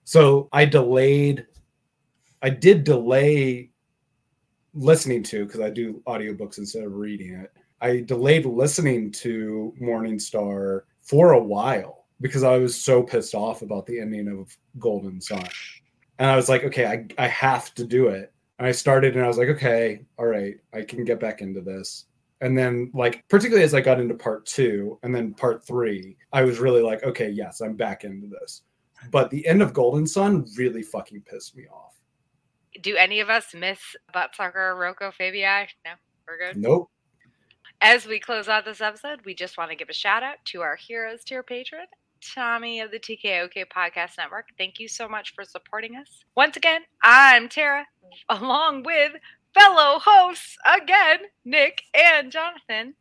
So 0.04 0.48
I 0.50 0.64
delayed, 0.64 1.46
I 2.40 2.48
did 2.48 2.84
delay 2.84 3.68
listening 4.72 5.22
to 5.24 5.44
because 5.44 5.60
I 5.60 5.68
do 5.68 6.02
audiobooks 6.06 6.56
instead 6.56 6.84
of 6.84 6.94
reading 6.94 7.34
it. 7.34 7.52
I 7.82 8.00
delayed 8.00 8.46
listening 8.46 9.12
to 9.20 9.74
Morning 9.78 10.18
Star 10.18 10.86
for 11.00 11.32
a 11.32 11.42
while 11.42 12.06
because 12.22 12.44
I 12.44 12.56
was 12.56 12.74
so 12.74 13.02
pissed 13.02 13.34
off 13.34 13.60
about 13.60 13.84
the 13.84 14.00
ending 14.00 14.28
of 14.28 14.56
Golden 14.78 15.20
Son. 15.20 15.46
And 16.18 16.30
I 16.30 16.36
was 16.36 16.48
like, 16.48 16.64
okay, 16.64 16.86
I, 16.86 17.04
I 17.22 17.28
have 17.28 17.74
to 17.74 17.84
do 17.84 18.08
it. 18.08 18.31
And 18.58 18.66
I 18.66 18.72
started 18.72 19.16
and 19.16 19.24
I 19.24 19.28
was 19.28 19.38
like, 19.38 19.48
okay, 19.48 20.04
all 20.18 20.26
right, 20.26 20.56
I 20.72 20.82
can 20.82 21.04
get 21.04 21.20
back 21.20 21.40
into 21.40 21.60
this. 21.60 22.06
And 22.40 22.58
then, 22.58 22.90
like, 22.92 23.24
particularly 23.28 23.64
as 23.64 23.74
I 23.74 23.80
got 23.80 24.00
into 24.00 24.14
part 24.14 24.46
two 24.46 24.98
and 25.02 25.14
then 25.14 25.32
part 25.32 25.64
three, 25.64 26.16
I 26.32 26.42
was 26.42 26.58
really 26.58 26.82
like, 26.82 27.02
okay, 27.04 27.28
yes, 27.30 27.60
I'm 27.60 27.76
back 27.76 28.04
into 28.04 28.26
this. 28.26 28.62
But 29.10 29.30
the 29.30 29.46
end 29.46 29.62
of 29.62 29.72
Golden 29.72 30.06
Son 30.06 30.44
really 30.56 30.82
fucking 30.82 31.22
pissed 31.22 31.56
me 31.56 31.66
off. 31.72 31.94
Do 32.82 32.96
any 32.96 33.20
of 33.20 33.30
us 33.30 33.54
miss 33.54 33.78
Buttsucker 34.14 34.76
Roque 34.78 35.02
au 35.02 35.10
Fabii? 35.10 35.66
No, 35.84 35.92
we're 36.26 36.38
good. 36.38 36.56
Nope. 36.56 36.90
As 37.80 38.06
we 38.06 38.20
close 38.20 38.48
out 38.48 38.64
this 38.64 38.80
episode, 38.80 39.20
we 39.24 39.34
just 39.34 39.58
want 39.58 39.70
to 39.70 39.76
give 39.76 39.88
a 39.88 39.94
shout 39.94 40.22
out 40.22 40.36
to 40.46 40.62
our 40.62 40.76
Heroes 40.76 41.24
Tier 41.24 41.42
patron, 41.42 41.86
Tommy 42.34 42.80
of 42.80 42.90
the 42.90 42.98
TKOK 42.98 43.64
Podcast 43.74 44.16
Network. 44.18 44.48
Thank 44.56 44.78
you 44.78 44.88
so 44.88 45.08
much 45.08 45.34
for 45.34 45.44
supporting 45.44 45.96
us. 45.96 46.24
Once 46.36 46.56
again, 46.56 46.82
I'm 47.02 47.48
Tara, 47.48 47.86
along 48.28 48.84
with 48.84 49.12
fellow 49.54 49.98
hosts 49.98 50.56
again, 50.66 51.20
Nick 51.44 51.82
and 51.94 52.30
Jonathan. 52.30 52.94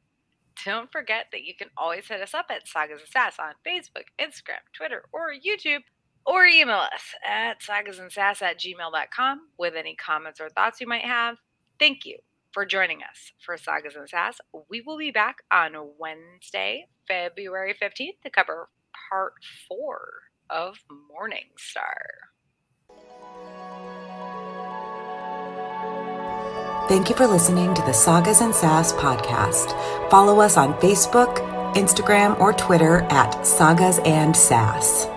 Don't 0.65 0.91
forget 0.91 1.27
that 1.31 1.43
you 1.43 1.56
can 1.56 1.69
always 1.77 2.07
hit 2.07 2.22
us 2.22 2.34
up 2.34 2.48
at 2.49 2.68
Sagas 2.68 3.02
of 3.02 3.07
Sass 3.07 3.38
on 3.39 3.53
Facebook, 3.65 4.06
Instagram, 4.19 4.61
Twitter, 4.73 5.03
or 5.11 5.31
YouTube, 5.34 5.81
or 6.26 6.45
email 6.45 6.77
us 6.77 7.15
at 7.27 7.61
sagasandsass 7.61 8.41
at 8.41 8.60
gmail.com 8.60 9.41
with 9.57 9.76
any 9.76 9.95
comments 9.95 10.39
or 10.39 10.49
thoughts 10.49 10.80
you 10.80 10.88
might 10.88 11.06
have. 11.06 11.38
Thank 11.80 12.06
you 12.06 12.18
for 12.52 12.65
joining 12.65 13.02
us 13.02 13.31
for 13.43 13.57
Sagas 13.57 13.95
and 13.95 14.07
Sass. 14.07 14.39
We 14.69 14.81
will 14.81 14.98
be 14.98 15.11
back 15.11 15.38
on 15.52 15.73
Wednesday, 15.98 16.88
February 17.07 17.76
15th 17.81 18.22
to 18.23 18.30
cover 18.30 18.69
part 19.10 19.34
four 19.68 19.99
of 20.49 20.78
Morning 21.10 21.49
Star. 21.57 22.06
Thank 26.88 27.10
you 27.10 27.15
for 27.15 27.26
listening 27.26 27.73
to 27.73 27.82
the 27.84 27.94
Sagas 27.94 28.41
and 28.41 28.53
Sass 28.53 28.91
podcast. 28.91 29.72
Follow 30.10 30.41
us 30.41 30.57
on 30.57 30.73
Facebook, 30.76 31.38
Instagram, 31.73 32.38
or 32.40 32.52
Twitter 32.52 33.03
at 33.10 33.45
Sagas 33.45 33.99
and 33.99 34.36
Sass. 34.36 35.07